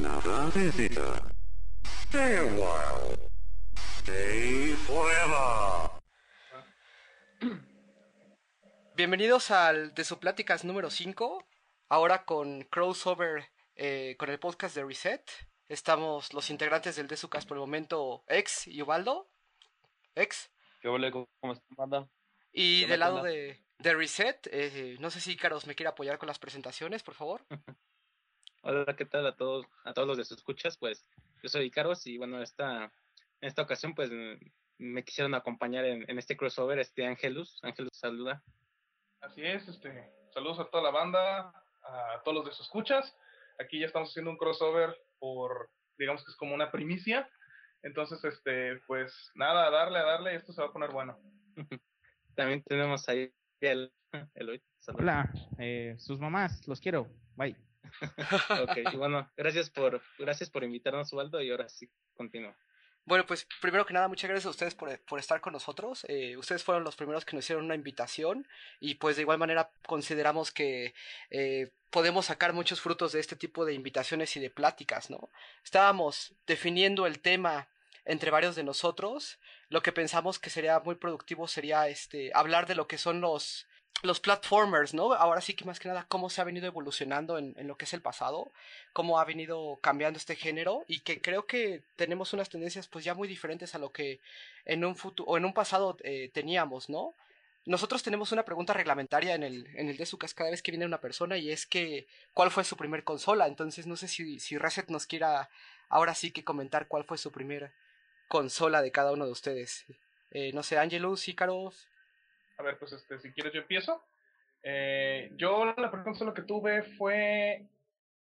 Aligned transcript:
another 0.00 0.50
visitor. 0.52 1.20
Stay 2.08 2.38
a 2.38 2.44
while. 2.44 3.16
Stay 3.98 4.74
forever. 4.86 5.90
Bienvenidos 8.96 9.50
al 9.50 9.94
de 9.94 10.04
su 10.04 10.18
pláticas 10.18 10.64
número 10.64 10.90
5, 10.90 11.44
ahora 11.88 12.24
con 12.24 12.62
crossover 12.62 13.44
eh, 13.76 14.16
con 14.18 14.30
el 14.30 14.38
podcast 14.38 14.74
de 14.74 14.84
Reset. 14.84 15.22
Estamos 15.68 16.32
los 16.32 16.50
integrantes 16.50 16.96
del 16.96 17.06
Desucas 17.06 17.44
por 17.44 17.56
el 17.56 17.60
momento, 17.60 18.24
Ex 18.26 18.66
y 18.66 18.80
Ubaldo. 18.82 19.28
Ex. 20.14 20.50
¿Qué 20.80 20.88
ole? 20.88 21.10
¿Cómo 21.10 21.28
están, 21.42 21.76
banda? 21.76 22.08
Y 22.52 22.86
del 22.86 23.00
lado 23.00 23.22
de, 23.22 23.62
de 23.78 23.94
Reset, 23.94 24.48
eh, 24.50 24.96
no 24.98 25.10
sé 25.10 25.20
si 25.20 25.36
Caros 25.36 25.66
me 25.66 25.74
quiere 25.74 25.90
apoyar 25.90 26.18
con 26.18 26.26
las 26.26 26.38
presentaciones, 26.38 27.02
por 27.02 27.14
favor. 27.14 27.44
Hola, 28.62 28.94
¿qué 28.94 29.06
tal 29.06 29.26
a 29.26 29.36
todos, 29.36 29.64
a 29.84 29.94
todos 29.94 30.06
los 30.06 30.18
de 30.18 30.24
sus 30.24 30.36
escuchas? 30.38 30.76
Pues 30.76 31.06
yo 31.42 31.48
soy 31.48 31.70
Caros 31.70 32.06
y 32.06 32.18
bueno, 32.18 32.42
esta, 32.42 32.84
en 32.84 33.48
esta 33.48 33.62
ocasión 33.62 33.94
pues 33.94 34.10
me 34.76 35.02
quisieron 35.02 35.34
acompañar 35.34 35.86
en, 35.86 36.04
en 36.10 36.18
este 36.18 36.36
crossover, 36.36 36.78
este 36.78 37.06
Angelus. 37.06 37.58
Angelus, 37.62 37.90
saluda. 37.94 38.42
Así 39.22 39.42
es, 39.42 39.66
este, 39.66 40.10
saludos 40.34 40.60
a 40.60 40.68
toda 40.68 40.82
la 40.82 40.90
banda, 40.90 41.48
a 41.82 42.22
todos 42.22 42.36
los 42.36 42.44
de 42.46 42.52
sus 42.52 42.66
escuchas. 42.66 43.16
Aquí 43.58 43.80
ya 43.80 43.86
estamos 43.86 44.10
haciendo 44.10 44.30
un 44.30 44.36
crossover 44.36 44.94
por, 45.18 45.70
digamos 45.96 46.22
que 46.22 46.30
es 46.30 46.36
como 46.36 46.54
una 46.54 46.70
primicia. 46.70 47.30
Entonces, 47.82 48.22
este, 48.24 48.76
pues 48.86 49.30
nada, 49.34 49.68
a 49.68 49.70
darle, 49.70 50.00
a 50.00 50.04
darle, 50.04 50.34
esto 50.34 50.52
se 50.52 50.60
va 50.60 50.68
a 50.68 50.72
poner 50.72 50.90
bueno. 50.90 51.18
También 52.34 52.62
tenemos 52.62 53.08
ahí 53.08 53.32
el, 53.60 53.90
Eloy. 54.34 54.62
Saludos. 54.80 55.02
Hola, 55.02 55.32
eh, 55.58 55.96
sus 55.98 56.20
mamás, 56.20 56.68
los 56.68 56.78
quiero. 56.78 57.06
Bye. 57.36 57.69
ok, 58.62 58.78
bueno, 58.96 59.30
gracias 59.36 59.70
por, 59.70 60.02
gracias 60.18 60.50
por 60.50 60.64
invitarnos, 60.64 61.12
Waldo, 61.12 61.40
y 61.40 61.50
ahora 61.50 61.68
sí, 61.68 61.90
continúo. 62.14 62.54
Bueno, 63.04 63.26
pues 63.26 63.46
primero 63.60 63.86
que 63.86 63.94
nada, 63.94 64.08
muchas 64.08 64.28
gracias 64.28 64.46
a 64.46 64.50
ustedes 64.50 64.74
por, 64.74 64.96
por 65.00 65.18
estar 65.18 65.40
con 65.40 65.52
nosotros. 65.52 66.04
Eh, 66.08 66.36
ustedes 66.36 66.62
fueron 66.62 66.84
los 66.84 66.96
primeros 66.96 67.24
que 67.24 67.34
nos 67.34 67.44
hicieron 67.44 67.64
una 67.64 67.74
invitación 67.74 68.46
y 68.78 68.96
pues 68.96 69.16
de 69.16 69.22
igual 69.22 69.38
manera 69.38 69.70
consideramos 69.86 70.52
que 70.52 70.94
eh, 71.30 71.72
podemos 71.90 72.26
sacar 72.26 72.52
muchos 72.52 72.80
frutos 72.80 73.12
de 73.12 73.20
este 73.20 73.36
tipo 73.36 73.64
de 73.64 73.74
invitaciones 73.74 74.36
y 74.36 74.40
de 74.40 74.50
pláticas, 74.50 75.10
¿no? 75.10 75.30
Estábamos 75.64 76.34
definiendo 76.46 77.06
el 77.06 77.20
tema 77.20 77.68
entre 78.04 78.30
varios 78.30 78.54
de 78.54 78.64
nosotros. 78.64 79.40
Lo 79.70 79.82
que 79.82 79.92
pensamos 79.92 80.38
que 80.38 80.50
sería 80.50 80.78
muy 80.80 80.94
productivo 80.94 81.48
sería 81.48 81.88
este 81.88 82.30
hablar 82.34 82.66
de 82.66 82.74
lo 82.74 82.86
que 82.86 82.98
son 82.98 83.20
los 83.20 83.66
los 84.02 84.20
platformers, 84.20 84.94
¿no? 84.94 85.12
Ahora 85.12 85.40
sí 85.40 85.54
que 85.54 85.64
más 85.64 85.78
que 85.78 85.88
nada 85.88 86.06
cómo 86.08 86.30
se 86.30 86.40
ha 86.40 86.44
venido 86.44 86.66
evolucionando 86.66 87.38
en, 87.38 87.54
en, 87.58 87.66
lo 87.66 87.76
que 87.76 87.84
es 87.84 87.92
el 87.92 88.00
pasado, 88.00 88.50
cómo 88.92 89.18
ha 89.18 89.24
venido 89.24 89.78
cambiando 89.82 90.16
este 90.16 90.36
género 90.36 90.84
y 90.88 91.00
que 91.00 91.20
creo 91.20 91.46
que 91.46 91.82
tenemos 91.96 92.32
unas 92.32 92.48
tendencias 92.48 92.88
pues 92.88 93.04
ya 93.04 93.14
muy 93.14 93.28
diferentes 93.28 93.74
a 93.74 93.78
lo 93.78 93.92
que 93.92 94.20
en 94.64 94.84
un 94.84 94.96
futuro 94.96 95.30
o 95.30 95.36
en 95.36 95.44
un 95.44 95.52
pasado 95.52 95.96
eh, 96.02 96.30
teníamos, 96.32 96.88
¿no? 96.88 97.14
Nosotros 97.66 98.02
tenemos 98.02 98.32
una 98.32 98.44
pregunta 98.44 98.72
reglamentaria 98.72 99.34
en 99.34 99.42
el, 99.42 99.66
en 99.76 99.88
el 99.88 99.96
Desucas 99.96 100.32
cada 100.32 100.50
vez 100.50 100.62
que 100.62 100.72
viene 100.72 100.86
una 100.86 101.00
persona 101.00 101.36
y 101.36 101.50
es 101.50 101.66
que 101.66 102.06
¿cuál 102.32 102.50
fue 102.50 102.64
su 102.64 102.76
primer 102.76 103.04
consola? 103.04 103.46
Entonces 103.46 103.86
no 103.86 103.96
sé 103.96 104.08
si, 104.08 104.40
si 104.40 104.56
Reset 104.56 104.88
nos 104.88 105.06
quiera 105.06 105.50
ahora 105.90 106.14
sí 106.14 106.30
que 106.30 106.44
comentar 106.44 106.88
cuál 106.88 107.04
fue 107.04 107.18
su 107.18 107.30
primera 107.30 107.72
consola 108.28 108.80
de 108.80 108.92
cada 108.92 109.12
uno 109.12 109.26
de 109.26 109.32
ustedes. 109.32 109.84
Eh, 110.30 110.52
no 110.54 110.62
sé, 110.62 110.78
Angelus, 110.78 111.28
Ícaros. 111.28 111.88
A 112.60 112.62
ver, 112.62 112.78
pues 112.78 112.92
este, 112.92 113.18
si 113.20 113.32
quieres 113.32 113.54
yo 113.54 113.62
empiezo. 113.62 114.04
Eh, 114.62 115.30
yo 115.36 115.64
la 115.64 115.74
primera 115.74 116.04
consola 116.04 116.34
que 116.34 116.42
tuve 116.42 116.82
fue, 116.98 117.66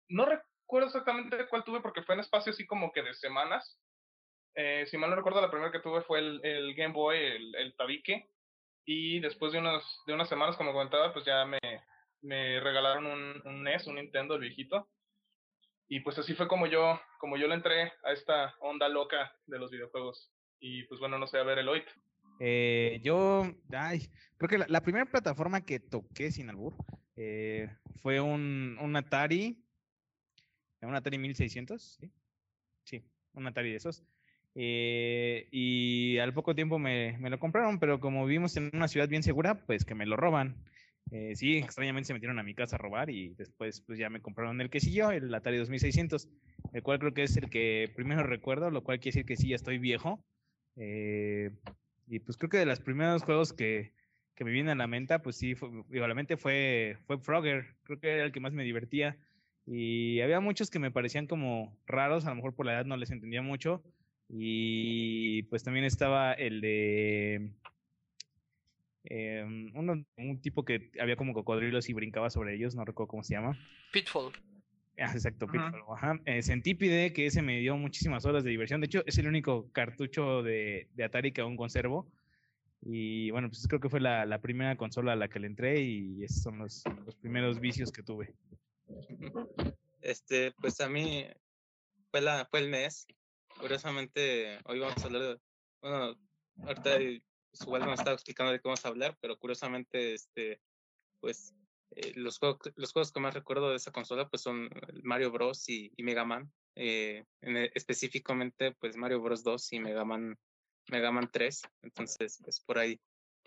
no 0.09 0.25
recuerdo 0.25 0.87
exactamente 0.87 1.45
cuál 1.47 1.63
tuve 1.63 1.81
porque 1.81 2.01
fue 2.01 2.15
en 2.15 2.21
espacio 2.21 2.51
así 2.51 2.65
como 2.65 2.91
que 2.91 3.03
de 3.03 3.13
semanas. 3.13 3.79
Eh, 4.55 4.87
si 4.89 4.97
mal 4.97 5.11
no 5.11 5.15
recuerdo, 5.15 5.39
la 5.39 5.51
primera 5.51 5.71
que 5.71 5.81
tuve 5.81 6.01
fue 6.01 6.17
el, 6.17 6.43
el 6.43 6.73
Game 6.73 6.95
Boy, 6.95 7.17
el, 7.17 7.55
el, 7.55 7.75
tabique. 7.75 8.27
Y 8.85 9.19
después 9.19 9.53
de, 9.53 9.59
unos, 9.59 10.01
de 10.07 10.13
unas 10.13 10.29
semanas, 10.29 10.57
como 10.57 10.73
comentaba, 10.73 11.13
pues 11.13 11.25
ya 11.25 11.45
me, 11.45 11.59
me 12.21 12.59
regalaron 12.59 13.05
un, 13.05 13.63
NES, 13.63 13.85
un 13.85 13.95
Nintendo, 13.95 14.33
el 14.33 14.41
viejito. 14.41 14.89
Y 15.87 15.99
pues 15.99 16.17
así 16.17 16.33
fue 16.33 16.47
como 16.47 16.65
yo, 16.65 16.99
como 17.19 17.37
yo 17.37 17.47
le 17.47 17.53
entré 17.53 17.93
a 18.03 18.13
esta 18.13 18.55
onda 18.61 18.89
loca 18.89 19.31
de 19.45 19.59
los 19.59 19.69
videojuegos. 19.69 20.31
Y 20.59 20.85
pues 20.85 20.99
bueno, 20.99 21.19
no 21.19 21.27
sé, 21.27 21.37
a 21.37 21.43
ver, 21.43 21.59
Eloy. 21.59 21.85
Eh, 22.39 22.99
yo, 23.03 23.53
ay, 23.71 24.09
creo 24.37 24.49
que 24.49 24.57
la, 24.57 24.65
la, 24.67 24.81
primera 24.81 25.05
plataforma 25.05 25.61
que 25.61 25.79
toqué 25.79 26.31
sin 26.31 26.49
albur 26.49 26.75
eh, 27.15 27.69
fue 28.01 28.19
un, 28.19 28.77
un, 28.81 28.95
Atari, 28.95 29.63
un 30.81 30.95
Atari 30.95 31.17
1600, 31.17 31.99
¿sí? 31.99 32.11
Sí, 32.83 33.03
un 33.33 33.47
Atari 33.47 33.71
de 33.71 33.77
esos. 33.77 34.03
Eh, 34.55 35.47
y 35.51 36.17
al 36.19 36.33
poco 36.33 36.53
tiempo 36.53 36.77
me, 36.77 37.17
me, 37.19 37.29
lo 37.29 37.39
compraron, 37.39 37.79
pero 37.79 37.99
como 37.99 38.25
vivimos 38.25 38.55
en 38.57 38.69
una 38.73 38.87
ciudad 38.87 39.07
bien 39.07 39.23
segura, 39.23 39.65
pues 39.65 39.85
que 39.85 39.95
me 39.95 40.05
lo 40.05 40.15
roban. 40.15 40.55
Eh, 41.11 41.35
sí, 41.35 41.57
extrañamente 41.57 42.07
se 42.07 42.13
metieron 42.13 42.39
a 42.39 42.43
mi 42.43 42.55
casa 42.55 42.75
a 42.75 42.79
robar 42.79 43.09
y 43.09 43.35
después 43.35 43.81
pues 43.81 43.99
ya 43.99 44.09
me 44.09 44.21
compraron 44.21 44.61
el 44.61 44.69
que 44.69 44.79
siguió, 44.79 45.11
el 45.11 45.33
Atari 45.33 45.57
2600, 45.57 46.29
el 46.73 46.83
cual 46.83 46.99
creo 46.99 47.13
que 47.13 47.23
es 47.23 47.37
el 47.37 47.49
que 47.49 47.91
primero 47.95 48.23
recuerdo, 48.23 48.71
lo 48.71 48.83
cual 48.83 48.99
quiere 48.99 49.15
decir 49.15 49.25
que 49.25 49.37
sí, 49.37 49.49
ya 49.49 49.55
estoy 49.55 49.77
viejo. 49.77 50.23
Eh, 50.75 51.51
y 52.07 52.19
pues 52.19 52.37
creo 52.37 52.49
que 52.49 52.57
de 52.57 52.65
los 52.65 52.79
primeros 52.79 53.23
juegos 53.23 53.53
que, 53.53 53.93
que 54.35 54.43
me 54.43 54.51
vienen 54.51 54.71
a 54.71 54.83
la 54.83 54.87
mente, 54.87 55.17
pues 55.19 55.37
sí, 55.37 55.55
fue, 55.55 55.69
igualmente 55.91 56.37
fue, 56.37 56.97
fue 57.05 57.17
Frogger, 57.19 57.75
creo 57.83 57.99
que 57.99 58.09
era 58.09 58.23
el 58.25 58.31
que 58.31 58.39
más 58.39 58.53
me 58.53 58.63
divertía. 58.63 59.17
Y 59.65 60.19
había 60.21 60.39
muchos 60.39 60.69
que 60.69 60.79
me 60.79 60.91
parecían 60.91 61.27
como 61.27 61.77
raros, 61.85 62.25
a 62.25 62.29
lo 62.29 62.35
mejor 62.35 62.53
por 62.53 62.65
la 62.65 62.73
edad 62.73 62.85
no 62.85 62.97
les 62.97 63.11
entendía 63.11 63.41
mucho. 63.41 63.83
Y 64.27 65.43
pues 65.43 65.63
también 65.63 65.85
estaba 65.85 66.33
el 66.33 66.59
de 66.61 67.51
uno, 69.73 70.05
un 70.17 70.41
tipo 70.41 70.65
que 70.65 70.91
había 70.99 71.15
como 71.15 71.33
cocodrilos 71.33 71.89
y 71.89 71.93
brincaba 71.93 72.29
sobre 72.29 72.55
ellos, 72.55 72.75
no 72.75 72.85
recuerdo 72.85 73.09
cómo 73.09 73.23
se 73.23 73.35
llama. 73.35 73.57
Pitfall. 73.91 74.31
Exacto, 74.95 75.47
Pitfall. 75.47 75.83
Ajá. 75.89 76.19
Eh, 76.25 76.41
Centípide, 76.43 77.13
que 77.13 77.25
ese 77.25 77.41
me 77.41 77.59
dio 77.59 77.75
muchísimas 77.77 78.25
horas 78.25 78.43
de 78.43 78.51
diversión. 78.51 78.81
De 78.81 78.85
hecho, 78.85 79.03
es 79.05 79.17
el 79.17 79.27
único 79.27 79.71
cartucho 79.71 80.43
de, 80.43 80.87
de 80.93 81.03
Atari 81.03 81.31
que 81.31 81.41
aún 81.41 81.57
conservo. 81.57 82.11
Y 82.81 83.31
bueno, 83.31 83.49
pues 83.49 83.65
creo 83.67 83.79
que 83.79 83.89
fue 83.89 84.01
la, 84.01 84.25
la, 84.25 84.41
primera 84.41 84.75
consola 84.75 85.13
a 85.13 85.15
la 85.15 85.29
que 85.29 85.39
le 85.39 85.47
entré 85.47 85.81
y 85.81 86.23
esos 86.23 86.43
son 86.43 86.59
los, 86.59 86.83
los 87.05 87.15
primeros 87.15 87.59
vicios 87.59 87.91
que 87.91 88.03
tuve. 88.03 88.35
Este, 90.01 90.51
pues 90.59 90.81
a 90.81 90.89
mí 90.89 91.25
fue, 92.11 92.21
la, 92.21 92.45
fue 92.51 92.59
el 92.59 92.71
NES. 92.71 93.07
Curiosamente, 93.57 94.59
hoy 94.65 94.79
vamos 94.79 95.01
a 95.01 95.05
hablar 95.05 95.21
de, 95.21 95.39
bueno, 95.81 96.17
ahorita 96.63 96.99
igual 97.01 97.85
me 97.85 97.93
estaba 97.93 98.13
explicando 98.13 98.51
de 98.51 98.59
qué 98.59 98.67
vamos 98.67 98.83
a 98.83 98.89
hablar, 98.89 99.17
pero 99.21 99.37
curiosamente, 99.37 100.13
este, 100.13 100.59
pues, 101.21 101.55
eh, 101.95 102.13
los, 102.15 102.39
juegos, 102.39 102.59
los 102.75 102.91
juegos 102.91 103.11
que 103.11 103.19
más 103.19 103.33
recuerdo 103.33 103.69
de 103.69 103.77
esa 103.77 103.91
consola, 103.91 104.27
pues, 104.29 104.41
son 104.41 104.69
Mario 105.03 105.31
Bros. 105.31 105.67
y, 105.69 105.91
Mega 105.97 106.25
Man. 106.25 106.51
Eh, 106.75 107.25
en, 107.41 107.57
específicamente, 107.73 108.73
pues, 108.73 108.95
Mario 108.97 109.21
Bros. 109.21 109.43
2 109.43 109.73
y 109.73 109.79
Mega 109.79 110.05
Man, 110.05 110.37
Mega 110.87 111.11
Man 111.11 111.29
3. 111.31 111.61
Entonces, 111.83 112.39
pues, 112.43 112.59
por 112.61 112.79
ahí. 112.79 112.99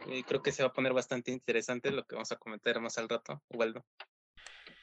Eh, 0.08 0.24
creo 0.26 0.42
que 0.42 0.52
se 0.52 0.62
va 0.62 0.68
a 0.68 0.72
poner 0.72 0.92
bastante 0.92 1.30
interesante 1.30 1.90
lo 1.90 2.04
que 2.04 2.16
vamos 2.16 2.30
a 2.30 2.36
comentar 2.36 2.78
más 2.80 2.98
al 2.98 3.08
rato, 3.08 3.42
Ubaldo. 3.48 3.84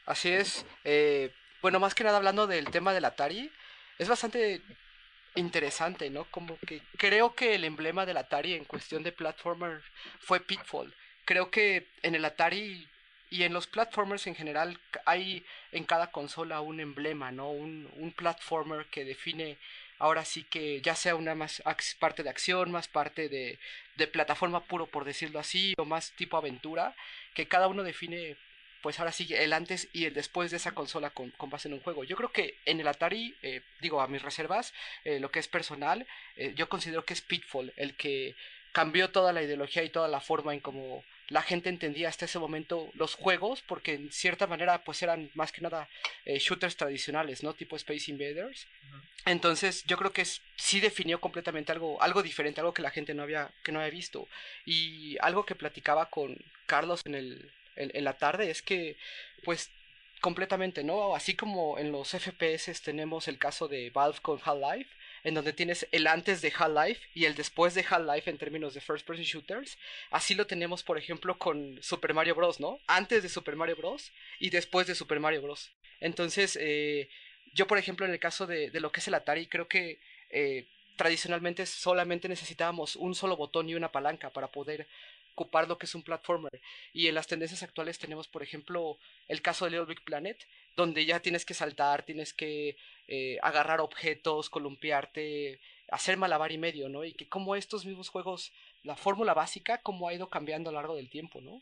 Así 0.05 0.29
es. 0.29 0.65
bueno, 1.61 1.79
más 1.79 1.95
que 1.95 2.03
nada 2.03 2.17
hablando 2.17 2.47
del 2.47 2.69
tema 2.71 2.93
del 2.93 3.05
Atari, 3.05 3.49
es 3.99 4.09
bastante 4.09 4.61
interesante, 5.35 6.09
¿no? 6.09 6.25
Como 6.31 6.57
que 6.59 6.81
creo 6.97 7.35
que 7.35 7.55
el 7.55 7.63
emblema 7.63 8.05
del 8.05 8.17
Atari 8.17 8.53
en 8.53 8.65
cuestión 8.65 9.03
de 9.03 9.11
platformer 9.11 9.81
fue 10.19 10.39
Pitfall. 10.39 10.93
Creo 11.25 11.49
que 11.49 11.87
en 12.01 12.15
el 12.15 12.25
Atari 12.25 12.87
y 13.33 13.43
en 13.45 13.53
los 13.53 13.65
platformers 13.65 14.27
en 14.27 14.35
general 14.35 14.79
hay 15.05 15.43
en 15.71 15.85
cada 15.85 16.11
consola 16.11 16.61
un 16.61 16.79
emblema, 16.79 17.31
¿no? 17.31 17.49
Un, 17.49 17.89
un 17.95 18.11
platformer 18.11 18.85
que 18.85 19.05
define 19.05 19.57
ahora 19.97 20.23
sí 20.23 20.43
que 20.43 20.81
ya 20.81 20.93
sea 20.93 21.15
una 21.15 21.33
más 21.33 21.63
parte 21.99 22.21
de 22.21 22.29
acción, 22.29 22.71
más 22.71 22.87
parte 22.87 23.29
de, 23.29 23.57
de 23.95 24.07
plataforma 24.07 24.65
puro 24.65 24.85
por 24.85 25.03
decirlo 25.03 25.39
así, 25.39 25.73
o 25.79 25.85
más 25.85 26.11
tipo 26.11 26.37
aventura, 26.37 26.95
que 27.33 27.47
cada 27.47 27.67
uno 27.67 27.81
define 27.81 28.37
pues 28.83 28.99
ahora 28.99 29.11
sí 29.11 29.27
el 29.33 29.53
antes 29.53 29.87
y 29.93 30.05
el 30.05 30.13
después 30.13 30.51
de 30.51 30.57
esa 30.57 30.73
consola 30.73 31.09
con, 31.09 31.31
con 31.31 31.49
base 31.49 31.69
en 31.69 31.73
un 31.73 31.79
juego. 31.79 32.03
Yo 32.03 32.15
creo 32.15 32.31
que 32.31 32.59
en 32.65 32.79
el 32.81 32.87
Atari, 32.87 33.33
eh, 33.41 33.61
digo 33.81 33.99
a 33.99 34.07
mis 34.07 34.21
reservas, 34.21 34.75
eh, 35.05 35.19
lo 35.19 35.31
que 35.31 35.39
es 35.39 35.47
personal, 35.47 36.05
eh, 36.35 36.53
yo 36.55 36.69
considero 36.69 37.03
que 37.03 37.13
es 37.13 37.21
Pitfall 37.21 37.73
el 37.77 37.95
que 37.95 38.35
cambió 38.73 39.09
toda 39.09 39.33
la 39.33 39.41
ideología 39.41 39.83
y 39.83 39.89
toda 39.89 40.07
la 40.07 40.19
forma 40.19 40.53
en 40.53 40.59
cómo 40.59 41.03
la 41.29 41.41
gente 41.41 41.69
entendía 41.69 42.09
hasta 42.09 42.25
ese 42.25 42.39
momento 42.39 42.89
los 42.95 43.15
juegos, 43.15 43.61
porque 43.67 43.93
en 43.93 44.11
cierta 44.11 44.47
manera 44.47 44.83
pues 44.83 45.01
eran 45.01 45.29
más 45.33 45.51
que 45.51 45.61
nada 45.61 45.87
eh, 46.25 46.39
shooters 46.39 46.75
tradicionales, 46.75 47.43
¿no? 47.43 47.53
Tipo 47.53 47.75
Space 47.75 48.11
Invaders. 48.11 48.65
Uh 48.65 48.95
-huh. 48.95 49.01
Entonces 49.25 49.83
yo 49.85 49.97
creo 49.97 50.11
que 50.11 50.21
es, 50.21 50.41
sí 50.55 50.79
definió 50.79 51.19
completamente 51.21 51.71
algo, 51.71 52.01
algo 52.01 52.21
diferente, 52.23 52.59
algo 52.59 52.73
que 52.73 52.81
la 52.81 52.91
gente 52.91 53.13
no 53.13 53.23
había, 53.23 53.51
que 53.63 53.71
no 53.71 53.79
había 53.79 53.91
visto. 53.91 54.27
Y 54.65 55.17
algo 55.21 55.45
que 55.45 55.55
platicaba 55.55 56.09
con 56.09 56.37
Carlos 56.65 57.01
en 57.05 57.15
el, 57.15 57.51
en, 57.75 57.91
en 57.93 58.03
la 58.03 58.13
tarde 58.17 58.49
es 58.51 58.61
que 58.61 58.97
pues 59.43 59.71
completamente, 60.23 60.85
¿no? 60.85 61.15
Así 61.15 61.35
como 61.35 61.77
en 61.77 61.91
los 61.91 62.11
FPS 62.11 62.81
tenemos 62.81 63.27
el 63.27 63.37
caso 63.37 63.67
de 63.67 63.89
Valve 63.89 64.19
con 64.21 64.39
Half-Life, 64.43 64.89
en 65.23 65.33
donde 65.33 65.53
tienes 65.53 65.87
el 65.91 66.07
antes 66.07 66.41
de 66.41 66.53
Half-Life 66.55 67.01
y 67.13 67.25
el 67.25 67.35
después 67.35 67.73
de 67.73 67.85
Half-Life 67.87 68.29
en 68.29 68.37
términos 68.37 68.73
de 68.73 68.81
first 68.81 69.05
person 69.05 69.23
shooters, 69.23 69.77
así 70.11 70.35
lo 70.35 70.47
tenemos, 70.47 70.83
por 70.83 70.97
ejemplo, 70.97 71.37
con 71.37 71.81
Super 71.81 72.13
Mario 72.13 72.35
Bros., 72.35 72.59
¿no? 72.59 72.79
Antes 72.87 73.23
de 73.23 73.29
Super 73.29 73.55
Mario 73.55 73.75
Bros. 73.75 74.11
y 74.39 74.49
después 74.49 74.87
de 74.87 74.95
Super 74.95 75.19
Mario 75.19 75.41
Bros. 75.41 75.71
Entonces, 75.99 76.57
eh, 76.59 77.09
yo, 77.53 77.67
por 77.67 77.77
ejemplo, 77.77 78.05
en 78.05 78.11
el 78.11 78.19
caso 78.19 78.47
de, 78.47 78.69
de, 78.69 78.79
lo 78.79 78.91
que 78.91 78.99
es 78.99 79.07
el 79.07 79.13
Atari, 79.13 79.47
creo 79.47 79.67
que 79.67 79.99
eh, 80.29 80.67
tradicionalmente 80.97 81.65
solamente 81.65 82.27
necesitábamos 82.27 82.95
un 82.95 83.15
solo 83.15 83.37
botón 83.37 83.69
y 83.69 83.75
una 83.75 83.91
palanca 83.91 84.29
para 84.29 84.47
poder 84.51 84.87
ocupar 85.33 85.67
lo 85.67 85.77
que 85.77 85.85
es 85.85 85.95
un 85.95 86.03
platformer. 86.03 86.61
Y 86.93 87.07
en 87.07 87.15
las 87.15 87.27
tendencias 87.27 87.63
actuales 87.63 87.99
tenemos, 87.99 88.27
por 88.27 88.43
ejemplo, 88.43 88.97
el 89.27 89.41
caso 89.41 89.65
de 89.65 89.71
Little 89.71 89.87
Big 89.87 90.03
Planet, 90.03 90.37
donde 90.75 91.05
ya 91.05 91.19
tienes 91.21 91.45
que 91.45 91.53
saltar, 91.53 92.03
tienes 92.03 92.33
que 92.33 92.77
eh, 93.07 93.37
agarrar 93.41 93.81
objetos, 93.81 94.49
columpiarte, 94.49 95.59
hacer 95.89 96.17
malabar 96.17 96.51
y 96.51 96.57
medio, 96.57 96.89
¿no? 96.89 97.03
Y 97.03 97.13
que 97.13 97.29
como 97.29 97.55
estos 97.55 97.85
mismos 97.85 98.09
juegos, 98.09 98.51
la 98.83 98.95
fórmula 98.95 99.33
básica, 99.33 99.79
cómo 99.79 100.07
ha 100.07 100.13
ido 100.13 100.29
cambiando 100.29 100.69
a 100.69 100.73
lo 100.73 100.79
largo 100.79 100.95
del 100.95 101.09
tiempo, 101.09 101.41
¿no? 101.41 101.61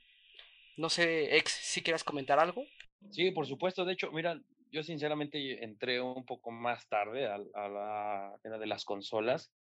No 0.77 0.89
sé, 0.89 1.35
Ex, 1.37 1.51
si 1.51 1.81
quieras 1.81 2.03
comentar 2.03 2.39
algo. 2.39 2.65
Sí, 3.09 3.31
por 3.31 3.45
supuesto. 3.45 3.83
De 3.85 3.93
hecho, 3.93 4.11
mira, 4.11 4.39
yo 4.71 4.83
sinceramente 4.83 5.63
entré 5.63 5.99
un 5.99 6.25
poco 6.25 6.51
más 6.51 6.87
tarde 6.87 7.27
a, 7.27 7.35
a 7.35 7.67
la 7.67 8.39
era 8.43 8.57
de 8.57 8.67
las 8.67 8.85
consolas. 8.85 9.51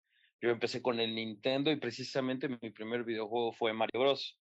Yo 0.41 0.51
empecé 0.51 0.81
con 0.81 1.01
el 1.01 1.15
Nintendo 1.15 1.71
y 1.71 1.77
precisamente 1.77 2.49
mi 2.49 2.71
primer 2.71 3.05
videojuego 3.05 3.53
fue 3.53 3.73
Mario 3.73 4.01
Bros. 4.01 4.40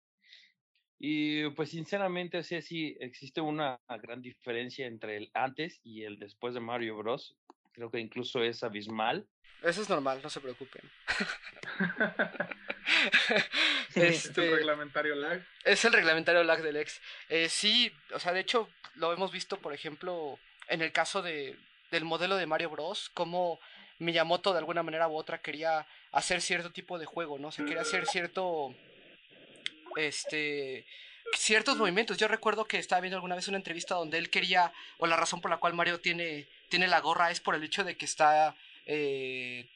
Y 0.98 1.48
pues 1.50 1.70
sinceramente 1.70 2.42
sé 2.42 2.62
si 2.62 2.96
existe 3.00 3.40
una 3.40 3.78
gran 4.02 4.22
diferencia 4.22 4.86
entre 4.86 5.16
el 5.16 5.30
antes 5.34 5.80
y 5.84 6.04
el 6.04 6.18
después 6.18 6.54
de 6.54 6.60
Mario 6.60 6.96
Bros. 6.96 7.36
Creo 7.72 7.90
que 7.90 8.00
incluso 8.00 8.42
es 8.42 8.62
abismal. 8.62 9.26
Eso 9.62 9.82
es 9.82 9.88
normal, 9.88 10.20
no 10.22 10.30
se 10.30 10.40
preocupen. 10.40 10.82
este, 13.94 14.08
es 14.08 14.36
el 14.36 14.56
reglamentario 14.56 15.14
lag. 15.14 15.46
Es 15.64 15.84
el 15.84 15.92
reglamentario 15.92 16.42
lag 16.44 16.62
del 16.62 16.76
ex. 16.76 17.00
Eh, 17.28 17.48
sí, 17.48 17.92
o 18.14 18.18
sea, 18.18 18.32
de 18.32 18.40
hecho 18.40 18.68
lo 18.94 19.12
hemos 19.12 19.32
visto, 19.32 19.58
por 19.58 19.72
ejemplo, 19.72 20.38
en 20.68 20.82
el 20.82 20.92
caso 20.92 21.22
de, 21.22 21.56
del 21.90 22.04
modelo 22.04 22.36
de 22.36 22.46
Mario 22.46 22.70
Bros. 22.70 23.10
Como 23.10 23.60
Miyamoto 23.98 24.52
de 24.52 24.58
alguna 24.58 24.82
manera 24.82 25.08
u 25.08 25.16
otra 25.16 25.38
quería 25.38 25.86
hacer 26.12 26.40
cierto 26.40 26.70
tipo 26.70 26.98
de 26.98 27.06
juego, 27.06 27.38
¿no? 27.38 27.50
Se 27.50 27.64
quería 27.64 27.82
hacer 27.82 28.06
cierto 28.06 28.74
este 29.96 30.84
ciertos 31.34 31.76
movimientos. 31.76 32.18
Yo 32.18 32.28
recuerdo 32.28 32.66
que 32.66 32.78
estaba 32.78 33.00
viendo 33.00 33.16
alguna 33.16 33.34
vez 33.34 33.48
una 33.48 33.56
entrevista 33.56 33.94
donde 33.94 34.18
él 34.18 34.30
quería, 34.30 34.72
o 34.98 35.06
la 35.06 35.16
razón 35.16 35.40
por 35.40 35.50
la 35.50 35.58
cual 35.58 35.74
Mario 35.74 36.00
tiene, 36.00 36.46
tiene 36.68 36.86
la 36.88 37.00
gorra 37.00 37.30
es 37.30 37.40
por 37.40 37.54
el 37.54 37.64
hecho 37.64 37.84
de 37.84 37.96
que 37.96 38.04
está, 38.04 38.56
eh, 38.86 39.66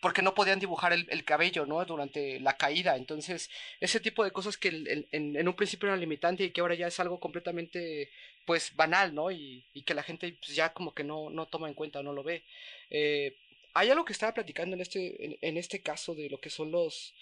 porque 0.00 0.22
no 0.22 0.34
podían 0.34 0.58
dibujar 0.58 0.92
el, 0.92 1.06
el, 1.10 1.24
cabello, 1.24 1.64
¿no? 1.66 1.84
Durante 1.84 2.40
la 2.40 2.56
caída. 2.56 2.96
Entonces, 2.96 3.50
ese 3.80 4.00
tipo 4.00 4.24
de 4.24 4.32
cosas 4.32 4.56
que 4.56 4.68
en, 5.12 5.48
un 5.48 5.54
principio 5.54 5.88
eran 5.88 6.00
limitante 6.00 6.44
y 6.44 6.50
que 6.50 6.60
ahora 6.60 6.74
ya 6.74 6.88
es 6.88 7.00
algo 7.00 7.20
completamente, 7.20 8.10
pues, 8.44 8.74
banal, 8.74 9.14
¿no? 9.14 9.30
Y, 9.30 9.64
que 9.86 9.94
la 9.94 10.02
gente 10.02 10.36
pues, 10.40 10.56
ya 10.56 10.72
como 10.72 10.92
que 10.94 11.04
no, 11.04 11.30
no 11.30 11.46
toma 11.46 11.68
en 11.68 11.74
cuenta, 11.74 12.02
no 12.02 12.12
lo 12.12 12.22
ve. 12.22 12.42
Eh, 12.90 13.36
hay 13.74 13.90
algo 13.90 14.04
que 14.04 14.12
estaba 14.12 14.34
platicando 14.34 14.74
en 14.74 14.82
este, 14.82 15.38
en 15.40 15.56
este 15.56 15.80
caso 15.80 16.14
de 16.14 16.28
lo 16.28 16.38
que 16.40 16.50
son 16.50 16.70
los 16.70 17.14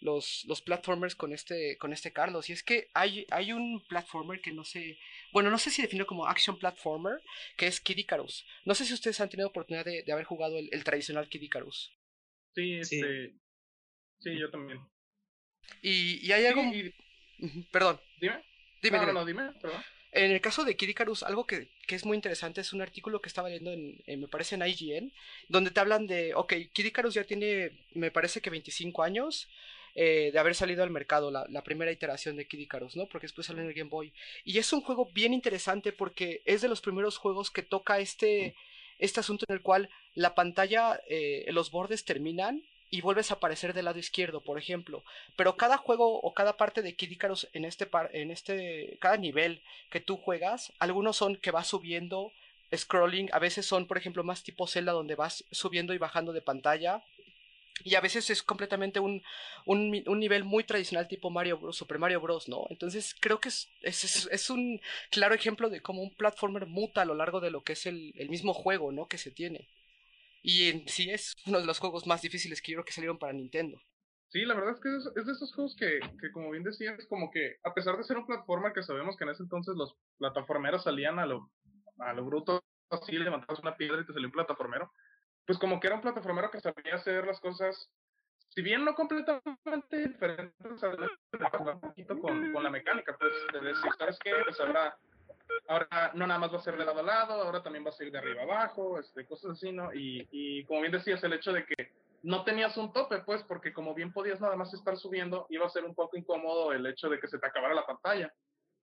los, 0.00 0.44
los 0.46 0.62
platformers 0.62 1.14
con 1.14 1.32
este, 1.32 1.76
con 1.78 1.92
este 1.92 2.12
Carlos. 2.12 2.48
Y 2.48 2.52
es 2.52 2.62
que 2.62 2.88
hay, 2.94 3.26
hay 3.30 3.52
un 3.52 3.84
platformer 3.88 4.40
que 4.40 4.52
no 4.52 4.64
sé, 4.64 4.98
bueno, 5.32 5.50
no 5.50 5.58
sé 5.58 5.70
si 5.70 5.82
define 5.82 6.04
como 6.04 6.26
action 6.26 6.58
platformer, 6.58 7.20
que 7.56 7.66
es 7.66 7.80
Kid 7.80 7.98
Icarus. 7.98 8.46
No 8.64 8.74
sé 8.74 8.84
si 8.84 8.94
ustedes 8.94 9.20
han 9.20 9.28
tenido 9.28 9.48
oportunidad 9.48 9.84
de, 9.84 10.02
de 10.02 10.12
haber 10.12 10.24
jugado 10.24 10.58
el, 10.58 10.68
el, 10.72 10.84
tradicional 10.84 11.28
Kid 11.28 11.42
Icarus. 11.42 11.94
Sí, 12.54 12.74
este, 12.74 12.96
sí, 12.96 13.40
sí 14.20 14.38
yo 14.38 14.50
también. 14.50 14.80
Y, 15.82 16.26
y 16.26 16.32
hay 16.32 16.46
algo... 16.46 16.62
Y... 16.62 16.94
Perdón. 17.70 18.00
Dime. 18.20 18.42
Dime, 18.82 18.98
no, 18.98 19.02
dime. 19.02 19.12
no, 19.12 19.20
no, 19.20 19.26
dime, 19.26 19.52
perdón. 19.60 19.82
En 20.12 20.30
el 20.30 20.40
caso 20.40 20.64
de 20.64 20.76
Kid 20.76 20.88
Icarus, 20.88 21.22
algo 21.22 21.46
que, 21.46 21.68
que, 21.86 21.94
es 21.94 22.06
muy 22.06 22.16
interesante 22.16 22.62
es 22.62 22.72
un 22.72 22.80
artículo 22.80 23.20
que 23.20 23.28
estaba 23.28 23.50
leyendo 23.50 23.72
en, 23.72 24.02
en, 24.06 24.20
me 24.20 24.28
parece, 24.28 24.54
en 24.54 24.66
IGN, 24.66 25.12
donde 25.48 25.70
te 25.70 25.80
hablan 25.80 26.06
de, 26.06 26.34
ok, 26.34 26.54
Kid 26.72 26.86
Icarus 26.86 27.12
ya 27.12 27.24
tiene, 27.24 27.86
me 27.92 28.10
parece 28.10 28.40
que 28.40 28.48
25 28.48 29.02
años, 29.02 29.50
eh, 29.98 30.28
de 30.30 30.38
haber 30.38 30.54
salido 30.54 30.82
al 30.82 30.90
mercado, 30.90 31.30
la, 31.30 31.62
primera 31.62 31.90
iteración 31.90 32.36
de 32.36 32.46
Kid 32.46 32.58
Icarus, 32.58 32.96
¿no? 32.96 33.06
Porque 33.06 33.24
después 33.24 33.46
salió 33.46 33.62
en 33.62 33.68
el 33.68 33.74
Game 33.74 33.88
Boy. 33.88 34.12
Y 34.44 34.58
es 34.58 34.70
un 34.74 34.82
juego 34.82 35.08
bien 35.14 35.32
interesante 35.32 35.90
porque 35.90 36.42
es 36.44 36.60
de 36.60 36.68
los 36.68 36.82
primeros 36.82 37.16
juegos 37.16 37.50
que 37.50 37.62
toca 37.62 37.98
este, 37.98 38.54
este 38.98 39.20
asunto 39.20 39.46
en 39.48 39.54
el 39.54 39.62
cual 39.62 39.88
la 40.14 40.34
pantalla, 40.34 41.00
eh, 41.08 41.46
los 41.48 41.70
bordes 41.70 42.04
terminan 42.04 42.62
y 42.90 43.00
vuelves 43.00 43.30
a 43.30 43.36
aparecer 43.36 43.72
del 43.72 43.86
lado 43.86 43.98
izquierdo, 43.98 44.42
por 44.42 44.58
ejemplo. 44.58 45.02
Pero 45.34 45.56
cada 45.56 45.78
juego 45.78 46.20
o 46.20 46.34
cada 46.34 46.58
parte 46.58 46.82
de 46.82 46.94
Kid 46.94 47.12
Icarus 47.12 47.48
en 47.54 47.64
este, 47.64 47.86
par, 47.86 48.10
en 48.12 48.30
este, 48.30 48.98
cada 49.00 49.16
nivel 49.16 49.62
que 49.90 50.00
tú 50.00 50.18
juegas, 50.18 50.74
algunos 50.78 51.16
son 51.16 51.36
que 51.36 51.50
vas 51.50 51.68
subiendo, 51.68 52.32
scrolling, 52.74 53.30
a 53.32 53.38
veces 53.38 53.64
son, 53.64 53.86
por 53.86 53.96
ejemplo, 53.96 54.24
más 54.24 54.42
tipo 54.42 54.66
Zelda 54.66 54.92
donde 54.92 55.14
vas 55.14 55.44
subiendo 55.50 55.94
y 55.94 55.98
bajando 55.98 56.34
de 56.34 56.42
pantalla. 56.42 57.02
Y 57.84 57.94
a 57.94 58.00
veces 58.00 58.30
es 58.30 58.42
completamente 58.42 59.00
un, 59.00 59.22
un, 59.66 60.02
un, 60.06 60.18
nivel 60.18 60.44
muy 60.44 60.64
tradicional 60.64 61.08
tipo 61.08 61.30
Mario 61.30 61.58
Bros, 61.58 61.76
Super 61.76 61.98
Mario 61.98 62.20
Bros, 62.20 62.48
¿no? 62.48 62.66
Entonces 62.70 63.14
creo 63.20 63.38
que 63.38 63.50
es, 63.50 63.68
es, 63.82 64.28
es, 64.30 64.50
un 64.50 64.80
claro 65.10 65.34
ejemplo 65.34 65.68
de 65.68 65.82
cómo 65.82 66.02
un 66.02 66.14
platformer 66.14 66.66
muta 66.66 67.02
a 67.02 67.04
lo 67.04 67.14
largo 67.14 67.40
de 67.40 67.50
lo 67.50 67.62
que 67.62 67.74
es 67.74 67.84
el, 67.86 68.12
el 68.16 68.30
mismo 68.30 68.54
juego, 68.54 68.92
¿no? 68.92 69.08
Que 69.08 69.18
se 69.18 69.30
tiene. 69.30 69.68
Y 70.42 70.70
en 70.70 70.88
sí 70.88 71.10
es 71.10 71.34
uno 71.44 71.60
de 71.60 71.66
los 71.66 71.78
juegos 71.78 72.06
más 72.06 72.22
difíciles 72.22 72.62
que 72.62 72.72
yo 72.72 72.76
creo 72.76 72.84
que 72.84 72.92
salieron 72.92 73.18
para 73.18 73.32
Nintendo. 73.32 73.78
Sí, 74.28 74.44
la 74.44 74.54
verdad 74.54 74.74
es 74.74 74.80
que 74.80 74.88
es, 74.96 75.26
de 75.26 75.32
esos 75.32 75.54
juegos 75.54 75.76
que, 75.76 76.00
que, 76.20 76.32
como 76.32 76.50
bien 76.50 76.64
decías, 76.64 77.06
como 77.08 77.30
que 77.30 77.56
a 77.62 77.74
pesar 77.74 77.96
de 77.96 78.04
ser 78.04 78.16
un 78.16 78.26
platformer 78.26 78.72
que 78.72 78.82
sabemos 78.82 79.16
que 79.16 79.24
en 79.24 79.30
ese 79.30 79.42
entonces 79.42 79.74
los 79.76 79.96
plataformeros 80.18 80.84
salían 80.84 81.18
a 81.18 81.26
lo, 81.26 81.50
a 81.98 82.12
lo 82.12 82.24
bruto, 82.24 82.62
así 82.90 83.12
levantabas 83.12 83.60
una 83.60 83.76
piedra 83.76 84.00
y 84.00 84.06
te 84.06 84.12
salió 84.12 84.28
un 84.28 84.32
plataformero, 84.32 84.92
pues 85.46 85.58
como 85.58 85.80
que 85.80 85.86
era 85.86 85.96
un 85.96 86.02
plataformero 86.02 86.50
que 86.50 86.60
sabía 86.60 86.96
hacer 86.96 87.26
las 87.26 87.40
cosas, 87.40 87.90
si 88.48 88.62
bien 88.62 88.84
no 88.84 88.94
completamente 88.94 90.08
diferentes, 90.08 90.54
un 90.60 91.80
poquito 91.80 92.18
con, 92.18 92.52
con 92.52 92.62
la 92.62 92.70
mecánica, 92.70 93.16
pues 93.18 93.32
de 93.52 93.60
decir, 93.60 93.90
¿sabes 93.98 94.18
qué? 94.18 94.32
Pues 94.44 94.58
ahora, 94.60 94.96
ahora 95.68 96.12
no 96.14 96.26
nada 96.26 96.40
más 96.40 96.52
va 96.52 96.58
a 96.58 96.62
ser 96.62 96.76
de 96.76 96.84
lado 96.84 97.00
a 97.00 97.02
lado, 97.02 97.34
ahora 97.34 97.62
también 97.62 97.84
va 97.84 97.90
a 97.90 97.92
ser 97.92 98.10
de 98.10 98.18
arriba 98.18 98.42
abajo, 98.42 98.98
este, 98.98 99.26
cosas 99.26 99.52
así, 99.52 99.72
¿no? 99.72 99.92
Y, 99.92 100.26
y 100.30 100.64
como 100.64 100.80
bien 100.80 100.92
decías, 100.92 101.22
el 101.22 101.34
hecho 101.34 101.52
de 101.52 101.64
que 101.64 101.92
no 102.22 102.44
tenías 102.44 102.76
un 102.76 102.92
tope, 102.92 103.18
pues, 103.18 103.42
porque 103.44 103.72
como 103.72 103.94
bien 103.94 104.12
podías 104.12 104.40
nada 104.40 104.56
más 104.56 104.72
estar 104.74 104.96
subiendo, 104.96 105.46
iba 105.50 105.66
a 105.66 105.70
ser 105.70 105.84
un 105.84 105.94
poco 105.94 106.16
incómodo 106.16 106.72
el 106.72 106.86
hecho 106.86 107.08
de 107.08 107.20
que 107.20 107.28
se 107.28 107.38
te 107.38 107.46
acabara 107.46 107.74
la 107.74 107.86
pantalla. 107.86 108.32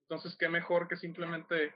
Entonces, 0.03 0.38
qué 0.38 0.48
mejor 0.48 0.88
que 0.88 0.96
simplemente 0.96 1.74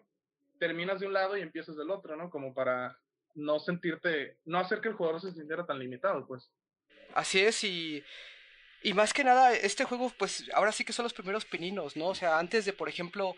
terminas 0.59 0.99
de 0.99 1.07
un 1.07 1.13
lado 1.13 1.35
y 1.35 1.41
empiezas 1.41 1.75
del 1.75 1.91
otro, 1.91 2.15
¿no? 2.15 2.29
Como 2.29 2.53
para 2.53 2.97
no 3.37 3.59
sentirte, 3.59 4.37
no 4.45 4.59
hacer 4.59 4.81
que 4.81 4.89
el 4.89 4.95
jugador 4.95 5.21
se 5.21 5.31
sintiera 5.31 5.65
tan 5.65 5.79
limitado, 5.79 6.25
pues. 6.27 6.49
Así 7.13 7.39
es, 7.39 7.63
y, 7.63 8.03
y 8.83 8.93
más 8.93 9.13
que 9.13 9.23
nada, 9.23 9.53
este 9.53 9.85
juego, 9.85 10.11
pues 10.17 10.49
ahora 10.53 10.71
sí 10.71 10.83
que 10.83 10.93
son 10.93 11.03
los 11.03 11.13
primeros 11.13 11.45
pininos, 11.45 11.95
¿no? 11.95 12.07
O 12.07 12.15
sea, 12.15 12.39
antes 12.39 12.65
de, 12.65 12.73
por 12.73 12.89
ejemplo, 12.89 13.35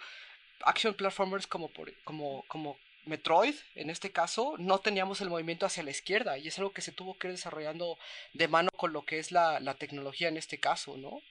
action 0.63 0.93
platformers 0.93 1.47
como, 1.47 1.71
por, 1.71 1.91
como, 2.03 2.43
como 2.47 2.77
Metroid, 3.05 3.55
en 3.75 3.89
este 3.89 4.11
caso, 4.11 4.55
no 4.57 4.79
teníamos 4.79 5.21
el 5.21 5.29
movimiento 5.29 5.65
hacia 5.65 5.83
la 5.83 5.91
izquierda, 5.91 6.37
y 6.37 6.47
es 6.47 6.57
algo 6.57 6.71
que 6.71 6.81
se 6.81 6.91
tuvo 6.91 7.17
que 7.17 7.27
ir 7.27 7.33
desarrollando 7.33 7.97
de 8.33 8.47
mano 8.47 8.69
con 8.71 8.93
lo 8.93 9.03
que 9.05 9.19
es 9.19 9.31
la, 9.31 9.59
la 9.59 9.75
tecnología 9.75 10.29
en 10.29 10.37
este 10.37 10.59
caso, 10.59 10.97
¿no? 10.97 11.21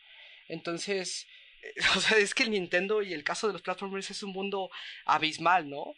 Entonces, 0.49 1.27
o 1.97 2.01
sea, 2.01 2.19
es 2.19 2.35
que 2.35 2.45
el 2.45 2.51
Nintendo 2.51 3.03
y 3.03 3.13
el 3.13 3.25
caso 3.25 3.47
de 3.47 3.53
los 3.55 3.63
platformers 3.63 4.11
es 4.11 4.23
un 4.23 4.33
mundo 4.33 4.71
abismal, 5.05 5.69
¿no? 5.69 5.95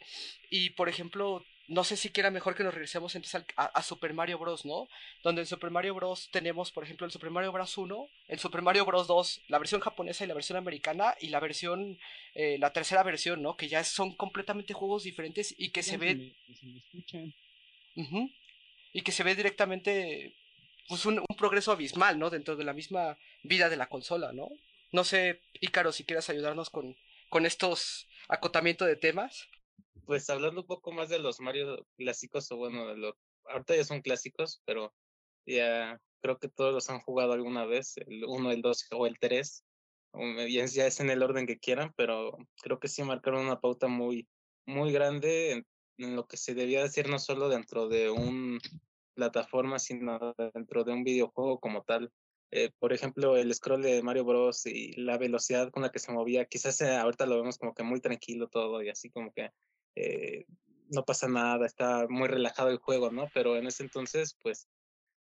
Y 0.51 0.71
por 0.71 0.89
ejemplo, 0.89 1.45
no 1.71 1.85
sé 1.85 1.97
si 1.97 2.11
quiera 2.11 2.33
mejor 2.33 2.57
que 2.57 2.65
nos 2.65 2.75
regresemos 2.75 3.15
entonces 3.15 3.45
a, 3.57 3.65
a, 3.65 3.83
Super 3.83 4.13
Mario 4.13 4.41
Bros, 4.41 4.65
¿no? 4.67 4.89
Donde 5.23 5.43
en 5.43 5.47
Super 5.47 5.71
Mario 5.71 5.95
Bros 5.95 6.29
tenemos, 6.33 6.73
por 6.73 6.83
ejemplo, 6.83 7.07
el 7.07 7.13
Super 7.13 7.31
Mario 7.31 7.53
Bros 7.53 7.79
1, 7.79 8.09
el 8.27 8.39
Super 8.41 8.61
Mario 8.61 8.85
Bros 8.85 9.07
2, 9.07 9.43
la 9.47 9.59
versión 9.59 9.81
japonesa 9.81 10.25
y 10.25 10.27
la 10.27 10.35
versión 10.35 10.59
americana, 10.59 11.15
y 11.21 11.29
la 11.29 11.39
versión, 11.39 11.97
eh, 12.35 12.59
la 12.59 12.73
tercera 12.73 13.05
versión, 13.05 13.41
¿no? 13.41 13.57
Que 13.57 13.69
ya 13.69 13.85
son 13.85 14.17
completamente 14.17 14.75
juegos 14.75 15.05
diferentes 15.05 15.55
y 15.57 15.71
que 15.71 15.85
se 15.85 15.97
ve... 15.97 16.17
Me, 16.17 16.55
se 16.57 16.67
me 16.67 16.79
escuchan. 16.79 17.35
Uh 17.95 18.03
-huh, 18.03 18.35
y 18.93 19.03
que 19.03 19.13
se 19.13 19.23
ve 19.23 19.37
directamente, 19.37 20.35
pues, 20.89 21.07
un, 21.07 21.21
un, 21.21 21.37
progreso 21.37 21.71
abismal, 21.71 22.19
¿no? 22.19 22.31
Dentro 22.31 22.57
de 22.57 22.65
la 22.65 22.73
misma 22.73 23.17
vida 23.45 23.69
de 23.69 23.77
la 23.77 23.89
consola, 23.89 24.33
¿no? 24.33 24.49
No 24.91 25.05
sé, 25.05 25.41
Ícaro, 25.61 25.93
si 25.93 26.03
quieres 26.03 26.29
ayudarnos 26.31 26.69
con, 26.69 26.97
con 27.29 27.47
estos 27.47 28.09
acotamientos 28.29 28.89
de 28.89 28.97
temas 28.97 29.49
pues 30.11 30.29
hablando 30.29 30.63
un 30.63 30.67
poco 30.67 30.91
más 30.91 31.09
de 31.09 31.21
los 31.21 31.39
Mario 31.39 31.87
clásicos, 31.97 32.51
o 32.51 32.57
bueno, 32.57 32.85
de 32.89 32.97
lo, 32.97 33.17
ahorita 33.45 33.77
ya 33.77 33.85
son 33.85 34.03
clásicos, 34.03 34.61
pero 34.65 34.93
ya 35.47 36.01
creo 36.21 36.37
que 36.37 36.49
todos 36.49 36.75
los 36.75 36.91
han 36.91 36.99
jugado 36.99 37.33
alguna 37.33 37.65
vez, 37.65 37.97
el 37.97 38.25
1, 38.25 38.51
el 38.51 38.61
2 38.61 38.89
o 38.91 39.07
el 39.07 39.21
3, 39.21 39.65
ya 40.49 40.87
es 40.89 40.99
en 40.99 41.11
el 41.11 41.23
orden 41.23 41.47
que 41.47 41.61
quieran, 41.61 41.93
pero 41.97 42.37
creo 42.61 42.81
que 42.81 42.89
sí 42.89 43.05
marcaron 43.05 43.47
una 43.47 43.61
pauta 43.61 43.87
muy, 43.87 44.27
muy 44.67 44.91
grande 44.91 45.65
en, 45.99 46.17
lo 46.17 46.27
que 46.27 46.37
se 46.37 46.57
debía 46.57 46.83
decir 46.83 47.09
no 47.09 47.21
solo 47.21 47.49
dentro 47.49 47.87
de 47.87 48.11
un 48.11 48.59
plataforma, 49.15 49.79
sino 49.79 50.35
dentro 50.55 50.83
de 50.83 50.93
un 50.93 51.05
videojuego 51.05 51.61
como 51.61 51.85
tal. 51.85 52.11
Eh, 52.51 52.73
por 52.81 52.93
ejemplo, 52.93 53.37
el 53.37 53.55
scroll 53.55 53.83
de 53.83 54.03
Mario 54.03 54.25
Bros. 54.25 54.67
y 54.67 54.91
la 55.01 55.19
velocidad 55.19 55.71
con 55.71 55.85
la 55.85 55.91
que 55.91 56.01
se 56.01 56.11
movía, 56.11 56.47
quizás 56.47 56.81
eh, 56.81 56.97
ahorita 56.97 57.27
lo 57.27 57.37
vemos 57.37 57.59
como 57.59 57.75
que 57.75 57.85
muy 57.85 58.01
tranquilo 58.01 58.49
todo 58.49 58.83
y 58.83 58.89
así 58.89 59.09
como 59.09 59.33
que 59.33 59.51
eh, 59.95 60.45
no 60.91 61.05
pasa 61.05 61.29
nada, 61.29 61.67
está 61.67 62.07
muy 62.09 62.29
relajado 62.29 62.71
el 62.71 62.79
juego, 62.79 63.11
¿no? 63.11 63.29
Pero 63.33 63.57
en 63.57 63.67
ese 63.67 63.83
entonces, 63.83 64.37
pues, 64.43 64.69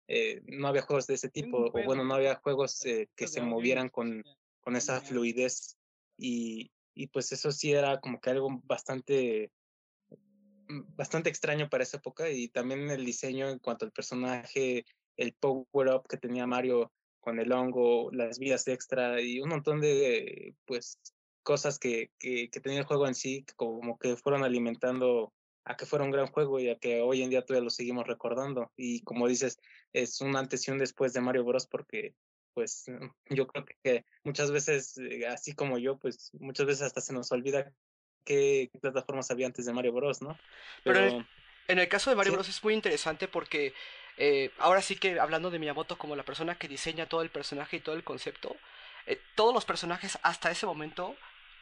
eh, 0.08 0.42
no 0.46 0.66
había 0.66 0.82
juegos 0.82 1.06
de 1.06 1.14
ese 1.14 1.28
tipo, 1.28 1.70
o 1.72 1.84
bueno, 1.84 2.04
no 2.04 2.14
había 2.14 2.34
juegos 2.36 2.84
eh, 2.84 3.08
que 3.14 3.28
se 3.28 3.40
movieran 3.40 3.88
con, 3.88 4.24
con 4.60 4.74
esa 4.74 5.00
fluidez. 5.00 5.76
Y, 6.18 6.72
y 6.94 7.06
pues 7.06 7.32
eso 7.32 7.52
sí 7.52 7.72
era 7.72 8.00
como 8.00 8.20
que 8.20 8.30
algo 8.30 8.60
bastante 8.64 9.52
mm, 10.68 10.96
bastante 10.96 11.30
extraño 11.30 11.68
para 11.68 11.84
esa 11.84 11.98
época 11.98 12.28
y 12.28 12.48
también 12.48 12.90
el 12.90 13.04
diseño 13.04 13.48
en 13.48 13.58
cuanto 13.58 13.84
al 13.84 13.92
personaje, 13.92 14.84
el 15.16 15.32
power 15.34 15.94
up 15.94 16.08
que 16.08 16.16
tenía 16.16 16.46
Mario 16.46 16.92
con 17.20 17.38
el 17.38 17.52
hongo, 17.52 18.10
las 18.12 18.38
vidas 18.38 18.66
extra 18.66 19.20
y 19.20 19.40
un 19.40 19.50
montón 19.50 19.80
de 19.80 20.54
pues 20.66 20.98
cosas 21.42 21.78
que, 21.78 22.10
que, 22.18 22.50
que 22.50 22.60
tenía 22.60 22.80
el 22.80 22.84
juego 22.84 23.06
en 23.06 23.14
sí, 23.14 23.44
como 23.56 23.98
que 23.98 24.16
fueron 24.16 24.44
alimentando 24.44 25.32
a 25.64 25.76
que 25.76 25.86
fuera 25.86 26.04
un 26.04 26.10
gran 26.10 26.26
juego 26.26 26.58
y 26.58 26.68
a 26.68 26.78
que 26.78 27.00
hoy 27.00 27.22
en 27.22 27.30
día 27.30 27.44
todavía 27.44 27.64
lo 27.64 27.70
seguimos 27.70 28.06
recordando. 28.06 28.72
Y 28.76 29.02
como 29.02 29.28
dices, 29.28 29.60
es 29.92 30.20
un 30.20 30.36
antes 30.36 30.66
y 30.66 30.70
un 30.70 30.78
después 30.78 31.12
de 31.12 31.20
Mario 31.20 31.44
Bros. 31.44 31.66
porque 31.66 32.14
pues 32.54 32.86
yo 33.28 33.46
creo 33.46 33.64
que 33.82 34.04
muchas 34.24 34.50
veces, 34.50 34.98
eh, 34.98 35.26
así 35.26 35.54
como 35.54 35.78
yo, 35.78 35.98
pues 35.98 36.30
muchas 36.34 36.66
veces 36.66 36.82
hasta 36.82 37.00
se 37.00 37.12
nos 37.12 37.30
olvida 37.32 37.72
qué 38.24 38.70
plataformas 38.80 39.30
había 39.30 39.46
antes 39.46 39.66
de 39.66 39.72
Mario 39.72 39.92
Bros, 39.92 40.22
¿no? 40.22 40.38
Pero, 40.84 41.00
Pero 41.00 41.26
en 41.68 41.78
el 41.78 41.88
caso 41.88 42.10
de 42.10 42.16
Mario 42.16 42.32
sí. 42.32 42.36
Bros 42.36 42.48
es 42.48 42.64
muy 42.64 42.74
interesante 42.74 43.28
porque 43.28 43.72
eh, 44.16 44.50
ahora 44.58 44.82
sí 44.82 44.96
que 44.96 45.20
hablando 45.20 45.50
de 45.50 45.58
Miyamoto 45.58 45.96
como 45.96 46.16
la 46.16 46.24
persona 46.24 46.56
que 46.58 46.68
diseña 46.68 47.08
todo 47.08 47.22
el 47.22 47.30
personaje 47.30 47.76
y 47.76 47.80
todo 47.80 47.94
el 47.94 48.04
concepto, 48.04 48.56
eh, 49.06 49.20
todos 49.34 49.54
los 49.54 49.64
personajes 49.64 50.18
hasta 50.22 50.50
ese 50.50 50.66
momento, 50.66 51.16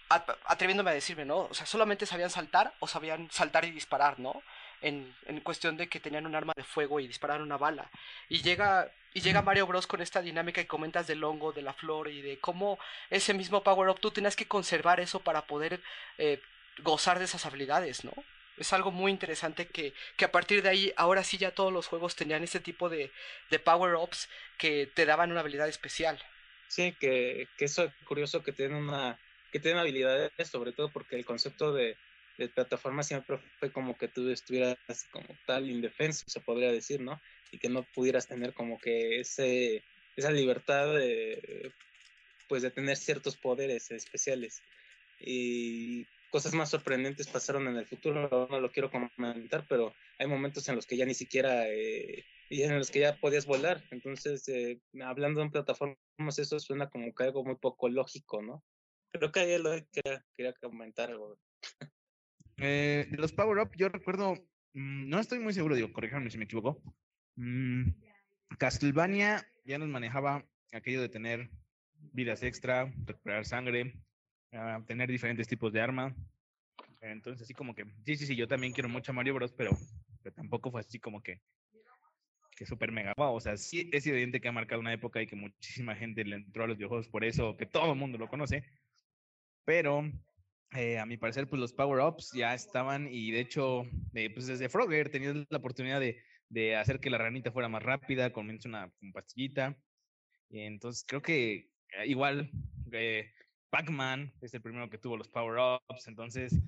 atreviéndome 0.09 0.91
a 0.91 0.95
decirme, 0.95 1.25
¿no? 1.25 1.41
O 1.41 1.55
sea, 1.55 1.67
solamente 1.67 2.07
sabían 2.07 2.31
saltar 2.31 2.73
o 2.81 2.87
sabían 2.87 3.31
saltar 3.31 3.65
y 3.65 3.71
disparar, 3.71 4.19
¿no? 4.19 4.43
En, 4.81 5.15
en, 5.27 5.41
cuestión 5.41 5.77
de 5.77 5.89
que 5.89 6.01
tenían 6.01 6.27
un 6.27 6.37
arma 6.37 6.53
de 6.57 6.63
fuego 6.63 7.01
y 7.01 7.09
dispararon 7.09 7.43
una 7.43 7.57
bala. 7.57 7.91
Y 8.29 8.43
llega, 8.43 8.91
y 9.13 9.21
llega 9.21 9.43
Mario 9.43 9.67
Bros 9.67 9.87
con 9.87 10.01
esta 10.01 10.23
dinámica 10.23 10.63
que 10.63 10.69
comentas 10.69 11.07
del 11.07 11.25
hongo, 11.25 11.53
de 11.53 11.63
la 11.63 11.73
flor 11.73 12.09
y 12.09 12.23
de 12.23 12.39
cómo 12.39 12.79
ese 13.11 13.35
mismo 13.35 13.63
power 13.63 13.89
up 13.89 14.01
tú 14.01 14.11
tenías 14.13 14.37
que 14.37 14.47
conservar 14.47 15.01
eso 15.01 15.21
para 15.21 15.43
poder 15.43 15.81
eh, 16.17 16.41
gozar 16.83 17.19
de 17.19 17.25
esas 17.25 17.45
habilidades, 17.45 18.05
¿no? 18.05 18.13
Es 18.57 18.73
algo 18.73 18.91
muy 18.91 19.13
interesante 19.13 19.67
que, 19.67 19.95
que 20.17 20.25
a 20.25 20.33
partir 20.33 20.63
de 20.63 20.69
ahí, 20.69 20.93
ahora 20.97 21.23
sí 21.25 21.39
ya 21.39 21.53
todos 21.53 21.73
los 21.73 21.87
juegos 21.87 22.17
tenían 22.17 22.43
este 22.43 22.61
tipo 22.61 22.89
de, 22.89 23.13
de 23.51 23.59
power-ups 23.59 24.29
que 24.57 24.87
te 24.87 25.07
daban 25.07 25.31
una 25.31 25.41
habilidad 25.41 25.69
especial. 25.69 26.21
Sí, 26.69 26.95
que, 27.01 27.49
que 27.57 27.65
eso 27.65 27.85
es 27.85 27.93
curioso 28.05 28.43
que 28.43 28.53
tienen 28.53 28.77
una 28.77 29.19
que 29.51 29.61
tienen 29.61 29.81
habilidades, 29.81 30.31
sobre 30.51 30.73
todo 30.73 30.91
porque 30.91 31.17
el 31.17 31.25
concepto 31.25 31.73
de, 31.73 31.97
plataforma 32.55 33.03
siempre 33.03 33.39
fue 33.59 33.73
como 33.73 33.99
que 33.99 34.07
tú 34.07 34.31
estuvieras 34.31 34.79
como 35.11 35.27
tal 35.45 35.69
indefenso, 35.69 36.25
se 36.29 36.41
podría 36.41 36.71
decir, 36.71 37.01
¿no? 37.01 37.21
Y 37.51 37.59
que 37.59 37.69
no 37.69 37.83
pudieras 37.95 38.29
tener 38.29 38.55
como 38.55 38.79
que 38.79 39.19
ese, 39.19 39.83
esa 40.15 40.31
libertad 40.31 40.95
de, 40.95 41.73
pues 42.49 42.63
de 42.63 42.71
tener 42.71 42.97
ciertos 42.97 43.37
poderes 43.37 43.91
especiales. 43.91 44.63
Y 45.19 46.07
cosas 46.31 46.55
más 46.55 46.71
sorprendentes 46.71 47.27
pasaron 47.27 47.67
en 47.67 47.77
el 47.77 47.87
futuro, 47.87 48.47
no 48.51 48.61
lo 48.61 48.71
quiero 48.71 48.91
comentar, 48.91 49.67
pero 49.69 49.93
hay 50.19 50.27
momentos 50.27 50.69
en 50.69 50.77
los 50.77 50.87
que 50.87 50.97
ya 50.97 51.07
ni 51.07 51.15
siquiera, 51.15 51.69
eh, 51.69 52.25
en 52.51 52.79
los 52.79 52.91
que 52.91 53.01
ya 53.01 53.17
podías 53.17 53.47
volar. 53.47 53.83
Entonces, 53.91 54.49
eh, 54.49 54.81
hablando 55.03 55.43
en 55.43 55.51
plataformas, 55.51 56.39
eso 56.39 56.61
suena 56.61 56.89
como 56.89 57.13
que 57.15 57.25
algo 57.25 57.45
muy 57.45 57.57
poco 57.57 57.89
lógico, 57.89 58.43
¿no? 58.43 58.63
Creo 59.13 59.33
que 59.33 59.41
ahí 59.41 59.59
lo 59.63 59.71
quería, 59.91 60.25
quería 60.37 60.53
comentar 60.55 61.11
algo. 61.11 61.39
Eh, 62.59 63.07
los 63.13 63.33
Power 63.33 63.59
Up, 63.59 63.71
yo 63.77 63.89
recuerdo, 63.89 64.35
mmm, 64.75 65.09
no 65.09 65.21
estoy 65.21 65.39
muy 65.39 65.53
seguro, 65.53 65.77
digo, 65.77 65.93
corríjanme 65.93 66.31
si 66.31 66.39
me 66.39 66.45
equivoco. 66.45 66.83
Mmm, 67.37 67.91
Castlevania 68.59 69.47
ya 69.65 69.79
nos 69.79 69.89
manejaba 69.89 70.45
aquello 70.73 71.01
de 71.01 71.09
tener 71.09 71.51
vidas 72.13 72.43
extra, 72.43 72.93
recuperar 73.05 73.45
sangre, 73.45 73.95
uh, 74.53 74.83
tener 74.85 75.09
diferentes 75.09 75.47
tipos 75.47 75.73
de 75.73 75.81
arma. 75.81 76.15
Entonces, 77.01 77.43
así 77.43 77.55
como 77.55 77.75
que, 77.75 77.85
sí, 78.05 78.17
sí, 78.17 78.27
sí, 78.27 78.37
yo 78.37 78.49
también 78.49 78.73
quiero 78.73 78.89
mucho 78.89 79.13
a 79.13 79.15
Mario 79.15 79.35
Bros, 79.35 79.53
pero, 79.53 79.71
pero 80.23 80.35
tampoco 80.35 80.71
fue 80.71 80.81
así 80.81 80.99
como 80.99 81.23
que, 81.23 81.41
que 82.57 82.67
super 82.67 82.91
mega 82.91 83.15
wow. 83.17 83.35
O 83.35 83.41
sea, 83.41 83.57
sí 83.57 83.89
es 83.93 84.07
evidente 84.07 84.41
que 84.41 84.49
ha 84.49 84.53
marcado 84.53 84.81
una 84.81 84.93
época 84.93 85.23
y 85.23 85.27
que 85.27 85.37
muchísima 85.37 85.95
gente 85.95 86.25
le 86.25 86.37
entró 86.37 86.65
a 86.65 86.67
los 86.67 86.77
videojuegos 86.77 87.09
por 87.09 87.25
eso, 87.25 87.57
que 87.57 87.67
todo 87.67 87.93
el 87.93 87.99
mundo 87.99 88.19
lo 88.19 88.29
conoce. 88.29 88.65
Pero 89.69 90.03
eh, 90.75 90.99
a 90.99 91.05
mi 91.05 91.19
parecer, 91.19 91.47
pues 91.47 91.61
los 91.61 91.75
power-ups 91.75 92.33
ya 92.33 92.55
estaban 92.55 93.07
y 93.07 93.31
de 93.33 93.41
hecho, 93.41 93.83
eh, 94.15 94.31
pues 94.33 94.47
desde 94.47 94.71
Frogger 94.71 95.11
tenías 95.11 95.37
la 95.51 95.59
oportunidad 95.59 96.01
de, 96.01 96.23
de, 96.49 96.75
hacer 96.75 97.01
que 97.01 97.11
la 97.11 97.19
ranita 97.19 97.53
fuera 97.53 97.69
más 97.69 97.83
rápida, 97.83 98.33
comienza 98.33 98.67
una, 98.67 98.91
una 99.03 99.13
pastillita. 99.13 99.77
Y 100.49 100.61
entonces 100.61 101.05
creo 101.07 101.21
que 101.21 101.69
eh, 101.99 102.07
igual 102.07 102.51
eh, 102.93 103.31
Pac-Man 103.69 104.33
es 104.41 104.55
el 104.55 104.63
primero 104.63 104.89
que 104.89 104.97
tuvo 104.97 105.19
los 105.19 105.29
power-ups, 105.29 106.09
entonces 106.09 106.59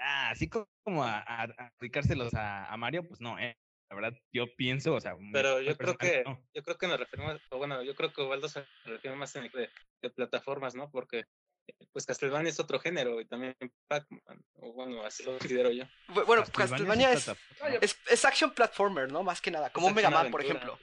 ah, 0.00 0.30
así 0.30 0.48
como 0.48 1.02
a, 1.02 1.18
a, 1.18 1.42
a 1.42 1.66
aplicárselos 1.66 2.32
a, 2.34 2.72
a, 2.72 2.76
Mario, 2.76 3.08
pues 3.08 3.20
no, 3.20 3.40
eh. 3.40 3.56
La 3.90 3.96
verdad, 3.96 4.18
yo 4.32 4.46
pienso, 4.56 4.94
o 4.94 5.00
sea, 5.00 5.14
pero 5.32 5.60
yo 5.60 5.76
creo 5.76 5.96
que 5.96 6.22
no. 6.24 6.42
yo 6.54 6.62
creo 6.62 6.78
que 6.78 6.88
nos 6.88 6.98
referimos, 6.98 7.40
o 7.50 7.58
bueno, 7.58 7.82
yo 7.82 7.94
creo 7.94 8.12
que 8.12 8.22
Waldo 8.22 8.48
se 8.48 8.64
refiere 8.84 9.14
más 9.14 9.36
en 9.36 9.44
de, 9.52 9.68
de 10.00 10.10
plataformas, 10.10 10.74
¿no? 10.74 10.90
Porque 10.90 11.24
pues 11.92 12.06
Castlevania 12.06 12.50
es 12.50 12.60
otro 12.60 12.80
género 12.80 13.20
y 13.20 13.24
también 13.24 13.54
Pac-Man, 13.88 14.44
o 14.56 14.72
bueno, 14.72 15.04
así 15.04 15.22
lo 15.22 15.38
considero 15.38 15.70
yo. 15.70 15.84
Bueno, 16.26 16.44
Castlevania, 16.52 17.12
es, 17.12 17.28
es, 17.80 17.96
es, 18.10 18.24
action 18.24 18.52
platformer, 18.52 19.10
¿no? 19.10 19.22
Más 19.22 19.40
que 19.40 19.50
nada, 19.50 19.70
como 19.70 19.90
Mega 19.90 20.10
Man, 20.10 20.30
por 20.30 20.42
ejemplo. 20.42 20.78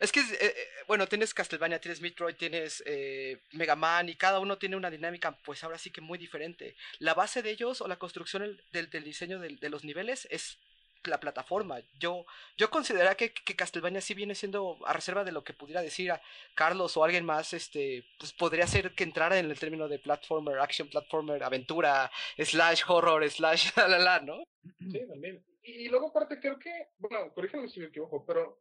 Es 0.00 0.12
que, 0.12 0.20
eh, 0.20 0.54
bueno, 0.86 1.06
tienes 1.06 1.32
Castlevania, 1.32 1.80
tienes 1.80 2.00
Metroid, 2.00 2.34
tienes 2.34 2.82
eh, 2.86 3.40
Mega 3.52 3.76
Man 3.76 4.08
y 4.08 4.16
cada 4.16 4.38
uno 4.40 4.58
tiene 4.58 4.76
una 4.76 4.90
dinámica, 4.90 5.36
pues 5.44 5.62
ahora 5.64 5.78
sí 5.78 5.90
que 5.90 6.00
muy 6.00 6.18
diferente. 6.18 6.76
La 6.98 7.14
base 7.14 7.42
de 7.42 7.50
ellos 7.50 7.80
o 7.80 7.88
la 7.88 7.96
construcción 7.96 8.58
del, 8.72 8.90
del 8.90 9.04
diseño 9.04 9.38
de, 9.38 9.56
de 9.56 9.68
los 9.68 9.84
niveles 9.84 10.26
es 10.30 10.58
la 11.06 11.20
plataforma. 11.20 11.80
Yo, 11.98 12.26
yo 12.56 12.70
consideraría 12.70 13.16
que, 13.16 13.32
que, 13.32 13.56
Castlevania 13.56 14.00
sí 14.00 14.14
viene 14.14 14.34
siendo, 14.34 14.78
a 14.86 14.92
reserva 14.92 15.24
de 15.24 15.32
lo 15.32 15.44
que 15.44 15.52
pudiera 15.52 15.82
decir 15.82 16.12
a 16.12 16.20
Carlos 16.54 16.96
o 16.96 17.04
alguien 17.04 17.24
más, 17.24 17.52
este, 17.52 18.04
pues 18.18 18.32
podría 18.32 18.66
ser 18.66 18.94
que 18.94 19.04
entrara 19.04 19.38
en 19.38 19.50
el 19.50 19.58
término 19.58 19.88
de 19.88 19.98
platformer, 19.98 20.58
action 20.58 20.88
platformer, 20.88 21.42
aventura, 21.42 22.10
slash 22.38 22.82
horror, 22.88 23.28
slash 23.30 23.70
la 23.76 23.88
la 23.88 23.98
la, 23.98 24.20
¿no? 24.20 24.44
Sí, 24.78 25.00
también. 25.08 25.44
Y, 25.62 25.72
y 25.72 25.88
luego 25.88 26.08
aparte 26.08 26.40
creo 26.40 26.58
que, 26.58 26.88
bueno, 26.98 27.32
corrígeme 27.32 27.68
si 27.68 27.80
me 27.80 27.86
equivoco, 27.86 28.24
pero 28.24 28.60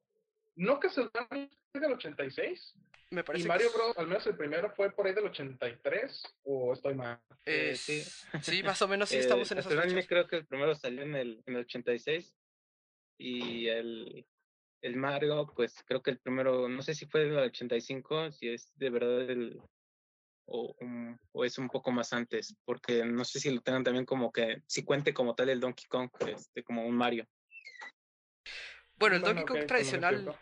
¿no 0.55 0.79
Castlevania 0.79 1.49
es 1.73 1.81
del 1.81 1.93
86? 1.93 2.75
Me 3.11 3.23
parece 3.23 3.45
y 3.45 3.47
Mario 3.47 3.71
que... 3.71 3.77
Bros, 3.77 3.97
al 3.97 4.07
menos 4.07 4.25
el 4.25 4.35
primero 4.35 4.71
fue 4.71 4.91
por 4.91 5.05
ahí 5.05 5.13
del 5.13 5.25
83, 5.25 6.23
o 6.43 6.73
estoy 6.73 6.95
mal. 6.95 7.21
Eh, 7.45 7.75
sí. 7.75 8.01
sí, 8.41 8.63
más 8.63 8.81
o 8.81 8.87
menos 8.87 9.09
sí 9.09 9.17
estamos 9.19 9.51
en 9.51 9.59
esas 9.59 9.73
fechas. 9.73 10.07
creo 10.07 10.27
que 10.27 10.37
el 10.37 10.47
primero 10.47 10.73
salió 10.75 11.03
en 11.03 11.15
el, 11.15 11.43
en 11.45 11.55
el 11.55 11.61
86 11.61 12.35
y 13.19 13.67
el, 13.67 14.25
el 14.81 14.95
Mario, 14.95 15.51
pues 15.55 15.75
creo 15.85 16.01
que 16.01 16.11
el 16.11 16.19
primero, 16.19 16.67
no 16.67 16.81
sé 16.81 16.95
si 16.95 17.05
fue 17.05 17.25
del 17.25 17.37
85, 17.37 18.31
si 18.31 18.49
es 18.49 18.71
de 18.75 18.89
verdad 18.89 19.29
el, 19.29 19.61
o, 20.45 20.75
um, 20.81 21.17
o, 21.31 21.45
es 21.45 21.57
un 21.57 21.69
poco 21.69 21.91
más 21.91 22.13
antes, 22.13 22.55
porque 22.65 23.05
no 23.05 23.23
sé 23.23 23.39
si 23.39 23.51
lo 23.51 23.61
tengan 23.61 23.83
también 23.83 24.05
como 24.05 24.31
que, 24.31 24.61
si 24.67 24.83
cuente 24.83 25.13
como 25.13 25.35
tal 25.35 25.49
el 25.49 25.59
Donkey 25.59 25.85
Kong, 25.87 26.09
este, 26.27 26.63
como 26.63 26.85
un 26.85 26.95
Mario. 26.95 27.27
Bueno, 28.97 29.15
el 29.15 29.21
bueno, 29.21 29.35
Donkey 29.35 29.45
Kong 29.45 29.57
okay, 29.57 29.67
tradicional 29.67 30.35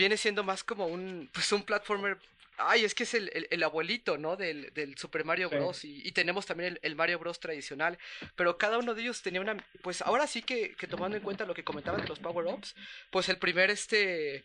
viene 0.00 0.16
siendo 0.16 0.42
más 0.42 0.64
como 0.64 0.86
un, 0.86 1.28
pues 1.32 1.52
un 1.52 1.62
platformer. 1.62 2.18
Ay, 2.56 2.84
es 2.84 2.94
que 2.94 3.04
es 3.04 3.14
el, 3.14 3.30
el, 3.32 3.46
el 3.50 3.62
abuelito, 3.62 4.18
¿no? 4.18 4.36
Del, 4.36 4.72
del, 4.74 4.96
Super 4.98 5.24
Mario 5.24 5.48
Bros. 5.48 5.84
Y, 5.84 6.06
y, 6.06 6.12
tenemos 6.12 6.44
también 6.44 6.74
el, 6.74 6.80
el, 6.82 6.94
Mario 6.94 7.18
Bros. 7.18 7.40
tradicional. 7.40 7.98
Pero 8.36 8.58
cada 8.58 8.78
uno 8.78 8.94
de 8.94 9.02
ellos 9.02 9.22
tenía 9.22 9.40
una. 9.40 9.56
Pues 9.82 10.02
ahora 10.02 10.26
sí 10.26 10.42
que, 10.42 10.74
que 10.74 10.86
tomando 10.86 11.16
en 11.16 11.22
cuenta 11.22 11.46
lo 11.46 11.54
que 11.54 11.64
comentaban 11.64 12.02
de 12.02 12.08
los 12.08 12.18
power-ups, 12.18 12.74
pues 13.10 13.28
el 13.28 13.38
primer 13.38 13.70
este. 13.70 14.44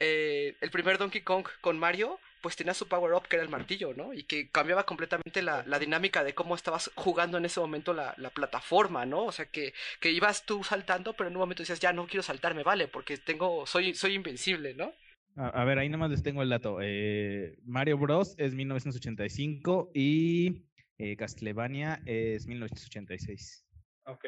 Eh, 0.00 0.56
el 0.60 0.70
primer 0.70 0.98
Donkey 0.98 1.20
Kong 1.20 1.46
con 1.60 1.78
Mario, 1.78 2.18
pues 2.42 2.56
tenía 2.56 2.74
su 2.74 2.88
power 2.88 3.14
up 3.14 3.28
que 3.28 3.36
era 3.36 3.44
el 3.44 3.48
martillo, 3.50 3.94
¿no? 3.94 4.12
Y 4.12 4.24
que 4.24 4.50
cambiaba 4.50 4.84
completamente 4.84 5.40
la, 5.40 5.64
la 5.66 5.78
dinámica 5.78 6.24
de 6.24 6.34
cómo 6.34 6.54
estabas 6.54 6.90
jugando 6.94 7.38
en 7.38 7.44
ese 7.44 7.60
momento 7.60 7.94
la, 7.94 8.14
la, 8.18 8.30
plataforma, 8.30 9.06
¿no? 9.06 9.24
O 9.24 9.32
sea, 9.32 9.46
que, 9.46 9.72
que 10.00 10.10
ibas 10.10 10.44
tú 10.44 10.64
saltando, 10.64 11.14
pero 11.14 11.28
en 11.28 11.36
un 11.36 11.40
momento 11.40 11.62
decías, 11.62 11.80
ya 11.80 11.92
no 11.92 12.06
quiero 12.06 12.22
saltarme, 12.22 12.62
vale, 12.62 12.88
porque 12.88 13.16
tengo, 13.16 13.66
soy, 13.66 13.94
soy 13.94 14.14
invencible, 14.14 14.74
¿no? 14.74 14.92
A, 15.36 15.48
a 15.48 15.64
ver, 15.64 15.78
ahí 15.78 15.88
nomás 15.88 16.10
les 16.10 16.22
tengo 16.22 16.42
el 16.42 16.50
dato. 16.50 16.78
Eh, 16.82 17.56
Mario 17.64 17.96
Bros. 17.96 18.34
es 18.38 18.54
1985 18.54 19.92
y 19.94 20.66
eh, 20.98 21.16
Castlevania 21.16 22.02
es 22.04 22.46
1986. 22.46 23.66
Ok, 24.06 24.24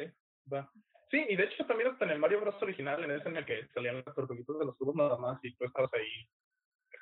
va. 0.52 0.70
Sí, 1.10 1.24
y 1.28 1.36
de 1.36 1.44
hecho 1.44 1.66
también 1.66 1.90
hasta 1.90 2.04
en 2.06 2.12
el 2.12 2.18
Mario 2.18 2.40
Bros. 2.40 2.62
original, 2.62 3.02
en 3.04 3.10
ese 3.10 3.28
en 3.28 3.36
el 3.36 3.44
que 3.44 3.66
salían 3.74 3.96
las 3.96 4.14
tortuguitas 4.14 4.58
de 4.58 4.64
los 4.64 4.78
tubos 4.78 4.94
nada 4.94 5.16
más 5.18 5.38
y 5.42 5.54
tú 5.54 5.64
estabas 5.64 5.92
ahí 5.94 6.28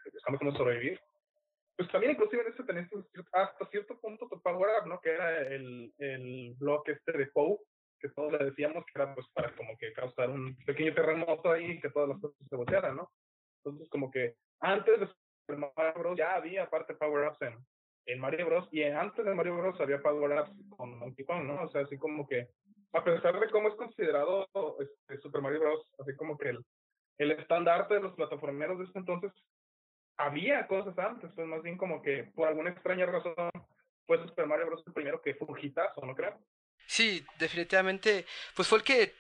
este, 0.04 0.11
buscando 0.11 0.38
cómo 0.38 0.52
sobrevivir. 0.56 1.00
Pues 1.76 1.90
también 1.90 2.12
inclusive 2.12 2.42
en 2.42 2.52
ese 2.52 2.64
tenías 2.64 2.92
un 2.92 3.04
cier- 3.04 3.26
hasta 3.32 3.66
cierto 3.66 3.99
punto 4.00 4.28
tu 4.28 4.40
power 4.42 4.71
up, 4.80 4.88
¿no? 4.88 5.00
Que 5.00 5.11
era 5.11 5.40
el, 5.49 5.92
el 5.99 6.54
bloque 6.59 6.92
este 6.92 7.12
de 7.16 7.26
Poe, 7.28 7.59
que 7.99 8.09
todos 8.11 8.32
le 8.32 8.44
decíamos 8.44 8.85
que 8.85 9.00
era 9.00 9.14
pues 9.14 9.26
para 9.32 9.54
como 9.56 9.76
que 9.78 9.92
causar 9.92 10.30
un 10.30 10.56
pequeño 10.66 10.94
terremoto 10.94 11.50
ahí 11.50 11.73
y 11.73 11.80
que 11.80 11.90
todas 11.90 12.11
las 12.11 12.21
cosas 12.21 12.37
se 12.49 12.56
voltearan, 12.56 12.97
¿no? 12.97 13.11
Entonces 13.64 13.88
como 13.88 14.11
que 14.11 14.35
antes 14.61 15.00
de 15.00 15.06
Super 15.06 15.73
Mario 15.76 15.94
Bros. 16.00 16.18
ya 16.18 16.35
había 16.35 16.64
aparte 16.64 16.94
power 16.94 17.28
ups 17.28 17.40
en, 17.42 17.56
en 18.06 18.18
Mario 18.21 18.47
Bros. 18.47 18.68
y 18.71 18.82
antes 18.82 19.25
de 19.25 19.35
Mario 19.35 19.56
Bros. 19.56 19.80
había 19.80 20.02
power 20.02 20.40
ups 20.40 20.52
con 20.76 21.00
Donkey 21.00 21.25
Kong, 21.25 21.44
¿no? 21.44 21.62
O 21.62 21.68
sea, 21.68 21.82
así 21.82 21.97
como 21.97 22.26
que 22.26 22.49
a 22.92 23.02
pesar 23.02 23.40
de 23.40 23.49
cómo 23.49 23.68
es 23.68 23.75
considerado 23.76 24.47
este, 24.78 25.18
Super 25.23 25.40
Mario 25.40 25.61
Bros., 25.61 25.90
así 25.99 26.14
como 26.16 26.37
que 26.37 26.50
el, 26.50 26.64
el 27.18 27.30
estandarte 27.32 27.94
de 27.94 28.00
los 28.00 28.14
plataformeros 28.14 28.78
de 28.78 28.85
este 28.85 28.99
entonces, 28.99 29.32
había 30.16 30.66
cosas 30.66 30.99
antes, 30.99 31.31
pues 31.35 31.47
más 31.47 31.62
bien 31.62 31.76
como 31.76 32.02
que 32.02 32.25
por 32.35 32.49
alguna 32.49 32.71
extraña 32.71 33.07
razón 33.07 33.35
fue 34.07 34.19
Super 34.19 34.47
Mario 34.47 34.66
Bros. 34.66 34.85
el 34.87 34.92
primero 34.92 35.21
que 35.23 35.35
fue 35.35 35.49
un 35.49 35.59
hitazo, 35.59 36.04
¿no 36.04 36.14
creo? 36.14 36.38
Sí, 36.87 37.25
definitivamente, 37.38 38.26
pues 38.54 38.69
fue 38.69 38.78
el 38.78 38.85
que 38.85 39.14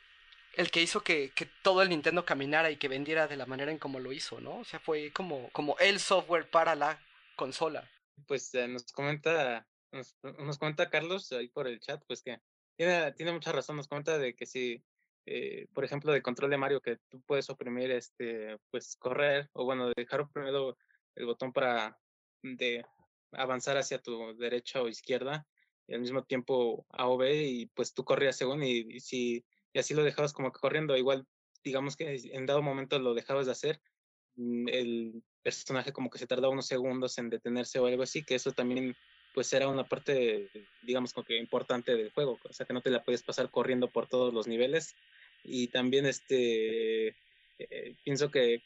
el 0.54 0.70
que 0.70 0.82
hizo 0.82 1.02
que, 1.02 1.30
que 1.30 1.46
todo 1.62 1.82
el 1.82 1.88
Nintendo 1.88 2.26
caminara 2.26 2.70
y 2.70 2.76
que 2.76 2.88
vendiera 2.88 3.26
de 3.26 3.36
la 3.36 3.46
manera 3.46 3.72
en 3.72 3.78
como 3.78 3.98
lo 4.00 4.12
hizo, 4.12 4.40
¿no? 4.40 4.58
O 4.58 4.64
sea, 4.64 4.80
fue 4.80 5.10
como, 5.12 5.48
como 5.50 5.78
el 5.78 5.98
software 5.98 6.50
para 6.50 6.74
la 6.74 7.00
consola. 7.36 7.88
Pues 8.26 8.54
eh, 8.54 8.68
nos 8.68 8.92
comenta, 8.92 9.66
nos, 9.90 10.18
nos 10.22 10.58
comenta 10.58 10.90
Carlos 10.90 11.32
ahí 11.32 11.48
por 11.48 11.66
el 11.66 11.80
chat, 11.80 12.02
pues 12.06 12.22
que 12.22 12.38
tiene, 12.76 13.12
tiene 13.12 13.32
mucha 13.32 13.52
razón, 13.52 13.76
nos 13.76 13.88
comenta 13.88 14.18
de 14.18 14.34
que 14.34 14.44
si, 14.44 14.84
eh, 15.26 15.66
por 15.72 15.84
ejemplo, 15.84 16.12
de 16.12 16.22
control 16.22 16.50
de 16.50 16.58
Mario, 16.58 16.80
que 16.80 16.98
tú 17.08 17.20
puedes 17.22 17.48
oprimir, 17.50 17.90
este, 17.90 18.58
pues 18.70 18.96
correr, 18.96 19.48
o 19.52 19.64
bueno, 19.64 19.90
dejar 19.94 20.20
oprimido 20.20 20.76
el 21.14 21.26
botón 21.26 21.52
para 21.52 21.98
de 22.42 22.84
avanzar 23.32 23.76
hacia 23.76 23.98
tu 23.98 24.36
derecha 24.36 24.82
o 24.82 24.88
izquierda, 24.88 25.46
y 25.86 25.94
al 25.94 26.00
mismo 26.00 26.24
tiempo 26.24 26.86
A 26.90 27.08
o 27.08 27.16
B, 27.16 27.42
y 27.44 27.66
pues 27.66 27.94
tú 27.94 28.04
corrías 28.04 28.36
según, 28.36 28.62
y, 28.62 28.78
y 28.88 29.00
si 29.00 29.44
y 29.72 29.78
así 29.78 29.94
lo 29.94 30.04
dejabas 30.04 30.32
como 30.32 30.52
que 30.52 30.60
corriendo, 30.60 30.96
igual 30.96 31.26
digamos 31.64 31.96
que 31.96 32.20
en 32.32 32.46
dado 32.46 32.62
momento 32.62 32.98
lo 32.98 33.14
dejabas 33.14 33.46
de 33.46 33.52
hacer, 33.52 33.80
mm, 34.36 34.68
el 34.68 35.22
personaje 35.42 35.92
como 35.92 36.10
que 36.10 36.18
se 36.18 36.26
tardaba 36.26 36.52
unos 36.52 36.66
segundos 36.66 37.18
en 37.18 37.30
detenerse 37.30 37.78
o 37.78 37.86
algo 37.86 38.02
así, 38.02 38.22
que 38.24 38.34
eso 38.34 38.52
también 38.52 38.94
pues 39.32 39.52
era 39.52 39.68
una 39.68 39.84
parte, 39.84 40.50
digamos, 40.82 41.12
como 41.12 41.24
que 41.26 41.36
importante 41.36 41.96
del 41.96 42.12
juego, 42.12 42.38
o 42.42 42.52
sea 42.52 42.66
que 42.66 42.74
no 42.74 42.82
te 42.82 42.90
la 42.90 43.02
puedes 43.02 43.22
pasar 43.22 43.50
corriendo 43.50 43.88
por 43.88 44.06
todos 44.06 44.32
los 44.32 44.46
niveles. 44.46 44.94
Y 45.44 45.68
también 45.68 46.06
este, 46.06 47.08
eh, 47.58 47.96
pienso 48.04 48.30
que, 48.30 48.62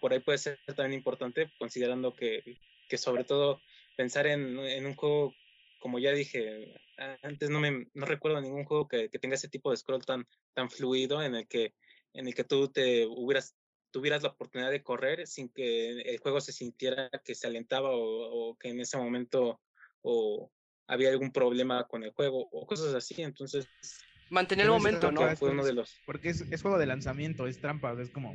por 0.00 0.12
ahí 0.12 0.20
puede 0.20 0.38
ser 0.38 0.58
también 0.76 0.94
importante, 0.94 1.50
considerando 1.58 2.14
que, 2.14 2.42
que 2.88 2.98
sobre 2.98 3.24
todo 3.24 3.60
pensar 3.96 4.26
en, 4.26 4.58
un 4.58 4.94
juego, 4.94 5.34
como 5.80 5.98
ya 5.98 6.12
dije, 6.12 6.74
antes 7.22 7.50
no, 7.50 7.60
me, 7.60 7.88
no 7.94 8.06
recuerdo 8.06 8.40
ningún 8.40 8.64
juego 8.64 8.88
que, 8.88 9.08
que 9.10 9.18
tenga 9.18 9.34
ese 9.34 9.48
tipo 9.48 9.70
de 9.70 9.76
scroll 9.76 10.04
tan, 10.04 10.26
tan 10.54 10.70
fluido 10.70 11.22
en 11.22 11.34
el 11.34 11.46
que, 11.46 11.74
en 12.14 12.26
el 12.26 12.34
que 12.34 12.44
tú 12.44 12.68
te 12.68 13.06
hubieras 13.06 13.54
tuvieras 13.90 14.22
la 14.22 14.28
oportunidad 14.28 14.70
de 14.70 14.82
correr 14.82 15.26
sin 15.26 15.48
que 15.48 16.02
el 16.02 16.18
juego 16.18 16.42
se 16.42 16.52
sintiera 16.52 17.10
que 17.24 17.34
se 17.34 17.46
alentaba 17.46 17.88
o 17.92 18.54
que 18.60 18.68
en 18.68 18.80
ese 18.80 18.98
momento 18.98 19.58
o 20.02 20.50
había 20.86 21.10
algún 21.10 21.32
problema 21.32 21.86
con 21.86 22.02
el 22.02 22.10
juego 22.10 22.48
o 22.50 22.66
cosas 22.66 22.94
así. 22.94 23.22
Entonces, 23.22 23.68
mantener 24.30 24.66
el 24.66 24.72
momento, 24.72 25.12
¿no? 25.12 25.36
Fue 25.36 25.50
uno 25.50 25.64
de 25.64 25.74
los... 25.74 25.98
Porque 26.06 26.30
es, 26.30 26.40
es, 26.50 26.62
juego 26.62 26.78
de 26.78 26.86
lanzamiento, 26.86 27.46
es 27.46 27.60
trampa, 27.60 27.94
es 28.00 28.10
como 28.10 28.34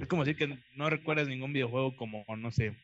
es 0.00 0.08
como 0.08 0.24
decir 0.24 0.36
que 0.36 0.58
no 0.76 0.88
recuerdas 0.88 1.28
ningún 1.28 1.52
videojuego 1.52 1.94
como, 1.94 2.24
no 2.38 2.50
sé, 2.50 2.74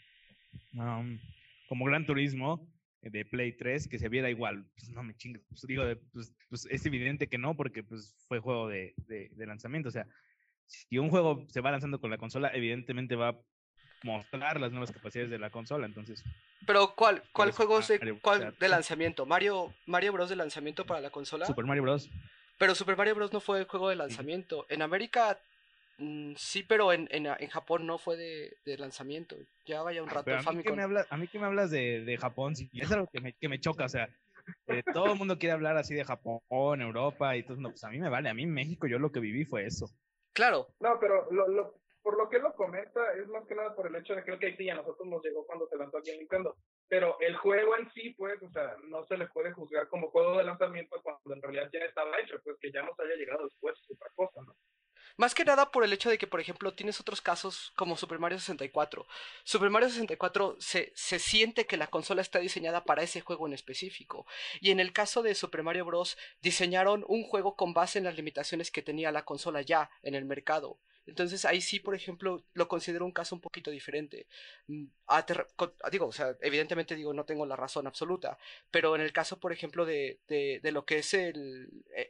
um, 0.75 1.19
como 1.67 1.87
Gran 1.87 2.05
Turismo 2.05 2.71
de 3.01 3.25
Play 3.25 3.57
3 3.57 3.89
que 3.89 3.99
se 3.99 4.11
viera 4.11 4.29
igual. 4.29 4.67
Pues 4.77 4.91
no 4.91 5.03
me 5.03 5.17
chingues, 5.17 5.43
pues 5.49 5.63
digo, 5.67 5.83
pues, 6.13 6.35
pues, 6.51 6.67
es 6.71 6.85
evidente 6.85 7.29
que 7.29 7.39
no, 7.39 7.57
porque 7.57 7.83
pues 7.83 8.15
fue 8.29 8.41
juego 8.41 8.69
de, 8.69 8.95
de, 9.09 9.31
de 9.35 9.47
lanzamiento. 9.47 9.89
O 9.89 9.93
sea, 9.93 10.07
si 10.67 10.99
un 10.99 11.09
juego 11.09 11.47
se 11.49 11.63
va 11.63 11.71
lanzando 11.71 12.01
con 12.01 12.11
la 12.11 12.19
consola, 12.19 12.51
evidentemente 12.53 13.17
va 13.17 13.41
mostrar 14.03 14.61
las 14.61 14.71
nuevas 14.71 14.93
capacidades 14.93 15.31
de 15.31 15.39
la 15.39 15.51
consola, 15.51 15.87
entonces. 15.87 16.23
Pero 16.67 16.95
¿cuál 16.95 17.23
cuál 17.33 17.53
juego 17.53 17.81
de 17.81 18.19
cuál 18.21 18.55
de 18.59 18.69
lanzamiento? 18.69 19.27
Mario 19.27 19.73
Mario 19.87 20.13
Bros 20.13 20.29
de 20.29 20.37
lanzamiento 20.37 20.85
para 20.85 21.01
la 21.01 21.11
consola? 21.11 21.47
Super 21.47 21.65
Mario 21.65 21.83
Bros. 21.83 22.11
Pero 22.59 22.75
Super 22.75 22.97
Mario 22.97 23.15
Bros 23.15 23.33
no 23.33 23.41
fue 23.41 23.61
el 23.61 23.67
juego 23.67 23.89
de 23.89 23.97
lanzamiento. 23.97 24.67
En 24.69 24.83
América 24.83 25.39
mmm, 25.99 26.33
sí, 26.37 26.63
pero 26.63 26.93
en, 26.93 27.09
en, 27.11 27.27
en, 27.27 27.49
Japón 27.49 27.87
no 27.87 27.99
fue 27.99 28.17
de, 28.17 28.57
de, 28.65 28.79
lanzamiento. 28.79 29.37
Ya 29.67 29.83
vaya 29.83 30.03
un 30.03 30.09
rato 30.09 30.31
a, 30.35 30.53
mí 30.53 30.63
que 30.63 30.73
me 30.73 30.83
hablas, 30.83 31.07
a 31.11 31.17
mí 31.17 31.29
que 31.29 31.39
me 31.39 31.47
hablas 31.47 31.71
de, 31.71 32.05
de 32.05 32.17
Japón, 32.17 32.57
sí, 32.57 32.71
es 32.73 32.91
algo 32.91 33.09
que 33.13 33.21
me, 33.21 33.33
que 33.35 33.49
me 33.49 33.61
choca, 33.61 33.85
o 33.85 33.89
sea, 33.89 34.09
eh, 34.69 34.83
todo 34.93 35.13
el 35.13 35.19
mundo 35.19 35.39
quiere 35.39 35.53
hablar 35.53 35.77
así 35.77 35.95
de 35.95 36.05
Japón, 36.05 36.81
Europa 36.81 37.37
y 37.37 37.43
todo, 37.43 37.57
no, 37.57 37.71
pues 37.71 37.85
a 37.85 37.91
mí 37.91 37.99
me 37.99 38.09
vale, 38.09 38.29
a 38.29 38.35
mí 38.35 38.45
en 38.45 38.53
México 38.53 38.87
yo 38.87 38.99
lo 38.99 39.13
que 39.13 39.21
viví 39.21 39.45
fue 39.45 39.67
eso. 39.67 39.91
Claro. 40.33 40.69
No, 40.81 40.99
pero 41.01 41.31
lo, 41.31 41.49
lo, 41.49 41.75
por 42.07 42.17
lo 42.17 42.29
que 42.29 42.39
lo 42.39 42.55
comenta 42.55 43.01
es 43.15 43.27
más 43.27 43.45
que 43.49 43.57
nada 43.57 43.75
por 43.75 43.89
el 43.89 43.97
hecho 43.97 44.15
de 44.15 44.23
que 44.23 44.31
el 44.31 44.57
sí, 44.57 44.71
a 44.71 44.77
nosotros 44.77 45.09
nos 45.09 45.25
llegó 45.25 45.45
cuando 45.45 45.67
se 45.67 45.77
lanzó 45.77 45.99
aquí 45.99 46.11
en 46.11 46.21
Nintendo. 46.21 46.55
Pero 46.87 47.19
el 47.19 47.37
juego 47.39 47.77
en 47.77 47.91
sí, 47.91 48.15
pues, 48.17 48.41
o 48.45 48.51
sea, 48.53 48.77
no 48.85 49.05
se 49.07 49.17
le 49.17 49.27
puede 49.27 49.53
juzgar 49.53 49.89
como 49.89 50.13
juego 50.13 50.39
de 50.39 50.45
lanzamiento 50.45 51.03
cuando 51.03 51.35
en 51.35 51.43
realidad 51.43 51.69
ya 51.73 51.81
estaba 51.81 52.17
hecho, 52.21 52.41
pues 52.45 52.59
que 52.61 52.71
ya 52.71 52.85
nos 52.85 52.97
haya 53.01 53.17
llegado 53.17 53.43
después 53.43 53.77
es 53.81 53.91
otra 53.91 54.09
cosa, 54.15 54.41
¿no? 54.43 54.55
Más 55.17 55.35
que 55.35 55.45
nada 55.45 55.73
por 55.73 55.83
el 55.83 55.93
hecho 55.93 56.09
de 56.09 56.17
que, 56.17 56.29
por 56.29 56.39
ejemplo, 56.39 56.75
tienes 56.75 57.01
otros 57.01 57.21
casos 57.21 57.73
como 57.75 57.97
Super 57.97 58.21
Mario 58.21 58.39
64. 58.39 59.05
Super 59.43 59.71
Mario 59.71 59.89
64 59.89 60.59
se, 60.61 60.93
se, 60.95 61.19
siente 61.19 61.67
que 61.67 61.77
la 61.77 61.89
consola 61.89 62.23
está 62.23 62.39
diseñada 62.39 62.85
para 62.85 63.03
ese 63.03 63.21
juego 63.21 63.49
en 63.49 63.53
específico. 63.53 64.27
Y 64.61 64.71
en 64.71 64.79
el 64.79 64.93
caso 64.93 65.23
de 65.23 65.35
Super 65.35 65.65
Mario 65.65 65.87
Bros. 65.87 66.17
diseñaron 66.41 67.05
un 67.09 67.25
juego 67.25 67.57
con 67.57 67.75
base 67.75 67.99
en 67.99 68.05
las 68.05 68.15
limitaciones 68.15 68.71
que 68.71 68.83
tenía 68.83 69.11
la 69.11 69.25
consola 69.25 69.61
ya 69.63 69.91
en 70.03 70.15
el 70.15 70.25
mercado. 70.25 70.79
Entonces 71.07 71.45
ahí 71.45 71.61
sí, 71.61 71.81
por 71.81 71.95
ejemplo, 71.95 72.43
lo 72.55 72.69
considero 72.69 73.05
un 73.05 73.13
caso 73.13 73.35
un 73.35 73.41
poquito 73.41 73.71
diferente. 73.71 74.27
Ater 75.07 75.47
digo, 75.91 76.07
o 76.07 76.13
sea, 76.13 76.37
evidentemente 76.41 76.97
digo, 76.97 77.13
no 77.13 77.25
tengo 77.25 77.47
la 77.47 77.57
razón 77.57 77.87
absoluta, 77.87 78.39
pero 78.71 78.95
en 78.97 79.03
el 79.03 79.13
caso, 79.13 79.39
por 79.39 79.53
ejemplo, 79.53 79.87
de, 79.87 80.19
de, 80.29 80.61
de, 80.63 80.73
lo 80.73 80.85
que 80.85 80.99
es 80.99 81.15
el, 81.15 81.69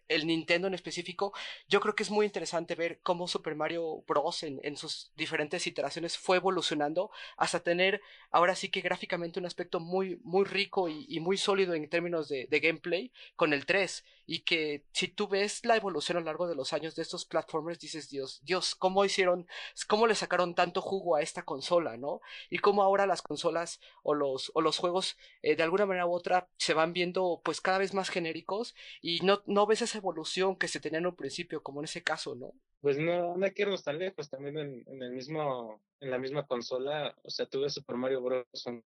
el 0.08 0.26
Nintendo 0.26 0.68
en 0.68 0.74
específico, 0.74 1.32
yo 1.68 1.80
creo 1.80 1.94
que 1.94 2.02
es 2.02 2.10
muy 2.10 2.24
interesante 2.26 2.74
ver 2.74 3.00
cómo 3.02 3.28
Super 3.28 3.54
Mario 3.54 4.02
Bros. 4.06 4.42
en, 4.42 4.60
en 4.62 4.76
sus 4.76 5.12
diferentes 5.16 5.66
iteraciones 5.66 6.16
fue 6.16 6.38
evolucionando 6.38 7.10
hasta 7.36 7.60
tener 7.60 8.00
ahora 8.30 8.54
sí 8.54 8.70
que 8.70 8.80
gráficamente 8.80 9.38
un 9.38 9.46
aspecto 9.46 9.80
muy, 9.80 10.18
muy 10.24 10.44
rico 10.44 10.88
y, 10.88 11.06
y 11.08 11.20
muy 11.20 11.36
sólido 11.36 11.74
en 11.74 11.88
términos 11.88 12.28
de, 12.28 12.46
de 12.46 12.60
gameplay 12.60 13.12
con 13.36 13.52
el 13.52 13.66
3 13.66 14.04
y 14.26 14.40
que 14.40 14.84
si 14.92 15.08
tú 15.08 15.28
ves 15.28 15.64
la 15.64 15.76
evolución 15.76 16.18
a 16.18 16.20
lo 16.20 16.26
largo 16.26 16.48
de 16.48 16.56
los 16.56 16.72
años 16.72 16.96
de 16.96 17.02
estos 17.02 17.24
platformers 17.24 17.78
dices 17.78 18.10
Dios, 18.10 18.40
Dios, 18.44 18.74
cómo 18.86 19.04
hicieron, 19.04 19.48
cómo 19.88 20.06
le 20.06 20.14
sacaron 20.14 20.54
tanto 20.54 20.80
jugo 20.80 21.16
a 21.16 21.20
esta 21.20 21.42
consola, 21.42 21.96
¿no? 21.96 22.20
Y 22.50 22.58
cómo 22.58 22.84
ahora 22.84 23.04
las 23.04 23.20
consolas 23.20 23.80
o 24.04 24.14
los, 24.14 24.52
o 24.54 24.60
los 24.60 24.78
juegos 24.78 25.16
eh, 25.42 25.56
de 25.56 25.64
alguna 25.64 25.86
manera 25.86 26.06
u 26.06 26.12
otra 26.12 26.48
se 26.56 26.72
van 26.72 26.92
viendo 26.92 27.40
pues 27.44 27.60
cada 27.60 27.78
vez 27.78 27.94
más 27.94 28.10
genéricos 28.10 28.76
y 29.02 29.18
no, 29.24 29.42
no 29.46 29.66
ves 29.66 29.82
esa 29.82 29.98
evolución 29.98 30.54
que 30.54 30.68
se 30.68 30.78
tenía 30.78 31.00
en 31.00 31.08
un 31.08 31.16
principio, 31.16 31.64
como 31.64 31.80
en 31.80 31.86
ese 31.86 32.04
caso, 32.04 32.36
¿no? 32.36 32.52
Pues 32.80 32.96
no, 32.96 33.36
no 33.36 33.44
hay 33.44 33.52
que 33.54 33.62
irnos 33.62 33.82
tan 33.82 33.98
lejos, 33.98 34.30
también 34.30 34.56
en, 34.56 35.02
el 35.02 35.10
mismo, 35.10 35.82
en 35.98 36.12
la 36.12 36.18
misma 36.18 36.46
consola, 36.46 37.12
o 37.24 37.30
sea, 37.30 37.46
tú 37.46 37.62
ves 37.62 37.74
Super 37.74 37.96
Mario 37.96 38.22
Bros. 38.22 38.46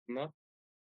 1 0.08 0.34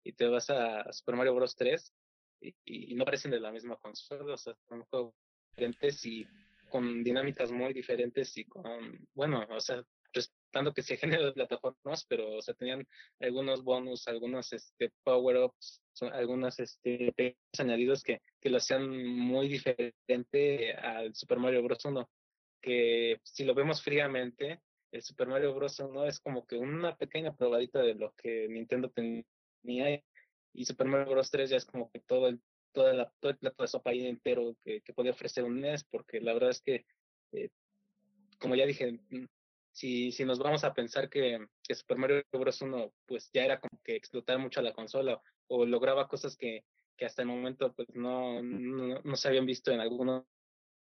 y 0.02 0.12
te 0.14 0.28
vas 0.28 0.48
a 0.48 0.90
Super 0.94 1.16
Mario 1.16 1.34
Bros. 1.34 1.56
3 1.56 1.92
y, 2.40 2.54
y, 2.64 2.94
no 2.94 3.04
parecen 3.04 3.32
de 3.32 3.40
la 3.40 3.52
misma 3.52 3.76
consola, 3.76 4.32
o 4.32 4.38
sea, 4.38 4.54
son 4.66 4.82
juegos 4.86 5.12
diferentes 5.50 6.06
y 6.06 6.26
con 6.74 7.04
dinámicas 7.04 7.52
muy 7.52 7.72
diferentes 7.72 8.36
y 8.36 8.46
con, 8.46 8.98
bueno, 9.14 9.46
o 9.48 9.60
sea, 9.60 9.80
respetando 10.12 10.74
que 10.74 10.82
se 10.82 10.96
género 11.20 11.26
de 11.26 11.32
plataformas, 11.32 12.04
pero, 12.08 12.38
o 12.38 12.42
sea, 12.42 12.52
tenían 12.54 12.84
algunos 13.20 13.62
bonus, 13.62 14.08
algunos, 14.08 14.52
este, 14.52 14.90
power-ups, 15.04 15.80
algunos, 16.12 16.58
este, 16.58 17.36
añadidos 17.56 18.02
que, 18.02 18.20
que 18.40 18.50
lo 18.50 18.56
hacían 18.56 18.90
muy 18.90 19.46
diferente 19.46 20.74
al 20.74 21.14
Super 21.14 21.38
Mario 21.38 21.62
Bros. 21.62 21.84
1, 21.84 22.10
que 22.60 23.20
si 23.22 23.44
lo 23.44 23.54
vemos 23.54 23.80
fríamente, 23.80 24.60
el 24.90 25.02
Super 25.02 25.28
Mario 25.28 25.54
Bros. 25.54 25.78
1 25.78 26.06
es 26.06 26.18
como 26.18 26.44
que 26.44 26.56
una 26.56 26.96
pequeña 26.96 27.36
probadita 27.36 27.82
de 27.82 27.94
lo 27.94 28.12
que 28.16 28.48
Nintendo 28.48 28.90
tenía 28.90 30.02
y 30.52 30.64
Super 30.64 30.88
Mario 30.88 31.12
Bros. 31.12 31.30
3 31.30 31.50
ya 31.50 31.56
es 31.56 31.66
como 31.66 31.88
que 31.92 32.00
todo 32.00 32.26
el, 32.26 32.40
toda 32.74 32.92
la, 32.92 33.12
todo 33.20 33.30
el 33.32 33.38
plato 33.38 33.62
de 33.62 33.68
sopa 33.68 33.90
ahí 33.90 34.06
entero 34.06 34.54
que, 34.62 34.82
que 34.82 34.92
podía 34.92 35.12
ofrecer 35.12 35.44
un 35.44 35.60
NES, 35.60 35.84
porque 35.84 36.20
la 36.20 36.34
verdad 36.34 36.50
es 36.50 36.60
que, 36.60 36.84
eh, 37.32 37.48
como 38.38 38.56
ya 38.56 38.66
dije, 38.66 39.00
si, 39.72 40.12
si 40.12 40.24
nos 40.24 40.38
vamos 40.38 40.64
a 40.64 40.74
pensar 40.74 41.08
que, 41.08 41.38
que, 41.62 41.74
Super 41.74 41.96
Mario 41.96 42.22
Bros. 42.32 42.60
1 42.60 42.92
pues 43.06 43.30
ya 43.32 43.44
era 43.44 43.60
como 43.60 43.80
que 43.82 43.96
explotaba 43.96 44.38
mucho 44.38 44.60
la 44.60 44.72
consola 44.72 45.20
o 45.46 45.64
lograba 45.64 46.08
cosas 46.08 46.36
que, 46.36 46.64
que 46.96 47.06
hasta 47.06 47.22
el 47.22 47.28
momento 47.28 47.72
pues 47.72 47.88
no, 47.94 48.42
no, 48.42 49.00
no 49.02 49.16
se 49.16 49.28
habían 49.28 49.46
visto 49.46 49.72
en 49.72 49.80
algún 49.80 50.24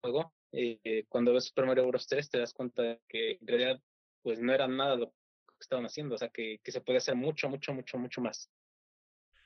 juego. 0.02 0.34
Eh, 0.54 1.06
cuando 1.08 1.34
ves 1.34 1.46
Super 1.46 1.66
Mario 1.66 1.88
Bros. 1.88 2.08
3 2.08 2.30
te 2.30 2.40
das 2.40 2.54
cuenta 2.54 2.82
de 2.82 3.02
que 3.08 3.32
en 3.34 3.48
realidad 3.48 3.82
pues 4.22 4.40
no 4.40 4.54
era 4.54 4.68
nada 4.68 4.96
lo 4.96 5.08
que 5.08 5.14
estaban 5.60 5.86
haciendo, 5.86 6.16
o 6.16 6.18
sea 6.18 6.30
que, 6.30 6.60
que 6.64 6.72
se 6.72 6.82
puede 6.82 6.98
hacer 6.98 7.16
mucho, 7.16 7.50
mucho, 7.50 7.74
mucho, 7.74 7.98
mucho 7.98 8.22
más. 8.22 8.50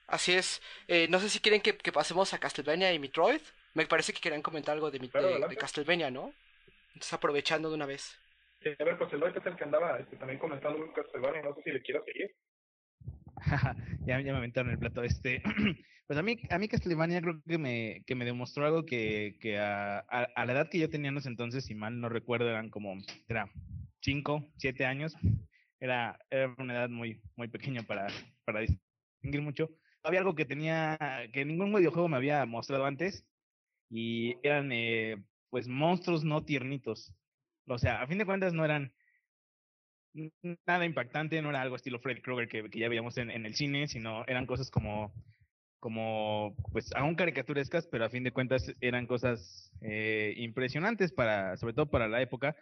Así 0.07 0.33
es. 0.33 0.61
Eh, 0.87 1.07
no 1.09 1.19
sé 1.19 1.29
si 1.29 1.39
quieren 1.39 1.61
que, 1.61 1.77
que, 1.77 1.91
pasemos 1.91 2.33
a 2.33 2.39
Castlevania 2.39 2.93
y 2.93 2.99
Metroid. 2.99 3.41
Me 3.73 3.85
parece 3.87 4.13
que 4.13 4.21
querían 4.21 4.41
comentar 4.41 4.73
algo 4.73 4.91
de, 4.91 4.99
de, 4.99 5.47
de 5.49 5.57
Castlevania, 5.57 6.11
¿no? 6.11 6.33
Entonces 6.89 7.13
aprovechando 7.13 7.69
de 7.69 7.75
una 7.75 7.85
vez. 7.85 8.17
Sí, 8.61 8.69
a 8.79 8.83
ver, 8.83 8.97
pues 8.97 9.11
el 9.13 9.21
es 9.23 9.45
el 9.45 9.55
que 9.55 9.63
andaba 9.63 9.99
este, 9.99 10.15
también 10.15 10.39
comentando 10.39 10.79
un 10.79 10.91
Castlevania, 10.93 11.43
no 11.43 11.53
sé 11.55 11.61
si 11.63 11.71
le 11.71 11.81
quiero 11.81 12.03
seguir. 12.05 12.31
ya, 14.05 14.21
ya 14.21 14.31
me 14.31 14.37
aventaron 14.37 14.71
el 14.71 14.79
plato. 14.79 15.03
Este, 15.03 15.41
pues 16.07 16.17
a 16.17 16.23
mí, 16.23 16.39
a 16.49 16.57
mí 16.57 16.67
Castlevania 16.67 17.21
creo 17.21 17.41
que 17.45 17.57
me, 17.57 18.03
que 18.07 18.15
me 18.15 18.25
demostró 18.25 18.65
algo 18.65 18.85
que, 18.85 19.37
que 19.41 19.59
a, 19.59 19.99
a, 19.99 20.45
la 20.45 20.53
edad 20.53 20.69
que 20.69 20.79
yo 20.79 20.89
tenía 20.89 21.09
en 21.09 21.17
ese 21.17 21.29
entonces, 21.29 21.65
si 21.65 21.75
mal 21.75 21.99
no 21.99 22.09
recuerdo, 22.09 22.49
eran 22.49 22.69
como, 22.69 22.95
era 23.27 23.51
5, 24.01 24.53
7 24.57 24.85
años. 24.85 25.15
Era, 25.79 26.17
era 26.29 26.55
una 26.57 26.73
edad 26.73 26.89
muy, 26.89 27.21
muy 27.35 27.49
pequeña 27.49 27.83
para, 27.83 28.07
para 28.45 28.61
distinguir 28.61 29.41
mucho. 29.41 29.69
Había 30.05 30.19
algo 30.19 30.35
que 30.35 30.45
tenía, 30.45 30.97
que 31.33 31.45
ningún 31.45 31.73
videojuego 31.73 32.07
me 32.07 32.17
había 32.17 32.45
mostrado 32.45 32.85
antes, 32.85 33.25
y 33.89 34.37
eran, 34.43 34.71
eh, 34.71 35.23
pues, 35.49 35.67
monstruos 35.67 36.23
no 36.23 36.43
tiernitos. 36.45 37.13
O 37.67 37.77
sea, 37.77 38.01
a 38.01 38.07
fin 38.07 38.17
de 38.17 38.25
cuentas 38.25 38.53
no 38.53 38.63
eran 38.63 38.93
nada 40.65 40.85
impactante, 40.85 41.41
no 41.41 41.49
era 41.49 41.61
algo 41.61 41.75
estilo 41.75 41.99
Freddy 41.99 42.21
Krueger 42.21 42.47
que, 42.47 42.69
que, 42.69 42.79
ya 42.79 42.89
veíamos 42.89 43.17
en, 43.17 43.31
en, 43.31 43.45
el 43.45 43.55
cine, 43.55 43.87
sino 43.87 44.25
eran 44.27 44.45
cosas 44.45 44.71
como, 44.71 45.13
como, 45.79 46.55
pues 46.71 46.93
aún 46.95 47.15
caricaturescas, 47.15 47.87
pero 47.87 48.05
a 48.05 48.09
fin 48.09 48.23
de 48.23 48.31
cuentas 48.31 48.73
eran 48.81 49.07
cosas 49.07 49.71
eh, 49.81 50.33
impresionantes 50.37 51.11
para, 51.11 51.57
sobre 51.57 51.73
todo 51.73 51.89
para 51.89 52.07
la 52.07 52.21
época. 52.21 52.55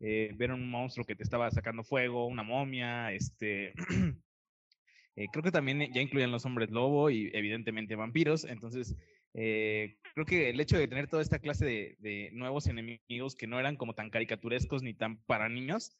Eh, 0.00 0.32
ver 0.36 0.52
un 0.52 0.68
monstruo 0.68 1.06
que 1.06 1.16
te 1.16 1.22
estaba 1.22 1.50
sacando 1.50 1.82
fuego, 1.82 2.26
una 2.26 2.42
momia, 2.42 3.12
este, 3.12 3.72
eh, 5.16 5.28
creo 5.32 5.42
que 5.42 5.50
también 5.50 5.92
ya 5.92 6.00
incluían 6.02 6.30
los 6.30 6.44
hombres 6.44 6.70
lobo 6.70 7.10
y 7.10 7.30
evidentemente 7.32 7.96
vampiros, 7.96 8.44
entonces 8.44 8.94
eh, 9.32 9.98
creo 10.14 10.26
que 10.26 10.50
el 10.50 10.60
hecho 10.60 10.78
de 10.78 10.88
tener 10.88 11.08
toda 11.08 11.22
esta 11.22 11.38
clase 11.38 11.96
de, 11.98 12.30
nuevos 12.32 12.66
enemigos 12.66 13.34
que 13.34 13.46
no 13.46 13.58
eran 13.58 13.76
como 13.76 13.94
tan 13.94 14.10
caricaturescos 14.10 14.82
ni 14.82 14.94
tan 14.94 15.18
para 15.24 15.48
niños, 15.48 15.96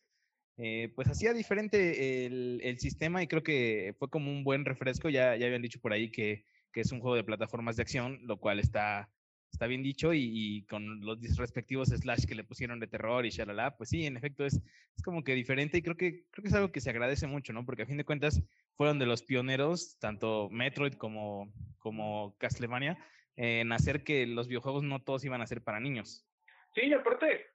eh, 0.58 0.90
pues 0.94 1.08
hacía 1.08 1.34
diferente 1.34 2.26
el, 2.26 2.60
el, 2.62 2.78
sistema 2.78 3.22
y 3.22 3.26
creo 3.26 3.42
que 3.42 3.94
fue 3.98 4.08
como 4.08 4.30
un 4.30 4.42
buen 4.42 4.64
refresco. 4.64 5.10
Ya, 5.10 5.36
ya 5.36 5.46
habían 5.46 5.60
dicho 5.60 5.80
por 5.80 5.92
ahí 5.92 6.10
que, 6.10 6.46
que, 6.72 6.80
es 6.80 6.92
un 6.92 7.00
juego 7.00 7.14
de 7.14 7.24
plataformas 7.24 7.76
de 7.76 7.82
acción, 7.82 8.20
lo 8.22 8.38
cual 8.38 8.58
está, 8.58 9.10
está 9.56 9.66
bien 9.66 9.82
dicho 9.82 10.12
y, 10.12 10.66
con 10.68 11.00
los 11.00 11.18
respectivos 11.38 11.88
slash 11.88 12.26
que 12.26 12.34
le 12.34 12.44
pusieron 12.44 12.78
de 12.78 12.86
terror 12.86 13.24
y 13.24 13.30
shalala, 13.30 13.74
pues 13.74 13.88
sí, 13.88 14.04
en 14.04 14.18
efecto 14.18 14.44
es, 14.44 14.60
es 14.94 15.02
como 15.02 15.24
que 15.24 15.34
diferente 15.34 15.78
y 15.78 15.82
creo 15.82 15.96
que, 15.96 16.24
creo 16.30 16.42
que 16.42 16.48
es 16.48 16.54
algo 16.54 16.70
que 16.70 16.82
se 16.82 16.90
agradece 16.90 17.26
mucho, 17.26 17.54
¿no? 17.54 17.64
Porque 17.64 17.82
a 17.82 17.86
fin 17.86 17.96
de 17.96 18.04
cuentas 18.04 18.42
fueron 18.74 18.98
de 18.98 19.06
los 19.06 19.22
pioneros, 19.22 19.98
tanto 19.98 20.50
Metroid 20.50 20.92
como, 20.92 21.50
como 21.78 22.36
Castlevania, 22.36 22.98
en 23.36 23.72
hacer 23.72 24.04
que 24.04 24.26
los 24.26 24.46
videojuegos 24.46 24.82
no 24.82 25.02
todos 25.02 25.24
iban 25.24 25.40
a 25.40 25.46
ser 25.46 25.62
para 25.62 25.80
niños. 25.80 26.28
Sí, 26.74 26.82
y 26.82 26.92
aparte, 26.92 27.46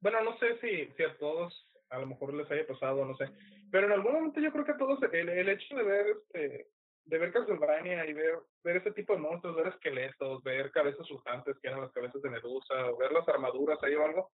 bueno, 0.00 0.22
no 0.22 0.38
sé 0.38 0.56
si, 0.60 0.92
si 0.96 1.02
a 1.02 1.18
todos 1.18 1.66
a 1.88 1.98
lo 1.98 2.06
mejor 2.06 2.32
les 2.32 2.48
haya 2.48 2.64
pasado, 2.64 3.04
no 3.04 3.16
sé, 3.16 3.28
pero 3.72 3.88
en 3.88 3.92
algún 3.92 4.12
momento 4.12 4.40
yo 4.40 4.52
creo 4.52 4.64
que 4.64 4.72
a 4.72 4.78
todos 4.78 5.00
el, 5.12 5.28
el 5.28 5.48
hecho 5.48 5.74
de 5.74 5.82
ver 5.82 6.06
este 6.32 6.68
de 7.10 7.18
ver 7.18 7.32
Castlevania 7.32 8.06
y 8.06 8.12
ver, 8.12 8.38
ver 8.62 8.76
ese 8.76 8.92
tipo 8.92 9.12
de 9.14 9.18
monstruos, 9.18 9.56
ver 9.56 9.66
esqueletos, 9.66 10.42
ver 10.44 10.70
cabezas 10.70 11.06
sustantes 11.06 11.58
que 11.60 11.68
eran 11.68 11.80
las 11.80 11.92
cabezas 11.92 12.22
de 12.22 12.30
Medusa, 12.30 12.74
ver 12.98 13.12
las 13.12 13.28
armaduras 13.28 13.82
ahí 13.82 13.94
o 13.94 14.04
algo, 14.04 14.30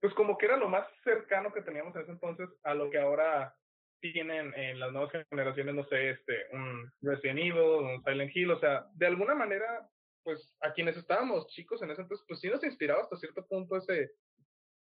pues 0.00 0.14
como 0.14 0.38
que 0.38 0.46
era 0.46 0.56
lo 0.56 0.68
más 0.68 0.86
cercano 1.04 1.52
que 1.52 1.62
teníamos 1.62 1.94
en 1.94 2.02
ese 2.02 2.12
entonces 2.12 2.48
a 2.62 2.74
lo 2.74 2.90
que 2.90 2.98
ahora 2.98 3.54
tienen 4.00 4.54
en 4.54 4.80
las 4.80 4.92
nuevas 4.92 5.12
generaciones, 5.28 5.74
no 5.74 5.84
sé, 5.84 6.10
este, 6.10 6.46
un 6.52 6.90
Resident 7.02 7.38
Evil, 7.38 7.60
un 7.60 8.02
Silent 8.02 8.34
Hill, 8.34 8.50
o 8.52 8.58
sea, 8.58 8.86
de 8.94 9.06
alguna 9.06 9.34
manera 9.34 9.86
pues 10.22 10.54
a 10.60 10.72
quienes 10.72 10.96
estábamos 10.96 11.46
chicos 11.48 11.82
en 11.82 11.90
ese 11.90 12.02
entonces, 12.02 12.24
pues 12.26 12.40
sí 12.40 12.48
nos 12.48 12.64
inspiraba 12.64 13.02
hasta 13.02 13.16
cierto 13.16 13.46
punto 13.46 13.76
ese, 13.76 14.12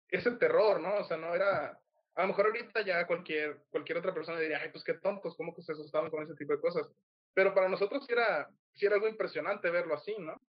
ese 0.08 0.30
terror, 0.32 0.80
¿no? 0.80 0.96
O 0.98 1.04
sea, 1.04 1.16
no 1.16 1.34
era, 1.34 1.78
a 2.14 2.22
lo 2.22 2.28
mejor 2.28 2.46
ahorita 2.46 2.82
ya 2.82 3.06
cualquier, 3.06 3.58
cualquier 3.70 3.98
otra 3.98 4.14
persona 4.14 4.40
diría, 4.40 4.60
ay, 4.62 4.70
pues 4.70 4.84
qué 4.84 4.94
tontos, 4.94 5.36
¿cómo 5.36 5.54
que 5.54 5.62
se 5.62 5.72
asustaban 5.72 6.10
con 6.10 6.22
ese 6.22 6.34
tipo 6.34 6.52
de 6.52 6.60
cosas? 6.60 6.86
Pero 7.34 7.54
para 7.54 7.68
nosotros 7.68 8.04
sí 8.06 8.12
era, 8.12 8.48
sí 8.74 8.86
era 8.86 8.96
algo 8.96 9.08
impresionante 9.08 9.70
verlo 9.70 9.94
así, 9.94 10.14
¿no? 10.18 10.40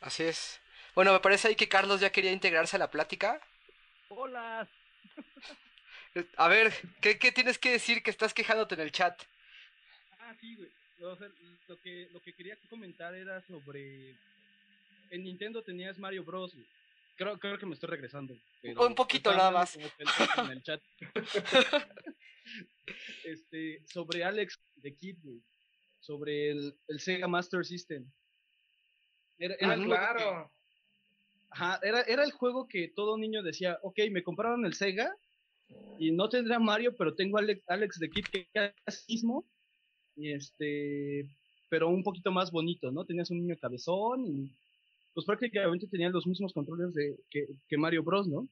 Así 0.00 0.24
es. 0.24 0.60
Bueno, 0.94 1.12
me 1.12 1.20
parece 1.20 1.48
ahí 1.48 1.56
que 1.56 1.68
Carlos 1.68 2.00
ya 2.00 2.10
quería 2.10 2.32
integrarse 2.32 2.76
a 2.76 2.80
la 2.80 2.90
plática. 2.90 3.40
Hola. 4.08 4.68
A 6.36 6.48
ver, 6.48 6.72
¿qué, 7.00 7.18
¿qué 7.18 7.32
tienes 7.32 7.58
que 7.58 7.70
decir 7.70 8.02
que 8.02 8.10
estás 8.10 8.34
quejándote 8.34 8.74
en 8.74 8.80
el 8.80 8.92
chat? 8.92 9.22
Ah, 10.18 10.34
sí, 10.40 10.56
güey 10.56 10.78
o 11.06 11.16
sea, 11.16 11.28
lo 11.68 11.80
que 11.80 12.08
lo 12.12 12.20
que 12.20 12.32
quería 12.32 12.56
comentar 12.68 13.14
era 13.14 13.40
sobre 13.42 14.14
en 15.10 15.24
Nintendo 15.24 15.62
tenías 15.62 15.98
Mario 15.98 16.24
Bros. 16.24 16.52
Creo, 17.18 17.36
creo 17.36 17.58
que 17.58 17.66
me 17.66 17.74
estoy 17.74 17.90
regresando. 17.90 18.38
Pero 18.62 18.86
un 18.86 18.94
poquito 18.94 19.32
nada 19.32 19.50
más. 19.50 19.76
En 19.76 20.50
el 20.52 20.62
chat. 20.62 20.80
este, 23.24 23.82
sobre 23.86 24.22
Alex 24.22 24.60
de 24.76 24.94
Kid, 24.94 25.16
sobre 25.98 26.52
el, 26.52 26.78
el, 26.86 27.00
Sega 27.00 27.26
Master 27.26 27.66
System. 27.66 28.08
Era, 29.36 29.56
era 29.58 29.72
ah, 29.72 29.84
claro. 29.84 30.52
ajá, 31.50 31.80
era, 31.82 32.02
era 32.02 32.22
el 32.22 32.30
juego 32.30 32.68
que 32.68 32.86
todo 32.94 33.18
niño 33.18 33.42
decía, 33.42 33.80
ok, 33.82 33.98
me 34.12 34.22
compraron 34.22 34.64
el 34.64 34.74
Sega 34.74 35.12
y 35.98 36.12
no 36.12 36.28
tendrá 36.28 36.60
Mario, 36.60 36.94
pero 36.96 37.16
tengo 37.16 37.38
Alex, 37.38 37.64
Alex 37.66 37.98
de 37.98 38.10
Kid 38.10 38.26
que 38.26 38.48
es 38.86 39.04
mismo 39.08 39.44
y 40.14 40.32
este, 40.32 41.28
pero 41.68 41.88
un 41.88 42.04
poquito 42.04 42.30
más 42.30 42.52
bonito, 42.52 42.92
¿no? 42.92 43.04
Tenías 43.04 43.30
un 43.30 43.38
niño 43.38 43.56
cabezón 43.60 44.24
y 44.24 44.52
pues 45.18 45.26
prácticamente 45.26 45.88
tenían 45.88 46.12
los 46.12 46.28
mismos 46.28 46.52
controles 46.52 46.94
de, 46.94 47.18
que, 47.28 47.48
que 47.66 47.76
Mario 47.76 48.04
Bros, 48.04 48.28
¿no? 48.28 48.48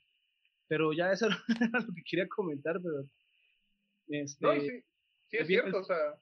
Pero 0.66 0.92
ya 0.92 1.12
eso 1.12 1.28
era 1.60 1.78
lo 1.78 1.94
que 1.94 2.02
quería 2.02 2.26
comentar, 2.26 2.80
pero... 2.82 3.04
Este, 4.08 4.44
no, 4.44 4.52
sí, 4.60 4.82
sí 5.28 5.36
es 5.36 5.46
cierto, 5.46 5.78
o 5.78 5.84
sea, 5.84 6.20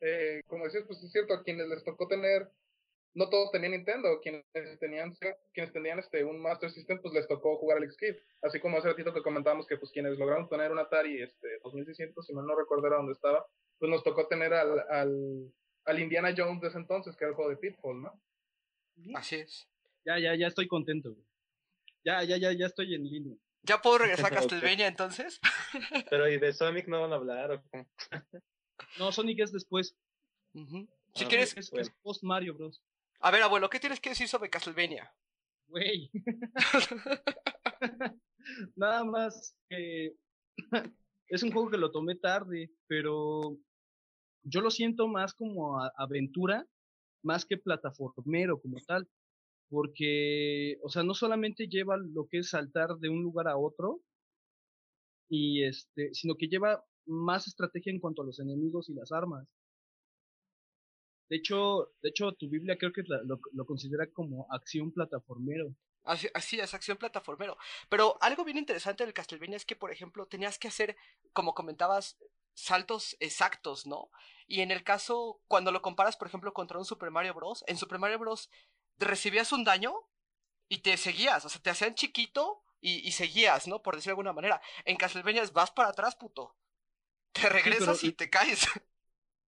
eh, 0.00 0.42
como 0.46 0.64
decías, 0.64 0.84
pues 0.86 1.02
es 1.02 1.10
cierto, 1.10 1.32
a 1.32 1.42
quienes 1.42 1.66
les 1.66 1.82
tocó 1.82 2.06
tener, 2.08 2.46
no 3.14 3.30
todos 3.30 3.50
tenían 3.52 3.72
Nintendo, 3.72 4.20
quienes 4.20 4.44
tenían, 4.80 5.14
quienes 5.54 5.72
tenían 5.72 5.98
este, 5.98 6.22
un 6.22 6.38
Master 6.42 6.70
System, 6.70 7.00
pues 7.00 7.14
les 7.14 7.26
tocó 7.26 7.56
jugar 7.56 7.78
al 7.78 7.88
Kid, 7.96 8.16
así 8.42 8.60
como 8.60 8.76
hace 8.76 8.88
ratito 8.88 9.14
que 9.14 9.22
comentábamos 9.22 9.66
que 9.66 9.78
pues 9.78 9.92
quienes 9.92 10.18
lograron 10.18 10.46
tener 10.50 10.70
un 10.70 10.78
Atari 10.78 11.22
este, 11.22 11.58
2600, 11.64 12.26
si 12.26 12.34
mal 12.34 12.44
no 12.44 12.54
recuerdo 12.54 12.86
era 12.86 12.96
dónde 12.96 13.14
estaba, 13.14 13.46
pues 13.78 13.90
nos 13.90 14.04
tocó 14.04 14.28
tener 14.28 14.52
al, 14.52 14.78
al, 14.90 15.54
al 15.86 16.00
Indiana 16.00 16.34
Jones 16.36 16.60
de 16.60 16.68
ese 16.68 16.76
entonces, 16.76 17.16
que 17.16 17.24
era 17.24 17.30
el 17.30 17.36
juego 17.36 17.48
de 17.48 17.56
Pitfall, 17.56 18.02
¿no? 18.02 18.20
Así 19.14 19.36
es. 19.36 19.68
Ya, 20.04 20.18
ya, 20.18 20.34
ya 20.34 20.46
estoy 20.46 20.68
contento. 20.68 21.16
Ya, 22.04 22.22
ya, 22.22 22.36
ya, 22.36 22.52
ya 22.52 22.66
estoy 22.66 22.94
en 22.94 23.04
línea. 23.04 23.36
¿Ya 23.62 23.82
puedo 23.82 23.98
regresar 23.98 24.26
a 24.26 24.36
Castlevania 24.36 24.86
entonces? 24.86 25.40
Pero 26.10 26.28
¿y 26.28 26.38
de 26.38 26.52
Sonic 26.52 26.86
no 26.86 27.00
van 27.00 27.12
a 27.12 27.16
hablar 27.16 27.50
o 27.50 27.62
No, 28.98 29.10
Sonic 29.10 29.40
es 29.40 29.52
después. 29.52 29.96
Uh 30.54 30.60
-huh. 30.60 30.88
Si 31.14 31.24
ah, 31.24 31.28
quieres... 31.28 31.56
Es, 31.56 31.72
es, 31.72 31.90
post 32.02 32.22
Mario 32.22 32.54
Bros. 32.54 32.80
A 33.20 33.30
ver, 33.30 33.42
abuelo, 33.42 33.68
¿qué 33.68 33.80
tienes 33.80 33.98
que 33.98 34.10
decir 34.10 34.28
sobre 34.28 34.50
Castlevania? 34.50 35.12
Güey. 35.66 36.10
Nada 38.76 39.04
más 39.04 39.56
que 39.68 40.14
es 41.28 41.42
un 41.42 41.52
juego 41.52 41.70
que 41.70 41.78
lo 41.78 41.90
tomé 41.90 42.14
tarde, 42.16 42.70
pero 42.86 43.58
yo 44.44 44.60
lo 44.60 44.70
siento 44.70 45.08
más 45.08 45.34
como 45.34 45.80
aventura, 45.96 46.66
más 47.26 47.44
que 47.44 47.58
plataformero 47.58 48.60
como 48.60 48.78
tal, 48.86 49.08
porque, 49.68 50.78
o 50.82 50.88
sea, 50.88 51.02
no 51.02 51.12
solamente 51.12 51.66
lleva 51.66 51.96
lo 51.96 52.28
que 52.28 52.38
es 52.38 52.50
saltar 52.50 52.96
de 52.98 53.08
un 53.08 53.22
lugar 53.22 53.48
a 53.48 53.58
otro, 53.58 54.00
y 55.28 55.64
este, 55.64 56.14
sino 56.14 56.36
que 56.36 56.46
lleva 56.46 56.84
más 57.06 57.48
estrategia 57.48 57.92
en 57.92 58.00
cuanto 58.00 58.22
a 58.22 58.26
los 58.26 58.38
enemigos 58.38 58.88
y 58.88 58.94
las 58.94 59.10
armas. 59.10 59.46
De 61.28 61.36
hecho, 61.36 61.92
de 62.00 62.10
hecho, 62.10 62.32
tu 62.32 62.48
Biblia 62.48 62.78
creo 62.78 62.92
que 62.92 63.02
lo, 63.02 63.40
lo 63.52 63.66
considera 63.66 64.06
como 64.12 64.46
acción 64.50 64.92
plataformero. 64.92 65.74
Así, 66.04 66.28
así, 66.34 66.60
es, 66.60 66.72
acción 66.72 66.96
plataformero. 66.98 67.56
Pero 67.88 68.16
algo 68.20 68.44
bien 68.44 68.58
interesante 68.58 69.04
del 69.04 69.12
Castlevania 69.12 69.56
es 69.56 69.66
que, 69.66 69.74
por 69.74 69.90
ejemplo, 69.90 70.26
tenías 70.26 70.56
que 70.56 70.68
hacer, 70.68 70.96
como 71.32 71.52
comentabas, 71.52 72.16
saltos 72.56 73.16
exactos, 73.20 73.86
¿no? 73.86 74.10
Y 74.48 74.60
en 74.62 74.70
el 74.72 74.82
caso, 74.82 75.40
cuando 75.46 75.70
lo 75.72 75.82
comparas, 75.82 76.16
por 76.16 76.26
ejemplo, 76.28 76.52
contra 76.52 76.78
un 76.78 76.84
Super 76.84 77.10
Mario 77.12 77.34
Bros., 77.34 77.62
en 77.68 77.76
Super 77.76 77.98
Mario 77.98 78.18
Bros. 78.18 78.50
recibías 78.98 79.52
un 79.52 79.64
daño 79.64 79.94
y 80.68 80.78
te 80.78 80.96
seguías, 80.96 81.44
o 81.44 81.48
sea, 81.48 81.60
te 81.62 81.70
hacían 81.70 81.94
chiquito 81.94 82.62
y, 82.80 83.06
y 83.06 83.12
seguías, 83.12 83.68
¿no? 83.68 83.82
Por 83.82 83.94
decirlo 83.94 84.10
de 84.10 84.20
alguna 84.20 84.32
manera. 84.32 84.60
En 84.84 84.96
Castlevania 84.96 85.42
es 85.42 85.52
vas 85.52 85.70
para 85.70 85.90
atrás, 85.90 86.16
puto. 86.16 86.56
Te 87.32 87.48
regresas 87.48 87.98
sí, 87.98 88.06
pero... 88.06 88.12
y 88.12 88.16
te 88.16 88.30
caes. 88.30 88.66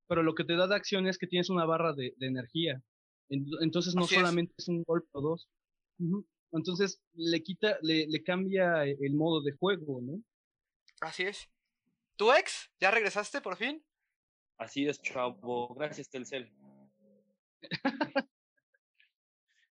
pero 0.08 0.22
lo 0.22 0.34
que 0.34 0.44
te 0.44 0.56
da 0.56 0.66
de 0.66 0.74
acción 0.76 1.06
es 1.06 1.18
que 1.18 1.26
tienes 1.26 1.50
una 1.50 1.66
barra 1.66 1.92
de, 1.92 2.14
de 2.16 2.26
energía. 2.26 2.82
En- 3.28 3.46
Entonces 3.60 3.94
no 3.94 4.04
Así 4.04 4.14
solamente 4.14 4.54
es. 4.58 4.68
un 4.68 4.82
golpe 4.84 5.08
o 5.12 5.20
dos. 5.20 5.48
Entonces 6.52 7.00
le 7.14 7.42
quita, 7.42 7.78
le, 7.82 8.06
le 8.06 8.22
cambia 8.22 8.84
el 8.84 9.14
modo 9.14 9.42
de 9.42 9.52
juego, 9.52 10.00
¿no? 10.02 10.22
Así 11.00 11.24
es. 11.24 11.48
¿Tu 12.16 12.33
ex? 12.33 12.70
¿Ya 12.81 12.90
regresaste 12.90 13.40
por 13.40 13.57
fin? 13.57 13.85
Así 14.59 14.87
es, 14.87 15.00
chavo. 15.03 15.74
Gracias, 15.74 16.09
Telcel. 16.09 16.53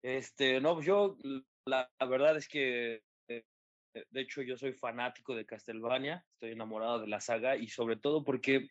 Este, 0.02 0.62
no, 0.62 0.80
yo, 0.80 1.18
la, 1.66 1.90
la 2.00 2.06
verdad 2.06 2.34
es 2.34 2.48
que, 2.48 3.02
eh, 3.28 3.44
de 3.92 4.20
hecho, 4.20 4.40
yo 4.40 4.56
soy 4.56 4.72
fanático 4.72 5.34
de 5.34 5.44
Castlevania, 5.44 6.24
estoy 6.32 6.52
enamorado 6.52 7.00
de 7.00 7.06
la 7.06 7.20
saga 7.20 7.56
y 7.56 7.68
sobre 7.68 7.96
todo 7.96 8.24
porque 8.24 8.70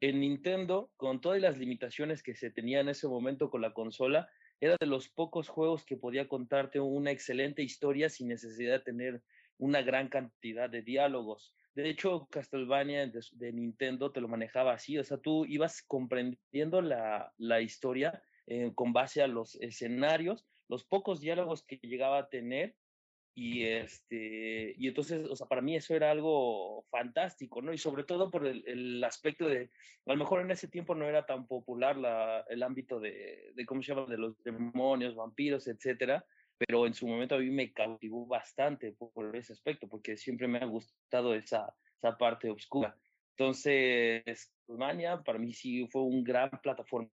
en 0.00 0.20
Nintendo, 0.20 0.92
con 0.96 1.20
todas 1.20 1.40
las 1.40 1.58
limitaciones 1.58 2.22
que 2.22 2.36
se 2.36 2.50
tenía 2.50 2.78
en 2.78 2.88
ese 2.88 3.08
momento 3.08 3.50
con 3.50 3.60
la 3.60 3.72
consola, 3.72 4.28
era 4.60 4.76
de 4.78 4.86
los 4.86 5.08
pocos 5.08 5.48
juegos 5.48 5.84
que 5.84 5.96
podía 5.96 6.28
contarte 6.28 6.78
una 6.78 7.10
excelente 7.10 7.62
historia 7.62 8.08
sin 8.08 8.28
necesidad 8.28 8.78
de 8.78 8.84
tener 8.84 9.22
una 9.56 9.82
gran 9.82 10.08
cantidad 10.08 10.70
de 10.70 10.82
diálogos. 10.82 11.56
De 11.74 11.88
hecho, 11.88 12.26
Castlevania 12.30 13.06
de, 13.06 13.52
Nintendo 13.52 14.10
te 14.10 14.20
lo 14.20 14.28
manejaba 14.28 14.72
así, 14.72 14.98
o 14.98 15.04
sea, 15.04 15.18
tú 15.18 15.44
ibas 15.46 15.82
comprendiendo 15.82 16.82
la, 16.82 17.32
la 17.36 17.60
historia 17.60 18.22
eh, 18.46 18.72
con 18.74 18.92
base 18.92 19.22
a 19.22 19.28
los 19.28 19.54
escenarios, 19.60 20.46
los 20.68 20.84
pocos 20.84 21.20
diálogos 21.20 21.64
que 21.64 21.78
llegaba 21.82 22.18
a 22.18 22.28
tener 22.28 22.74
y 23.40 23.66
este 23.66 24.74
y 24.76 24.88
entonces 24.88 25.24
o 25.30 25.36
sea 25.36 25.46
para 25.46 25.62
mí 25.62 25.76
eso 25.76 25.94
era 25.94 26.10
algo 26.10 26.84
fantástico 26.90 27.62
no 27.62 27.72
y 27.72 27.78
sobre 27.78 28.02
todo 28.02 28.32
por 28.32 28.44
el, 28.44 28.64
el 28.66 29.04
aspecto 29.04 29.46
de 29.46 29.70
a 30.06 30.12
lo 30.12 30.16
mejor 30.16 30.40
en 30.40 30.50
ese 30.50 30.66
tiempo 30.66 30.96
no 30.96 31.08
era 31.08 31.24
tan 31.24 31.46
popular 31.46 31.96
la, 31.96 32.44
el 32.48 32.64
ámbito 32.64 32.98
de, 32.98 33.52
de 33.54 33.64
cómo 33.64 33.80
se 33.80 33.94
llama 33.94 34.06
de 34.08 34.18
los 34.18 34.42
demonios 34.42 35.14
vampiros 35.14 35.68
etcétera 35.68 36.26
pero 36.58 36.86
en 36.86 36.94
su 36.94 37.06
momento 37.06 37.36
a 37.36 37.38
mí 37.38 37.50
me 37.50 37.72
cautivó 37.72 38.26
bastante 38.26 38.92
por, 38.92 39.34
ese 39.36 39.52
aspecto 39.52 39.88
porque 39.88 40.16
siempre 40.16 40.48
me 40.48 40.58
ha 40.58 40.66
gustado 40.66 41.34
esa 41.34 41.74
esa 41.96 42.16
parte 42.16 42.50
oscura 42.50 42.96
entonces 43.36 44.52
Mania 44.66 45.22
para 45.22 45.38
mí 45.38 45.52
sí 45.52 45.86
fue 45.90 46.02
un 46.02 46.24
gran 46.24 46.50
plataforma 46.62 47.08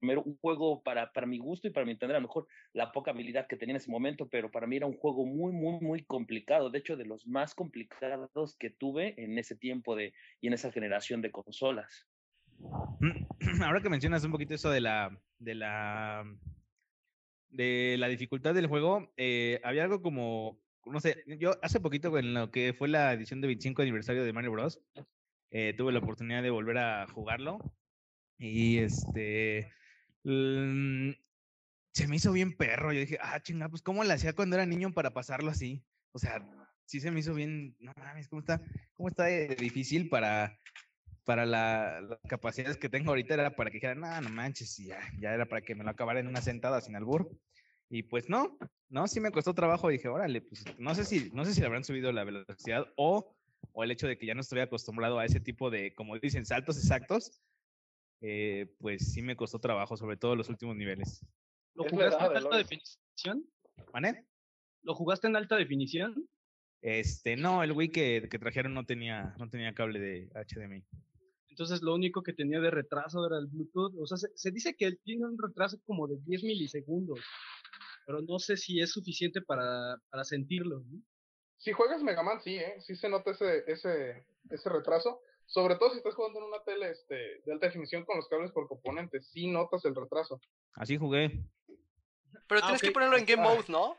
un 0.00 0.38
juego 0.40 0.82
para, 0.82 1.12
para 1.12 1.26
mi 1.26 1.38
gusto 1.38 1.68
y 1.68 1.70
para 1.70 1.84
mi 1.84 1.92
entender 1.92 2.16
a 2.16 2.20
lo 2.20 2.28
mejor 2.28 2.46
la 2.72 2.92
poca 2.92 3.10
habilidad 3.10 3.46
que 3.46 3.56
tenía 3.56 3.72
en 3.72 3.78
ese 3.78 3.90
momento, 3.90 4.28
pero 4.28 4.50
para 4.50 4.66
mí 4.66 4.76
era 4.76 4.86
un 4.86 4.96
juego 4.96 5.24
muy, 5.26 5.52
muy, 5.52 5.80
muy 5.80 6.04
complicado. 6.04 6.70
De 6.70 6.78
hecho, 6.78 6.96
de 6.96 7.04
los 7.04 7.26
más 7.26 7.54
complicados 7.54 8.56
que 8.56 8.70
tuve 8.70 9.14
en 9.22 9.38
ese 9.38 9.56
tiempo 9.56 9.96
de, 9.96 10.12
y 10.40 10.48
en 10.48 10.52
esa 10.52 10.70
generación 10.70 11.20
de 11.20 11.30
consolas. 11.30 12.06
Ahora 13.62 13.80
que 13.80 13.88
mencionas 13.88 14.24
un 14.24 14.32
poquito 14.32 14.54
eso 14.54 14.70
de 14.70 14.80
la, 14.80 15.16
de 15.38 15.54
la, 15.54 16.24
de 17.50 17.96
la 17.98 18.08
dificultad 18.08 18.54
del 18.54 18.66
juego, 18.66 19.12
eh, 19.16 19.60
había 19.64 19.84
algo 19.84 20.02
como, 20.02 20.60
no 20.86 21.00
sé, 21.00 21.24
yo 21.38 21.52
hace 21.62 21.80
poquito 21.80 22.16
en 22.18 22.34
lo 22.34 22.50
que 22.50 22.72
fue 22.72 22.88
la 22.88 23.12
edición 23.12 23.40
de 23.40 23.48
25 23.48 23.82
aniversario 23.82 24.24
de 24.24 24.32
Mario 24.32 24.52
Bros. 24.52 24.80
Eh, 25.50 25.74
tuve 25.76 25.92
la 25.92 26.00
oportunidad 26.00 26.42
de 26.42 26.50
volver 26.50 26.78
a 26.78 27.06
jugarlo 27.08 27.58
y 28.38 28.78
este 28.78 29.72
se 30.22 32.06
me 32.06 32.16
hizo 32.16 32.32
bien 32.32 32.56
perro. 32.56 32.92
Yo 32.92 33.00
dije, 33.00 33.18
ah, 33.20 33.40
chinga, 33.42 33.68
pues 33.68 33.82
cómo 33.82 34.04
le 34.04 34.12
hacía 34.12 34.34
cuando 34.34 34.56
era 34.56 34.66
niño 34.66 34.92
para 34.92 35.12
pasarlo 35.12 35.50
así. 35.50 35.82
O 36.12 36.18
sea, 36.18 36.46
sí 36.84 37.00
se 37.00 37.10
me 37.10 37.20
hizo 37.20 37.34
bien, 37.34 37.76
no 37.80 37.92
mames, 37.96 38.28
¿cómo 38.28 38.40
está, 38.40 38.60
cómo 38.94 39.08
está 39.08 39.26
difícil 39.26 40.08
para, 40.08 40.58
para 41.28 41.44
la- 41.44 42.00
las 42.00 42.18
capacidades 42.26 42.78
que 42.78 42.88
tengo 42.88 43.10
ahorita? 43.10 43.34
Era 43.34 43.54
para 43.54 43.68
que 43.70 43.74
dijeran, 43.76 44.00
no, 44.00 44.18
no 44.22 44.30
manches, 44.30 44.78
y 44.78 44.86
ya, 44.86 44.98
ya 45.20 45.34
era 45.34 45.44
para 45.44 45.60
que 45.60 45.74
me 45.74 45.84
lo 45.84 45.90
acabara 45.90 46.20
en 46.20 46.26
una 46.26 46.40
sentada 46.40 46.80
sin 46.80 46.96
albur. 46.96 47.30
Y 47.90 48.04
pues 48.04 48.30
no, 48.30 48.56
no, 48.88 49.06
sí 49.06 49.20
me 49.20 49.30
costó 49.30 49.52
trabajo. 49.52 49.90
Dije, 49.90 50.08
órale, 50.08 50.40
pues 50.40 50.64
no 50.78 50.94
sé 50.94 51.04
si, 51.04 51.30
no 51.34 51.44
sé 51.44 51.52
si 51.52 51.60
le 51.60 51.66
habrán 51.66 51.84
subido 51.84 52.12
la 52.12 52.24
velocidad 52.24 52.86
o, 52.96 53.36
o 53.72 53.84
el 53.84 53.90
hecho 53.90 54.06
de 54.06 54.16
que 54.16 54.24
ya 54.24 54.32
no 54.32 54.40
estoy 54.40 54.60
acostumbrado 54.60 55.18
a 55.18 55.26
ese 55.26 55.38
tipo 55.38 55.68
de, 55.68 55.94
como 55.94 56.18
dicen, 56.18 56.46
saltos 56.46 56.78
exactos. 56.78 57.42
eh, 58.22 58.74
pues 58.78 59.12
sí 59.12 59.20
me 59.20 59.36
costó 59.36 59.58
trabajo, 59.58 59.98
sobre 59.98 60.16
todo 60.16 60.34
los 60.34 60.48
últimos 60.48 60.76
niveles. 60.76 61.22
¿Lo 61.74 61.84
jugaste 61.84 62.24
en 62.24 62.36
alta 62.38 62.56
definición? 62.56 63.44
¿Vale? 63.92 64.24
¿Lo 64.82 64.94
jugaste 64.94 65.26
en 65.26 65.36
alta 65.36 65.56
definición? 65.56 66.26
Este, 66.80 67.36
no, 67.36 67.62
el 67.62 67.72
Wii 67.72 67.90
que, 67.90 68.28
que 68.30 68.38
trajeron 68.38 68.72
no 68.72 68.86
tenía, 68.86 69.34
no 69.38 69.50
tenía 69.50 69.74
cable 69.74 70.00
de 70.00 70.30
HDMI. 70.34 70.84
Entonces 71.58 71.82
lo 71.82 71.92
único 71.92 72.22
que 72.22 72.32
tenía 72.32 72.60
de 72.60 72.70
retraso 72.70 73.26
era 73.26 73.36
el 73.36 73.48
Bluetooth. 73.48 73.92
O 74.00 74.06
sea, 74.06 74.16
se, 74.16 74.28
se 74.36 74.52
dice 74.52 74.76
que 74.76 74.84
él 74.84 75.00
tiene 75.02 75.26
un 75.26 75.36
retraso 75.36 75.76
como 75.84 76.06
de 76.06 76.16
10 76.24 76.44
milisegundos. 76.44 77.18
Pero 78.06 78.22
no 78.22 78.38
sé 78.38 78.56
si 78.56 78.80
es 78.80 78.92
suficiente 78.92 79.42
para, 79.42 80.00
para 80.08 80.22
sentirlo. 80.22 80.84
¿no? 80.88 81.02
Si 81.56 81.72
juegas 81.72 82.00
Mega 82.00 82.22
Man, 82.22 82.40
sí, 82.40 82.54
¿eh? 82.54 82.76
Sí 82.78 82.94
se 82.94 83.08
nota 83.08 83.32
ese, 83.32 83.64
ese, 83.66 84.24
ese 84.48 84.68
retraso. 84.68 85.20
Sobre 85.46 85.74
todo 85.74 85.90
si 85.90 85.96
estás 85.96 86.14
jugando 86.14 86.38
en 86.38 86.44
una 86.44 86.62
tele 86.62 86.90
este, 86.92 87.42
de 87.44 87.52
alta 87.52 87.66
definición 87.66 88.04
con 88.04 88.18
los 88.18 88.28
cables 88.28 88.52
por 88.52 88.68
componentes, 88.68 89.26
sí 89.26 89.48
notas 89.48 89.84
el 89.84 89.96
retraso. 89.96 90.40
Así 90.74 90.96
jugué. 90.96 91.42
Pero 92.46 92.60
Ah, 92.62 92.66
tienes 92.66 92.82
que 92.82 92.92
ponerlo 92.92 93.16
en 93.16 93.26
Game 93.26 93.42
Ah. 93.42 93.54
Mode, 93.56 93.64
¿no? 93.66 93.96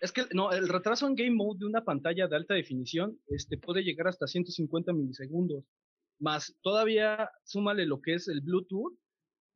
Es 0.00 0.12
que 0.12 0.26
no, 0.32 0.52
el 0.52 0.68
retraso 0.68 1.08
en 1.08 1.16
Game 1.16 1.32
Mode 1.34 1.58
de 1.58 1.66
una 1.66 1.82
pantalla 1.82 2.28
de 2.28 2.36
alta 2.36 2.54
definición 2.54 3.18
este, 3.26 3.58
puede 3.58 3.82
llegar 3.82 4.06
hasta 4.06 4.28
150 4.28 4.92
milisegundos. 4.92 5.64
Más 6.22 6.54
todavía 6.62 7.28
súmale 7.42 7.84
lo 7.84 8.00
que 8.00 8.14
es 8.14 8.28
el 8.28 8.42
Bluetooth, 8.42 8.96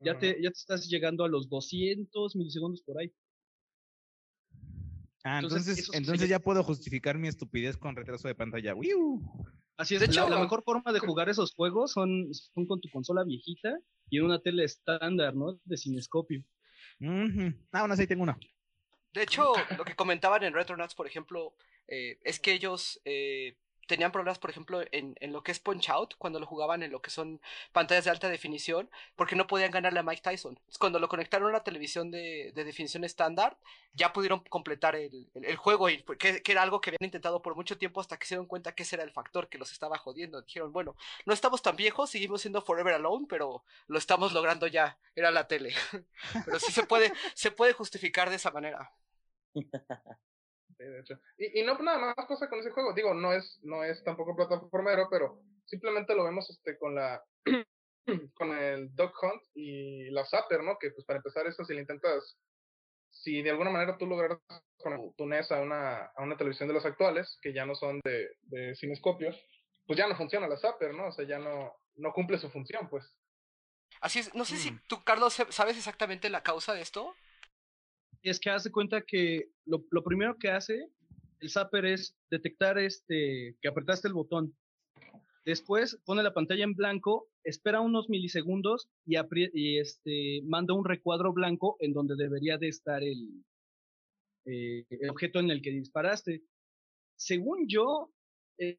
ya, 0.01 0.19
te, 0.19 0.43
ya 0.43 0.51
te 0.51 0.59
estás 0.59 0.89
llegando 0.89 1.25
a 1.25 1.29
los 1.29 1.49
200 1.49 2.35
milisegundos 2.35 2.83
por 2.83 2.99
ahí. 2.99 3.13
Ah, 5.23 5.39
Entonces, 5.41 5.89
entonces, 5.93 6.29
ya 6.29 6.41
puedo 6.41 6.65
justificar 6.65 7.19
mi 7.19 7.29
estupidez 7.29 7.77
con 7.77 7.95
retraso 7.95 8.27
de 8.27 8.35
pantalla. 8.35 8.75
¡Wiu! 8.75 9.23
Así 9.77 9.95
es, 9.95 10.01
De 10.01 10.09
la- 10.09 10.13
hecho, 10.13 10.29
la, 10.29 10.41
mejor 10.41 10.65
forma 10.65 10.93
de 10.93 10.99
jugar 10.99 11.29
esos 11.29 11.55
juegos 11.55 11.93
son, 11.93 12.35
son 12.35 12.67
con 12.67 12.81
tu 12.81 12.89
consola 12.91 13.23
viejita 13.23 13.79
y 14.11 14.19
en 14.19 14.25
una 14.25 14.41
tele 14.41 14.65
estándar, 14.65 15.37
¿no? 15.37 15.61
De 15.65 15.77
cinescopio. 15.77 16.43
Ah, 17.01 17.81
bueno, 17.81 17.97
sí 17.97 18.09
tengo 18.09 18.25
uno. 18.25 18.37
De 19.15 19.23
hecho, 19.23 19.53
lo 19.79 19.85
que 19.85 19.95
comentaban 19.95 20.43
en 20.43 20.53
Retronauts, 20.53 20.97
por 20.97 21.07
ejemplo, 21.07 21.55
eh, 21.87 22.19
es 22.25 22.41
que 22.41 22.53
ellos 22.53 23.01
eh, 23.05 23.57
tenían 23.87 24.13
problemas, 24.13 24.39
por 24.39 24.51
ejemplo, 24.51 24.83
en, 24.93 25.15
en 25.21 25.33
lo 25.33 25.43
que 25.43 25.53
es 25.53 25.61
Punch 25.61 25.91
Out, 25.91 26.15
cuando 26.19 26.41
lo 26.41 26.47
jugaban 26.47 26.83
en 26.83 26.91
lo 26.93 27.01
que 27.03 27.11
son 27.11 27.41
pantallas 27.73 28.05
de 28.05 28.11
alta 28.11 28.29
definición, 28.29 28.91
porque 29.17 29.37
no 29.37 29.47
podían 29.47 29.71
ganarle 29.71 30.01
a 30.01 30.03
Mike 30.03 30.23
Tyson. 30.23 30.59
Cuando 30.79 30.99
lo 30.99 31.09
conectaron 31.09 31.49
a 31.49 31.53
la 31.53 31.65
televisión 31.65 32.11
de, 32.11 32.53
de 32.55 32.65
definición 32.65 33.05
estándar, 33.05 33.57
ya 33.95 34.13
pudieron 34.13 34.41
completar 34.41 34.97
el, 34.97 35.29
el- 35.35 35.57
juego, 35.57 35.89
y 35.91 36.03
que, 36.19 36.43
que 36.43 36.53
era 36.53 36.63
algo 36.63 36.81
que 36.81 36.91
habían 36.91 37.05
intentado 37.07 37.43
por 37.43 37.55
mucho 37.57 37.79
tiempo 37.79 38.01
hasta 38.01 38.19
que 38.19 38.27
se 38.27 38.35
dieron 38.35 38.47
cuenta 38.47 38.75
que 38.75 38.83
ese 38.83 38.97
era 38.97 39.05
el 39.05 39.11
factor 39.13 39.49
que 39.49 39.59
los 39.59 39.73
estaba 39.73 39.99
jodiendo. 39.99 40.43
Dijeron, 40.43 40.73
bueno, 40.73 40.97
no 41.25 41.33
estamos 41.33 41.63
tan 41.63 41.77
viejos, 41.77 42.11
seguimos 42.11 42.41
siendo 42.43 42.63
Forever 42.63 42.95
Alone, 42.95 43.27
pero 43.29 43.65
lo 43.89 43.99
estamos 43.99 44.33
logrando 44.33 44.67
ya, 44.67 44.99
era 45.15 45.31
la 45.31 45.47
tele. 45.49 45.75
pero 46.45 46.59
sí 46.61 46.73
se 46.73 46.85
puede, 46.85 47.13
se 47.35 47.51
puede 47.51 47.73
justificar 47.73 48.31
de 48.31 48.37
esa 48.37 48.51
manera. 48.51 48.93
Sí, 50.79 50.85
de 50.85 51.01
hecho. 51.01 51.19
Y, 51.39 51.61
y 51.61 51.65
no 51.65 51.79
nada 51.79 52.15
más 52.17 52.27
cosa 52.27 52.49
con 52.49 52.59
ese 52.59 52.71
juego. 52.71 52.93
Digo, 52.93 53.15
no 53.15 53.33
es, 53.33 53.59
no 53.63 53.83
es 53.85 54.03
tampoco 54.05 54.37
plataformero, 54.37 55.09
pero 55.11 55.41
simplemente 55.65 56.15
lo 56.15 56.25
vemos 56.25 56.49
este 56.51 56.79
con 56.79 56.95
la 56.95 57.23
con 58.35 58.57
el 58.57 58.95
Dog 58.95 59.13
Hunt 59.23 59.43
y 59.55 60.11
la 60.11 60.25
Zapper, 60.25 60.63
¿no? 60.63 60.79
Que 60.79 60.91
pues 60.91 61.05
para 61.07 61.19
empezar 61.19 61.47
eso 61.47 61.65
si 61.65 61.75
le 61.75 61.81
intentas, 61.81 62.39
si 63.11 63.43
de 63.43 63.51
alguna 63.51 63.71
manera 63.71 63.97
tú 63.99 64.07
lograras 64.07 64.39
con 64.77 65.15
tu 65.17 65.27
NES 65.27 65.51
a 65.53 65.61
una, 65.61 66.05
a 66.15 66.23
una 66.23 66.37
televisión 66.37 66.69
de 66.69 66.75
las 66.75 66.85
actuales, 66.87 67.39
que 67.43 67.53
ya 67.53 67.65
no 67.67 67.75
son 67.75 68.01
de, 68.05 68.29
de 68.43 68.75
cinescopios, 68.77 69.37
pues 69.87 69.99
ya 69.99 70.07
no 70.07 70.17
funciona 70.17 70.47
la 70.47 70.59
Zapper, 70.59 70.95
¿no? 70.95 71.09
O 71.09 71.13
sea, 71.13 71.27
ya 71.27 71.39
no, 71.39 71.75
no 71.97 72.13
cumple 72.13 72.39
su 72.39 72.51
función, 72.51 72.89
pues. 72.89 73.05
Así 74.01 74.19
es, 74.19 74.35
no 74.35 74.45
sé 74.45 74.57
si 74.57 74.73
Mm. 74.73 74.81
tú, 74.89 75.03
Carlos, 75.05 75.35
sabes 75.49 75.77
exactamente 75.77 76.29
la 76.29 76.43
causa 76.43 76.75
de 76.75 76.83
esto. 76.83 77.15
Es 78.31 78.41
que 78.41 78.51
hace 78.51 78.71
cuenta 78.71 79.03
que 79.03 79.51
lo, 79.65 79.85
lo 79.91 80.03
primero 80.03 80.37
que 80.39 80.51
hace 80.51 80.91
el 81.41 81.51
zapper 81.51 81.87
es 81.87 82.17
detectar 82.31 82.79
este 82.79 83.57
que 83.61 83.69
apretaste 83.69 84.09
el 84.09 84.15
botón. 84.15 84.57
Después 85.45 86.01
pone 86.05 86.23
la 86.23 86.35
pantalla 86.35 86.65
en 86.65 86.75
blanco, 86.75 87.29
espera 87.45 87.81
unos 87.81 88.09
milisegundos 88.09 88.89
y, 89.05 89.79
este 89.79 90.43
manda 90.45 90.75
un 90.75 90.85
recuadro 90.85 91.33
blanco 91.33 91.77
en 91.79 91.93
donde 91.93 92.17
debería 92.17 92.59
de 92.59 92.69
estar 92.69 93.03
el, 93.03 93.45
eh, 94.45 94.85
el 94.91 95.11
objeto 95.11 95.39
en 95.39 95.51
el 95.51 95.63
que 95.63 95.71
disparaste. 95.71 96.43
Según 97.17 97.69
yo, 97.69 98.11
eh, 98.59 98.79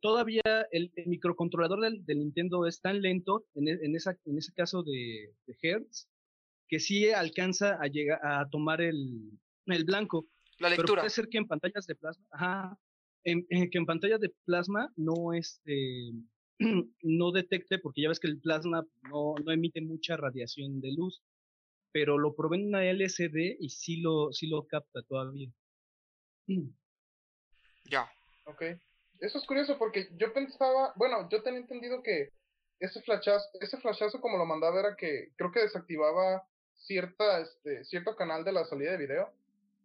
todavía 0.00 0.42
el, 0.70 0.92
microcontrolador 1.06 1.80
del, 1.80 2.04
del 2.04 2.20
Nintendo 2.20 2.66
es 2.66 2.80
tan 2.80 3.02
lento 3.02 3.46
en, 3.54 3.68
e- 3.68 3.80
en 3.82 3.96
esa, 3.96 4.16
en 4.24 4.38
ese 4.38 4.52
caso 4.52 4.84
de, 4.84 5.34
de 5.46 5.56
Hertz 5.60 6.06
que 6.68 6.78
sí 6.80 7.10
alcanza 7.10 7.78
a 7.80 7.86
llegar 7.86 8.20
a 8.24 8.48
tomar 8.48 8.80
el, 8.80 9.30
el 9.66 9.84
blanco. 9.84 10.26
La 10.58 10.68
Pero 10.70 10.78
lectura. 10.82 11.02
puede 11.02 11.10
ser 11.10 11.28
que 11.28 11.38
en 11.38 11.46
pantallas 11.46 11.86
de 11.86 11.94
plasma, 11.94 12.26
ajá, 12.30 12.78
en, 13.24 13.46
en- 13.50 13.70
que 13.70 13.78
en 13.78 13.86
pantallas 13.86 14.20
de 14.20 14.32
plasma 14.44 14.92
no 14.96 15.32
este 15.32 16.12
no 17.02 17.30
detecte, 17.32 17.78
porque 17.78 18.02
ya 18.02 18.08
ves 18.08 18.20
que 18.20 18.26
el 18.28 18.40
plasma 18.40 18.84
no, 19.02 19.34
no 19.44 19.52
emite 19.52 19.80
mucha 19.80 20.16
radiación 20.16 20.80
de 20.80 20.92
luz, 20.92 21.22
pero 21.92 22.18
lo 22.18 22.34
probé 22.34 22.56
en 22.58 22.68
una 22.68 22.84
LCD 22.84 23.56
y 23.60 23.68
sí 23.70 24.00
lo, 24.00 24.32
sí 24.32 24.48
lo 24.48 24.66
capta 24.66 25.02
todavía. 25.02 25.50
Ya. 27.90 28.10
Ok. 28.44 28.62
Eso 29.20 29.38
es 29.38 29.46
curioso 29.46 29.78
porque 29.78 30.08
yo 30.16 30.32
pensaba, 30.32 30.92
bueno, 30.96 31.28
yo 31.30 31.42
tenía 31.42 31.60
entendido 31.60 32.02
que 32.02 32.30
ese 32.78 33.02
flashazo, 33.02 33.46
ese 33.60 33.78
flashazo 33.78 34.20
como 34.20 34.36
lo 34.38 34.46
mandaba 34.46 34.78
era 34.78 34.96
que 34.96 35.32
creo 35.36 35.50
que 35.50 35.60
desactivaba 35.60 36.46
cierta, 36.78 37.40
este, 37.40 37.84
cierto 37.84 38.16
canal 38.16 38.44
de 38.44 38.52
la 38.52 38.64
salida 38.64 38.92
de 38.92 38.96
video 38.98 39.30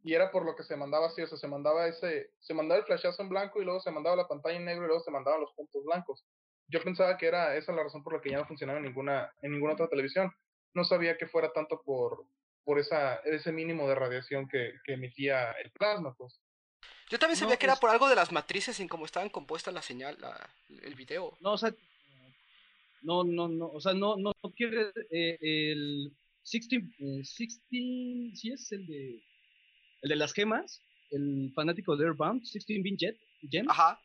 y 0.04 0.14
era 0.14 0.32
por 0.32 0.46
lo 0.46 0.56
que 0.56 0.64
se 0.64 0.76
mandaba 0.76 1.08
así, 1.08 1.22
o 1.22 1.28
sea, 1.28 1.38
se 1.38 1.48
mandaba 1.48 1.88
ese, 1.88 2.32
se 2.42 2.54
mandaba 2.54 2.80
el 2.80 2.86
flashazo 2.86 3.22
en 3.22 3.30
blanco 3.30 3.62
y 3.62 3.66
luego 3.66 3.80
se 3.82 3.92
mandaba 3.92 4.16
la 4.16 4.28
pantalla 4.28 4.58
en 4.58 4.66
negro 4.66 4.84
y 4.86 4.88
luego 4.88 5.04
se 5.04 5.12
mandaban 5.12 5.42
los 5.42 5.54
puntos 5.54 5.84
blancos. 5.86 6.24
Yo 6.68 6.82
pensaba 6.84 7.18
que 7.18 7.28
era 7.28 7.56
esa 7.56 7.72
la 7.74 7.84
razón 7.84 8.04
por 8.04 8.14
la 8.14 8.22
que 8.22 8.30
ya 8.32 8.38
no 8.38 8.46
funcionaba 8.48 8.80
en 8.80 8.86
ninguna, 8.86 9.32
en 9.42 9.52
ninguna 9.52 9.74
otra 9.74 9.88
televisión. 9.88 10.32
No 10.74 10.84
sabía 10.84 11.18
que 11.18 11.28
fuera 11.28 11.52
tanto 11.54 11.82
por, 11.84 12.26
por 12.64 12.80
esa, 12.80 13.16
ese 13.26 13.52
mínimo 13.52 13.88
de 13.88 13.96
radiación 13.96 14.48
que, 14.48 14.74
que 14.86 14.94
emitía 14.94 15.52
el 15.64 15.72
plasma, 15.72 16.14
pues. 16.18 16.40
Yo 17.10 17.20
también 17.20 17.38
No, 17.40 17.46
sabía 17.46 17.58
que 17.58 17.66
era 17.66 17.74
pues- 17.74 17.82
por 17.82 17.90
algo 17.92 18.10
de 18.10 18.16
las 18.16 18.32
matrices 18.32 18.80
en 18.80 18.88
cómo 18.88 19.06
estaban 19.06 19.30
compuestas 19.30 19.74
la 19.74 19.82
señal, 19.82 20.18
la- 20.20 20.50
el 20.84 20.96
video. 20.96 21.38
No, 21.42 21.54
o 21.54 21.58
sea, 21.58 21.74
no, 23.04 23.24
no, 23.24 23.48
no, 23.50 23.68
o 23.68 23.82
sea, 23.82 23.94
no, 23.94 24.16
no 24.18 24.32
no 24.42 24.52
quiere 24.52 24.92
eh, 25.12 25.38
el 25.42 26.12
16, 26.52 26.84
eh, 27.00 27.16
16, 27.18 28.40
sí 28.40 28.52
es 28.52 28.72
el 28.72 28.86
de, 28.86 29.24
el 30.02 30.10
de 30.10 30.16
las 30.16 30.34
gemas, 30.34 30.82
el 31.12 31.52
fanático 31.54 31.96
de 31.96 32.06
Airbound, 32.06 32.42
16 32.42 32.84
Bin 32.84 32.98
Jet, 32.98 33.18
Gem, 33.50 33.70
Ajá. 33.70 34.00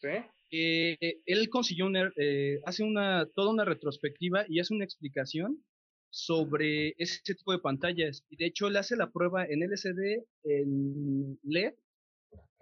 ¿Sí? 0.00 0.08
eh, 0.50 1.20
él 1.26 1.48
consiguió 1.48 1.86
una, 1.86 2.12
eh, 2.16 2.60
hace 2.64 2.82
una, 2.82 3.26
toda 3.34 3.50
una 3.50 3.64
retrospectiva 3.64 4.44
y 4.48 4.60
hace 4.60 4.74
una 4.74 4.84
explicación 4.84 5.64
sobre 6.10 6.94
ese 6.98 7.34
tipo 7.34 7.52
de 7.52 7.58
pantallas. 7.58 8.24
Y 8.30 8.36
de 8.36 8.46
hecho, 8.46 8.68
él 8.68 8.76
hace 8.76 8.96
la 8.96 9.10
prueba 9.10 9.44
en 9.46 9.62
LCD, 9.62 10.24
en 10.44 11.38
LED 11.42 11.74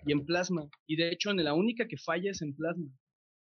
y 0.06 0.12
en 0.12 0.24
plasma. 0.24 0.68
Y 0.86 0.96
de 0.96 1.10
hecho, 1.10 1.30
en 1.30 1.44
la 1.44 1.52
única 1.52 1.86
que 1.86 1.98
falla 1.98 2.30
es 2.30 2.40
en 2.40 2.54
plasma. 2.54 2.88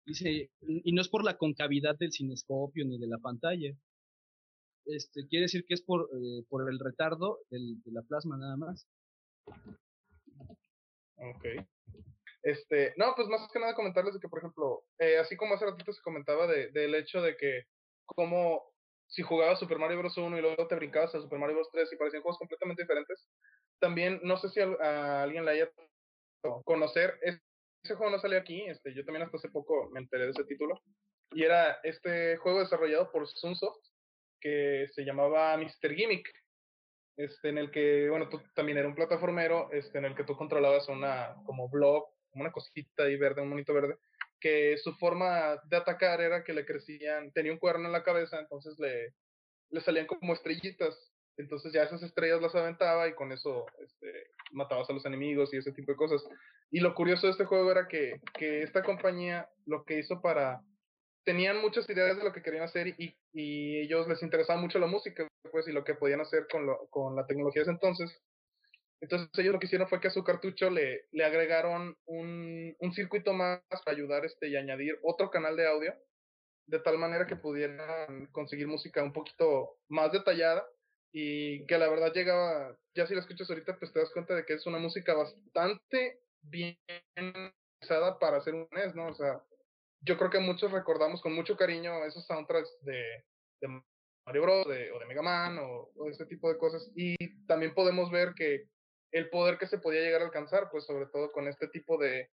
Dice, 0.04 0.50
y 0.60 0.92
no 0.92 1.00
es 1.00 1.08
por 1.08 1.24
la 1.24 1.36
concavidad 1.36 1.96
del 1.96 2.12
cinescopio 2.12 2.84
ni 2.84 2.98
de 2.98 3.06
la 3.06 3.18
pantalla. 3.18 3.72
Este, 4.86 5.26
quiere 5.28 5.44
decir 5.44 5.64
que 5.66 5.74
es 5.74 5.82
por, 5.82 6.08
eh, 6.12 6.44
por 6.48 6.68
el 6.70 6.78
retardo 6.78 7.38
del- 7.50 7.80
de 7.84 7.92
la 7.92 8.02
plasma 8.02 8.36
nada 8.38 8.56
más. 8.56 8.88
Ok. 11.16 11.44
Este, 12.42 12.94
no, 12.96 13.12
pues 13.14 13.28
más 13.28 13.46
que 13.52 13.58
nada 13.60 13.74
comentarles 13.74 14.14
de 14.14 14.20
que, 14.20 14.28
por 14.28 14.38
ejemplo, 14.38 14.84
eh, 14.98 15.18
así 15.18 15.36
como 15.36 15.54
hace 15.54 15.66
ratito 15.66 15.92
se 15.92 16.00
comentaba 16.02 16.46
de, 16.46 16.70
del 16.70 16.94
hecho 16.94 17.20
de 17.20 17.36
que 17.36 17.64
como 18.06 18.62
si 19.06 19.22
jugabas 19.22 19.58
Super 19.58 19.78
Mario 19.78 19.98
Bros. 19.98 20.16
1 20.16 20.38
y 20.38 20.40
luego 20.40 20.66
te 20.66 20.76
brincabas 20.76 21.14
a 21.14 21.20
Super 21.20 21.38
Mario 21.38 21.56
Bros. 21.56 21.68
3 21.72 21.92
y 21.92 21.96
parecían 21.96 22.22
juegos 22.22 22.38
completamente 22.38 22.82
diferentes, 22.82 23.28
también 23.80 24.20
no 24.22 24.38
sé 24.38 24.48
si 24.48 24.60
a, 24.60 24.64
a 24.80 25.22
alguien 25.22 25.44
le 25.44 25.50
haya 25.52 25.70
conocer, 26.64 27.18
es- 27.22 27.40
ese 27.84 27.94
juego 27.94 28.12
no 28.12 28.18
salió 28.20 28.38
aquí, 28.38 28.62
este, 28.66 28.94
yo 28.94 29.04
también 29.04 29.24
hasta 29.24 29.36
hace 29.38 29.48
poco 29.50 29.88
me 29.90 30.00
enteré 30.00 30.24
de 30.24 30.30
ese 30.30 30.44
título, 30.44 30.80
y 31.32 31.42
era 31.44 31.78
este 31.82 32.36
juego 32.38 32.60
desarrollado 32.60 33.10
por 33.10 33.26
Sunsoft 33.28 33.78
que 34.40 34.86
se 34.92 35.04
llamaba 35.04 35.56
Mr. 35.56 35.94
Gimmick 35.94 36.28
este, 37.20 37.50
en 37.50 37.58
el 37.58 37.70
que, 37.70 38.08
bueno, 38.08 38.30
tú 38.30 38.40
también 38.54 38.78
era 38.78 38.88
un 38.88 38.94
plataformero, 38.94 39.70
este, 39.72 39.98
en 39.98 40.06
el 40.06 40.14
que 40.14 40.24
tú 40.24 40.36
controlabas 40.36 40.88
una, 40.88 41.34
como 41.44 41.68
blog, 41.68 42.04
una 42.32 42.50
cosita 42.50 43.02
ahí 43.02 43.16
verde, 43.16 43.42
un 43.42 43.50
monito 43.50 43.74
verde, 43.74 43.98
que 44.40 44.78
su 44.78 44.94
forma 44.94 45.60
de 45.68 45.76
atacar 45.76 46.22
era 46.22 46.42
que 46.42 46.54
le 46.54 46.64
crecían, 46.64 47.30
tenía 47.32 47.52
un 47.52 47.58
cuerno 47.58 47.86
en 47.86 47.92
la 47.92 48.02
cabeza, 48.02 48.38
entonces 48.40 48.78
le, 48.78 49.12
le 49.68 49.80
salían 49.82 50.06
como 50.06 50.32
estrellitas, 50.32 51.12
entonces 51.36 51.74
ya 51.74 51.82
esas 51.82 52.02
estrellas 52.02 52.40
las 52.40 52.54
aventaba 52.54 53.06
y 53.06 53.14
con 53.14 53.32
eso, 53.32 53.66
este, 53.84 54.30
matabas 54.52 54.88
a 54.88 54.94
los 54.94 55.04
enemigos 55.04 55.52
y 55.52 55.58
ese 55.58 55.72
tipo 55.72 55.92
de 55.92 55.96
cosas. 55.96 56.24
Y 56.70 56.80
lo 56.80 56.94
curioso 56.94 57.26
de 57.26 57.32
este 57.32 57.44
juego 57.44 57.70
era 57.70 57.86
que, 57.86 58.20
que 58.32 58.62
esta 58.62 58.82
compañía 58.82 59.46
lo 59.66 59.84
que 59.84 59.98
hizo 59.98 60.22
para 60.22 60.62
tenían 61.24 61.60
muchas 61.60 61.88
ideas 61.88 62.16
de 62.16 62.24
lo 62.24 62.32
que 62.32 62.42
querían 62.42 62.64
hacer 62.64 62.88
y, 62.88 63.16
y 63.32 63.80
ellos 63.80 64.08
les 64.08 64.22
interesaba 64.22 64.60
mucho 64.60 64.78
la 64.78 64.86
música, 64.86 65.26
pues, 65.50 65.68
y 65.68 65.72
lo 65.72 65.84
que 65.84 65.94
podían 65.94 66.20
hacer 66.20 66.46
con, 66.50 66.66
lo, 66.66 66.88
con 66.90 67.16
la 67.16 67.26
tecnología 67.26 67.60
de 67.60 67.64
ese 67.64 67.72
entonces. 67.72 68.22
Entonces 69.02 69.30
ellos 69.38 69.54
lo 69.54 69.60
que 69.60 69.66
hicieron 69.66 69.88
fue 69.88 70.00
que 70.00 70.08
a 70.08 70.12
su 70.12 70.24
cartucho 70.24 70.68
le, 70.70 71.06
le 71.10 71.24
agregaron 71.24 71.96
un, 72.06 72.76
un 72.78 72.92
circuito 72.92 73.32
más 73.32 73.60
para 73.70 73.96
ayudar 73.96 74.24
este, 74.24 74.48
y 74.48 74.56
añadir 74.56 74.98
otro 75.02 75.30
canal 75.30 75.56
de 75.56 75.66
audio, 75.66 75.94
de 76.66 76.80
tal 76.80 76.98
manera 76.98 77.26
que 77.26 77.36
pudieran 77.36 78.26
conseguir 78.32 78.68
música 78.68 79.02
un 79.02 79.12
poquito 79.12 79.78
más 79.88 80.12
detallada 80.12 80.66
y 81.12 81.66
que 81.66 81.78
la 81.78 81.88
verdad 81.88 82.12
llegaba, 82.12 82.78
ya 82.94 83.06
si 83.06 83.14
la 83.14 83.20
escuchas 83.20 83.50
ahorita, 83.50 83.78
pues 83.78 83.92
te 83.92 84.00
das 84.00 84.12
cuenta 84.12 84.34
de 84.34 84.44
que 84.44 84.54
es 84.54 84.66
una 84.66 84.78
música 84.78 85.14
bastante 85.14 86.20
bien 86.42 86.78
para 88.20 88.36
hacer 88.36 88.54
un 88.54 88.68
NES, 88.70 88.94
¿no? 88.94 89.08
O 89.08 89.14
sea, 89.14 89.42
yo 90.00 90.16
creo 90.18 90.30
que 90.30 90.38
muchos 90.38 90.70
recordamos 90.72 91.20
con 91.22 91.32
mucho 91.34 91.56
cariño 91.56 92.04
esos 92.04 92.26
soundtracks 92.26 92.70
de, 92.82 93.24
Mario 94.26 94.42
Bros. 94.42 94.68
de- 94.68 94.90
o 94.92 94.98
de 94.98 95.06
Mega 95.06 95.22
Man 95.22 95.58
o, 95.58 95.90
o 95.96 96.08
ese 96.08 96.26
tipo 96.26 96.48
de 96.50 96.58
cosas. 96.58 96.90
Y 96.94 97.16
también 97.46 97.74
podemos 97.74 98.10
ver 98.10 98.34
que 98.34 98.64
el 99.12 99.28
poder 99.28 99.58
que 99.58 99.66
se 99.66 99.78
podía 99.78 100.00
llegar 100.02 100.22
a 100.22 100.26
alcanzar, 100.26 100.68
pues 100.70 100.84
sobre 100.86 101.06
todo 101.06 101.32
con 101.32 101.48
este 101.48 101.68
tipo 101.68 101.98
de, 101.98 102.30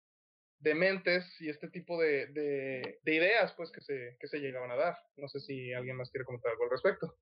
de 0.59 0.75
mentes 0.75 1.25
y 1.39 1.49
este 1.49 1.69
tipo 1.69 2.01
de, 2.01 2.27
de, 2.27 2.99
de 3.03 3.15
ideas, 3.15 3.53
pues 3.53 3.71
que 3.71 3.81
se, 3.81 4.17
que 4.19 4.27
se 4.27 4.39
llegaban 4.39 4.71
a 4.71 4.75
dar. 4.75 4.97
No 5.17 5.27
sé 5.27 5.39
si 5.39 5.71
alguien 5.73 5.97
más 5.97 6.09
quiere 6.09 6.25
comentar 6.25 6.51
algo 6.51 6.63
al 6.65 6.71
respecto. 6.71 7.15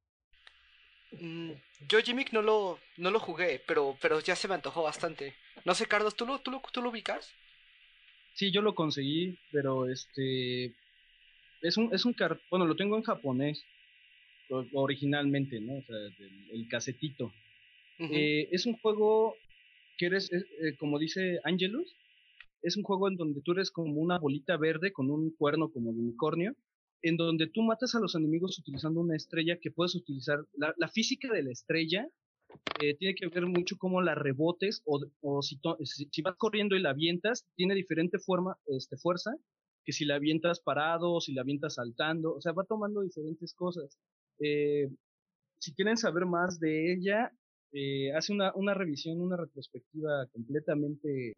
Mm, 1.19 1.51
yo 1.89 1.99
Gimmick 1.99 2.31
no 2.31 2.41
lo, 2.41 2.79
no 2.97 3.11
lo 3.11 3.19
jugué, 3.19 3.61
pero, 3.67 3.97
pero 4.01 4.19
ya 4.21 4.35
se 4.35 4.47
me 4.47 4.55
antojó 4.55 4.83
bastante. 4.83 5.35
No 5.65 5.75
sé, 5.75 5.85
Carlos, 5.85 6.15
¿tú 6.15 6.25
lo, 6.25 6.39
tú 6.39 6.51
lo, 6.51 6.61
tú 6.71 6.81
lo 6.81 6.89
ubicas? 6.89 7.29
Sí, 8.33 8.51
yo 8.51 8.61
lo 8.61 8.75
conseguí, 8.75 9.37
pero 9.51 9.89
este 9.89 10.73
es 11.61 11.77
un 11.77 11.93
es 11.93 12.05
un 12.05 12.13
car 12.13 12.39
bueno, 12.49 12.65
lo 12.65 12.75
tengo 12.75 12.97
en 12.97 13.03
japonés 13.03 13.63
originalmente, 14.73 15.59
¿no? 15.61 15.75
O 15.75 15.81
sea, 15.83 15.97
el, 15.97 16.49
el 16.51 16.67
casetito. 16.67 17.31
Eh, 17.99 18.49
es 18.51 18.65
un 18.65 18.77
juego 18.77 19.35
que 19.97 20.07
eres 20.07 20.31
eh, 20.33 20.43
eh, 20.59 20.75
como 20.79 20.97
dice 20.97 21.39
Angelus, 21.43 21.95
es 22.63 22.75
un 22.75 22.83
juego 22.83 23.07
en 23.07 23.15
donde 23.15 23.41
tú 23.41 23.51
eres 23.51 23.69
como 23.69 24.01
una 24.01 24.17
bolita 24.17 24.57
verde 24.57 24.91
con 24.91 25.11
un 25.11 25.29
cuerno 25.31 25.69
como 25.69 25.93
de 25.93 25.99
unicornio, 25.99 26.55
en 27.03 27.15
donde 27.15 27.47
tú 27.47 27.61
matas 27.61 27.93
a 27.93 27.99
los 27.99 28.15
enemigos 28.15 28.57
utilizando 28.57 29.01
una 29.01 29.15
estrella 29.15 29.59
que 29.61 29.69
puedes 29.69 29.93
utilizar 29.93 30.39
la, 30.53 30.73
la 30.77 30.87
física 30.87 31.31
de 31.31 31.43
la 31.43 31.51
estrella 31.51 32.07
eh, 32.81 32.95
tiene 32.95 33.15
que 33.15 33.27
ver 33.27 33.45
mucho 33.45 33.77
cómo 33.77 34.01
la 34.01 34.15
rebotes 34.15 34.81
o, 34.85 34.99
o 35.21 35.41
si, 35.41 35.59
si, 35.83 36.07
si 36.11 36.21
vas 36.21 36.35
corriendo 36.37 36.75
y 36.75 36.81
la 36.81 36.91
avientas, 36.91 37.45
tiene 37.55 37.75
diferente 37.75 38.19
forma, 38.19 38.57
este, 38.67 38.97
fuerza 38.97 39.31
que 39.83 39.93
si 39.93 40.05
la 40.05 40.15
avientas 40.15 40.59
parado 40.59 41.19
si 41.21 41.33
la 41.33 41.41
avientas 41.41 41.75
saltando, 41.75 42.33
o 42.35 42.41
sea, 42.41 42.51
va 42.53 42.63
tomando 42.65 43.01
diferentes 43.01 43.53
cosas. 43.53 43.97
Eh, 44.39 44.89
si 45.59 45.73
quieren 45.73 45.97
saber 45.97 46.25
más 46.25 46.59
de 46.59 46.93
ella, 46.93 47.31
eh, 47.71 48.11
hace 48.13 48.33
una, 48.33 48.53
una 48.55 48.73
revisión, 48.73 49.21
una 49.21 49.37
retrospectiva 49.37 50.27
completamente 50.31 51.33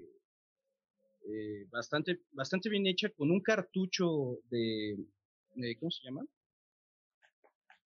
eh, 1.25 1.65
bastante, 1.71 2.19
bastante 2.31 2.69
bien 2.69 2.85
hecha 2.87 3.09
con 3.09 3.31
un 3.31 3.41
cartucho 3.41 4.39
de, 4.49 4.97
de- 5.55 5.77
¿cómo 5.77 5.91
se 5.91 6.03
llama? 6.05 6.25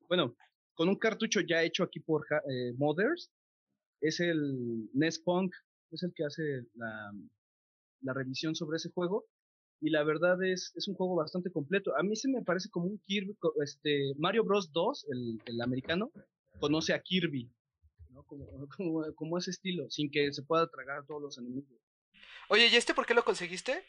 Bueno, 0.08 0.36
con 0.78 0.90
un 0.90 0.96
cartucho 0.96 1.42
ya 1.42 1.64
hecho 1.64 1.84
aquí 1.84 2.00
por 2.00 2.26
eh, 2.32 2.72
Mothers, 2.78 3.32
es 4.00 4.20
el 4.20 4.90
NES 4.94 5.20
Punk, 5.20 5.52
es 5.92 6.04
el 6.04 6.14
que 6.14 6.24
hace 6.24 6.44
la, 6.76 7.12
la 8.02 8.14
revisión 8.14 8.56
sobre 8.56 8.78
ese 8.78 8.92
juego. 8.92 9.26
Y 9.82 9.90
la 9.90 10.04
verdad 10.04 10.42
es, 10.44 10.72
es 10.76 10.88
un 10.88 10.94
juego 10.94 11.16
bastante 11.16 11.52
completo. 11.52 11.96
A 11.98 12.04
mí 12.04 12.16
se 12.16 12.30
me 12.30 12.44
parece 12.44 12.70
como 12.70 12.86
un 12.86 13.00
Kirby, 13.06 13.36
este, 13.64 14.14
Mario 14.18 14.44
Bros 14.44 14.72
2, 14.72 15.08
el, 15.10 15.42
el 15.46 15.62
americano, 15.62 16.12
conoce 16.60 16.94
a 16.94 17.02
Kirby, 17.02 17.50
¿no? 18.12 18.24
Como, 18.24 18.46
como, 18.78 19.14
como 19.16 19.38
ese 19.40 19.52
estilo, 19.52 19.90
sin 19.90 20.12
que 20.12 20.32
se 20.32 20.44
pueda 20.44 20.68
tragar 20.68 21.00
a 21.00 21.06
todos 21.06 21.22
los 21.24 21.38
enemigos. 21.40 21.80
Oye, 22.50 22.68
¿y 22.72 22.76
este 22.76 22.94
por 22.94 23.08
qué 23.08 23.16
lo 23.16 23.26
conseguiste? 23.26 23.84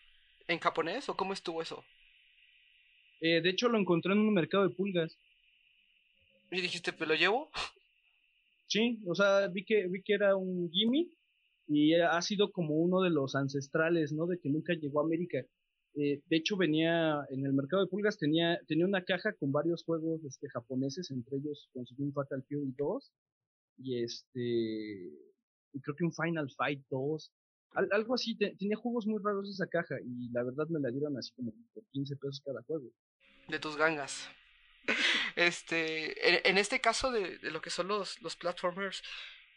¿En 0.47 0.59
japonés 0.59 1.09
o 1.11 1.17
cómo 1.17 1.35
estuvo 1.35 1.61
eso? 1.61 1.85
Eh, 3.21 3.43
de 3.43 3.51
hecho, 3.51 3.69
lo 3.69 3.79
encontré 3.79 4.13
en 4.13 4.21
un 4.21 4.33
mercado 4.33 4.67
de 4.67 4.75
pulgas. 4.75 5.19
Y 6.51 6.61
dijiste, 6.61 6.93
¿me 6.99 7.07
lo 7.07 7.15
llevo? 7.15 7.51
Sí, 8.67 8.99
o 9.07 9.15
sea, 9.15 9.47
vi 9.49 9.65
que, 9.65 9.87
vi 9.89 10.03
que 10.03 10.15
era 10.15 10.37
un 10.37 10.71
gimme 10.71 11.09
y 11.67 11.95
ha 11.95 12.21
sido 12.23 12.51
como 12.51 12.75
uno 12.77 13.03
de 13.03 13.11
los 13.11 13.35
ancestrales, 13.35 14.13
¿no? 14.13 14.27
De 14.27 14.39
que 14.39 14.49
nunca 14.49 14.73
llegó 14.75 15.01
a 15.01 15.05
América. 15.05 15.39
Eh, 15.95 16.23
de 16.27 16.37
hecho, 16.37 16.57
venía 16.57 17.19
en 17.31 17.45
el 17.45 17.53
mercado 17.53 17.83
de 17.83 17.89
pulgas, 17.91 18.19
tenía, 18.19 18.59
tenía 18.67 18.87
una 18.87 19.05
caja 19.05 19.33
con 19.35 19.53
varios 19.53 19.85
juegos 19.85 20.23
este, 20.25 20.49
japoneses, 20.51 21.11
entre 21.11 21.39
ellos 21.39 21.69
conseguí 21.73 22.03
un 22.03 22.13
Fatal 22.13 22.43
Fury 22.49 22.75
2 22.77 23.13
y 23.79 24.03
este, 24.03 24.41
y 24.41 25.81
creo 25.81 25.97
que 25.97 26.05
un 26.05 26.13
Final 26.13 26.51
Fight 26.57 26.83
2 26.91 27.33
Al- 27.73 27.89
algo 27.93 28.15
así, 28.15 28.37
te- 28.37 28.55
tenía 28.57 28.77
juegos 28.77 29.07
muy 29.07 29.21
raros 29.23 29.49
esa 29.51 29.67
caja 29.67 29.97
y 30.05 30.31
la 30.31 30.43
verdad 30.43 30.67
me 30.69 30.81
la 30.81 30.91
dieron 30.91 31.17
así 31.19 31.33
como 31.33 31.53
por 31.75 31.85
15 31.93 32.17
pesos 32.17 32.41
cada 32.45 32.63
juego. 32.63 32.87
de 33.49 33.59
tus 33.59 33.77
gangas. 33.77 34.29
Este, 35.39 36.49
en, 36.49 36.59
este 36.59 36.81
caso 36.81 37.13
de, 37.13 37.39
de 37.39 37.51
lo 37.53 37.61
que 37.63 37.71
son 37.71 37.87
los, 37.89 38.21
los 38.23 38.35
platformers, 38.35 39.03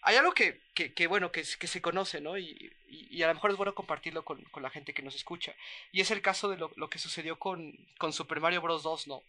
hay 0.04 0.16
algo 0.16 0.34
que, 0.34 0.62
que, 0.74 1.08
bueno, 1.08 1.32
que, 1.32 1.44
que 1.60 1.68
se 1.68 1.82
conoce, 1.82 2.22
¿no? 2.22 2.38
Y, 2.38 2.72
y, 2.88 3.22
a 3.24 3.28
lo 3.28 3.34
mejor 3.36 3.52
es 3.52 3.58
bueno 3.58 3.76
compartirlo 3.76 4.24
con, 4.26 4.44
con 4.46 4.64
la 4.64 4.70
gente 4.70 4.94
que 4.94 5.02
nos 5.04 5.16
escucha. 5.16 5.56
Y 5.92 6.02
es 6.02 6.12
el 6.12 6.22
caso 6.22 6.50
de 6.50 6.58
lo, 6.58 6.72
lo 6.76 6.90
que 6.90 7.00
sucedió 7.00 7.40
con, 7.40 7.74
con 7.98 8.14
Super 8.14 8.40
Mario 8.42 8.62
Bros. 8.62 8.84
2, 8.84 9.08
¿no? 9.08 9.24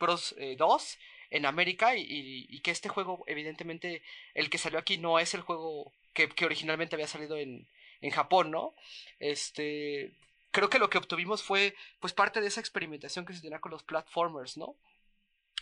Bros. 0.00 0.34
eh, 0.38 0.56
2 0.58 0.98
en 1.30 1.46
América 1.46 1.96
y, 1.96 2.04
y- 2.48 2.60
que 2.60 2.70
este 2.70 2.88
juego, 2.88 3.24
evidentemente, 3.26 4.02
el 4.34 4.50
que 4.50 4.58
salió 4.58 4.78
aquí 4.78 4.98
no 4.98 5.18
es 5.18 5.34
el 5.34 5.40
juego 5.42 5.92
que, 6.14 6.28
que 6.28 6.44
originalmente 6.44 6.96
había 6.96 7.08
salido 7.08 7.36
en, 7.36 7.66
en 8.02 8.10
Japón, 8.10 8.50
¿no? 8.50 8.74
Este, 9.18 10.12
creo 10.52 10.68
que 10.70 10.78
lo 10.78 10.90
que 10.90 10.98
obtuvimos 10.98 11.42
fue, 11.42 11.74
pues, 12.00 12.12
parte 12.12 12.40
de 12.40 12.48
esa 12.48 12.60
experimentación 12.60 13.24
que 13.26 13.34
se 13.34 13.40
tenía 13.42 13.60
con 13.60 13.72
los 13.72 13.82
platformers, 13.82 14.56
¿no? 14.56 14.76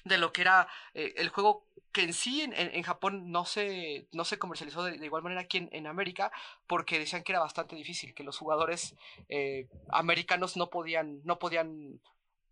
De 0.04 0.18
lo 0.18 0.32
que 0.32 0.42
era 0.42 0.68
eh, 0.94 1.14
el 1.16 1.28
juego 1.28 1.66
que 1.92 2.02
en 2.02 2.12
sí 2.14 2.40
en, 2.42 2.52
en- 2.54 2.82
Japón 2.82 3.30
no 3.30 3.44
se, 3.44 4.08
no 4.12 4.24
se 4.24 4.38
comercializó 4.38 4.82
de, 4.82 4.96
de 4.98 5.06
igual 5.06 5.22
manera 5.22 5.42
aquí 5.42 5.58
en, 5.58 5.68
en 5.72 5.86
América 5.86 6.32
porque 6.66 6.98
decían 6.98 7.22
que 7.22 7.32
era 7.32 7.40
bastante 7.40 7.76
difícil, 7.76 8.14
que 8.14 8.24
los 8.24 8.38
jugadores 8.38 8.94
eh, 9.28 9.68
americanos 9.90 10.56
no 10.56 10.70
podían, 10.70 11.20
no 11.24 11.38
podían 11.38 12.00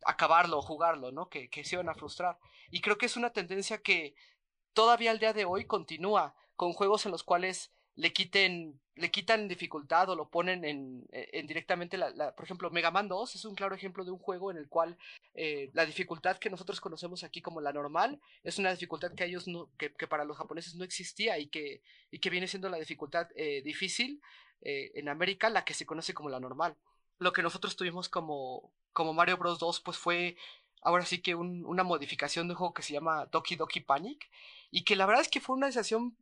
acabarlo 0.04 0.58
o 0.58 0.62
jugarlo, 0.62 1.12
¿no? 1.12 1.28
Que, 1.28 1.48
que 1.50 1.64
se 1.64 1.76
iban 1.76 1.88
a 1.88 1.94
frustrar. 1.94 2.38
Y 2.70 2.80
creo 2.80 2.98
que 2.98 3.06
es 3.06 3.16
una 3.16 3.30
tendencia 3.30 3.78
que 3.82 4.14
todavía 4.72 5.10
al 5.10 5.18
día 5.18 5.32
de 5.32 5.44
hoy 5.44 5.66
continúa 5.66 6.34
con 6.56 6.72
juegos 6.72 7.06
en 7.06 7.12
los 7.12 7.24
cuales 7.24 7.72
le 7.96 8.12
quiten 8.12 8.80
le 8.96 9.10
quitan 9.10 9.48
dificultad 9.48 10.10
o 10.10 10.14
lo 10.16 10.28
ponen 10.28 10.62
en, 10.64 11.06
en 11.12 11.46
directamente 11.46 11.96
la, 11.96 12.10
la- 12.10 12.34
por 12.34 12.44
ejemplo 12.44 12.70
Mega 12.70 12.90
Man 12.90 13.08
2 13.08 13.34
es 13.34 13.44
un 13.46 13.54
claro 13.54 13.74
ejemplo 13.74 14.04
de 14.04 14.10
un 14.10 14.18
juego 14.18 14.50
en 14.50 14.58
el 14.58 14.68
cual 14.68 14.98
eh, 15.34 15.70
la 15.72 15.86
dificultad 15.86 16.36
que 16.36 16.50
nosotros 16.50 16.80
conocemos 16.82 17.24
aquí 17.24 17.40
como 17.40 17.62
la 17.62 17.72
normal 17.72 18.20
es 18.42 18.58
una 18.58 18.70
dificultad 18.72 19.14
que 19.14 19.24
ellos 19.24 19.48
no, 19.48 19.70
que, 19.78 19.94
que 19.94 20.06
para 20.06 20.24
los 20.26 20.36
japoneses 20.36 20.74
no 20.74 20.84
existía 20.84 21.38
y 21.38 21.46
que, 21.48 21.80
y 22.10 22.18
que 22.18 22.28
viene 22.28 22.46
siendo 22.46 22.68
la 22.68 22.76
dificultad 22.78 23.28
eh, 23.36 23.62
difícil 23.62 24.20
eh, 24.60 24.90
en 24.94 25.08
América, 25.08 25.48
la 25.48 25.64
que 25.64 25.72
se 25.72 25.86
conoce 25.86 26.12
como 26.12 26.28
la 26.28 26.40
normal. 26.40 26.76
Lo 27.18 27.32
que 27.32 27.42
nosotros 27.42 27.76
tuvimos 27.76 28.10
como, 28.10 28.70
como 28.92 29.14
Mario 29.14 29.38
Bros. 29.38 29.58
2, 29.58 29.80
pues 29.80 29.96
fue 29.96 30.36
ahora 30.82 31.06
sí 31.06 31.22
que 31.22 31.34
un- 31.34 31.64
una 31.64 31.84
modificación 31.84 32.48
de 32.48 32.52
un 32.52 32.58
juego 32.58 32.74
que 32.74 32.82
se 32.82 32.92
llama 32.92 33.24
Doki 33.26 33.56
Doki 33.56 33.80
Panic 33.80 34.28
y 34.70 34.84
que 34.84 34.96
la 34.96 35.06
verdad 35.06 35.22
es 35.22 35.28
que 35.30 35.40
fue 35.40 35.56
una 35.56 35.66
sensación 35.68 36.16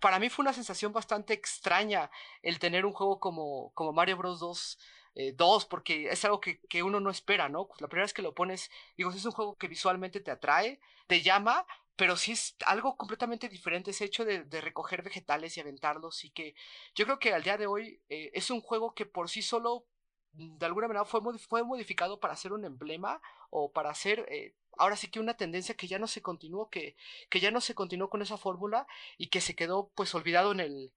para 0.00 0.18
mí 0.18 0.28
fue 0.30 0.42
una 0.42 0.52
sensación 0.52 0.92
bastante 0.92 1.34
extraña 1.34 2.10
el 2.42 2.58
tener 2.58 2.84
un 2.86 2.92
juego 2.92 3.20
como, 3.20 3.70
como 3.74 3.92
Mario 3.92 4.16
Bros. 4.16 4.40
2, 4.40 4.78
eh, 5.14 5.32
2, 5.36 5.64
porque 5.66 6.08
es 6.10 6.24
algo 6.24 6.40
que, 6.40 6.60
que 6.68 6.82
uno 6.82 7.00
no 7.00 7.10
espera, 7.10 7.48
¿no? 7.48 7.66
Pues 7.68 7.80
la 7.80 7.88
primera 7.88 8.04
vez 8.04 8.12
que 8.14 8.22
lo 8.22 8.34
pones, 8.34 8.70
digo, 8.96 9.10
es 9.10 9.24
un 9.24 9.32
juego 9.32 9.56
que 9.56 9.68
visualmente 9.68 10.20
te 10.20 10.30
atrae, 10.30 10.80
te 11.06 11.22
llama, 11.22 11.66
pero 11.96 12.16
sí 12.16 12.32
es 12.32 12.56
algo 12.66 12.96
completamente 12.96 13.48
diferente, 13.48 13.92
ese 13.92 14.04
hecho 14.04 14.24
de, 14.24 14.44
de 14.44 14.60
recoger 14.60 15.02
vegetales 15.02 15.56
y 15.56 15.60
aventarlos, 15.60 16.24
y 16.24 16.30
que 16.30 16.54
yo 16.94 17.04
creo 17.04 17.18
que 17.18 17.32
al 17.32 17.42
día 17.42 17.56
de 17.56 17.66
hoy 17.66 18.00
eh, 18.08 18.30
es 18.34 18.50
un 18.50 18.60
juego 18.60 18.94
que 18.94 19.06
por 19.06 19.28
sí 19.30 19.42
solo, 19.42 19.86
mm, 20.32 20.58
de 20.58 20.66
alguna 20.66 20.88
manera, 20.88 21.04
fue, 21.04 21.20
modi- 21.20 21.38
fue 21.38 21.62
modificado 21.64 22.18
para 22.20 22.36
ser 22.36 22.52
un 22.52 22.64
emblema 22.64 23.20
o 23.56 23.70
para 23.72 23.90
hacer, 23.90 24.26
eh, 24.28 24.52
ahora 24.76 24.96
sí 24.96 25.08
que 25.08 25.20
una 25.20 25.36
tendencia 25.36 25.76
que 25.76 25.86
ya 25.86 25.98
no 26.00 26.08
se 26.08 26.22
continuó, 26.22 26.68
que, 26.70 26.96
que 27.30 27.38
ya 27.40 27.50
no 27.52 27.60
se 27.60 27.74
continuó 27.74 28.10
con 28.10 28.20
esa 28.20 28.36
fórmula 28.36 28.86
y 29.16 29.28
que 29.28 29.40
se 29.40 29.54
quedó 29.54 29.90
pues 29.94 30.12
olvidado 30.14 30.50
en 30.52 30.60
el, 30.60 30.92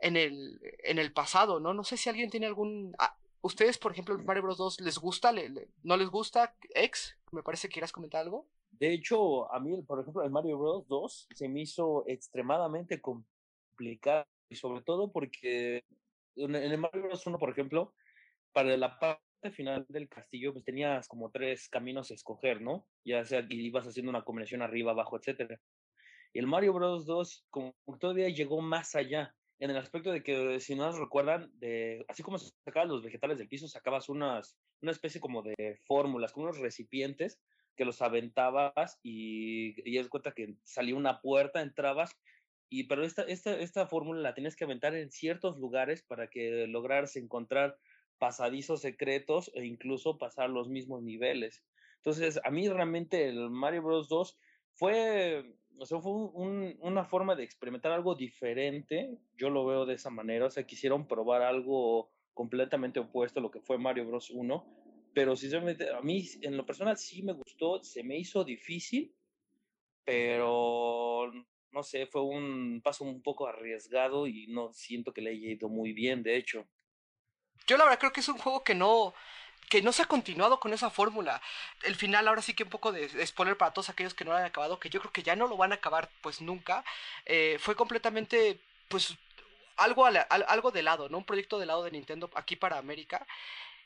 en 0.00 0.16
el, 0.16 0.60
en 0.84 0.98
el 0.98 1.12
pasado, 1.12 1.60
¿no? 1.60 1.72
No 1.72 1.82
sé 1.84 1.96
si 1.96 2.08
alguien 2.10 2.30
tiene 2.30 2.46
algún... 2.46 2.94
ah, 2.98 3.16
¿Ustedes, 3.40 3.78
por 3.78 3.92
ejemplo, 3.92 4.14
el 4.14 4.24
Mario 4.24 4.42
Bros. 4.42 4.58
2 4.58 4.80
les 4.80 4.98
gusta? 4.98 5.32
¿Le- 5.32 5.68
¿No 5.82 5.96
les 5.96 6.08
gusta? 6.08 6.54
Ex, 6.74 7.16
me 7.32 7.42
parece 7.42 7.68
que 7.68 7.74
quieras 7.74 7.92
comentar 7.92 8.20
algo. 8.22 8.46
De 8.72 8.92
hecho, 8.92 9.50
a 9.52 9.60
mí, 9.60 9.80
por 9.82 10.00
ejemplo, 10.00 10.22
el 10.22 10.30
Mario 10.30 10.58
Bros. 10.58 10.86
2 10.88 11.28
se 11.34 11.48
me 11.48 11.60
hizo 11.62 12.04
extremadamente 12.06 13.00
complicado, 13.00 14.26
y 14.48 14.56
sobre 14.56 14.82
todo 14.82 15.10
porque 15.12 15.84
en 16.36 16.54
el 16.54 16.78
Mario 16.78 17.02
Bros. 17.04 17.26
1, 17.26 17.38
por 17.38 17.50
ejemplo, 17.50 17.94
para 18.52 18.76
la 18.76 18.98
final 19.50 19.86
del 19.88 20.08
castillo, 20.08 20.52
pues 20.52 20.64
tenías 20.64 21.08
como 21.08 21.30
tres 21.30 21.68
caminos 21.68 22.10
a 22.10 22.14
escoger, 22.14 22.60
¿no? 22.60 22.86
Ya 23.04 23.24
sea 23.24 23.46
que 23.46 23.54
ibas 23.54 23.86
haciendo 23.86 24.10
una 24.10 24.24
combinación 24.24 24.62
arriba, 24.62 24.92
abajo, 24.92 25.16
etcétera. 25.16 25.60
Y 26.32 26.38
el 26.38 26.46
Mario 26.46 26.72
Bros. 26.72 27.06
2 27.06 27.46
como 27.50 27.74
todavía 27.98 28.28
llegó 28.28 28.60
más 28.60 28.94
allá, 28.94 29.34
en 29.60 29.70
el 29.70 29.76
aspecto 29.76 30.10
de 30.10 30.22
que, 30.22 30.58
si 30.60 30.74
no 30.74 30.86
nos 30.86 30.98
recuerdan, 30.98 31.50
de, 31.58 32.04
así 32.08 32.22
como 32.22 32.38
sacabas 32.38 32.88
los 32.88 33.02
vegetales 33.02 33.38
del 33.38 33.48
piso, 33.48 33.68
sacabas 33.68 34.08
unas, 34.08 34.58
una 34.82 34.92
especie 34.92 35.20
como 35.20 35.42
de 35.42 35.78
fórmulas, 35.86 36.32
como 36.32 36.46
unos 36.46 36.58
recipientes 36.58 37.40
que 37.76 37.84
los 37.84 38.02
aventabas 38.02 38.98
y, 39.02 39.74
y 39.88 39.96
das 39.96 40.08
cuenta 40.08 40.32
que 40.32 40.56
salía 40.64 40.96
una 40.96 41.20
puerta, 41.20 41.62
entrabas, 41.62 42.16
y 42.68 42.84
pero 42.84 43.04
esta, 43.04 43.22
esta, 43.22 43.56
esta 43.58 43.86
fórmula 43.86 44.20
la 44.20 44.34
tienes 44.34 44.56
que 44.56 44.64
aventar 44.64 44.94
en 44.96 45.10
ciertos 45.10 45.58
lugares 45.58 46.02
para 46.02 46.28
que 46.28 46.66
lograras 46.66 47.14
encontrar 47.16 47.78
pasadizos 48.24 48.80
secretos 48.80 49.50
e 49.54 49.66
incluso 49.66 50.16
pasar 50.16 50.48
los 50.48 50.66
mismos 50.70 51.02
niveles. 51.02 51.62
Entonces, 51.96 52.40
a 52.42 52.50
mí 52.50 52.66
realmente 52.70 53.28
el 53.28 53.50
Mario 53.50 53.82
Bros. 53.82 54.08
2 54.08 54.38
fue, 54.72 55.44
o 55.78 55.84
sea, 55.84 56.00
fue 56.00 56.12
un- 56.12 56.30
un- 56.32 56.76
una 56.80 57.04
forma 57.04 57.36
de 57.36 57.44
experimentar 57.44 57.92
algo 57.92 58.14
diferente. 58.14 59.18
Yo 59.36 59.50
lo 59.50 59.66
veo 59.66 59.84
de 59.84 59.92
esa 59.96 60.08
manera. 60.08 60.46
O 60.46 60.50
sea, 60.50 60.64
quisieron 60.66 61.06
probar 61.06 61.42
algo 61.42 62.14
completamente 62.32 62.98
opuesto 62.98 63.40
a 63.40 63.42
lo 63.42 63.50
que 63.50 63.60
fue 63.60 63.76
Mario 63.76 64.06
Bros. 64.06 64.30
1. 64.30 64.64
Pero 65.12 65.36
sinceramente, 65.36 65.90
a 65.90 66.00
mí 66.00 66.24
en 66.40 66.56
lo 66.56 66.64
personal 66.64 66.96
sí 66.96 67.22
me 67.22 67.34
gustó. 67.34 67.84
Se 67.84 68.02
me 68.02 68.16
hizo 68.16 68.42
difícil, 68.42 69.14
pero 70.02 71.30
no 71.72 71.82
sé, 71.82 72.06
fue 72.06 72.22
un 72.22 72.80
paso 72.82 73.04
un 73.04 73.20
poco 73.22 73.46
arriesgado 73.46 74.26
y 74.26 74.46
no 74.46 74.72
siento 74.72 75.12
que 75.12 75.20
le 75.20 75.30
haya 75.32 75.50
ido 75.50 75.68
muy 75.68 75.92
bien, 75.92 76.22
de 76.22 76.38
hecho. 76.38 76.66
Yo 77.66 77.76
la 77.76 77.84
verdad 77.84 77.98
creo 77.98 78.12
que 78.12 78.20
es 78.20 78.28
un 78.28 78.38
juego 78.38 78.64
que 78.64 78.74
no 78.74 79.14
que 79.70 79.80
no 79.82 79.92
se 79.92 80.02
ha 80.02 80.06
continuado 80.06 80.60
con 80.60 80.72
esa 80.74 80.90
fórmula. 80.90 81.40
El 81.82 81.96
final 81.96 82.28
ahora 82.28 82.42
sí 82.42 82.54
que 82.54 82.64
un 82.64 82.70
poco 82.70 82.92
de, 82.92 83.26
spoiler 83.26 83.56
para 83.56 83.72
todos 83.72 83.88
aquellos 83.88 84.12
que 84.14 84.24
no 84.24 84.32
lo 84.32 84.36
han 84.36 84.44
acabado, 84.44 84.78
que 84.78 84.90
yo 84.90 85.00
creo 85.00 85.12
que 85.12 85.22
ya 85.22 85.36
no 85.36 85.46
lo 85.48 85.56
van 85.56 85.72
a 85.72 85.76
acabar 85.76 86.10
pues 86.20 86.40
nunca. 86.42 86.84
eh, 87.26 87.56
fue 87.60 87.74
completamente 87.74 88.58
pues 88.88 89.14
algo, 89.76 90.08
la- 90.10 90.22
al- 90.22 90.44
algo 90.48 90.70
de 90.70 90.82
lado, 90.82 91.08
¿no? 91.08 91.18
Un 91.18 91.24
proyecto 91.24 91.58
de 91.58 91.66
lado 91.66 91.82
de 91.84 91.90
Nintendo 91.92 92.30
aquí 92.34 92.56
para 92.56 92.78
América. 92.78 93.26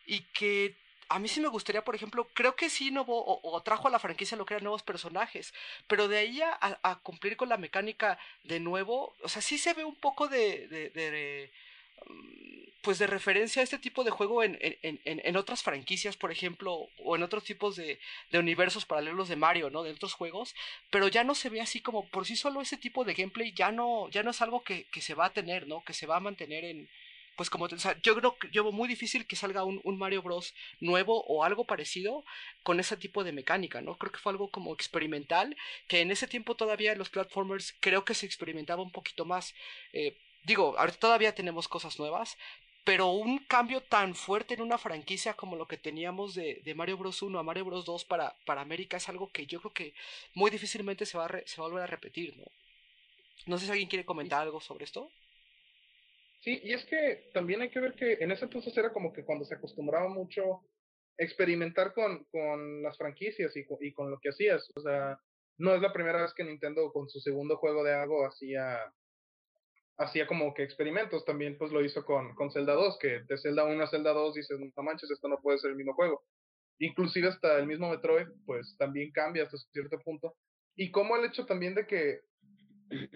Y 0.06 0.22
que 0.34 0.76
a 1.08 1.18
mí 1.18 1.28
sí 1.28 1.40
me 1.40 1.48
gustaría, 1.48 1.84
por 1.84 1.94
ejemplo, 1.94 2.28
creo 2.34 2.56
que 2.56 2.70
sí 2.70 2.88
innovó 2.88 3.24
o, 3.24 3.40
o 3.56 3.62
trajo 3.62 3.88
a 3.88 3.90
la 3.90 3.98
franquicia 4.00 4.36
lo 4.38 4.46
que 4.46 4.54
eran 4.54 4.64
nuevos 4.64 4.82
personajes. 4.82 5.54
Pero 5.88 6.08
de 6.08 6.18
ahí 6.18 6.42
a, 6.42 7.00
cumplir 7.02 7.36
con 7.36 7.48
la 7.48 7.56
mecánica 7.58 8.18
de 8.44 8.60
nuevo, 8.60 9.14
o 9.22 9.28
sea, 9.28 9.42
sí 9.42 9.58
se 9.58 9.74
ve 9.74 9.84
un 9.84 9.96
poco 9.96 10.28
de- 10.28 10.68
pues 12.88 12.98
de 12.98 13.06
referencia 13.06 13.60
a 13.60 13.64
este 13.64 13.78
tipo 13.78 14.02
de 14.02 14.10
juego 14.10 14.42
en, 14.42 14.56
en, 14.62 14.98
en, 15.04 15.20
en 15.22 15.36
otras 15.36 15.62
franquicias, 15.62 16.16
por 16.16 16.32
ejemplo, 16.32 16.88
o 17.04 17.16
en 17.16 17.22
otros 17.22 17.44
tipos 17.44 17.76
de, 17.76 17.98
de 18.32 18.38
universos 18.38 18.86
paralelos 18.86 19.28
de 19.28 19.36
Mario, 19.36 19.68
¿no? 19.68 19.82
De 19.82 19.90
otros 19.90 20.14
juegos, 20.14 20.54
pero 20.90 21.08
ya 21.08 21.22
no 21.22 21.34
se 21.34 21.50
ve 21.50 21.60
así 21.60 21.80
como 21.82 22.08
por 22.08 22.24
sí 22.24 22.34
solo 22.34 22.62
ese 22.62 22.78
tipo 22.78 23.04
de 23.04 23.12
gameplay 23.12 23.52
ya 23.52 23.70
no, 23.72 24.08
ya 24.08 24.22
no 24.22 24.30
es 24.30 24.40
algo 24.40 24.62
que, 24.62 24.86
que 24.92 25.02
se 25.02 25.14
va 25.14 25.26
a 25.26 25.34
tener, 25.34 25.66
¿no? 25.68 25.82
Que 25.84 25.92
se 25.92 26.06
va 26.06 26.16
a 26.16 26.20
mantener 26.20 26.64
en, 26.64 26.88
pues 27.36 27.50
como, 27.50 27.66
o 27.66 27.78
sea, 27.78 28.00
yo 28.02 28.16
creo 28.16 28.38
que 28.38 28.48
veo 28.48 28.72
muy 28.72 28.88
difícil 28.88 29.26
que 29.26 29.36
salga 29.36 29.64
un, 29.64 29.80
un 29.84 29.98
Mario 29.98 30.22
Bros. 30.22 30.54
nuevo 30.80 31.22
o 31.26 31.44
algo 31.44 31.64
parecido 31.66 32.24
con 32.62 32.80
ese 32.80 32.96
tipo 32.96 33.22
de 33.22 33.32
mecánica, 33.32 33.82
¿no? 33.82 33.96
Creo 33.98 34.12
que 34.12 34.18
fue 34.18 34.32
algo 34.32 34.50
como 34.50 34.72
experimental, 34.74 35.56
que 35.88 36.00
en 36.00 36.10
ese 36.10 36.26
tiempo 36.26 36.56
todavía 36.56 36.94
los 36.96 37.10
platformers 37.10 37.74
creo 37.80 38.04
que 38.04 38.14
se 38.14 38.26
experimentaba 38.26 38.82
un 38.82 38.92
poquito 38.92 39.24
más. 39.26 39.54
eh, 39.92 40.16
digo, 40.44 40.76
ahorita 40.78 40.98
todavía 40.98 41.34
tenemos 41.34 41.68
cosas 41.68 41.98
nuevas, 41.98 42.36
pero 42.88 43.08
un 43.10 43.38
cambio 43.54 43.82
tan 43.82 44.14
fuerte 44.14 44.54
en 44.54 44.62
una 44.62 44.78
franquicia 44.78 45.34
como 45.34 45.56
lo 45.56 45.68
que 45.68 45.76
teníamos 45.76 46.34
de, 46.34 46.62
de 46.64 46.74
Mario 46.74 46.96
Bros 46.96 47.20
1 47.20 47.38
a 47.38 47.42
Mario 47.42 47.66
Bros 47.66 47.84
2 47.84 48.06
para, 48.06 48.34
para 48.46 48.62
América 48.62 48.96
es 48.96 49.10
algo 49.10 49.30
que 49.30 49.44
yo 49.46 49.60
creo 49.60 49.74
que 49.74 49.94
muy 50.34 50.50
difícilmente 50.50 51.04
se 51.04 51.18
va, 51.18 51.26
a 51.26 51.28
re- 51.28 51.46
se 51.46 51.60
va 51.60 51.66
a 51.66 51.68
volver 51.68 51.84
a 51.84 51.86
repetir, 51.96 52.34
¿no? 52.38 52.46
No 53.46 53.58
sé 53.58 53.66
si 53.66 53.72
alguien 53.72 53.88
quiere 53.90 54.06
comentar 54.06 54.40
algo 54.42 54.60
sobre 54.60 54.84
esto. 54.84 55.10
Sí, 56.40 56.60
y 56.64 56.72
es 56.72 56.84
que 56.86 57.30
también 57.34 57.60
hay 57.62 57.70
que 57.70 57.80
ver 57.80 57.94
que 57.94 58.14
en 58.20 58.30
ese 58.30 58.44
entonces 58.44 58.76
era 58.76 58.92
como 58.92 59.12
que 59.12 59.24
cuando 59.24 59.44
se 59.44 59.54
acostumbraba 59.54 60.08
mucho 60.08 60.62
experimentar 61.18 61.92
con, 61.94 62.24
con 62.26 62.82
las 62.82 62.96
franquicias 62.96 63.54
y 63.56 63.66
con, 63.66 63.78
y 63.80 63.92
con 63.92 64.10
lo 64.10 64.18
que 64.20 64.30
hacías. 64.30 64.70
O 64.76 64.80
sea, 64.80 65.20
no 65.58 65.74
es 65.74 65.82
la 65.82 65.92
primera 65.92 66.22
vez 66.22 66.32
que 66.34 66.44
Nintendo 66.44 66.92
con 66.92 67.08
su 67.10 67.20
segundo 67.20 67.56
juego 67.58 67.82
de 67.84 67.92
algo 67.94 68.24
hacía 68.26 68.80
hacía 69.98 70.26
como 70.26 70.54
que 70.54 70.62
experimentos. 70.62 71.24
También 71.24 71.58
pues 71.58 71.70
lo 71.72 71.84
hizo 71.84 72.04
con, 72.04 72.34
con 72.34 72.50
Zelda 72.50 72.74
2, 72.74 72.98
que 72.98 73.20
de 73.28 73.38
Zelda 73.38 73.64
1 73.64 73.82
a 73.82 73.88
Zelda 73.88 74.12
2 74.12 74.34
dices, 74.34 74.58
no 74.58 74.82
manches, 74.82 75.10
esto 75.10 75.28
no 75.28 75.38
puede 75.40 75.58
ser 75.58 75.70
el 75.70 75.76
mismo 75.76 75.94
juego. 75.94 76.22
Inclusive 76.78 77.28
hasta 77.28 77.58
el 77.58 77.66
mismo 77.66 77.90
Metroid, 77.90 78.28
pues 78.46 78.76
también 78.78 79.10
cambia 79.12 79.42
hasta 79.44 79.58
cierto 79.72 79.98
punto. 79.98 80.36
Y 80.76 80.92
como 80.92 81.16
el 81.16 81.24
hecho 81.24 81.44
también 81.44 81.74
de 81.74 81.86
que 81.86 82.20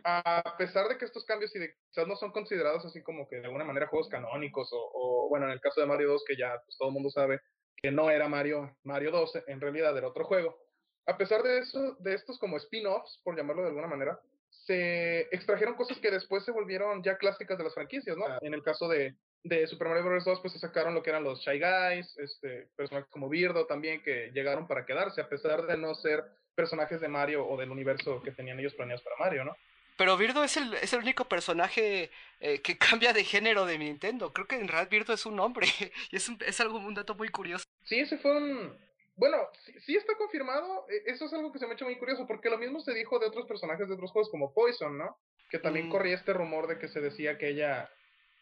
a 0.04 0.56
pesar 0.58 0.88
de 0.88 0.98
que 0.98 1.04
estos 1.04 1.24
cambios 1.24 1.54
y 1.56 1.58
de 1.58 1.74
quizás 1.88 2.06
no 2.06 2.16
son 2.16 2.30
considerados 2.30 2.84
así 2.84 3.02
como 3.02 3.26
que 3.26 3.36
de 3.36 3.46
alguna 3.46 3.64
manera 3.64 3.86
juegos 3.86 4.08
canónicos 4.08 4.68
o, 4.72 5.28
bueno, 5.30 5.46
en 5.46 5.52
el 5.52 5.60
caso 5.60 5.80
de 5.80 5.86
Mario 5.86 6.10
2 6.10 6.24
que 6.26 6.36
ya 6.36 6.60
pues, 6.62 6.76
todo 6.76 6.88
el 6.88 6.94
mundo 6.94 7.08
sabe 7.08 7.40
que 7.76 7.90
no 7.90 8.10
era 8.10 8.28
Mario 8.28 8.76
Mario 8.82 9.10
2, 9.12 9.44
en 9.46 9.60
realidad 9.60 9.96
era 9.96 10.08
otro 10.08 10.24
juego. 10.24 10.58
A 11.06 11.16
pesar 11.16 11.42
de 11.42 11.58
eso, 11.58 11.96
de 12.00 12.14
estos 12.14 12.38
como 12.38 12.56
spin-offs, 12.58 13.20
por 13.24 13.36
llamarlo 13.36 13.62
de 13.62 13.68
alguna 13.68 13.88
manera, 13.88 14.20
se 14.66 15.22
extrajeron 15.34 15.74
cosas 15.74 15.98
que 15.98 16.10
después 16.10 16.44
se 16.44 16.52
volvieron 16.52 17.02
ya 17.02 17.16
clásicas 17.16 17.58
de 17.58 17.64
las 17.64 17.74
franquicias, 17.74 18.16
¿no? 18.16 18.24
En 18.40 18.54
el 18.54 18.62
caso 18.62 18.88
de, 18.88 19.14
de 19.42 19.66
Super 19.66 19.88
Mario 19.88 20.04
Bros. 20.04 20.24
2, 20.24 20.40
pues 20.40 20.52
se 20.52 20.58
sacaron 20.58 20.94
lo 20.94 21.02
que 21.02 21.10
eran 21.10 21.24
los 21.24 21.40
Shy 21.40 21.58
Guys, 21.58 22.16
este, 22.18 22.68
personajes 22.76 23.10
como 23.10 23.28
Birdo 23.28 23.66
también, 23.66 24.02
que 24.02 24.30
llegaron 24.32 24.66
para 24.66 24.86
quedarse, 24.86 25.20
a 25.20 25.28
pesar 25.28 25.66
de 25.66 25.76
no 25.76 25.94
ser 25.94 26.24
personajes 26.54 27.00
de 27.00 27.08
Mario 27.08 27.46
o 27.46 27.56
del 27.56 27.70
universo 27.70 28.22
que 28.22 28.30
tenían 28.30 28.60
ellos 28.60 28.74
planeados 28.74 29.02
para 29.02 29.16
Mario, 29.16 29.44
¿no? 29.44 29.56
Pero 29.96 30.16
Birdo 30.16 30.42
es 30.42 30.56
el, 30.56 30.74
es 30.74 30.92
el 30.92 31.00
único 31.00 31.26
personaje 31.26 32.10
eh, 32.40 32.60
que 32.60 32.78
cambia 32.78 33.12
de 33.12 33.24
género 33.24 33.66
de 33.66 33.78
Nintendo. 33.78 34.32
Creo 34.32 34.46
que 34.46 34.56
en 34.56 34.68
realidad 34.68 34.90
Birdo 34.90 35.12
es 35.12 35.26
un 35.26 35.38
hombre. 35.40 35.66
y 36.10 36.16
es, 36.16 36.28
un, 36.28 36.38
es 36.46 36.60
algo, 36.60 36.78
un 36.78 36.94
dato 36.94 37.14
muy 37.14 37.28
curioso. 37.28 37.64
Sí, 37.84 37.98
ese 37.98 38.18
fue 38.18 38.36
un, 38.36 38.76
bueno, 39.22 39.48
sí, 39.64 39.72
sí, 39.86 39.96
está 39.96 40.16
confirmado. 40.16 40.84
e, 40.88 41.12
Eso 41.12 41.26
es 41.26 41.32
algo 41.32 41.52
que 41.52 41.60
se 41.60 41.66
me 41.66 41.72
ha 41.72 41.74
hecho 41.76 41.84
muy 41.84 41.96
curioso, 41.96 42.26
porque 42.26 42.50
lo 42.50 42.58
mismo 42.58 42.80
se 42.80 42.92
dijo 42.92 43.20
de 43.20 43.26
otros 43.26 43.46
personajes 43.46 43.86
de 43.86 43.94
otros 43.94 44.10
juegos, 44.10 44.28
como 44.32 44.52
Poison, 44.52 44.98
¿no? 44.98 45.16
Que 45.48 45.60
también 45.60 45.86
Mm. 45.86 45.90
corría 45.90 46.16
este 46.16 46.32
rumor 46.32 46.66
de 46.66 46.76
que 46.80 46.88
se 46.88 47.00
decía 47.00 47.38
que 47.38 47.50
ella, 47.50 47.88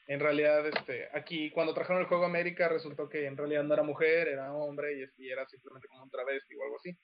en 0.06 0.20
realidad, 0.20 0.66
este, 0.66 1.10
aquí 1.12 1.50
cuando 1.50 1.74
trajeron 1.74 2.00
el 2.00 2.08
juego 2.08 2.24
a 2.24 2.28
América, 2.28 2.66
resultó 2.70 3.10
que 3.10 3.26
en 3.26 3.36
realidad 3.36 3.62
no 3.62 3.74
era 3.74 3.82
mujer, 3.82 4.28
era 4.28 4.54
hombre 4.54 4.94
y, 4.94 5.26
y 5.26 5.30
era 5.30 5.46
simplemente 5.48 5.86
como 5.88 6.02
un 6.04 6.10
travesti 6.10 6.54
o 6.56 6.62
algo 6.64 6.76
así. 6.76 6.96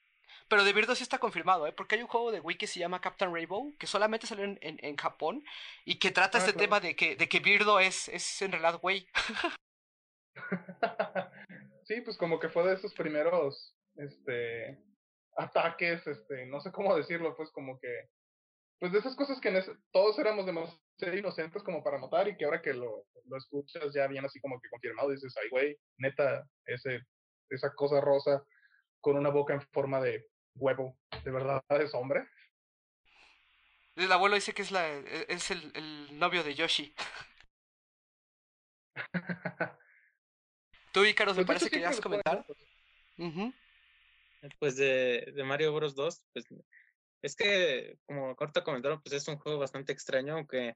Pero 0.49 0.63
de 0.63 0.73
Birdo 0.73 0.95
sí 0.95 1.03
está 1.03 1.19
confirmado, 1.19 1.67
¿eh? 1.67 1.71
Porque 1.71 1.95
hay 1.95 2.01
un 2.01 2.07
juego 2.07 2.31
de 2.31 2.39
Wii 2.39 2.57
que 2.57 2.65
se 2.65 2.79
llama 2.79 2.99
Captain 2.99 3.31
Rainbow, 3.31 3.75
que 3.77 3.85
solamente 3.85 4.25
salió 4.25 4.43
en, 4.45 4.57
en, 4.61 4.79
en 4.81 4.95
Japón, 4.97 5.43
y 5.85 5.99
que 5.99 6.09
trata 6.09 6.39
Ah, 6.39 6.41
este 6.41 6.53
claro. 6.53 6.65
tema 6.65 6.79
de 6.79 6.95
que, 6.95 7.15
de 7.15 7.29
que 7.29 7.39
Birdo 7.41 7.79
es, 7.79 8.07
es 8.09 8.41
en 8.41 8.53
realidad 8.53 8.79
güey. 8.81 9.07
sí, 11.87 12.01
pues 12.01 12.17
como 12.17 12.39
que 12.39 12.49
fue 12.49 12.67
de 12.67 12.73
esos 12.75 12.93
primeros, 12.93 13.75
este, 13.95 14.83
ataques, 15.37 16.05
este, 16.05 16.45
no 16.47 16.59
sé 16.59 16.71
cómo 16.71 16.95
decirlo, 16.95 17.35
pues 17.35 17.49
como 17.51 17.79
que, 17.79 18.09
pues 18.79 18.91
de 18.91 18.99
esas 18.99 19.15
cosas 19.15 19.39
que 19.41 19.49
en 19.49 19.57
ese- 19.57 19.75
todos 19.91 20.19
éramos 20.19 20.45
demasiado 20.45 20.79
inocentes 21.17 21.63
como 21.63 21.83
para 21.83 21.99
notar 21.99 22.27
y 22.27 22.37
que 22.37 22.45
ahora 22.45 22.61
que 22.61 22.73
lo, 22.73 23.05
lo 23.25 23.37
escuchas 23.37 23.93
ya 23.93 24.07
bien 24.07 24.25
así 24.25 24.39
como 24.41 24.59
que 24.61 24.69
confirmado, 24.69 25.09
dices, 25.11 25.35
ay 25.41 25.49
güey, 25.49 25.77
neta, 25.97 26.43
ese, 26.65 27.01
esa 27.49 27.73
cosa 27.73 28.01
rosa 28.01 28.43
con 29.01 29.17
una 29.17 29.29
boca 29.29 29.53
en 29.53 29.61
forma 29.71 30.01
de 30.01 30.27
huevo, 30.55 30.97
¿de 31.23 31.31
verdad 31.31 31.63
es 31.69 31.93
hombre? 31.93 32.27
El 33.95 34.11
abuelo 34.11 34.35
dice 34.35 34.53
que 34.53 34.61
es, 34.61 34.71
la, 34.71 34.87
es 34.89 35.49
el, 35.51 35.71
el 35.75 36.19
novio 36.19 36.43
de 36.43 36.53
Yoshi. 36.53 36.93
Tú, 40.97 41.05
Icaros, 41.05 41.37
me 41.37 41.45
Pues 41.45 41.59
parece 41.59 41.69
que 41.69 41.79
ya 41.79 41.89
has. 41.89 42.01
Pues 44.59 44.75
de, 44.77 45.31
de 45.35 45.43
Mario 45.43 45.73
Bros 45.73 45.93
2, 45.93 46.23
pues 46.33 46.45
es 47.21 47.35
que, 47.35 47.97
como 48.05 48.35
ahorita 48.39 48.63
comentaron, 48.63 49.01
pues 49.01 49.13
es 49.13 49.27
un 49.27 49.37
juego 49.37 49.59
bastante 49.59 49.91
extraño, 49.91 50.33
aunque 50.35 50.75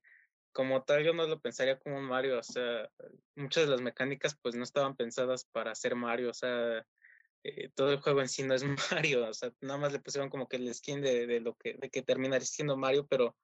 como 0.51 0.83
tal 0.83 1.03
yo 1.03 1.13
no 1.13 1.25
lo 1.25 1.39
pensaría 1.39 1.79
como 1.79 1.97
un 1.97 2.03
Mario, 2.03 2.39
o 2.39 2.43
sea, 2.43 2.89
muchas 3.35 3.65
de 3.65 3.71
las 3.71 3.81
mecánicas 3.81 4.37
pues 4.41 4.55
no 4.55 4.63
estaban 4.63 4.95
pensadas 4.95 5.45
para 5.45 5.73
ser 5.73 5.95
Mario, 5.95 6.29
o 6.29 6.33
sea, 6.33 6.85
eh, 7.43 7.69
todo 7.73 7.91
el 7.91 8.01
juego 8.01 8.21
en 8.21 8.29
sí 8.29 8.43
no 8.43 8.53
es 8.53 8.63
Mario, 8.91 9.27
o 9.27 9.33
sea, 9.33 9.51
nada 9.61 9.79
más 9.79 9.91
le 9.91 9.99
pusieron 9.99 10.29
como 10.29 10.47
que 10.47 10.57
el 10.57 10.73
skin 10.73 11.01
de, 11.01 11.25
de 11.25 11.39
lo 11.39 11.55
que, 11.55 11.75
de 11.79 11.89
que 11.89 12.03
terminaría 12.03 12.45
siendo 12.45 12.77
Mario, 12.77 13.07
pero, 13.07 13.35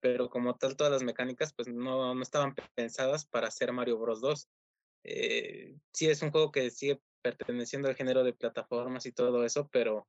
pero 0.00 0.30
como 0.30 0.56
tal 0.56 0.76
todas 0.76 0.92
las 0.92 1.02
mecánicas 1.02 1.52
pues 1.52 1.68
no, 1.68 2.14
no 2.14 2.22
estaban 2.22 2.54
pensadas 2.74 3.26
para 3.26 3.50
ser 3.50 3.72
Mario 3.72 3.98
Bros 3.98 4.20
2. 4.22 4.48
Eh, 5.04 5.76
sí 5.92 6.08
es 6.08 6.22
un 6.22 6.30
juego 6.30 6.52
que 6.52 6.70
sigue 6.70 7.00
perteneciendo 7.22 7.88
al 7.88 7.96
género 7.96 8.24
de 8.24 8.32
plataformas 8.32 9.06
y 9.06 9.12
todo 9.12 9.44
eso, 9.44 9.68
pero 9.72 10.08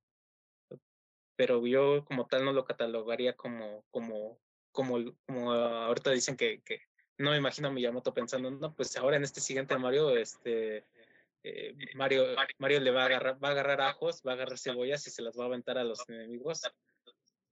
pero 1.36 1.66
yo 1.66 2.06
como 2.06 2.28
tal 2.28 2.46
no 2.46 2.54
lo 2.54 2.66
catalogaría 2.66 3.36
como, 3.36 3.84
como, 3.92 4.40
como, 4.72 5.14
ahorita 5.52 6.12
dicen 6.12 6.38
que, 6.38 6.62
que 6.62 6.82
no 7.18 7.32
me 7.32 7.38
imagino 7.38 7.68
a 7.68 7.72
Miyamoto 7.72 8.14
pensando, 8.14 8.52
no, 8.52 8.74
pues 8.76 8.96
ahora 8.98 9.18
en 9.18 9.24
este 9.24 9.42
siguiente 9.42 9.78
Mario, 9.78 10.16
este 10.16 10.86
eh, 11.44 11.76
Mario, 11.96 12.26
Mario 12.60 12.80
le 12.80 12.92
va 12.92 13.04
a 13.04 13.06
agarrar, 13.06 13.44
va 13.44 13.50
a 13.50 13.52
agarrar 13.52 13.82
ajos, 13.82 14.22
va 14.26 14.32
a 14.32 14.36
agarrar 14.36 14.58
cebollas 14.58 15.06
y 15.08 15.10
se 15.10 15.22
las 15.22 15.38
va 15.38 15.44
a 15.44 15.48
aventar 15.48 15.78
a 15.78 15.84
los 15.84 16.08
enemigos. 16.08 16.62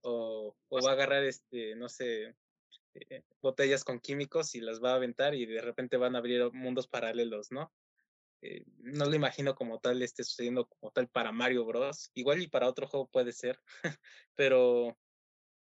O, 0.04 0.56
o 0.68 0.82
va 0.82 0.90
a 0.90 0.94
agarrar 0.94 1.22
este, 1.22 1.76
no 1.76 1.88
sé, 1.88 2.34
eh, 2.94 3.22
botellas 3.40 3.84
con 3.84 4.00
químicos 4.00 4.54
y 4.54 4.60
las 4.60 4.82
va 4.82 4.92
a 4.92 4.96
aventar 4.96 5.34
y 5.34 5.46
de 5.46 5.60
repente 5.60 5.96
van 5.96 6.14
a 6.14 6.18
abrir 6.18 6.52
mundos 6.52 6.88
paralelos, 6.88 7.50
¿no? 7.50 7.72
Eh, 8.42 8.64
no 8.78 9.04
lo 9.06 9.14
imagino 9.14 9.54
como 9.54 9.78
tal 9.78 10.02
esté 10.02 10.24
sucediendo 10.24 10.66
como 10.66 10.90
tal 10.92 11.08
para 11.08 11.32
Mario 11.32 11.64
Bros. 11.64 12.10
Igual 12.14 12.42
y 12.42 12.48
para 12.48 12.68
otro 12.68 12.88
juego 12.88 13.08
puede 13.08 13.32
ser, 13.32 13.60
pero, 14.34 14.98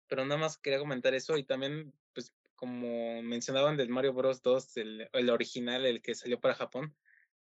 pero 0.07 0.25
nada 0.25 0.39
más 0.39 0.57
quería 0.57 0.79
comentar 0.79 1.13
eso 1.13 1.37
y 1.37 1.43
también, 1.43 1.93
pues 2.13 2.33
como 2.55 3.21
mencionaban 3.21 3.77
del 3.77 3.89
Mario 3.89 4.13
Bros. 4.13 4.41
2, 4.41 4.77
el, 4.77 5.09
el 5.13 5.29
original, 5.29 5.85
el 5.85 6.01
que 6.01 6.15
salió 6.15 6.39
para 6.39 6.55
Japón, 6.55 6.95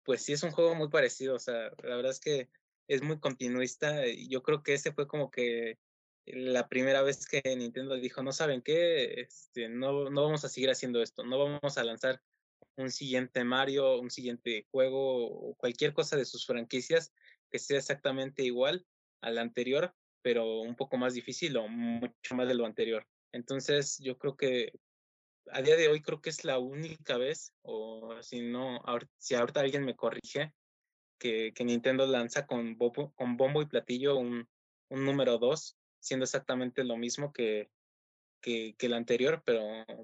pues 0.04 0.24
sí 0.24 0.34
es 0.34 0.44
un 0.44 0.52
juego 0.52 0.76
muy 0.76 0.90
parecido, 0.90 1.36
o 1.36 1.40
sea, 1.40 1.72
la 1.84 1.96
verdad 1.96 2.12
es 2.12 2.20
que 2.20 2.50
es 2.88 3.02
muy 3.02 3.20
continuista 3.20 4.08
y 4.08 4.28
yo 4.28 4.42
creo 4.44 4.64
que 4.64 4.74
ese 4.74 4.92
fue 4.92 5.08
como 5.08 5.30
que 5.32 5.78
la 6.34 6.68
primera 6.68 7.02
vez 7.04 7.28
que 7.28 7.42
Nintendo 7.56 7.96
dijo, 7.96 8.24
no 8.24 8.32
saben 8.32 8.62
qué, 8.62 9.22
este, 9.22 9.70
no, 9.70 10.10
no 10.10 10.24
vamos 10.24 10.46
a 10.46 10.50
seguir 10.50 10.70
haciendo 10.70 11.02
esto, 11.02 11.24
no 11.24 11.38
vamos 11.40 11.78
a 11.78 11.84
lanzar 11.84 12.22
un 12.78 12.92
siguiente 12.92 13.44
Mario, 13.44 14.00
un 14.00 14.10
siguiente 14.10 14.68
juego 14.72 15.56
cualquier 15.58 15.94
cosa 15.94 16.18
de 16.18 16.26
sus 16.26 16.46
franquicias 16.46 17.14
que 17.52 17.60
sea 17.60 17.78
exactamente 17.78 18.44
igual 18.44 18.88
al 19.22 19.38
anterior, 19.38 19.96
pero 20.22 20.62
un 20.62 20.76
poco 20.76 20.98
más 20.98 21.14
difícil 21.14 21.58
o 21.58 21.68
mucho 21.68 22.36
más 22.36 22.48
de 22.48 22.56
lo 22.56 22.66
anterior. 22.66 23.08
Entonces, 23.32 23.98
yo 24.00 24.18
creo 24.18 24.38
que 24.38 24.72
a 25.52 25.62
día 25.62 25.76
de 25.76 25.88
hoy 25.90 26.02
creo 26.02 26.22
que 26.22 26.30
es 26.30 26.44
la 26.46 26.60
única 26.60 27.18
vez, 27.18 27.56
o 27.62 28.22
si 28.22 28.42
no, 28.42 28.80
ahor- 28.84 29.10
si 29.18 29.36
ahorita 29.36 29.62
alguien 29.62 29.86
me 29.86 29.96
corrige, 29.96 30.54
que, 31.20 31.54
que 31.54 31.66
Nintendo 31.66 32.06
lanza 32.08 32.48
con, 32.48 32.78
bobo- 32.78 33.14
con 33.16 33.38
bombo 33.38 33.62
y 33.62 33.68
platillo 33.68 34.18
un, 34.18 34.50
un 34.90 35.06
número 35.06 35.38
2, 35.40 35.79
siendo 36.00 36.24
exactamente 36.26 36.84
lo 36.84 36.98
mismo 36.98 37.32
que, 37.34 37.70
que, 38.42 38.76
el 38.80 38.94
anterior, 38.94 39.42
pero, 39.46 39.64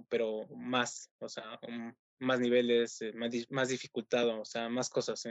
pero 0.10 0.48
más, 0.56 1.12
o 1.20 1.30
sea, 1.30 1.60
un- 1.68 1.96
más 2.20 2.40
niveles, 2.40 3.02
eh, 3.02 3.14
más, 3.14 3.32
más 3.50 3.70
dificultad, 3.70 4.28
o 4.30 4.46
sea, 4.46 4.70
más 4.70 4.90
cosas, 4.90 5.24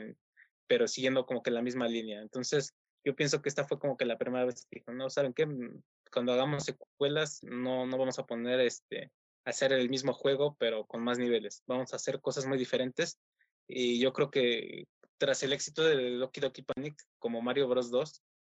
pero 0.66 0.88
siguiendo 0.88 1.26
como 1.26 1.42
que 1.42 1.50
la 1.50 1.62
misma 1.62 1.88
línea. 1.88 2.20
Entonces, 2.20 2.74
yo 3.04 3.14
pienso 3.14 3.42
que 3.42 3.48
esta 3.48 3.64
fue 3.66 3.78
como 3.78 3.96
que 3.96 4.04
la 4.06 4.18
primera 4.18 4.44
vez 4.44 4.66
que 4.70 4.78
dijo, 4.80 4.92
no, 4.92 5.10
¿saben 5.10 5.34
qué? 5.34 5.46
Mm, 5.46 5.82
Cuando 6.12 6.32
hagamos 6.32 6.64
secuelas, 6.64 7.40
no, 7.42 7.86
no 7.86 7.98
vamos 7.98 8.18
a 8.18 8.26
poner 8.26 8.60
este, 8.60 9.10
hacer 9.44 9.72
el 9.72 9.90
mismo 9.90 10.12
juego, 10.14 10.56
pero 10.58 10.86
con 10.86 11.02
más 11.02 11.18
niveles. 11.18 11.62
Vamos 11.66 11.92
a 11.92 11.96
hacer 11.96 12.20
cosas 12.20 12.46
muy 12.46 12.58
diferentes. 12.58 13.18
Y 13.66 13.98
yo 14.00 14.12
creo 14.12 14.30
que 14.30 14.86
tras 15.18 15.42
el 15.42 15.52
éxito 15.52 15.84
de 15.84 16.16
Doki 16.16 16.40
Doki 16.40 16.62
Panic, 16.62 16.96
como 17.18 17.42
Mario 17.42 17.68
Bros. 17.68 17.90
2, 17.90 18.22
eh, 18.22 18.34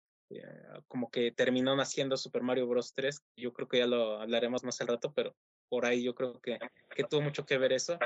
como 0.88 1.10
que 1.10 1.32
terminó 1.32 1.76
naciendo 1.76 2.18
Super 2.18 2.42
Mario 2.42 2.68
Bros. 2.68 2.94
3. 2.94 3.22
Yo 3.38 3.54
creo 3.54 3.68
que 3.68 3.80
ya 3.80 3.88
lo 3.88 4.22
hablaremos 4.22 4.64
más 4.64 4.80
al 4.82 4.88
rato, 4.88 5.12
pero 5.14 5.36
por 5.70 5.86
ahí 5.86 6.04
yo 6.04 6.14
creo 6.14 6.40
que, 6.40 6.60
que 6.96 7.04
tuvo 7.04 7.22
mucho 7.22 7.46
que 7.46 7.58
ver 7.58 7.74
eso. 7.74 7.98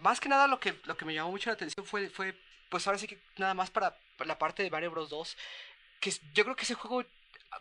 Más 0.00 0.20
que 0.20 0.28
nada 0.28 0.48
lo 0.48 0.58
que, 0.58 0.74
lo 0.84 0.96
que 0.96 1.04
me 1.04 1.14
llamó 1.14 1.30
mucho 1.30 1.50
la 1.50 1.54
atención 1.54 1.86
fue, 1.86 2.08
fue, 2.08 2.34
pues 2.68 2.86
ahora 2.86 2.98
sí 2.98 3.06
que 3.06 3.18
nada 3.36 3.54
más 3.54 3.70
para, 3.70 3.96
la 4.24 4.38
parte 4.38 4.62
de 4.62 4.70
Mario 4.70 4.90
Bros. 4.90 5.10
2, 5.10 5.36
que 6.00 6.10
yo 6.34 6.44
creo 6.44 6.56
que 6.56 6.64
ese 6.64 6.74
juego, 6.74 7.04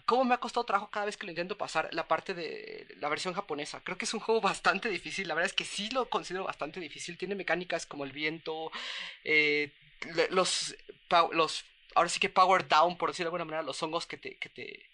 cómo 0.05 0.25
me 0.25 0.33
ha 0.33 0.39
costado 0.39 0.65
trabajo 0.65 0.89
cada 0.89 1.05
vez 1.05 1.17
que 1.17 1.25
lo 1.25 1.31
intento 1.31 1.57
pasar, 1.57 1.93
la 1.93 2.07
parte 2.07 2.33
de 2.33 2.87
la 2.99 3.09
versión 3.09 3.33
japonesa. 3.33 3.83
Creo 3.83 3.97
que 3.97 4.05
es 4.05 4.13
un 4.13 4.19
juego 4.19 4.41
bastante 4.41 4.89
difícil, 4.89 5.27
la 5.27 5.35
verdad 5.35 5.49
es 5.49 5.55
que 5.55 5.65
sí 5.65 5.89
lo 5.91 6.09
considero 6.09 6.45
bastante 6.45 6.79
difícil. 6.79 7.17
Tiene 7.17 7.35
mecánicas 7.35 7.85
como 7.85 8.03
el 8.03 8.11
viento, 8.11 8.71
eh, 9.23 9.71
los, 10.31 10.75
los, 11.31 11.65
ahora 11.95 12.09
sí 12.09 12.19
que 12.19 12.29
power 12.29 12.67
down, 12.67 12.97
por 12.97 13.09
decirlo 13.11 13.27
de 13.31 13.35
alguna 13.35 13.45
manera, 13.45 13.63
los 13.63 13.81
hongos 13.83 14.05
que 14.07 14.17
te, 14.17 14.37
que 14.37 14.49
te, 14.49 14.89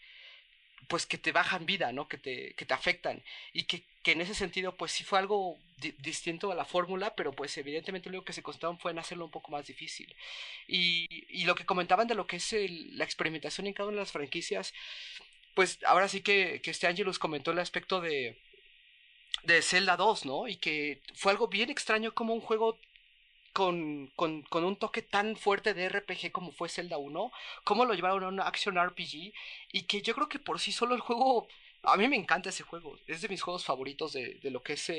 pues 0.87 1.05
que 1.05 1.17
te 1.17 1.31
bajan 1.33 1.65
vida, 1.65 1.91
¿no? 1.91 2.07
Que 2.07 2.17
te, 2.17 2.53
que 2.55 2.65
te 2.65 2.73
afectan. 2.73 3.23
Y 3.53 3.63
que, 3.63 3.83
que 4.03 4.13
en 4.13 4.21
ese 4.21 4.33
sentido, 4.35 4.77
pues 4.77 4.91
sí 4.93 5.03
fue 5.03 5.19
algo 5.19 5.57
di- 5.77 5.95
distinto 5.99 6.51
a 6.51 6.55
la 6.55 6.65
fórmula, 6.65 7.15
pero 7.15 7.33
pues 7.33 7.57
evidentemente 7.57 8.09
lo 8.09 8.23
que 8.23 8.33
se 8.33 8.43
constaban 8.43 8.79
fue 8.79 8.91
en 8.91 8.99
hacerlo 8.99 9.25
un 9.25 9.31
poco 9.31 9.51
más 9.51 9.67
difícil. 9.67 10.15
Y, 10.67 11.07
y 11.29 11.45
lo 11.45 11.55
que 11.55 11.65
comentaban 11.65 12.07
de 12.07 12.15
lo 12.15 12.27
que 12.27 12.37
es 12.37 12.53
el- 12.53 12.97
la 12.97 13.03
experimentación 13.05 13.67
en 13.67 13.73
cada 13.73 13.89
una 13.89 13.97
de 13.97 14.01
las 14.03 14.11
franquicias, 14.13 14.73
pues 15.55 15.79
ahora 15.85 16.07
sí 16.09 16.21
que, 16.21 16.61
que 16.63 16.71
este 16.71 16.87
Angelus 16.87 17.19
comentó 17.19 17.51
el 17.51 17.59
aspecto 17.59 18.01
de, 18.01 18.37
de 19.43 19.61
Zelda 19.61 19.95
2, 19.97 20.25
¿no? 20.25 20.47
Y 20.47 20.57
que 20.57 21.01
fue 21.15 21.31
algo 21.31 21.47
bien 21.47 21.69
extraño 21.69 22.13
como 22.13 22.33
un 22.33 22.41
juego 22.41 22.79
con, 23.53 24.07
con, 24.15 24.43
con 24.43 24.63
un 24.63 24.75
toque 24.77 25.01
tan 25.01 25.35
fuerte 25.35 25.73
de 25.73 25.89
RPG 25.89 26.31
como 26.31 26.51
fue 26.51 26.69
Zelda 26.69 26.97
1, 26.97 27.31
cómo 27.63 27.85
lo 27.85 27.93
llevaron 27.93 28.23
a 28.23 28.27
un 28.27 28.39
action 28.39 28.77
RPG 28.77 29.33
y 29.71 29.83
que 29.87 30.01
yo 30.01 30.13
creo 30.15 30.29
que 30.29 30.39
por 30.39 30.59
sí 30.59 30.71
solo 30.71 30.95
el 30.95 31.01
juego 31.01 31.47
A 31.83 31.95
mí 31.97 32.07
me 32.07 32.15
encanta 32.17 32.49
ese 32.49 32.63
juego. 32.63 32.97
Es 33.07 33.21
de 33.21 33.29
mis 33.29 33.41
juegos 33.41 33.63
favoritos 33.65 34.13
de, 34.13 34.35
de 34.35 34.51
lo 34.51 34.61
que 34.61 34.73
es 34.73 34.91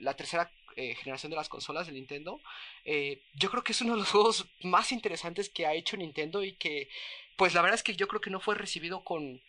la 0.00 0.14
tercera 0.14 0.50
eh, 0.76 0.94
generación 0.96 1.30
de 1.30 1.36
las 1.36 1.48
consolas 1.48 1.86
de 1.86 1.92
Nintendo. 1.92 2.40
Eh, 2.84 3.22
yo 3.34 3.50
creo 3.50 3.62
que 3.62 3.72
es 3.72 3.80
uno 3.82 3.92
de 3.94 4.00
los 4.00 4.10
juegos 4.12 4.46
más 4.62 4.92
interesantes 4.92 5.48
que 5.48 5.66
ha 5.66 5.74
hecho 5.74 5.96
Nintendo 5.96 6.42
y 6.42 6.54
que, 6.54 6.88
pues 7.36 7.54
la 7.54 7.62
verdad 7.62 7.76
es 7.76 7.82
que 7.82 7.96
yo 7.96 8.08
creo 8.08 8.20
que 8.20 8.30
no 8.30 8.40
fue 8.40 8.54
recibido 8.54 9.04
con 9.04 9.40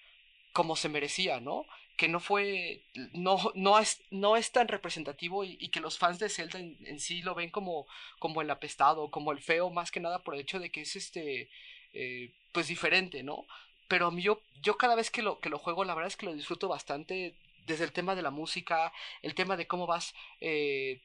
como 0.53 0.75
se 0.75 0.89
merecía, 0.89 1.39
¿no? 1.39 1.65
Que 1.95 2.07
no 2.07 2.19
fue, 2.19 2.81
no, 3.13 3.51
no, 3.55 3.77
es, 3.79 4.01
no 4.09 4.35
es 4.35 4.51
tan 4.51 4.67
representativo 4.67 5.43
y, 5.43 5.69
que 5.69 5.79
los 5.79 5.97
fans 5.97 6.19
de 6.19 6.29
Zelda 6.29 6.59
en, 6.59 6.99
sí 6.99 7.21
lo 7.21 7.35
ven 7.35 7.49
como, 7.49 7.85
como 8.19 8.41
el 8.41 8.49
apestado, 8.49 9.11
como 9.11 9.31
el 9.31 9.39
feo, 9.39 9.69
más 9.69 9.91
que 9.91 9.99
nada 9.99 10.19
por 10.19 10.33
el 10.33 10.41
hecho 10.41 10.59
de 10.59 10.71
que 10.71 10.81
es 10.81 10.95
este, 10.95 11.49
eh, 11.93 12.31
pues 12.51 12.67
diferente, 12.67 13.23
¿no? 13.23 13.45
Pero 13.87 14.11
yo, 14.17 14.41
yo 14.61 14.77
cada 14.77 14.95
vez 14.95 15.11
que 15.11 15.21
lo, 15.21 15.39
que 15.39 15.49
lo 15.49 15.59
juego, 15.59 15.83
la 15.83 15.93
verdad 15.93 16.07
es 16.07 16.17
que 16.17 16.25
lo 16.25 16.33
disfruto 16.33 16.67
bastante 16.67 17.35
desde 17.67 17.83
el 17.83 17.91
tema 17.91 18.15
de 18.15 18.21
la 18.21 18.31
música, 18.31 18.91
el 19.21 19.35
tema 19.35 19.55
de 19.57 19.67
cómo 19.67 19.87
vas 19.87 20.13
eh, 20.41 20.99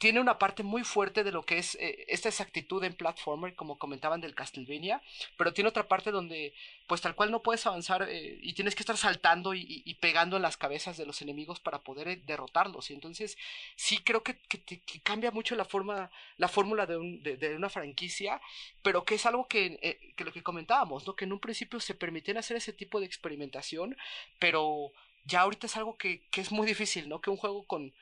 tiene 0.00 0.18
una 0.18 0.38
parte 0.38 0.62
muy 0.62 0.82
fuerte 0.82 1.24
de 1.24 1.30
lo 1.30 1.42
que 1.42 1.58
es 1.58 1.74
eh, 1.74 2.06
esta 2.08 2.30
exactitud 2.30 2.82
en 2.84 2.94
platformer, 2.94 3.54
como 3.54 3.78
comentaban 3.78 4.22
del 4.22 4.34
Castlevania, 4.34 5.02
pero 5.36 5.52
tiene 5.52 5.68
otra 5.68 5.88
parte 5.88 6.10
donde, 6.10 6.54
pues 6.86 7.02
tal 7.02 7.14
cual 7.14 7.30
no 7.30 7.42
puedes 7.42 7.66
avanzar 7.66 8.08
eh, 8.08 8.38
y 8.40 8.54
tienes 8.54 8.74
que 8.74 8.82
estar 8.82 8.96
saltando 8.96 9.52
y, 9.52 9.82
y, 9.84 9.94
pegando 9.96 10.36
en 10.36 10.42
las 10.42 10.56
cabezas 10.56 10.96
de 10.96 11.04
los 11.04 11.20
enemigos 11.20 11.60
para 11.60 11.80
poder 11.80 12.08
eh, 12.08 12.22
derrotarlos. 12.24 12.90
Y 12.90 12.94
entonces 12.94 13.36
sí 13.76 13.98
creo 13.98 14.22
que, 14.22 14.38
cambia 15.02 15.32
mucho 15.32 15.54
la 15.54 15.66
forma, 15.66 16.10
la 16.38 16.48
fórmula 16.48 16.86
de, 16.86 16.96
un, 16.96 17.22
de, 17.22 17.36
de, 17.36 17.54
una 17.54 17.68
franquicia, 17.68 18.40
pero 18.82 19.04
que 19.04 19.16
es 19.16 19.26
algo 19.26 19.48
que, 19.48 19.98
que 20.16 20.24
lo 20.24 20.32
que 20.32 20.42
comentábamos, 20.42 21.06
¿no? 21.06 21.14
Que 21.14 21.26
en 21.26 21.34
un 21.34 21.40
principio 21.40 21.78
se 21.78 21.94
permitían 21.94 22.38
hacer 22.38 22.56
ese 22.56 22.72
tipo 22.72 23.00
de 23.00 23.06
experimentación, 23.06 23.98
pero 24.38 24.92
ya 25.26 25.42
ahorita 25.42 25.66
es 25.66 25.76
algo 25.76 25.98
que, 25.98 26.22
que 26.30 26.40
es 26.40 26.52
muy 26.52 26.66
difícil, 26.66 27.06
¿no? 27.06 27.20
Que 27.20 27.28
un 27.28 27.36
juego 27.36 27.66
con 27.66 27.92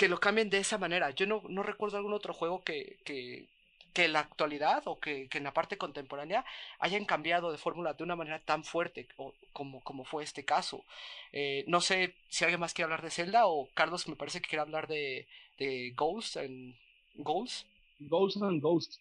que 0.00 0.08
lo 0.08 0.18
cambien 0.18 0.48
de 0.48 0.56
esa 0.56 0.78
manera. 0.78 1.10
Yo 1.10 1.26
no, 1.26 1.42
no 1.50 1.62
recuerdo 1.62 1.98
algún 1.98 2.14
otro 2.14 2.32
juego 2.32 2.64
que, 2.64 2.96
que, 3.04 3.50
que 3.92 4.06
en 4.06 4.14
la 4.14 4.20
actualidad 4.20 4.82
o 4.86 4.98
que, 4.98 5.28
que, 5.28 5.36
en 5.36 5.44
la 5.44 5.52
parte 5.52 5.76
contemporánea 5.76 6.42
hayan 6.78 7.04
cambiado 7.04 7.52
de 7.52 7.58
fórmula 7.58 7.92
de 7.92 8.04
una 8.04 8.16
manera 8.16 8.40
tan 8.40 8.64
fuerte 8.64 9.06
o, 9.18 9.34
como, 9.52 9.82
como 9.82 10.06
fue 10.06 10.24
este 10.24 10.42
caso. 10.42 10.86
Eh, 11.34 11.64
no 11.66 11.82
sé 11.82 12.14
si 12.30 12.44
alguien 12.44 12.60
más 12.60 12.72
quiere 12.72 12.84
hablar 12.84 13.02
de 13.02 13.10
Zelda 13.10 13.46
o 13.46 13.68
Carlos 13.74 14.08
me 14.08 14.16
parece 14.16 14.40
que 14.40 14.48
quiere 14.48 14.62
hablar 14.62 14.88
de, 14.88 15.28
de 15.58 15.92
Ghosts 15.94 16.38
and 16.38 16.74
Ghosts. 17.16 17.66
Ghosts 17.98 18.40
and 18.40 18.62
Ghosts. 18.62 18.98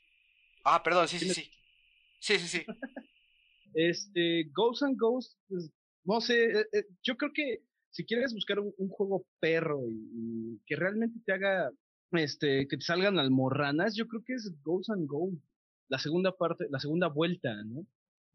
Ah, 0.66 0.84
perdón, 0.84 1.08
sí, 1.08 1.18
sí, 1.18 1.34
sí. 1.34 1.50
Sí, 2.20 2.40
sí, 2.40 2.48
sí. 2.50 2.66
este, 3.74 4.50
Ghosts 4.54 4.84
and 4.84 5.00
Ghosts, 5.00 5.38
pues, 5.48 5.72
no 6.04 6.20
sé, 6.20 6.44
eh, 6.44 6.66
eh, 6.74 6.84
yo 7.04 7.16
creo 7.16 7.32
que 7.32 7.69
si 7.92 8.06
quieres 8.06 8.34
buscar 8.34 8.60
un, 8.60 8.90
juego 8.90 9.26
perro 9.40 9.82
y, 9.90 10.60
que 10.66 10.76
realmente 10.76 11.20
te 11.26 11.34
haga, 11.34 11.72
este, 12.12 12.68
que 12.68 12.78
te 12.78 12.84
salgan 12.84 13.20
almorranas, 13.20 13.96
yo 13.96 14.08
creo 14.08 14.24
que 14.24 14.34
es 14.34 14.52
Ghost 14.64 14.90
and 14.92 15.08
Go, 15.08 15.32
la 15.88 15.98
segunda 15.98 16.32
parte, 16.36 16.68
la 16.70 16.80
segunda 16.80 17.08
vuelta, 17.08 17.64
¿no? 17.64 17.86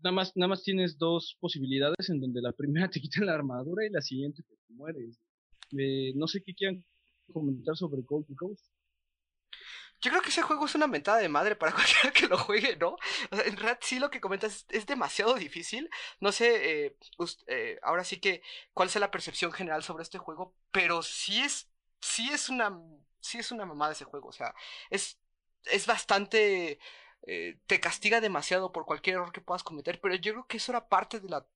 Nada 0.02 0.14
más, 0.14 0.32
nada 0.36 0.48
más 0.48 0.62
tienes 0.62 0.98
dos 0.98 1.36
posibilidades 1.40 2.10
en 2.10 2.20
donde 2.20 2.42
la 2.42 2.52
primera 2.52 2.88
te 2.90 3.00
quita 3.00 3.24
la 3.24 3.34
armadura 3.34 3.86
y 3.86 3.90
la 3.90 4.02
siguiente 4.02 4.42
te 4.42 4.74
mueres. 4.74 5.18
Eh, 5.78 6.12
no 6.14 6.26
sé 6.26 6.42
qué 6.42 6.54
quieran 6.54 6.84
comentar 7.32 7.76
sobre 7.76 8.02
and 8.02 8.36
Ghost. 8.38 8.66
Yo 10.04 10.10
creo 10.10 10.22
que 10.22 10.28
ese 10.28 10.42
juego 10.42 10.66
es 10.66 10.74
una 10.74 10.86
mentada 10.86 11.16
de 11.18 11.30
madre 11.30 11.56
para 11.56 11.72
cualquiera 11.74 12.12
que 12.12 12.26
lo 12.28 12.36
juegue, 12.36 12.76
¿no? 12.76 12.98
Sea, 13.32 13.44
en 13.46 13.56
realidad 13.56 13.78
sí 13.80 13.98
lo 13.98 14.10
que 14.10 14.20
comentas 14.20 14.66
es, 14.68 14.84
demasiado 14.86 15.32
difícil. 15.34 15.88
No 16.20 16.30
sé, 16.30 16.84
eh, 16.86 16.96
eh, 17.46 17.78
ahora 17.82 18.04
sí 18.04 18.20
que 18.20 18.42
cuál 18.74 18.88
es 18.88 18.96
la 18.96 19.10
percepción 19.10 19.50
general 19.50 19.82
sobre 19.82 20.02
este 20.02 20.18
juego, 20.18 20.54
pero 20.70 21.02
sí 21.02 21.40
es, 21.40 21.70
sí 22.02 22.28
es 22.30 22.50
una, 22.50 22.78
sí 23.20 23.38
es 23.38 23.50
una 23.50 23.64
mamada 23.64 23.92
ese 23.92 24.04
juego. 24.04 24.28
O 24.28 24.32
sea, 24.32 24.54
es, 24.90 25.18
es 25.64 25.86
bastante, 25.86 26.78
eh, 27.26 27.58
te 27.66 27.80
castiga 27.80 28.20
demasiado 28.20 28.72
por 28.72 28.84
cualquier 28.84 29.16
error 29.16 29.32
que 29.32 29.40
puedas 29.40 29.62
cometer, 29.62 30.00
pero 30.02 30.16
yo 30.16 30.32
creo 30.34 30.46
que 30.46 30.58
eso 30.58 30.72
era 30.72 30.86
parte 30.88 31.18
de 31.20 31.30
la, 31.30 31.46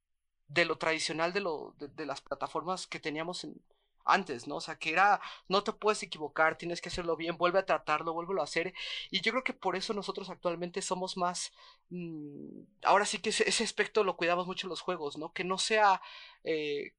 de 0.46 0.64
lo 0.64 0.78
tradicional 0.78 1.34
de 1.34 1.40
lo, 1.40 1.74
de, 1.78 1.88
de 1.88 2.06
las 2.06 2.22
plataformas 2.22 2.86
que 2.86 2.98
teníamos 3.00 3.44
en, 3.44 3.62
antes, 4.08 4.48
¿no? 4.48 4.56
O 4.56 4.60
sea, 4.60 4.76
que 4.76 4.90
era, 4.90 5.20
no 5.48 5.62
te 5.62 5.72
puedes 5.72 6.02
equivocar, 6.02 6.56
tienes 6.58 6.80
que 6.80 6.88
hacerlo 6.88 7.16
bien, 7.16 7.36
vuelve 7.36 7.60
a 7.60 7.66
tratarlo, 7.66 8.14
vuélvelo 8.14 8.40
a 8.40 8.44
hacer. 8.44 8.74
Y 9.10 9.20
yo 9.20 9.32
creo 9.32 9.44
que 9.44 9.52
por 9.52 9.76
eso 9.76 9.94
nosotros 9.94 10.30
actualmente 10.30 10.82
somos 10.82 11.16
más, 11.16 11.52
mmm, 11.90 12.62
ahora 12.82 13.04
sí 13.04 13.18
que 13.18 13.30
ese, 13.30 13.64
aspecto 13.64 14.04
lo 14.04 14.16
cuidamos 14.16 14.46
mucho 14.46 14.66
en 14.66 14.70
los 14.70 14.80
juegos, 14.80 15.18
¿no? 15.18 15.32
Que 15.32 15.44
no 15.44 15.58
sea, 15.58 16.00
eh, 16.44 16.94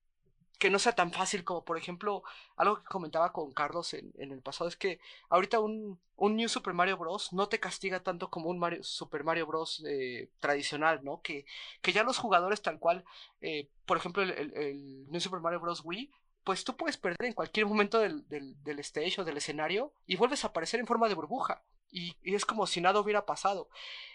que 0.60 0.70
no 0.70 0.80
sea 0.80 0.94
tan 0.94 1.12
fácil 1.12 1.44
como, 1.44 1.64
por 1.64 1.78
ejemplo, 1.78 2.24
algo 2.58 2.78
que 2.78 2.84
comentaba 2.86 3.32
con 3.34 3.52
Carlos 3.54 3.94
en, 3.94 4.14
el 4.18 4.42
pasado, 4.42 4.68
es 4.68 4.76
que 4.76 5.00
ahorita 5.30 5.60
un, 5.60 6.00
un, 6.18 6.36
New 6.36 6.50
Super 6.50 6.74
Mario 6.74 6.98
Bros. 6.98 7.34
no 7.34 7.48
te 7.50 7.60
castiga 7.60 8.02
tanto 8.04 8.30
como 8.30 8.50
un 8.50 8.84
Super 8.84 9.24
Mario 9.24 9.48
Bros. 9.48 9.84
Eh, 9.88 10.30
tradicional, 10.40 11.02
¿no? 11.04 11.22
Que, 11.22 11.46
que 11.82 11.94
ya 11.94 12.04
los 12.04 12.18
jugadores 12.18 12.62
tal 12.62 12.80
cual, 12.80 13.06
eh, 13.42 13.70
por 13.86 13.98
ejemplo, 13.98 14.24
el 14.24 15.10
New 15.10 15.22
Super 15.22 15.40
Mario 15.40 15.60
Bros. 15.62 15.82
Wii, 15.84 16.12
pues 16.44 16.64
tú 16.64 16.76
puedes 16.76 16.98
perder 16.98 17.28
en 17.28 17.34
cualquier 17.34 17.66
momento 17.66 18.00
del, 18.00 18.28
del, 18.28 18.62
del, 18.64 18.80
stage 18.80 19.22
o 19.22 19.24
del 19.24 19.38
escenario 19.38 19.94
y 20.06 20.16
vuelves 20.16 20.44
a 20.44 20.48
aparecer 20.48 20.80
en 20.80 20.88
forma 20.88 21.08
de 21.08 21.16
burbuja. 21.16 21.64
Y, 21.92 22.16
y, 22.22 22.36
es 22.36 22.46
como 22.46 22.68
si 22.68 22.82
nada 22.82 23.00
hubiera 23.00 23.26
pasado. 23.26 23.70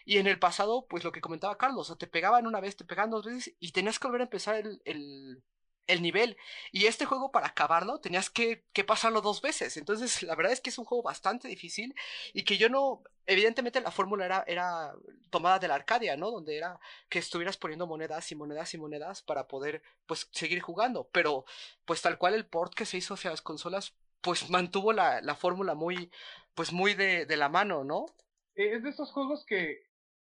Y 0.05 0.19
en 0.19 0.27
el 0.27 0.39
pasado, 0.39 0.87
pues 0.89 1.03
lo 1.05 1.13
que 1.13 1.21
comentaba 1.21 1.59
Carlos, 1.59 1.91
o 1.91 1.97
te 1.97 2.07
pegaban 2.07 2.47
una 2.47 2.61
vez, 2.61 2.77
te 2.77 2.85
pegaban 2.85 3.11
dos 3.11 3.25
veces 3.25 3.55
y 3.59 3.73
tenías 3.73 3.99
que 3.99 4.07
volver 4.07 4.23
a 4.23 4.25
empezar 4.25 4.57
el, 4.57 4.81
el, 4.85 5.43
el 5.87 6.03
nivel. 6.03 6.37
Y 6.73 6.87
este 6.87 7.05
juego, 7.05 7.31
para 7.31 7.49
acabarlo, 7.49 7.99
tenías 8.01 8.31
que, 8.31 8.65
que, 8.73 8.85
pasarlo 8.85 9.21
dos 9.21 9.43
veces. 9.43 9.77
Entonces, 9.77 10.23
la 10.23 10.35
verdad 10.35 10.53
es 10.53 10.61
que 10.61 10.71
es 10.71 10.79
un 10.79 10.85
juego 10.85 11.03
bastante 11.03 11.49
difícil 11.49 11.95
y 12.33 12.45
que 12.45 12.57
yo 12.57 12.69
no. 12.69 13.03
Evidentemente, 13.27 13.81
la 13.81 13.91
fórmula 13.91 14.27
era, 14.27 14.45
era 14.47 14.95
tomada 15.31 15.59
de 15.59 15.69
la 15.69 15.75
Arcadia, 15.75 16.17
¿no? 16.17 16.31
Donde 16.31 16.57
era 16.57 16.79
que 17.09 17.19
estuvieras 17.19 17.57
poniendo 17.57 17.87
monedas 17.87 18.31
y 18.33 18.35
monedas 18.35 18.75
y 18.75 18.79
monedas 18.79 19.23
para 19.23 19.49
poder, 19.49 19.83
pues, 20.07 20.29
seguir 20.33 20.61
jugando. 20.61 21.09
Pero, 21.13 21.45
pues, 21.85 22.03
tal 22.03 22.19
cual 22.19 22.35
el 22.35 22.47
port 22.47 22.75
que 22.75 22.87
se 22.87 22.99
hizo 22.99 23.15
hacia 23.15 23.31
las 23.31 23.43
consolas, 23.43 23.95
pues, 24.21 24.51
mantuvo 24.51 24.93
la, 24.93 25.21
la 25.23 25.35
fórmula 25.35 25.75
muy, 25.75 26.11
pues, 26.55 26.73
muy 26.73 26.95
de, 26.95 27.27
de 27.27 27.37
la 27.37 27.49
mano, 27.49 27.85
¿no? 27.85 28.07
Es 28.55 28.83
de 28.83 28.91
esos 28.91 29.11
juegos 29.11 29.45
que 29.47 29.83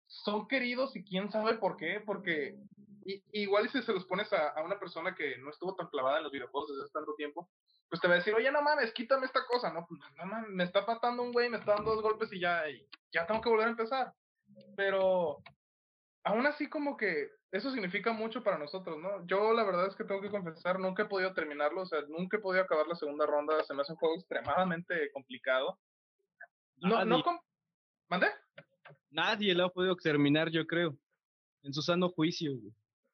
son 0.07 0.47
queridos 0.47 0.95
y 0.95 1.03
quién 1.03 1.31
sabe 1.31 1.55
por 1.55 1.77
qué, 1.77 2.01
porque 2.05 2.57
y, 3.07 3.23
igual 3.31 3.69
si 3.69 3.81
se 3.81 3.93
los 3.93 4.05
pones 4.05 4.31
a, 4.33 4.49
a, 4.49 4.63
una 4.63 4.77
persona 4.77 5.15
que 5.15 5.37
no 5.37 5.49
estuvo 5.49 5.73
tan 5.75 5.87
clavada 5.87 6.17
en 6.17 6.23
los 6.23 6.31
videojuegos 6.31 6.69
desde 6.69 6.83
hace 6.83 6.93
tanto 6.93 7.15
tiempo, 7.15 7.49
pues 7.89 8.01
te 8.01 8.07
va 8.07 8.15
a 8.15 8.17
decir, 8.17 8.33
oye, 8.33 8.51
no 8.51 8.61
mames, 8.61 8.91
quítame 8.91 9.25
esta 9.25 9.45
cosa, 9.45 9.71
¿no? 9.71 9.85
Pues 9.87 10.01
no 10.17 10.25
mames, 10.25 10.49
me 10.49 10.63
está 10.65 10.85
matando 10.85 11.23
un 11.23 11.31
güey, 11.31 11.49
me 11.49 11.57
está 11.57 11.75
dando 11.75 11.95
dos 11.95 12.03
golpes 12.03 12.31
y 12.33 12.39
ya, 12.39 12.69
y 12.69 12.85
ya 13.11 13.25
tengo 13.25 13.41
que 13.41 13.49
volver 13.49 13.67
a 13.67 13.71
empezar. 13.71 14.13
Pero 14.75 15.37
aún 16.23 16.45
así 16.45 16.69
como 16.69 16.97
que 16.97 17.29
eso 17.51 17.71
significa 17.71 18.11
mucho 18.11 18.43
para 18.43 18.57
nosotros, 18.57 18.97
¿no? 18.97 19.25
Yo 19.25 19.53
la 19.53 19.63
verdad 19.63 19.87
es 19.87 19.95
que 19.95 20.03
tengo 20.03 20.21
que 20.21 20.29
confesar, 20.29 20.77
nunca 20.77 21.03
he 21.03 21.07
podido 21.07 21.33
terminarlo, 21.33 21.83
o 21.83 21.85
sea, 21.85 22.01
nunca 22.09 22.37
he 22.37 22.41
podido 22.41 22.63
acabar 22.63 22.87
la 22.87 22.95
segunda 22.95 23.25
ronda, 23.25 23.63
se 23.63 23.73
me 23.73 23.83
hace 23.83 23.93
un 23.93 23.99
juego 23.99 24.15
extremadamente 24.15 25.09
complicado. 25.13 25.79
No, 26.77 27.05
no, 27.05 27.23
com 27.23 27.39
¿Mande? 28.09 28.27
Nadie 29.09 29.55
lo 29.55 29.65
ha 29.65 29.69
podido 29.69 29.95
terminar, 29.95 30.49
yo 30.49 30.67
creo. 30.67 30.97
En 31.63 31.73
su 31.73 31.81
sano 31.81 32.09
juicio, 32.09 32.51
güey. 32.57 32.73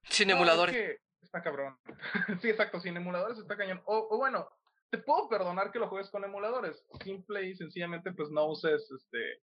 Sin 0.09 0.29
emuladores. 0.29 0.75
No, 0.75 0.81
es 0.81 0.87
que 0.87 1.25
está 1.25 1.41
cabrón. 1.41 1.77
sí, 2.41 2.49
exacto, 2.49 2.79
sin 2.79 2.97
emuladores 2.97 3.37
está 3.39 3.57
cañón. 3.57 3.81
O, 3.85 4.07
o, 4.09 4.17
bueno, 4.17 4.49
te 4.89 4.97
puedo 4.97 5.27
perdonar 5.29 5.71
que 5.71 5.79
lo 5.79 5.87
juegues 5.87 6.09
con 6.09 6.23
emuladores. 6.23 6.85
Simple 7.03 7.43
y 7.43 7.55
sencillamente, 7.55 8.11
pues 8.11 8.29
no 8.29 8.45
uses, 8.45 8.89
este, 8.91 9.41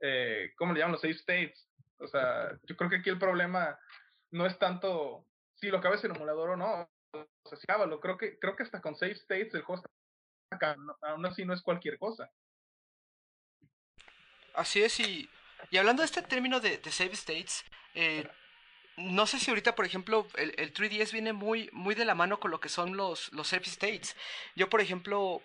eh, 0.00 0.52
¿cómo 0.56 0.72
le 0.72 0.80
llaman? 0.80 0.92
Los 0.92 1.00
save 1.00 1.14
states. 1.14 1.68
O 1.98 2.06
sea, 2.06 2.50
yo 2.64 2.76
creo 2.76 2.90
que 2.90 2.96
aquí 2.96 3.10
el 3.10 3.18
problema 3.18 3.78
no 4.30 4.46
es 4.46 4.58
tanto 4.58 5.26
si 5.54 5.68
lo 5.68 5.78
acabas 5.78 6.04
en 6.04 6.14
emulador 6.14 6.50
o 6.50 6.56
no. 6.56 6.90
O 7.12 7.56
sea, 7.56 7.74
hábalo. 7.74 8.00
Creo 8.00 8.18
que, 8.18 8.38
creo 8.38 8.56
que 8.56 8.64
hasta 8.64 8.80
con 8.80 8.96
save 8.96 9.12
states 9.12 9.54
el 9.54 9.62
juego 9.62 9.82
está 9.82 10.56
acá. 10.56 10.76
No, 10.76 10.96
aún 11.02 11.24
así 11.26 11.44
no 11.44 11.54
es 11.54 11.62
cualquier 11.62 11.98
cosa. 11.98 12.30
Así 14.54 14.82
es, 14.82 15.00
y, 15.00 15.28
y 15.70 15.78
hablando 15.78 16.02
de 16.02 16.06
este 16.06 16.22
término 16.22 16.60
de, 16.60 16.78
de 16.78 16.90
save 16.92 17.14
states, 17.14 17.64
eh, 17.94 18.24
no 18.96 19.26
sé 19.26 19.38
si 19.38 19.50
ahorita, 19.50 19.74
por 19.74 19.84
ejemplo, 19.84 20.26
el, 20.36 20.54
el, 20.56 20.72
3DS 20.72 21.12
viene 21.12 21.32
muy, 21.32 21.68
muy 21.72 21.94
de 21.94 22.04
la 22.04 22.14
mano 22.14 22.38
con 22.38 22.50
lo 22.50 22.60
que 22.60 22.68
son 22.68 22.96
los, 22.96 23.32
los 23.32 23.48
save 23.48 23.64
states. 23.66 24.16
Yo, 24.54 24.68
por 24.70 24.80
ejemplo, 24.80 25.42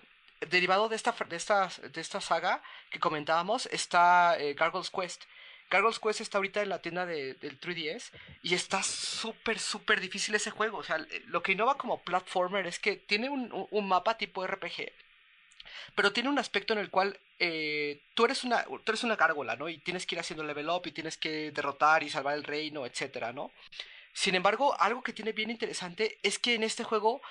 derivado 0.50 0.90
de 0.90 0.96
esta, 0.96 1.12
de 1.12 1.90
de 1.90 2.02
esta 2.02 2.22
saga 2.22 2.62
que 2.92 3.00
comentábamos, 3.00 3.66
está 3.68 4.38
eh, 4.40 4.54
Gargoyle's 4.54 4.92
Quest. 4.92 5.24
Gargoyle's 5.70 6.00
Quest 6.00 6.22
está 6.22 6.38
ahorita 6.38 6.62
en 6.62 6.70
la 6.70 6.82
tienda 6.82 7.06
de, 7.06 7.36
del 7.36 7.60
3DS 7.60 8.12
y 8.42 8.56
está 8.56 8.82
súper, 8.84 9.60
súper 9.60 10.00
difícil 10.00 10.36
ese 10.36 10.52
juego. 10.52 10.78
O 10.78 10.84
sea, 10.84 10.98
lo 11.26 11.44
que 11.44 11.52
innova 11.52 11.78
como 11.78 12.02
platformer 12.02 12.68
es 12.68 12.80
que 12.80 12.96
tiene 12.96 13.30
un, 13.30 13.68
un 13.70 13.88
mapa 13.88 14.18
tipo 14.18 14.46
RPG 14.46 14.92
pero 15.96 16.14
tiene 16.14 16.30
un 16.30 16.40
aspecto 16.40 16.74
en 16.74 16.80
el 16.80 16.90
cual 16.90 17.20
eh, 17.40 18.02
tú, 18.14 18.26
eres 18.26 18.44
una, 18.44 18.64
tú 18.64 18.84
eres 18.88 19.04
una 19.04 19.16
gárgola, 19.16 19.56
¿no? 19.56 19.70
Y 19.70 19.78
tienes 19.80 20.06
que 20.06 20.16
ir 20.16 20.20
haciendo 20.20 20.44
level 20.44 20.70
up 20.70 20.82
y 20.86 20.92
tienes 20.92 21.18
que 21.18 21.52
derrotar 21.52 22.04
y 22.04 22.10
salvar 22.10 22.36
el 22.36 22.44
reino, 22.44 22.86
etcétera, 22.86 23.34
¿no? 23.34 23.52
Sin 24.14 24.36
embargo, 24.36 24.76
algo 24.80 25.02
que 25.02 25.14
tiene 25.14 25.32
bien 25.32 25.50
interesante 25.50 26.18
es 26.24 26.40
que 26.40 26.56
en 26.56 26.64
este 26.64 26.84
juego 26.84 27.22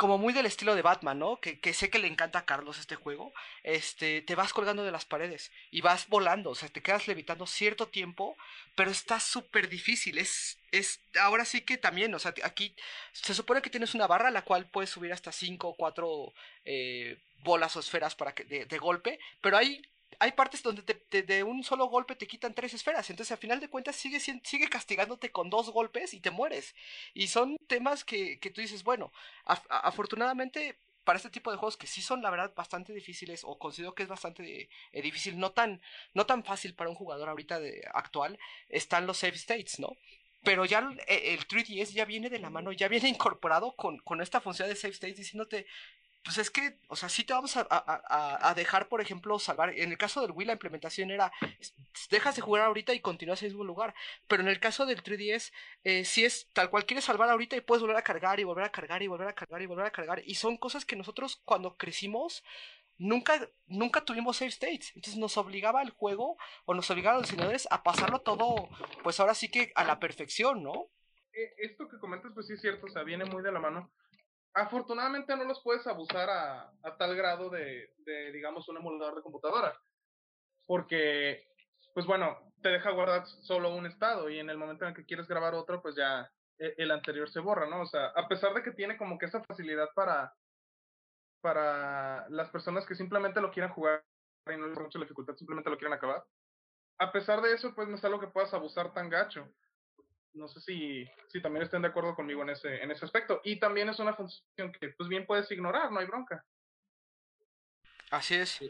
como 0.00 0.16
muy 0.16 0.32
del 0.32 0.46
estilo 0.46 0.74
de 0.74 0.80
Batman, 0.80 1.18
¿no? 1.18 1.40
Que, 1.40 1.60
que, 1.60 1.74
sé 1.74 1.90
que 1.90 1.98
le 1.98 2.08
encanta 2.08 2.38
a 2.38 2.46
Carlos 2.46 2.78
este 2.78 2.96
juego. 2.96 3.34
Este, 3.64 4.22
te 4.22 4.34
vas 4.34 4.54
colgando 4.54 4.82
de 4.82 4.90
las 4.90 5.04
paredes 5.04 5.52
y 5.70 5.82
vas 5.82 6.08
volando, 6.08 6.48
o 6.48 6.54
sea, 6.54 6.70
te 6.70 6.80
quedas 6.80 7.06
levitando 7.06 7.46
cierto 7.46 7.86
tiempo, 7.86 8.34
pero 8.76 8.90
está 8.90 9.20
súper 9.20 9.68
difícil. 9.68 10.16
Es, 10.16 10.58
es, 10.72 11.02
ahora 11.20 11.44
sí 11.44 11.60
que 11.60 11.76
también, 11.76 12.14
o 12.14 12.18
sea, 12.18 12.32
aquí 12.44 12.74
se 13.12 13.34
supone 13.34 13.60
que 13.60 13.68
tienes 13.68 13.94
una 13.94 14.06
barra 14.06 14.28
a 14.28 14.32
la 14.32 14.40
cual 14.40 14.70
puedes 14.70 14.88
subir 14.88 15.12
hasta 15.12 15.32
5 15.32 15.68
o 15.68 15.74
4 15.74 16.32
eh, 16.64 17.18
bolas 17.44 17.76
o 17.76 17.80
esferas 17.80 18.14
para 18.14 18.34
que, 18.34 18.44
de, 18.44 18.64
de 18.64 18.78
golpe, 18.78 19.18
pero 19.42 19.58
hay 19.58 19.82
hay 20.20 20.32
partes 20.32 20.62
donde 20.62 20.82
de 21.10 21.42
un 21.42 21.64
solo 21.64 21.86
golpe 21.86 22.14
te 22.14 22.26
quitan 22.26 22.52
tres 22.54 22.74
esferas. 22.74 23.08
Entonces, 23.08 23.32
al 23.32 23.38
final 23.38 23.58
de 23.58 23.70
cuentas, 23.70 23.96
sigue, 23.96 24.20
sigue 24.20 24.68
castigándote 24.68 25.32
con 25.32 25.48
dos 25.48 25.70
golpes 25.70 26.12
y 26.12 26.20
te 26.20 26.30
mueres. 26.30 26.74
Y 27.14 27.28
son 27.28 27.56
temas 27.66 28.04
que, 28.04 28.38
que 28.38 28.50
tú 28.50 28.60
dices, 28.60 28.84
bueno, 28.84 29.12
afortunadamente 29.46 30.78
para 31.04 31.16
este 31.16 31.30
tipo 31.30 31.50
de 31.50 31.56
juegos 31.56 31.78
que 31.78 31.86
sí 31.86 32.02
son 32.02 32.20
la 32.20 32.28
verdad 32.28 32.52
bastante 32.54 32.92
difíciles 32.92 33.42
o 33.44 33.58
considero 33.58 33.94
que 33.94 34.02
es 34.02 34.08
bastante 34.10 34.68
eh, 34.92 35.02
difícil, 35.02 35.38
no 35.38 35.52
tan, 35.52 35.80
no 36.12 36.26
tan 36.26 36.44
fácil 36.44 36.74
para 36.74 36.90
un 36.90 36.96
jugador 36.96 37.30
ahorita 37.30 37.58
de, 37.58 37.82
actual, 37.94 38.38
están 38.68 39.06
los 39.06 39.16
save 39.16 39.36
states, 39.36 39.80
¿no? 39.80 39.96
Pero 40.42 40.66
ya 40.66 40.78
el, 40.78 41.00
el 41.08 41.48
3DS 41.48 41.92
ya 41.92 42.04
viene 42.04 42.28
de 42.28 42.38
la 42.38 42.50
mano, 42.50 42.72
ya 42.72 42.88
viene 42.88 43.08
incorporado 43.08 43.74
con, 43.74 43.98
con 43.98 44.20
esta 44.20 44.40
función 44.40 44.68
de 44.68 44.76
save 44.76 44.92
states 44.92 45.16
diciéndote, 45.16 45.66
pues 46.22 46.36
es 46.36 46.50
que, 46.50 46.78
o 46.88 46.96
sea, 46.96 47.08
sí 47.08 47.24
te 47.24 47.32
vamos 47.32 47.56
a, 47.56 47.66
a, 47.70 48.50
a, 48.50 48.54
dejar, 48.54 48.88
por 48.88 49.00
ejemplo, 49.00 49.38
salvar. 49.38 49.70
En 49.70 49.90
el 49.90 49.96
caso 49.98 50.20
del 50.20 50.32
Wii, 50.32 50.46
la 50.46 50.52
implementación 50.52 51.10
era, 51.10 51.32
dejas 52.10 52.36
de 52.36 52.42
jugar 52.42 52.64
ahorita 52.64 52.92
y 52.92 53.00
continúas 53.00 53.40
en 53.42 53.46
el 53.46 53.52
mismo 53.52 53.64
lugar. 53.64 53.94
Pero 54.28 54.42
en 54.42 54.48
el 54.48 54.60
caso 54.60 54.84
del 54.84 55.02
3DS, 55.02 55.50
eh, 55.84 56.04
si 56.04 56.24
es 56.24 56.48
tal 56.52 56.68
cual 56.68 56.84
quieres 56.84 57.06
salvar 57.06 57.30
ahorita 57.30 57.56
y 57.56 57.62
puedes 57.62 57.80
volver 57.80 57.96
a 57.96 58.02
cargar 58.02 58.38
y 58.38 58.44
volver 58.44 58.64
a 58.64 58.70
cargar 58.70 59.02
y 59.02 59.06
volver 59.06 59.28
a 59.28 59.34
cargar 59.34 59.62
y 59.62 59.66
volver 59.66 59.86
a 59.86 59.90
cargar. 59.90 60.22
Y 60.26 60.34
son 60.34 60.58
cosas 60.58 60.84
que 60.84 60.94
nosotros 60.94 61.40
cuando 61.44 61.76
crecimos 61.76 62.44
nunca, 62.98 63.48
nunca 63.66 64.04
tuvimos 64.04 64.36
save 64.36 64.50
states. 64.50 64.92
Entonces 64.94 65.18
nos 65.18 65.38
obligaba 65.38 65.80
el 65.80 65.90
juego 65.90 66.36
o 66.66 66.74
nos 66.74 66.90
obligaba 66.90 67.16
a 67.16 67.20
los 67.20 67.28
diseñadores 67.28 67.66
a 67.70 67.82
pasarlo 67.82 68.20
todo, 68.20 68.68
pues 69.02 69.18
ahora 69.20 69.34
sí 69.34 69.50
que 69.50 69.72
a 69.74 69.84
la 69.84 69.98
perfección, 69.98 70.62
¿no? 70.62 70.90
Eh, 71.32 71.54
esto 71.58 71.88
que 71.88 71.98
comentas, 71.98 72.32
pues 72.34 72.46
sí 72.46 72.52
es 72.52 72.60
cierto, 72.60 72.86
o 72.86 72.90
sea, 72.90 73.04
viene 73.04 73.24
muy 73.24 73.42
de 73.42 73.52
la 73.52 73.60
mano 73.60 73.90
afortunadamente 74.54 75.36
no 75.36 75.44
los 75.44 75.62
puedes 75.62 75.86
abusar 75.86 76.28
a, 76.30 76.72
tal 76.98 77.16
grado 77.16 77.50
de, 77.50 77.90
digamos, 78.32 78.68
un 78.68 78.78
emulador 78.78 79.16
de 79.16 79.22
computadora. 79.22 79.78
Porque, 80.66 81.48
pues 81.94 82.06
bueno, 82.06 82.52
te 82.62 82.68
deja 82.68 82.90
guardar 82.90 83.26
solo 83.26 83.74
un 83.74 83.86
estado 83.86 84.28
y 84.28 84.38
en 84.38 84.50
el 84.50 84.58
momento 84.58 84.84
en 84.84 84.90
el 84.90 84.96
que 84.96 85.04
quieres 85.04 85.26
grabar 85.26 85.54
otro, 85.54 85.80
pues 85.82 85.96
ya 85.96 86.30
e, 86.58 86.74
el 86.76 86.90
anterior 86.90 87.30
se 87.30 87.40
borra, 87.40 87.66
¿no? 87.66 87.82
O 87.82 87.86
sea, 87.86 88.06
a 88.08 88.28
pesar 88.28 88.54
de 88.54 88.62
que 88.62 88.72
tiene 88.72 88.96
como 88.96 89.18
que 89.18 89.26
esa 89.26 89.42
facilidad 89.44 89.88
para, 89.94 90.32
para 91.40 92.28
las 92.28 92.48
personas 92.50 92.86
que 92.86 92.94
simplemente 92.94 93.40
lo 93.40 93.50
quieran 93.50 93.72
jugar 93.72 94.04
y 94.46 94.56
no 94.56 94.66
les 94.66 94.78
mucho 94.78 94.98
la 94.98 95.04
dificultad, 95.04 95.36
simplemente 95.36 95.70
lo 95.70 95.78
quieran 95.78 95.96
acabar. 95.96 96.24
A 96.98 97.12
pesar 97.12 97.40
de 97.40 97.54
eso, 97.54 97.74
pues 97.74 97.88
no 97.88 97.96
es 97.96 98.04
algo 98.04 98.20
que 98.20 98.28
puedas 98.28 98.52
abusar 98.52 98.92
tan 98.92 99.08
gacho 99.08 99.48
no 100.34 100.48
sé 100.48 100.60
si, 100.60 101.06
si 101.28 101.40
también 101.40 101.64
estén 101.64 101.82
de 101.82 101.88
acuerdo 101.88 102.14
conmigo 102.14 102.42
en 102.42 102.50
ese, 102.50 102.82
en 102.82 102.90
ese 102.90 103.04
aspecto. 103.04 103.40
Y 103.44 103.58
también 103.58 103.88
es 103.88 103.98
una 103.98 104.14
función 104.14 104.72
que 104.78 104.90
pues 104.96 105.08
bien 105.08 105.26
puedes 105.26 105.50
ignorar, 105.50 105.90
no 105.90 106.00
hay 106.00 106.06
bronca. 106.06 106.44
Así 108.10 108.34
es. 108.34 108.60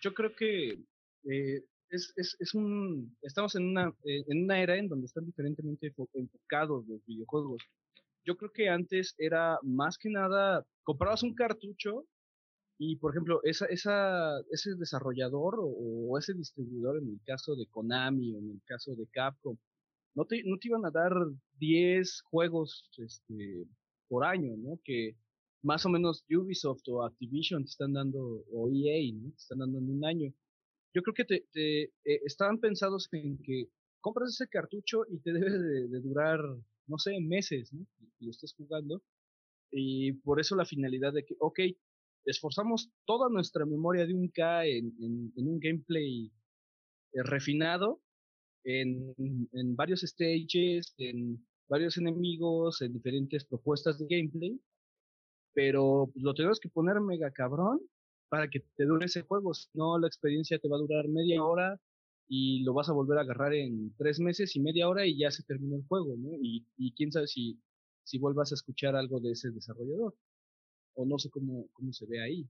Yo 0.00 0.12
creo 0.14 0.34
que 0.34 0.78
eh, 1.24 1.64
es, 1.90 2.12
es, 2.16 2.36
es, 2.38 2.54
un, 2.54 3.16
estamos 3.22 3.54
en 3.54 3.68
una, 3.68 3.92
eh, 4.04 4.24
en 4.28 4.44
una 4.44 4.60
era 4.60 4.76
en 4.76 4.88
donde 4.88 5.06
están 5.06 5.24
diferentemente 5.24 5.92
enfocados 6.14 6.86
los 6.86 7.04
videojuegos. 7.06 7.62
Yo 8.24 8.36
creo 8.36 8.50
que 8.50 8.68
antes 8.68 9.14
era 9.18 9.58
más 9.62 9.98
que 9.98 10.10
nada, 10.10 10.64
comprabas 10.82 11.22
un 11.22 11.34
cartucho 11.34 12.04
y, 12.78 12.96
por 12.96 13.12
ejemplo, 13.12 13.40
esa, 13.44 13.66
esa, 13.66 14.40
ese 14.50 14.74
desarrollador 14.74 15.60
o, 15.60 15.66
o 16.10 16.18
ese 16.18 16.34
distribuidor, 16.34 16.98
en 16.98 17.08
el 17.08 17.20
caso 17.24 17.54
de 17.54 17.66
Konami 17.66 18.34
o 18.34 18.38
en 18.38 18.50
el 18.50 18.60
caso 18.66 18.94
de 18.96 19.06
Capcom, 19.06 19.56
no 20.16 20.24
te, 20.24 20.42
no 20.44 20.58
te 20.58 20.68
iban 20.68 20.84
a 20.86 20.90
dar 20.90 21.12
10 21.58 22.22
juegos 22.22 22.90
este, 22.96 23.66
por 24.08 24.24
año, 24.24 24.56
¿no? 24.56 24.80
Que 24.82 25.14
más 25.62 25.84
o 25.84 25.90
menos 25.90 26.24
Ubisoft 26.30 26.88
o 26.88 27.04
Activision 27.04 27.64
te 27.64 27.70
están 27.70 27.92
dando, 27.92 28.44
o 28.50 28.68
EA, 28.70 29.12
¿no? 29.12 29.30
Te 29.30 29.36
están 29.36 29.58
dando 29.58 29.78
en 29.78 29.90
un 29.90 30.04
año. 30.04 30.32
Yo 30.94 31.02
creo 31.02 31.14
que 31.14 31.24
te, 31.26 31.46
te 31.52 31.82
eh, 31.82 32.20
estaban 32.24 32.58
pensados 32.58 33.08
en 33.12 33.36
que 33.42 33.68
compras 34.00 34.30
ese 34.30 34.48
cartucho 34.48 35.02
y 35.10 35.18
te 35.18 35.32
debe 35.34 35.50
de, 35.50 36.00
durar, 36.00 36.40
no 36.86 36.98
sé, 36.98 37.20
meses, 37.20 37.72
¿no? 37.74 37.86
Y 38.18 38.24
lo 38.24 38.30
estés 38.30 38.54
jugando. 38.54 39.02
Y 39.70 40.14
por 40.24 40.40
eso 40.40 40.56
la 40.56 40.64
finalidad 40.64 41.12
de 41.12 41.26
que, 41.26 41.36
ok, 41.40 41.60
esforzamos 42.24 42.90
toda 43.04 43.28
nuestra 43.28 43.66
memoria 43.66 44.06
de 44.06 44.14
un 44.14 44.28
K 44.28 44.64
en, 44.64 44.94
en, 45.36 45.46
un 45.46 45.60
gameplay 45.60 46.32
eh, 47.12 47.22
refinado 47.22 48.00
en, 48.66 49.76
varios 49.76 50.00
stages, 50.00 50.94
en 50.98 51.44
varios 51.68 51.96
enemigos, 51.96 52.82
en 52.82 52.92
diferentes 52.92 53.44
propuestas 53.44 53.98
de 53.98 54.06
gameplay, 54.08 54.60
pero 55.54 56.10
lo 56.16 56.34
tenemos 56.34 56.60
que 56.60 56.68
poner 56.68 57.00
mega 57.00 57.30
cabrón 57.30 57.80
para 58.28 58.48
que 58.48 58.60
te 58.76 58.84
dure 58.84 59.06
ese 59.06 59.22
juego, 59.22 59.54
si 59.54 59.68
no 59.74 59.98
la 59.98 60.08
experiencia 60.08 60.58
te 60.58 60.68
va 60.68 60.76
a 60.76 60.80
durar 60.80 61.08
media 61.08 61.44
hora 61.44 61.80
y 62.28 62.64
lo 62.64 62.74
vas 62.74 62.88
a 62.88 62.92
volver 62.92 63.18
a 63.18 63.22
agarrar 63.22 63.54
en 63.54 63.94
tres 63.96 64.18
meses 64.18 64.56
y 64.56 64.60
media 64.60 64.88
hora 64.88 65.06
y 65.06 65.18
ya 65.18 65.30
se 65.30 65.44
terminó 65.44 65.76
el 65.76 65.86
juego, 65.86 66.16
¿no? 66.16 66.30
Y, 66.42 66.66
quién 66.96 67.12
sabe 67.12 67.28
si, 67.28 67.60
si 68.02 68.18
vuelvas 68.18 68.50
a 68.50 68.56
escuchar 68.56 68.96
algo 68.96 69.20
de 69.20 69.32
ese 69.32 69.50
desarrollador, 69.50 70.14
o 70.94 71.06
no 71.06 71.18
sé 71.18 71.30
cómo, 71.30 71.68
cómo 71.72 71.92
se 71.92 72.06
ve 72.06 72.20
ahí 72.20 72.48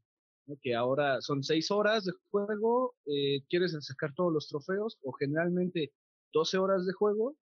que 0.62 0.75
ahora 0.75 1.21
son 1.21 1.43
seis 1.43 1.71
horas 1.71 2.05
de 2.05 2.12
juego, 2.31 2.95
eh, 3.07 3.43
quieres 3.49 3.77
sacar 3.81 4.14
todos 4.14 4.33
los 4.33 4.47
trofeos 4.49 4.99
o 5.03 5.12
generalmente 5.12 5.93
12 6.37 6.59
horas 6.59 6.87
de 6.87 6.93
juego, 6.93 7.34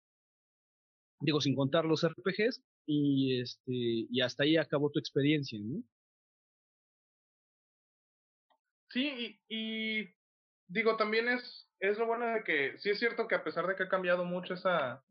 digo, 1.20 1.40
sin 1.40 1.57
contar 1.57 1.84
los 1.84 2.07
RPGs, 2.07 2.62
y, 2.86 3.40
este, 3.40 3.72
y 3.72 4.20
hasta 4.20 4.45
ahí 4.45 4.57
acabó 4.57 4.90
tu 4.90 5.01
experiencia, 5.01 5.59
¿no? 5.61 5.82
Sí, 8.90 9.40
y, 9.49 10.09
digo, 10.68 10.97
también 10.97 11.28
es, 11.28 11.68
es 11.80 11.99
lo 11.99 12.07
bueno 12.07 12.26
de 12.26 12.45
que 12.45 12.78
sí 12.78 12.90
es 12.90 12.99
cierto 13.01 13.26
que 13.26 13.34
a 13.34 13.42
pesar 13.42 13.66
de 13.66 13.74
que 13.74 13.82
ha 13.82 13.88
cambiado 13.88 14.24
mucho 14.24 14.55
esa, 14.55 15.03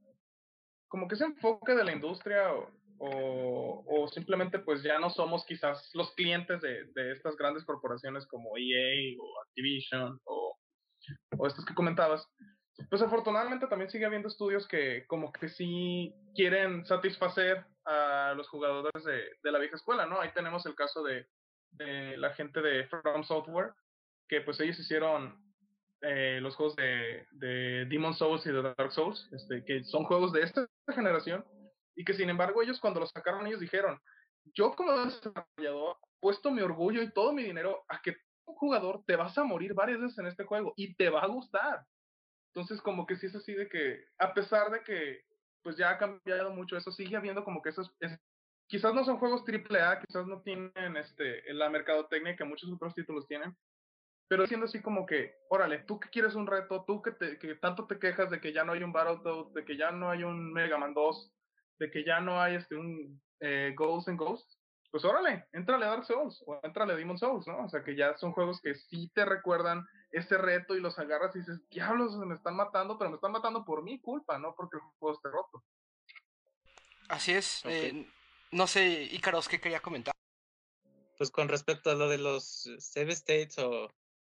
como 0.88 1.08
que 1.08 1.16
ese 1.16 1.26
enfoque 1.26 1.76
de 1.76 1.84
la 1.84 1.92
industria 1.92 2.54
o, 2.54 2.72
o, 3.00 3.84
o 3.86 4.08
simplemente 4.08 4.60
pues 4.60 4.84
ya 4.84 5.00
no 5.00 5.10
somos 5.10 5.46
quizás 5.46 5.90
los 5.94 6.14
clientes 6.14 6.62
de, 6.62 6.86
de 6.94 7.12
estas 7.12 7.36
grandes 7.36 7.66
corporaciones 7.66 8.26
como 8.28 8.58
EA 8.58 9.18
o 9.20 9.42
Activision 9.42 10.22
o, 10.24 10.58
o 11.38 11.48
estos 11.48 11.66
que 11.66 11.74
comentabas, 11.74 12.26
pues 12.90 13.02
afortunadamente 13.02 13.68
también 13.68 13.90
sigue 13.90 14.06
habiendo 14.06 14.28
estudios 14.28 14.68
que 14.68 15.06
como 15.08 15.32
que 15.32 15.50
sí 15.50 16.14
quieren 16.36 16.86
satisfacer 16.86 17.66
a 17.86 18.34
los 18.36 18.48
jugadores 18.50 19.04
de, 19.04 19.24
de 19.44 19.52
la 19.52 19.60
vieja 19.60 19.76
escuela, 19.76 20.06
¿no? 20.06 20.20
Ahí 20.20 20.30
tenemos 20.34 20.66
el 20.66 20.76
caso 20.76 21.04
de, 21.04 21.28
de 21.72 22.18
la 22.18 22.34
gente 22.34 22.62
de 22.62 22.88
From 22.88 23.24
Software, 23.24 23.74
que 24.28 24.42
pues 24.42 24.60
ellos 24.60 24.80
hicieron 24.80 25.38
eh, 26.02 26.40
los 26.42 26.56
juegos 26.56 26.76
de, 26.76 27.28
de 27.32 27.86
Demon 27.86 28.14
Souls 28.14 28.46
y 28.46 28.52
de 28.52 28.62
Dark 28.62 28.92
Souls, 28.92 29.30
este, 29.32 29.64
que 29.66 29.84
son 29.84 30.06
juegos 30.06 30.34
de 30.34 30.42
esta 30.42 30.68
generación, 30.94 31.46
y 31.96 32.04
que 32.04 32.14
sin 32.14 32.30
embargo 32.30 32.62
ellos 32.62 32.80
cuando 32.80 33.00
los 33.00 33.12
sacaron 33.12 33.46
ellos 33.48 33.60
dijeron, 33.60 34.00
yo 34.54 34.76
como 34.76 34.92
desarrollador 35.06 35.98
puesto 36.20 36.52
mi 36.52 36.62
orgullo 36.62 37.02
y 37.02 37.12
todo 37.12 37.34
mi 37.34 37.44
dinero 37.44 37.84
a 37.88 38.02
que 38.02 38.18
un 38.46 38.56
jugador 38.56 39.04
te 39.06 39.16
vas 39.16 39.38
a 39.38 39.44
morir 39.44 39.74
varias 39.74 40.02
veces 40.02 40.18
en 40.18 40.28
este 40.28 40.44
juego 40.44 40.74
y 40.76 40.96
te 40.96 41.10
va 41.10 41.22
a 41.22 41.28
gustar. 41.28 41.86
Entonces, 42.56 42.82
como 42.82 43.08
que 43.08 43.16
sí 43.16 43.26
es 43.26 43.36
así 43.36 43.54
de 43.54 43.68
que, 43.68 44.06
a 44.20 44.34
pesar 44.34 44.70
de 44.70 44.84
que 44.84 45.26
pues 45.64 45.76
ya 45.78 45.90
ha 45.90 45.98
cambiado 45.98 46.52
mucho 46.52 46.78
eso, 46.78 46.92
sigue 46.92 47.16
habiendo 47.16 47.44
como 47.44 47.62
que 47.62 47.70
esos, 47.70 47.92
quizás 48.68 48.94
no 48.94 49.04
son 49.06 49.18
juegos 49.18 49.44
triple 49.44 49.82
A, 49.82 50.00
quizás 50.00 50.28
no 50.28 50.42
tienen 50.42 50.98
este, 50.98 51.42
la 51.54 51.70
mercadotecnia 51.70 52.36
que 52.36 52.44
muchos 52.44 52.72
otros 52.72 52.94
títulos 52.94 53.26
tienen, 53.28 53.56
pero 54.28 54.46
siendo 54.46 54.66
así 54.66 54.82
como 54.82 55.06
que, 55.06 55.36
órale, 55.50 55.80
tú 55.80 56.00
que 56.00 56.10
quieres 56.10 56.36
un 56.36 56.48
reto, 56.48 56.84
tú 56.86 57.02
que, 57.02 57.12
te, 57.12 57.40
que 57.40 57.56
tanto 57.56 57.88
te 57.88 57.98
quejas 57.98 58.30
de 58.30 58.40
que 58.40 58.54
ya 58.54 58.64
no 58.64 58.74
hay 58.74 58.84
un 58.84 58.92
Battletoads, 58.92 59.54
de 59.54 59.66
que 59.66 59.78
ya 59.78 59.92
no 59.92 60.12
hay 60.12 60.24
un 60.24 60.52
Mega 60.52 60.78
Man 60.78 60.94
2, 60.94 61.34
de 61.80 61.90
que 61.90 62.04
ya 62.04 62.20
no 62.20 62.42
hay 62.42 62.56
este, 62.56 62.76
un 62.76 63.22
eh, 63.40 63.74
Ghosts 63.76 64.10
and 64.10 64.20
Ghosts, 64.20 64.60
pues 64.92 65.06
órale, 65.06 65.48
entrale 65.54 65.86
a 65.86 65.90
Dark 65.90 66.06
Souls 66.06 66.44
o 66.46 66.60
entrale 66.62 66.94
a 66.94 66.96
Demon 66.96 67.18
Souls, 67.18 67.48
¿no? 67.48 67.66
O 67.66 67.70
sea 67.70 67.84
que 67.84 67.96
ya 67.96 68.16
son 68.18 68.32
juegos 68.32 68.62
que 68.62 68.76
sí 68.76 69.10
te 69.16 69.26
recuerdan 69.26 69.88
ese 70.14 70.38
reto 70.38 70.76
y 70.76 70.80
los 70.80 70.98
agarras 71.00 71.36
y 71.36 71.40
dices, 71.40 71.68
diablos, 71.70 72.16
me 72.16 72.36
están 72.36 72.56
matando, 72.56 72.98
pero 72.98 73.10
me 73.10 73.16
están 73.16 73.32
matando 73.32 73.66
por 73.66 73.84
mi 73.84 74.00
culpa, 74.00 74.38
no 74.38 74.56
porque 74.56 74.78
el 74.78 74.84
juego 75.00 75.16
esté 75.16 75.30
roto. 75.30 75.64
Así 77.10 77.34
es. 77.34 77.62
Eh, 77.66 78.08
no 78.52 78.68
sé, 78.68 79.10
Icaros, 79.12 79.48
¿qué 79.48 79.60
quería 79.60 79.82
comentar? 79.82 80.14
Pues 81.18 81.32
con 81.32 81.50
respecto 81.50 81.90
a 81.90 81.96
lo 81.96 82.08
de 82.08 82.20
los 82.20 82.70
save 82.78 83.14
states 83.14 83.58
o, 83.58 83.90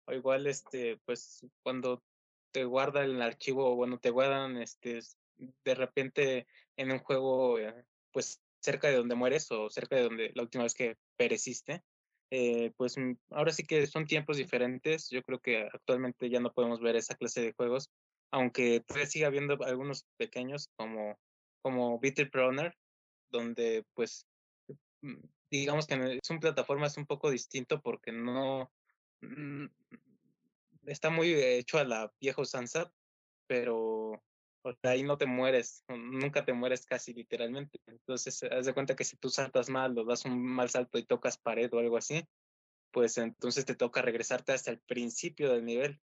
o 0.06 0.12
igual, 0.12 0.48
este, 0.48 1.00
pues 1.06 1.46
cuando 1.62 2.02
te 2.50 2.64
guarda 2.64 3.04
el 3.04 3.22
archivo, 3.22 3.72
o 3.72 3.76
bueno, 3.76 3.98
te 3.98 4.10
guardan, 4.10 4.56
este, 4.56 5.00
de 5.64 5.74
repente 5.76 6.48
en 6.76 6.90
un 6.90 6.98
juego, 6.98 7.58
eh, 7.58 7.84
pues 8.12 8.40
cerca 8.60 8.88
de 8.88 8.96
donde 8.96 9.14
mueres 9.14 9.50
o 9.52 9.70
cerca 9.70 9.94
de 9.94 10.02
donde 10.02 10.32
la 10.34 10.42
última 10.42 10.64
vez 10.64 10.74
que 10.74 10.96
pereciste. 11.16 11.84
Eh, 12.30 12.72
pues 12.76 12.98
mm, 12.98 13.14
ahora 13.30 13.52
sí 13.52 13.64
que 13.64 13.86
son 13.86 14.06
tiempos 14.06 14.36
diferentes. 14.36 15.08
Yo 15.10 15.22
creo 15.22 15.40
que 15.40 15.68
actualmente 15.72 16.28
ya 16.30 16.40
no 16.40 16.52
podemos 16.52 16.80
ver 16.80 16.96
esa 16.96 17.14
clase 17.14 17.40
de 17.40 17.52
juegos, 17.52 17.90
aunque 18.30 18.80
todavía 18.80 19.06
sigue 19.06 19.24
habiendo 19.24 19.62
algunos 19.64 20.06
pequeños 20.16 20.68
como, 20.76 21.18
como 21.62 21.98
Beatle 21.98 22.26
Proner, 22.26 22.76
donde 23.30 23.84
pues 23.94 24.26
mm, 25.02 25.16
digamos 25.50 25.86
que 25.86 26.18
es 26.22 26.30
un 26.30 26.40
plataforma 26.40 26.86
es 26.86 26.96
un 26.96 27.06
poco 27.06 27.30
distinto 27.30 27.80
porque 27.80 28.12
no 28.12 28.70
mm, 29.20 29.66
está 30.86 31.10
muy 31.10 31.32
hecho 31.32 31.78
a 31.78 31.84
la 31.84 32.12
vieja 32.20 32.42
usanza, 32.42 32.92
pero 33.46 34.22
ahí 34.82 35.02
no 35.02 35.18
te 35.18 35.26
mueres, 35.26 35.84
nunca 35.88 36.44
te 36.44 36.52
mueres 36.52 36.86
casi 36.86 37.12
literalmente. 37.14 37.78
Entonces, 37.86 38.42
haz 38.42 38.66
de 38.66 38.74
cuenta 38.74 38.96
que 38.96 39.04
si 39.04 39.16
tú 39.16 39.30
saltas 39.30 39.68
mal 39.68 39.96
o 39.98 40.04
das 40.04 40.24
un 40.24 40.42
mal 40.42 40.70
salto 40.70 40.98
y 40.98 41.04
tocas 41.04 41.38
pared 41.38 41.72
o 41.72 41.78
algo 41.78 41.96
así, 41.96 42.24
pues 42.92 43.18
entonces 43.18 43.64
te 43.64 43.74
toca 43.74 44.02
regresarte 44.02 44.52
hasta 44.52 44.70
el 44.70 44.80
principio 44.80 45.52
del 45.52 45.64
nivel, 45.64 46.00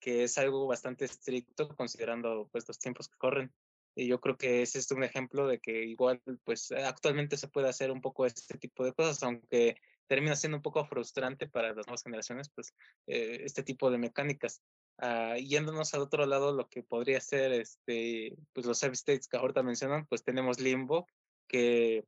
que 0.00 0.24
es 0.24 0.38
algo 0.38 0.66
bastante 0.66 1.04
estricto 1.04 1.68
considerando 1.76 2.48
pues 2.52 2.66
los 2.68 2.78
tiempos 2.78 3.08
que 3.08 3.18
corren. 3.18 3.52
Y 3.94 4.06
yo 4.06 4.20
creo 4.20 4.36
que 4.36 4.62
ese 4.62 4.78
es 4.78 4.90
un 4.92 5.02
ejemplo 5.02 5.48
de 5.48 5.58
que 5.58 5.84
igual 5.84 6.22
pues 6.44 6.70
actualmente 6.70 7.36
se 7.36 7.48
puede 7.48 7.68
hacer 7.68 7.90
un 7.90 8.00
poco 8.00 8.26
este 8.26 8.56
tipo 8.56 8.84
de 8.84 8.92
cosas, 8.92 9.22
aunque 9.24 9.76
termina 10.06 10.36
siendo 10.36 10.56
un 10.58 10.62
poco 10.62 10.84
frustrante 10.86 11.48
para 11.48 11.74
las 11.74 11.86
nuevas 11.86 12.02
generaciones, 12.02 12.48
pues 12.54 12.74
eh, 13.06 13.42
este 13.44 13.62
tipo 13.62 13.90
de 13.90 13.98
mecánicas. 13.98 14.62
Uh, 15.00 15.36
yéndonos 15.36 15.94
al 15.94 16.00
otro 16.00 16.26
lado, 16.26 16.52
lo 16.52 16.68
que 16.68 16.82
podría 16.82 17.20
ser 17.20 17.52
este, 17.52 18.36
pues 18.52 18.66
los 18.66 18.78
save 18.78 18.94
states 18.94 19.28
que 19.28 19.36
ahorita 19.36 19.62
mencionan, 19.62 20.06
pues 20.06 20.24
tenemos 20.24 20.58
Limbo, 20.58 21.06
que, 21.46 22.04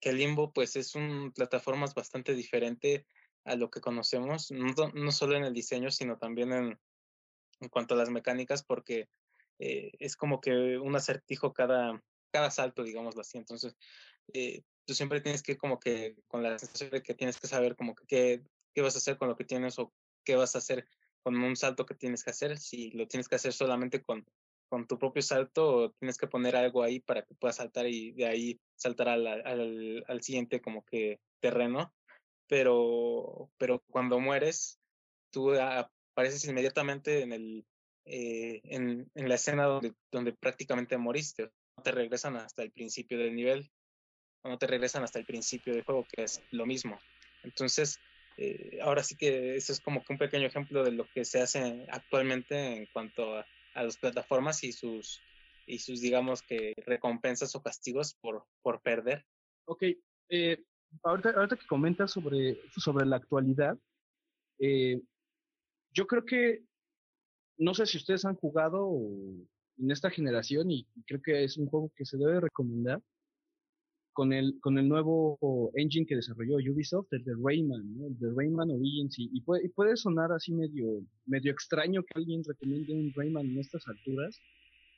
que 0.00 0.12
Limbo 0.12 0.52
pues 0.52 0.74
es 0.74 0.96
un 0.96 1.32
plataforma 1.32 1.86
bastante 1.94 2.34
diferente 2.34 3.06
a 3.44 3.54
lo 3.54 3.70
que 3.70 3.80
conocemos, 3.80 4.50
no, 4.50 4.74
no 4.92 5.12
solo 5.12 5.36
en 5.36 5.44
el 5.44 5.54
diseño, 5.54 5.92
sino 5.92 6.18
también 6.18 6.52
en, 6.52 6.80
en 7.60 7.68
cuanto 7.68 7.94
a 7.94 7.98
las 7.98 8.10
mecánicas, 8.10 8.64
porque 8.64 9.08
eh, 9.60 9.92
es 10.00 10.16
como 10.16 10.40
que 10.40 10.78
un 10.78 10.96
acertijo 10.96 11.52
cada, 11.52 12.02
cada 12.32 12.50
salto, 12.50 12.82
digámoslo 12.82 13.20
así. 13.20 13.38
Entonces, 13.38 13.76
eh, 14.32 14.62
tú 14.84 14.94
siempre 14.94 15.20
tienes 15.20 15.42
que 15.42 15.52
ir 15.52 15.58
como 15.58 15.78
que 15.78 16.16
con 16.26 16.42
la 16.42 16.58
sensación 16.58 16.90
de 16.90 17.02
que 17.02 17.14
tienes 17.14 17.38
que 17.38 17.46
saber 17.46 17.76
como 17.76 17.94
que 17.94 18.04
qué, 18.06 18.42
qué 18.74 18.82
vas 18.82 18.94
a 18.94 18.98
hacer 18.98 19.16
con 19.16 19.28
lo 19.28 19.36
que 19.36 19.44
tienes 19.44 19.78
o 19.78 19.92
qué 20.24 20.34
vas 20.34 20.54
a 20.54 20.58
hacer 20.58 20.86
con 21.22 21.36
un 21.36 21.56
salto 21.56 21.86
que 21.86 21.94
tienes 21.94 22.24
que 22.24 22.30
hacer, 22.30 22.58
si 22.58 22.90
lo 22.92 23.06
tienes 23.06 23.28
que 23.28 23.36
hacer 23.36 23.52
solamente 23.52 24.02
con, 24.02 24.26
con 24.68 24.86
tu 24.86 24.98
propio 24.98 25.22
salto 25.22 25.68
o 25.68 25.90
tienes 25.92 26.16
que 26.16 26.28
poner 26.28 26.56
algo 26.56 26.82
ahí 26.82 27.00
para 27.00 27.22
que 27.22 27.34
puedas 27.34 27.56
saltar 27.56 27.86
y 27.86 28.12
de 28.12 28.26
ahí 28.26 28.60
saltar 28.76 29.08
al, 29.08 29.26
al, 29.26 30.04
al 30.06 30.22
siguiente 30.22 30.60
como 30.60 30.84
que 30.84 31.20
terreno. 31.40 31.92
Pero, 32.48 33.50
pero 33.58 33.80
cuando 33.90 34.18
mueres, 34.18 34.80
tú 35.30 35.54
apareces 35.54 36.44
inmediatamente 36.46 37.22
en, 37.22 37.32
el, 37.32 37.64
eh, 38.04 38.60
en, 38.64 39.10
en, 39.14 39.28
la 39.28 39.36
escena 39.36 39.64
donde, 39.64 39.94
donde 40.10 40.32
prácticamente 40.32 40.98
moriste. 40.98 41.50
No 41.76 41.82
te 41.84 41.92
regresan 41.92 42.36
hasta 42.36 42.62
el 42.62 42.72
principio 42.72 43.18
del 43.18 43.34
nivel, 43.34 43.70
no 44.44 44.58
te 44.58 44.66
regresan 44.66 45.04
hasta 45.04 45.18
el 45.18 45.26
principio 45.26 45.74
del 45.74 45.84
juego, 45.84 46.06
que 46.12 46.24
es 46.24 46.42
lo 46.50 46.66
mismo. 46.66 46.98
Entonces, 47.42 47.98
eh, 48.42 48.78
ahora 48.80 49.02
sí 49.02 49.16
que 49.16 49.54
eso 49.56 49.70
es 49.70 49.80
como 49.80 50.02
que 50.02 50.14
un 50.14 50.18
pequeño 50.18 50.46
ejemplo 50.46 50.82
de 50.82 50.92
lo 50.92 51.06
que 51.12 51.26
se 51.26 51.42
hace 51.42 51.86
actualmente 51.90 52.74
en 52.74 52.86
cuanto 52.86 53.36
a, 53.36 53.46
las 53.74 53.98
plataformas 53.98 54.64
y 54.64 54.72
sus, 54.72 55.20
y 55.66 55.78
sus, 55.78 56.00
digamos 56.00 56.40
que, 56.40 56.72
recompensas 56.86 57.54
o 57.54 57.62
castigos 57.62 58.14
por, 58.14 58.46
por 58.62 58.80
perder. 58.80 59.26
Ok, 59.66 59.84
eh, 60.30 60.64
ahorita, 61.02 61.30
ahorita 61.32 61.56
que 61.56 61.66
comentas 61.66 62.12
sobre, 62.12 62.58
sobre 62.78 63.04
la 63.04 63.16
actualidad, 63.16 63.78
eh, 64.58 65.02
yo 65.92 66.06
creo 66.06 66.24
que, 66.24 66.64
no 67.58 67.74
sé 67.74 67.84
si 67.84 67.98
ustedes 67.98 68.24
han 68.24 68.36
jugado 68.36 68.90
en 69.76 69.90
esta 69.90 70.10
generación 70.10 70.70
y 70.70 70.86
creo 71.06 71.20
que 71.20 71.44
es 71.44 71.58
un 71.58 71.66
juego 71.66 71.92
que 71.94 72.06
se 72.06 72.16
debe 72.16 72.40
recomendar, 72.40 73.02
con 74.12 74.32
el, 74.32 74.58
con 74.60 74.78
el 74.78 74.88
nuevo 74.88 75.38
engine 75.74 76.06
que 76.06 76.16
desarrolló 76.16 76.56
Ubisoft, 76.56 77.12
el 77.12 77.24
de 77.24 77.34
Rayman, 77.42 77.96
el 78.06 78.18
de 78.18 78.32
Rayman 78.34 78.70
Origins, 78.70 79.18
y, 79.18 79.30
y, 79.32 79.40
puede, 79.40 79.66
y, 79.66 79.68
puede, 79.68 79.96
sonar 79.96 80.32
así 80.32 80.52
medio, 80.52 81.02
medio 81.26 81.52
extraño 81.52 82.02
que 82.02 82.18
alguien 82.18 82.42
recomiende 82.44 82.92
un 82.92 83.12
Rayman 83.14 83.46
en 83.46 83.58
estas 83.58 83.86
alturas, 83.86 84.40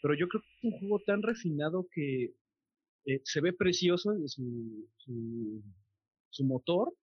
pero 0.00 0.14
yo 0.14 0.26
creo 0.28 0.42
que 0.42 0.68
es 0.68 0.72
un 0.72 0.78
juego 0.78 1.00
tan 1.06 1.22
refinado 1.22 1.86
que 1.92 2.34
eh, 3.06 3.20
se 3.24 3.40
ve 3.40 3.52
precioso 3.52 4.12
en 4.12 4.28
su, 4.28 4.88
su, 4.96 5.62
su 6.30 6.44
motor, 6.44 6.94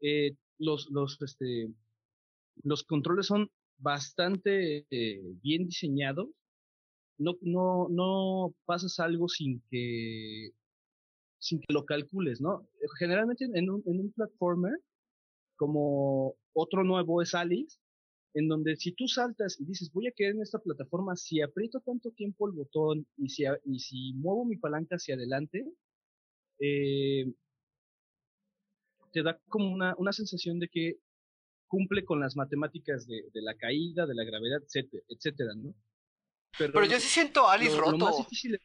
eh, 0.00 0.36
los, 0.58 0.88
los, 0.90 1.20
este, 1.22 1.68
los 2.62 2.82
controles 2.84 3.26
son 3.26 3.50
bastante 3.78 4.86
eh, 4.90 5.22
bien 5.42 5.66
diseñados, 5.66 6.28
no, 7.18 7.36
no, 7.42 7.88
no 7.90 8.54
pasas 8.64 8.98
algo 9.00 9.28
sin 9.28 9.62
que 9.70 10.50
sin 11.38 11.60
que 11.60 11.72
lo 11.72 11.84
calcules, 11.84 12.40
¿no? 12.40 12.66
Generalmente 12.98 13.44
en 13.52 13.70
un, 13.70 13.82
en 13.86 14.00
un 14.00 14.12
platformer, 14.12 14.74
como 15.56 16.34
otro 16.52 16.84
nuevo 16.84 17.22
es 17.22 17.34
Alice, 17.34 17.78
en 18.34 18.48
donde 18.48 18.76
si 18.76 18.92
tú 18.92 19.08
saltas 19.08 19.58
y 19.60 19.64
dices, 19.64 19.90
voy 19.92 20.06
a 20.06 20.12
quedar 20.12 20.32
en 20.32 20.42
esta 20.42 20.58
plataforma, 20.58 21.16
si 21.16 21.40
aprieto 21.40 21.80
tanto 21.80 22.10
tiempo 22.12 22.48
el 22.48 22.54
botón 22.54 23.06
y 23.16 23.28
si, 23.28 23.44
y 23.64 23.78
si 23.80 24.12
muevo 24.14 24.44
mi 24.44 24.56
palanca 24.56 24.96
hacia 24.96 25.14
adelante, 25.14 25.64
eh, 26.60 27.32
te 29.12 29.22
da 29.22 29.38
como 29.48 29.72
una, 29.72 29.94
una 29.98 30.12
sensación 30.12 30.58
de 30.58 30.68
que 30.68 30.98
cumple 31.66 32.04
con 32.04 32.20
las 32.20 32.36
matemáticas 32.36 33.06
de, 33.06 33.24
de 33.32 33.42
la 33.42 33.54
caída, 33.54 34.06
de 34.06 34.14
la 34.14 34.24
gravedad, 34.24 34.62
etcétera, 34.62 35.02
etcétera 35.08 35.54
¿no? 35.56 35.74
Pero, 36.56 36.72
Pero 36.72 36.86
yo 36.86 36.98
sí 36.98 37.08
siento 37.08 37.46
a 37.46 37.54
Alice 37.54 37.76
lo, 37.76 37.82
roto. 37.82 37.92
Lo 37.92 38.04
más 38.06 38.18
difícil 38.18 38.54
es... 38.54 38.60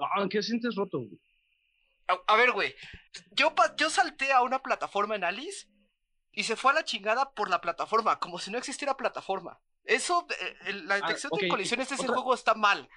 No, 0.00 0.28
¿qué 0.28 0.42
sientes 0.42 0.74
roto, 0.74 0.98
güey? 0.98 1.20
A, 2.08 2.32
a, 2.32 2.36
ver, 2.36 2.52
güey. 2.52 2.74
Yo, 3.32 3.54
yo 3.76 3.90
salté 3.90 4.32
a 4.32 4.42
una 4.42 4.60
plataforma 4.62 5.14
en 5.14 5.24
Alice 5.24 5.68
y 6.32 6.44
se 6.44 6.56
fue 6.56 6.72
a 6.72 6.74
la 6.74 6.84
chingada 6.84 7.32
por 7.32 7.50
la 7.50 7.60
plataforma, 7.60 8.18
como 8.18 8.38
si 8.38 8.50
no 8.50 8.58
existiera 8.58 8.96
plataforma. 8.96 9.60
Eso, 9.84 10.26
eh, 10.40 10.72
la 10.84 10.96
detección 10.96 11.30
ah, 11.32 11.36
okay. 11.36 11.48
de 11.48 11.50
colisiones 11.50 11.88
de 11.88 11.94
ese 11.94 12.04
¿Otra? 12.04 12.14
juego 12.14 12.34
está 12.34 12.54
mal. 12.54 12.88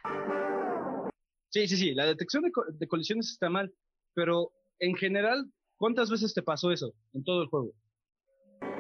Sí, 1.49 1.68
sí, 1.68 1.78
sí, 1.78 1.93
la 1.93 2.06
detección 2.06 2.43
de, 2.43 2.51
co 2.51 2.64
de, 2.68 2.88
colisiones 2.88 3.30
está 3.30 3.49
mal, 3.49 3.74
pero 4.14 4.51
en 4.80 4.95
general, 4.95 5.51
¿cuántas 5.78 6.10
veces 6.10 6.34
te 6.34 6.41
pasó 6.41 6.72
eso 6.72 6.93
en 7.14 7.24
todo 7.24 7.43
el 7.43 7.47
juego? 7.47 7.74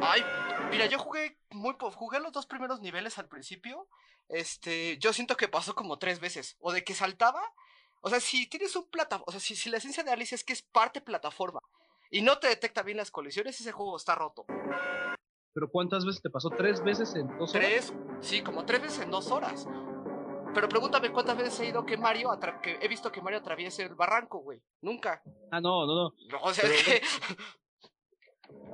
Ay, 0.01 0.21
mira, 0.71 0.87
yo 0.87 0.97
jugué 0.97 1.37
muy 1.51 1.75
jugué 1.79 2.19
los 2.19 2.31
dos 2.31 2.45
primeros 2.45 2.81
niveles 2.81 3.17
al 3.19 3.27
principio. 3.27 3.87
Este, 4.29 4.97
yo 4.97 5.13
siento 5.13 5.37
que 5.37 5.47
pasó 5.47 5.75
como 5.75 5.99
tres 5.99 6.19
veces, 6.19 6.57
o 6.59 6.71
de 6.71 6.83
que 6.83 6.93
saltaba 6.93 7.41
o 8.05 8.09
sea, 8.09 8.19
si 8.19 8.47
tienes 8.47 8.75
un 8.75 8.85
plataforma, 8.89 9.25
o 9.27 9.31
sea, 9.31 9.39
si, 9.39 9.55
si, 9.55 9.69
la 9.69 9.77
esencia 9.77 10.03
de 10.03 10.11
Alice 10.11 10.35
es 10.35 10.43
que 10.43 10.51
es 10.51 10.61
parte 10.61 10.99
plataforma 10.99 11.61
y 12.11 12.21
no 12.21 12.37
te 12.37 12.47
detecta 12.47 12.83
bien 12.83 12.97
las 12.97 13.11
colisiones, 13.11 13.59
ese 13.59 13.71
juego 13.71 13.95
está 13.95 14.13
roto. 14.13 14.45
¿Pero 15.53 15.69
cuántas 15.69 16.05
veces 16.05 16.21
te 16.21 16.29
pasó? 16.29 16.49
¿Tres 16.49 16.83
veces 16.83 17.15
en 17.15 17.27
dos 17.37 17.55
horas? 17.55 17.69
Tres, 17.69 17.93
sí, 18.19 18.41
como 18.41 18.65
tres 18.65 18.81
veces 18.81 18.99
en 19.03 19.11
dos 19.11 19.31
horas. 19.31 19.67
Pero 20.53 20.67
pregúntame 20.67 21.13
cuántas 21.13 21.37
veces 21.37 21.57
he 21.61 21.69
ido 21.69 21.85
que 21.85 21.95
Mario, 21.95 22.29
que 22.61 22.77
he 22.81 22.87
visto 22.89 23.09
que 23.09 23.21
Mario 23.21 23.39
atraviese 23.39 23.83
el 23.83 23.95
barranco, 23.95 24.39
güey. 24.39 24.59
Nunca. 24.81 25.23
Ah, 25.49 25.61
no, 25.61 25.85
no, 25.85 25.95
no. 25.95 26.13
no 26.29 26.41
o 26.41 26.53
sea, 26.53 26.63
pero, 26.63 26.73
es 26.73 26.83
que... 26.83 27.01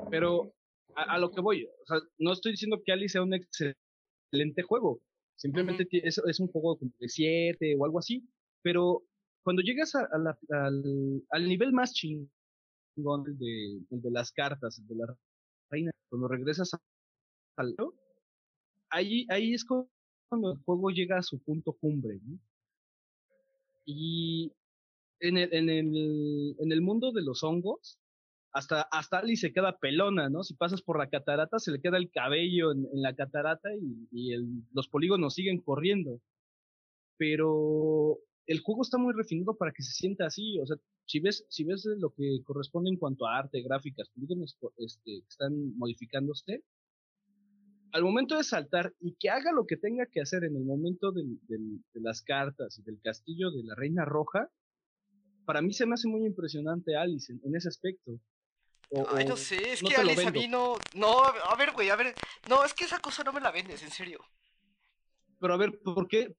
pero 0.10 0.54
a, 0.96 1.04
a, 1.04 1.20
lo 1.20 1.30
que 1.30 1.42
voy, 1.42 1.66
o 1.66 1.86
sea, 1.86 2.00
no 2.18 2.34
estoy 2.34 2.54
diciendo 2.54 2.82
que 2.84 2.92
Alice 2.92 3.14
sea 3.14 3.22
un 3.22 3.36
excelente 3.36 4.64
juego. 4.64 5.02
Simplemente 5.36 5.84
uh 5.84 5.88
-huh. 5.88 6.02
es, 6.04 6.18
es, 6.18 6.40
un 6.40 6.48
juego 6.52 6.80
de 6.82 7.08
siete 7.08 7.76
o 7.80 7.86
algo 7.86 8.00
así. 8.00 8.28
Pero 8.62 9.04
cuando 9.50 9.64
llegas 9.64 9.95
al, 9.95 11.47
nivel 11.47 11.74
más 11.74 11.91
chingón, 11.91 12.30
el 13.26 13.36
de, 13.39 13.82
el 13.89 14.00
de 14.00 14.12
las 14.12 14.32
cartas, 14.32 14.78
el 14.78 14.88
de 14.88 14.95
la 14.95 15.18
reina, 15.72 15.91
cuando 16.08 16.28
regresas 16.28 16.72
al 17.56 17.76
ahí, 18.91 19.26
es 19.28 19.66
cuando 19.66 20.52
el 20.52 20.58
juego 20.60 20.91
llega 20.91 21.18
a 21.18 21.24
su 21.24 21.41
punto 21.41 21.74
cumbre. 21.74 22.20
¿no? 22.26 22.38
Y 23.86 24.54
en 25.20 25.38
el, 25.39 26.82
mundo 26.82 27.12
de 27.12 27.24
los 27.24 27.41
hongos, 27.41 27.97
hasta, 28.54 28.84
hasta 28.84 29.18
Alice 29.18 29.47
se 29.47 29.52
queda 29.52 29.80
pelona, 29.80 30.30
¿no? 30.30 30.43
Si 30.43 30.54
pasas 30.54 30.84
por 30.84 31.00
la 31.00 31.10
catarata, 31.10 31.58
se 31.58 31.72
le 31.72 31.82
queda 31.82 31.97
el 31.97 32.12
cabello 32.12 32.72
en, 32.72 32.88
la 33.02 33.16
catarata 33.16 33.70
y, 34.12 34.32
los 34.74 34.88
polígonos 34.89 35.34
siguen 35.34 35.60
corriendo. 35.60 36.22
Pero 37.18 38.20
el 38.50 38.62
juego 38.62 38.82
está 38.82 38.97
muy 38.97 39.14
refinado 39.14 39.56
para 39.56 39.72
que 39.72 39.84
se 39.84 39.91
sienta 39.91 40.26
así, 40.26 40.60
o 40.60 40.66
sea, 40.66 40.76
si 41.06 41.20
ves, 41.20 41.45
si 41.50 41.64
ves 41.64 41.86
lo 41.97 42.10
que 42.12 42.41
corresponde 42.43 42.89
en 42.89 42.97
cuanto 42.97 43.28
a 43.28 43.38
arte, 43.38 43.62
gráficas, 43.62 44.10
polígonos 44.10 44.58
este, 44.78 45.02
que 45.22 45.28
están 45.30 45.78
modificándose, 45.78 46.64
al 47.91 48.04
momento 48.04 48.36
de 48.38 48.43
saltar 48.43 48.93
y 49.00 49.16
que 49.20 49.30
haga 49.30 49.52
lo 49.52 49.66
que 49.66 49.78
tenga 49.78 50.06
que 50.08 50.22
hacer 50.22 50.43
en 50.43 50.56
el 50.56 50.64
momento 50.64 51.12
del, 51.12 51.39
del, 51.47 51.84
de 51.93 52.02
las 52.02 52.22
cartas 52.24 52.78
y 52.80 52.84
del 52.84 53.00
castillo 53.02 53.52
de 53.52 53.64
la 53.64 53.76
Reina 53.76 54.04
Roja, 54.04 54.50
para 55.45 55.62
mí 55.62 55.72
se 55.74 55.86
me 55.86 55.93
hace 55.93 56.08
muy 56.08 56.26
impresionante 56.26 56.95
Alice 56.95 57.32
en, 57.32 57.41
en 57.43 57.56
ese 57.56 57.68
aspecto. 57.70 58.20
O- 58.91 59.06
Ay, 59.10 59.26
no 59.26 59.38
sé, 59.38 59.74
es 59.74 59.84
no 59.84 59.89
que 59.89 59.95
Alice 59.95 60.28
a 60.28 60.32
mí 60.32 60.47
no. 60.47 60.76
No, 60.95 61.24
a 61.24 61.56
ver, 61.56 61.72
güey, 61.74 61.89
a 61.89 61.95
ver. 61.95 62.16
No, 62.50 62.64
es 62.66 62.74
que 62.74 62.86
esa 62.86 63.00
cosa 63.00 63.24
no 63.24 63.32
me 63.32 63.41
la 63.41 63.52
vendes, 63.52 63.84
en 63.84 63.91
serio. 63.91 64.20
Pero 65.39 65.54
a 65.54 65.58
ver, 65.58 65.80
¿por 65.84 66.08
qué, 66.08 66.36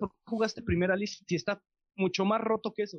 por 0.00 0.10
qué 0.10 0.16
jugaste 0.26 0.62
primer 0.62 0.90
Alice 0.90 1.22
si 1.28 1.34
está 1.36 1.62
mucho 1.96 2.24
más 2.24 2.40
roto 2.40 2.72
que 2.74 2.82
eso? 2.84 2.98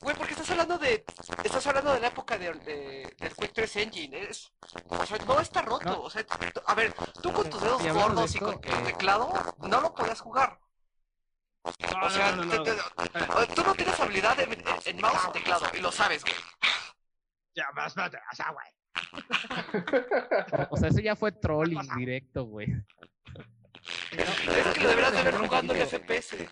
Güey, 0.00 0.14
porque 0.16 0.32
estás 0.32 0.50
hablando 0.50 0.78
de. 0.78 1.04
Estás 1.42 1.66
hablando 1.66 1.92
de 1.94 2.00
la 2.00 2.08
época 2.08 2.36
de, 2.38 2.52
de- 2.52 3.14
del 3.18 3.34
Quick 3.34 3.52
3 3.54 3.76
Engine. 3.76 4.22
Es, 4.28 4.52
o 4.88 5.06
sea, 5.06 5.16
no 5.26 5.40
está 5.40 5.62
roto. 5.62 5.84
No. 5.86 6.02
O 6.02 6.10
sea, 6.10 6.22
t- 6.24 6.34
a 6.66 6.74
ver, 6.74 6.92
tú 7.22 7.32
con 7.32 7.48
tus 7.48 7.62
dedos 7.62 7.82
de 7.82 7.90
gordos 7.92 8.34
y 8.34 8.38
con 8.38 8.60
tu 8.60 8.68
eh, 8.68 8.82
teclado 8.84 9.32
no 9.60 9.80
lo 9.80 9.94
podías 9.94 10.20
jugar. 10.20 10.58
o 11.64 12.10
sea, 12.10 12.36
no, 12.36 12.44
no, 12.44 12.62
te- 12.62 12.74
no. 12.76 13.46
te- 13.46 13.54
tú 13.54 13.62
no 13.64 13.74
tienes 13.74 13.98
habilidad 14.00 14.38
en, 14.40 14.52
en- 14.52 14.64
en 14.84 15.00
mouse 15.00 15.26
y 15.28 15.32
teclado, 15.32 15.66
y 15.76 15.80
lo 15.80 15.90
sabes, 15.90 16.22
güey. 16.22 16.34
Ya, 17.56 17.66
vas, 17.74 17.94
vas, 17.94 18.12
o 18.32 18.36
sea, 18.36 18.50
güey. 18.52 18.66
O 20.70 20.76
sea, 20.76 20.88
eso 20.88 21.00
ya 21.00 21.16
fue 21.16 21.32
trolling 21.32 21.80
directo, 21.96 22.44
güey. 22.44 22.68
Es 24.18 24.74
que 24.74 24.80
lo 24.80 24.88
deberías 24.88 25.12
de 25.12 25.22
ver 25.22 25.34
jugando 25.34 25.74
en 25.74 25.82
FPS. 25.86 26.48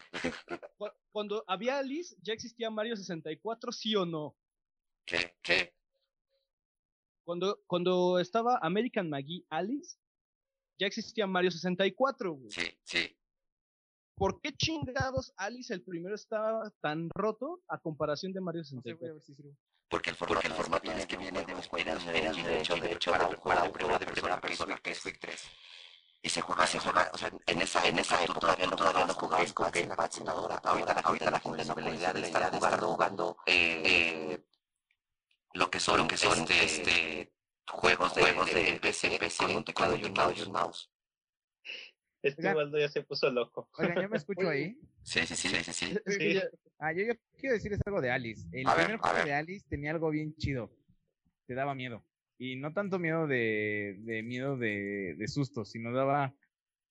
Cu- 0.78 0.90
Cuando 1.12 1.44
había 1.46 1.78
Alice, 1.78 2.16
¿ya 2.22 2.32
existía 2.32 2.70
Mario 2.70 2.96
64, 2.96 3.72
sí 3.72 3.94
o 3.96 4.04
no? 4.04 4.36
¿Qué? 5.06 5.36
¿Qué? 5.42 5.74
Cuando, 7.24 7.60
cuando 7.66 8.18
estaba 8.18 8.58
American 8.62 9.08
McGee 9.08 9.46
Alice, 9.50 9.96
ya 10.78 10.86
existía 10.86 11.26
Mario 11.26 11.50
64, 11.50 12.32
güey. 12.32 12.50
Sí, 12.50 12.78
sí. 12.84 13.16
¿Por 14.16 14.40
qué 14.40 14.52
chingados 14.52 15.32
Alice 15.36 15.72
el 15.72 15.82
primero 15.82 16.14
estaba 16.14 16.70
tan 16.80 17.08
roto 17.14 17.62
a 17.68 17.78
comparación 17.78 18.32
de 18.32 18.40
Mario 18.40 18.60
No 18.60 18.64
sé, 18.64 18.70
64? 18.76 18.98
güey, 18.98 19.10
a 19.10 19.14
ver 19.14 19.22
si 19.22 19.34
sirve. 19.34 19.56
Porque 19.88 20.10
el 20.10 20.16
formato, 20.16 20.34
porque 20.40 20.48
el 20.48 20.54
formato 20.54 20.92
es 20.92 21.06
que 21.06 21.16
viene 21.16 21.44
de 21.44 21.54
un 21.54 21.60
era, 21.78 21.92
era 22.12 22.32
de 22.32 22.58
hecho, 22.60 22.76
de 22.76 22.92
hecho, 22.92 23.10
para 23.10 23.28
un 23.28 23.36
juego 23.36 23.62
de 23.62 23.70
primera, 23.70 23.98
de 23.98 24.06
primera 24.06 24.40
persona 24.40 24.78
que 24.78 24.90
es 24.90 25.02
Quick 25.02 25.18
3. 25.20 25.50
Y 26.24 26.28
se 26.28 26.40
juega, 26.40 26.66
se 26.66 26.78
juega, 26.78 27.10
o 27.12 27.18
sea, 27.18 27.30
en 27.46 27.60
esa, 27.60 27.86
en 27.86 27.98
esa 27.98 28.22
época 28.22 28.38
todavía 28.40 28.66
no, 28.66 28.76
todavía 28.76 29.06
no 29.06 29.14
jugabas 29.14 29.52
con 29.52 29.70
gamepads 29.72 30.18
en 30.18 30.26
la 30.26 30.34
hora. 30.34 30.54
Ahorita, 30.62 30.94
la- 30.94 31.00
ahorita 31.00 31.30
la 31.30 31.40
gente 31.40 31.64
no 31.64 31.74
tiene 31.74 31.90
la 31.90 31.96
idea 31.96 32.12
de 32.12 32.20
estar 32.22 32.50
jugando, 32.52 32.86
jugando, 32.94 33.36
eh, 33.46 34.40
lo 35.54 35.68
que 35.70 35.80
son, 35.80 35.98
lo 35.98 36.06
que 36.08 36.16
son, 36.16 36.46
este, 36.48 37.32
juegos 37.68 38.14
de, 38.14 38.22
juegos 38.22 38.54
de 38.54 38.78
PC, 38.80 39.18
PC, 39.18 39.44
con 39.46 39.56
un 39.56 39.64
teclado 39.64 39.96
y 39.96 40.04
un 40.04 40.12
mouse. 40.12 40.38
Y 40.38 40.42
un 40.42 40.52
mouse. 40.52 40.90
Este. 42.22 42.54
Waldo 42.54 42.78
ya 42.78 42.88
se 42.88 43.02
puso 43.02 43.28
loco. 43.30 43.68
Oigan, 43.78 44.00
yo 44.00 44.08
me 44.08 44.16
escucho 44.16 44.48
ahí. 44.48 44.78
Sí, 45.04 45.26
sí, 45.26 45.34
sí, 45.34 45.48
sí, 45.48 45.64
sí, 45.64 45.72
sí. 45.72 45.98
Que 46.16 46.48
Ah, 46.78 46.92
yo, 46.92 47.02
yo 47.04 47.14
quiero 47.36 47.54
decirles 47.54 47.80
algo 47.84 48.00
de 48.00 48.12
Alice. 48.12 48.46
El 48.52 48.68
A 48.68 48.74
primer 48.76 48.98
juego 48.98 49.24
de 49.24 49.34
Alice 49.34 49.66
tenía 49.68 49.90
algo 49.90 50.10
bien 50.10 50.32
chido. 50.36 50.70
Te 51.48 51.54
daba 51.54 51.74
miedo. 51.74 52.04
Y 52.42 52.56
no 52.56 52.72
tanto 52.72 52.98
miedo 52.98 53.28
de, 53.28 53.98
de 54.00 54.24
miedo 54.24 54.56
de, 54.56 55.14
de 55.16 55.28
susto, 55.28 55.64
sino 55.64 55.92
daba, 55.92 56.34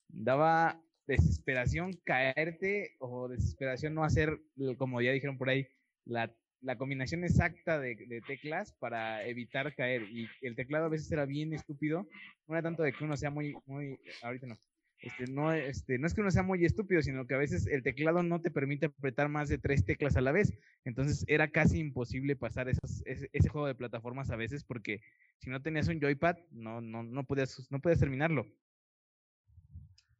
daba 0.07 0.81
desesperación 1.05 1.91
caerte 2.05 2.95
o 2.99 3.27
desesperación 3.27 3.93
no 3.93 4.05
hacer, 4.05 4.39
como 4.77 5.01
ya 5.01 5.11
dijeron 5.11 5.37
por 5.37 5.49
ahí, 5.49 5.67
la, 6.05 6.33
la 6.61 6.77
combinación 6.77 7.25
exacta 7.25 7.81
de, 7.81 7.97
de 7.97 8.21
teclas 8.21 8.71
para 8.79 9.27
evitar 9.27 9.75
caer. 9.75 10.03
Y 10.03 10.25
el 10.41 10.55
teclado 10.55 10.85
a 10.85 10.89
veces 10.89 11.11
era 11.11 11.25
bien 11.25 11.53
estúpido. 11.53 12.07
No 12.47 12.55
era 12.55 12.61
tanto 12.63 12.83
de 12.83 12.93
que 12.93 13.03
uno 13.03 13.17
sea 13.17 13.29
muy, 13.29 13.53
muy, 13.65 13.99
ahorita 14.23 14.47
no. 14.47 14.57
Este, 15.01 15.25
no, 15.27 15.51
este, 15.51 15.97
no 15.97 16.05
es 16.05 16.13
que 16.13 16.21
uno 16.21 16.29
sea 16.29 16.43
muy 16.43 16.63
estúpido, 16.63 17.01
sino 17.01 17.25
que 17.25 17.33
a 17.33 17.39
veces 17.39 17.65
el 17.67 17.81
teclado 17.81 18.21
no 18.21 18.39
te 18.39 18.51
permite 18.51 18.85
apretar 18.85 19.29
más 19.29 19.49
de 19.49 19.57
tres 19.57 19.83
teclas 19.83 20.15
a 20.15 20.21
la 20.21 20.31
vez. 20.31 20.53
Entonces 20.85 21.25
era 21.27 21.49
casi 21.49 21.79
imposible 21.79 22.35
pasar 22.35 22.69
esos, 22.69 23.01
ese, 23.05 23.29
ese 23.33 23.49
juego 23.49 23.67
de 23.67 23.75
plataformas 23.75 24.29
a 24.29 24.35
veces 24.35 24.63
porque 24.63 25.01
si 25.39 25.49
no 25.49 25.61
tenías 25.61 25.87
un 25.87 25.99
joypad, 25.99 26.37
no, 26.51 26.81
no, 26.81 27.01
no 27.01 27.23
podías, 27.23 27.67
no 27.71 27.79
podías 27.79 27.99
terminarlo. 27.99 28.45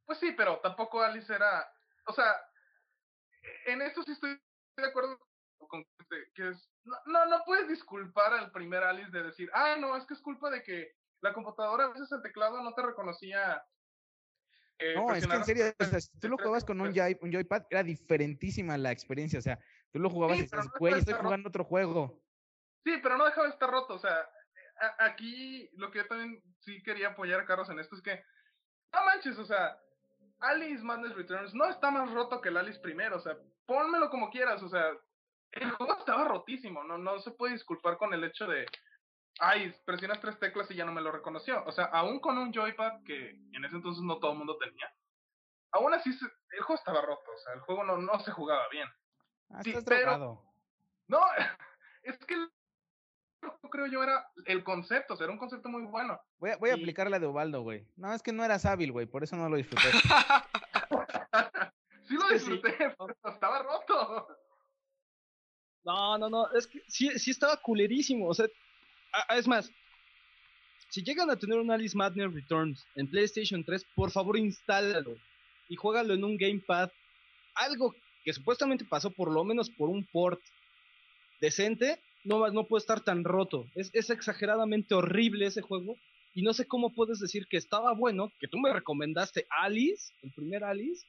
Pues 0.06 0.20
sí, 0.20 0.34
pero 0.36 0.60
tampoco 0.60 1.02
Alice 1.02 1.34
era. 1.34 1.72
O 2.08 2.12
sea, 2.12 2.36
en 3.66 3.82
esto 3.82 4.04
sí 4.04 4.12
estoy 4.12 4.38
de 4.78 4.86
acuerdo 4.86 5.18
con 5.70 5.86
que, 6.36 6.50
es. 6.50 6.70
No, 6.84 7.26
no 7.28 7.44
puedes 7.46 7.70
disculpar 7.70 8.34
al 8.34 8.52
primer 8.52 8.84
Alice 8.84 9.12
de 9.12 9.24
decir, 9.24 9.50
ah, 9.54 9.78
no, 9.80 9.96
es 9.96 10.06
que 10.06 10.16
es 10.16 10.22
culpa 10.22 10.50
de 10.50 10.64
que 10.64 10.96
la 11.22 11.34
computadora, 11.34 11.86
a 11.86 11.90
veces 11.94 12.12
el 12.12 12.22
teclado 12.22 12.62
no 12.62 12.74
te 12.74 12.82
reconocía. 12.82 13.64
Eh, 14.82 14.94
No, 14.96 15.14
es 15.14 15.26
que 15.28 15.34
en 15.36 15.46
serio, 15.46 15.66
o 15.80 15.84
sea, 15.86 16.02
si 16.02 16.20
tú 16.20 16.28
lo 16.30 16.38
jugabas 16.38 16.66
con 16.66 16.80
un, 16.82 16.88
teclas. 16.88 17.10
joy- 17.12 17.18
un 17.22 17.32
joypad, 17.34 17.64
era 17.70 17.84
diferentísima 17.84 18.78
la 18.78 18.92
experiencia. 18.92 19.40
O 19.40 19.42
sea, 19.42 19.60
tú 19.92 20.00
lo 20.00 20.10
jugabas 20.10 20.38
Sí, 20.38 20.42
y 20.42 20.44
dices, 20.46 20.66
no 20.66 20.72
güey, 20.80 20.92
está 20.94 21.00
estoy 21.00 21.14
roto". 21.14 21.24
jugando 21.26 21.50
otro 21.50 21.64
juego. 21.64 22.22
Sí, 22.84 22.98
pero 23.04 23.18
no 23.18 23.26
dejaba 23.26 23.48
de 23.48 23.54
estar 23.54 23.70
roto. 23.70 23.94
O 23.94 24.00
sea, 24.00 24.28
aquí 25.00 25.70
lo 25.74 25.92
que 25.92 26.00
yo 26.00 26.08
también 26.08 26.42
sí 26.60 26.82
quería 26.84 27.10
apoyar 27.10 27.40
a 27.42 27.46
Carlos 27.46 27.70
en 27.70 27.80
esto 27.80 27.96
es 27.96 28.02
que, 28.02 28.24
no 28.94 29.06
manches, 29.06 29.38
o 29.38 29.46
sea, 29.46 29.78
Alice 30.40 30.84
Madness 30.84 31.16
Returns 31.16 31.54
no 31.54 31.70
está 31.70 31.92
más 31.92 32.12
roto 32.12 32.42
que 32.42 32.50
el 32.50 32.58
Alice 32.58 32.80
primero. 32.80 33.18
O 33.18 33.20
sea, 33.22 33.38
pónmelo 33.66 34.10
como 34.10 34.30
quieras. 34.32 34.62
O 34.64 34.70
sea, 34.70 34.92
el 35.52 35.72
juego 35.72 35.98
estaba 36.00 36.28
rotísimo. 36.28 36.84
No, 36.84 36.98
no 36.98 37.20
se 37.20 37.32
puede 37.32 37.54
disculpar 37.54 37.98
con 37.98 38.14
el 38.14 38.24
hecho 38.24 38.48
de, 38.48 38.66
ay, 39.40 39.74
presionas 39.86 40.20
tres 40.20 40.38
teclas 40.40 40.70
y 40.72 40.76
ya 40.76 40.86
no 40.86 40.92
me 40.92 41.02
lo 41.02 41.12
reconoció. 41.12 41.64
O 41.66 41.72
sea, 41.72 41.86
aún 41.86 42.20
con 42.20 42.38
un 42.38 42.54
joypad 42.54 43.04
que 43.04 43.30
en 43.52 43.66
ese 43.66 43.76
entonces 43.76 44.04
no 44.04 44.18
todo 44.20 44.32
el 44.34 44.38
mundo 44.38 44.58
tenía, 44.58 44.94
aún 45.72 45.94
así 45.94 46.12
se- 46.14 46.26
el 46.26 46.62
juego 46.64 46.76
estaba 46.80 47.02
roto. 47.02 47.32
O 47.34 47.38
sea, 47.38 47.54
el 47.54 47.62
juego 47.62 47.84
no, 47.84 47.98
no 47.98 48.20
se 48.20 48.32
jugaba 48.32 48.68
bien. 48.70 48.88
Ah, 49.50 49.62
Sí, 49.64 49.70
estás 49.72 49.84
pero-. 49.86 50.44
No, 51.08 51.20
es 52.04 52.18
que 52.26 52.34
el- 52.36 52.52
creo 53.72 53.88
yo 53.88 54.04
era 54.04 54.30
el 54.46 54.64
concepto, 54.64 55.14
o 55.14 55.18
sea, 55.18 55.24
era 55.26 55.34
un 55.34 55.40
concepto 55.40 55.70
muy 55.70 55.84
bueno. 55.84 56.20
Voy 56.38 56.52
a, 56.52 56.58
voy 56.58 56.70
a 56.70 56.76
y- 56.78 56.82
aplicar 56.82 57.10
la 57.10 57.20
de 57.20 57.28
Ubaldo, 57.28 57.62
güey. 57.62 57.88
No, 57.96 58.14
es 58.14 58.22
que 58.22 58.32
no 58.34 58.44
eras 58.44 58.66
hábil, 58.66 58.92
güey, 58.92 59.06
por 59.08 59.24
eso 59.24 59.36
no 59.38 59.50
lo 59.50 59.56
disfruté. 59.58 59.84
sí 62.04 62.14
lo 62.16 62.28
sí. 62.28 62.34
disfruté, 62.34 62.76
pero 62.98 63.34
estaba 63.34 63.64
roto. 63.64 64.28
No, 65.84 66.18
no, 66.18 66.30
no, 66.30 66.52
es 66.52 66.68
que 66.68 66.84
sí, 66.88 67.18
sí 67.18 67.32
estaba 67.32 67.58
culerísimo. 67.58 68.28
O 68.28 68.34
sea, 68.34 68.46
a- 69.14 69.34
a- 69.34 69.38
es 69.38 69.48
más, 69.48 69.72
si 70.90 71.04
llegan 71.04 71.30
a 71.30 71.38
tener 71.38 71.58
un 71.60 71.72
Alice 71.72 71.96
Madness 71.96 72.34
Returns 72.34 72.86
en 72.96 73.10
PlayStation 73.10 73.64
3, 73.64 73.86
por 73.96 74.12
favor 74.12 74.38
instálalo 74.38 75.16
y 75.70 75.76
juégalo 75.76 76.14
en 76.14 76.24
un 76.24 76.38
gamepad. 76.38 76.90
Algo 77.56 77.96
que 78.24 78.34
supuestamente 78.34 78.86
pasó 78.86 79.10
por 79.12 79.32
lo 79.32 79.44
menos 79.44 79.70
por 79.70 79.90
un 79.90 80.06
port 80.06 80.42
decente, 81.40 82.00
no, 82.24 82.48
no 82.52 82.66
puede 82.68 82.82
estar 82.82 83.02
tan 83.02 83.24
roto. 83.24 83.66
Es, 83.76 83.90
es 83.94 84.10
exageradamente 84.10 84.94
horrible 84.94 85.46
ese 85.48 85.62
juego. 85.62 85.96
Y 86.34 86.44
no 86.44 86.54
sé 86.54 86.66
cómo 86.66 86.94
puedes 86.94 87.20
decir 87.20 87.46
que 87.48 87.58
estaba 87.58 87.94
bueno, 87.94 88.32
que 88.40 88.48
tú 88.48 88.58
me 88.58 88.72
recomendaste 88.72 89.48
Alice, 89.50 90.14
el 90.24 90.32
primer 90.32 90.64
Alice, 90.64 91.06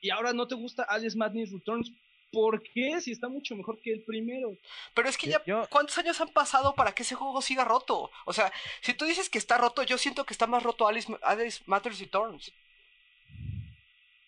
y 0.00 0.10
ahora 0.10 0.32
no 0.32 0.46
te 0.46 0.54
gusta 0.54 0.82
Alice 0.84 1.16
Madness 1.16 1.50
Returns. 1.52 1.92
¿Por 2.32 2.62
qué? 2.62 3.00
Si 3.00 3.10
está 3.10 3.28
mucho 3.28 3.56
mejor 3.56 3.80
que 3.80 3.92
el 3.92 4.02
primero. 4.02 4.56
Pero 4.94 5.08
es 5.08 5.16
que 5.18 5.28
ya, 5.30 5.42
yo- 5.44 5.66
¿cuántos 5.70 5.98
años 5.98 6.20
han 6.20 6.28
pasado 6.28 6.74
para 6.74 6.92
que 6.92 7.02
ese 7.02 7.14
juego 7.16 7.42
siga 7.42 7.64
roto? 7.64 8.10
O 8.24 8.32
sea, 8.32 8.52
si 8.82 8.94
tú 8.94 9.04
dices 9.04 9.28
que 9.28 9.38
está 9.38 9.58
roto, 9.58 9.82
yo 9.82 9.98
siento 9.98 10.24
que 10.24 10.32
está 10.34 10.46
más 10.46 10.62
roto 10.62 10.86
Alice, 10.86 11.12
Alice 11.22 11.62
Matters 11.66 11.98
Returns. 11.98 12.52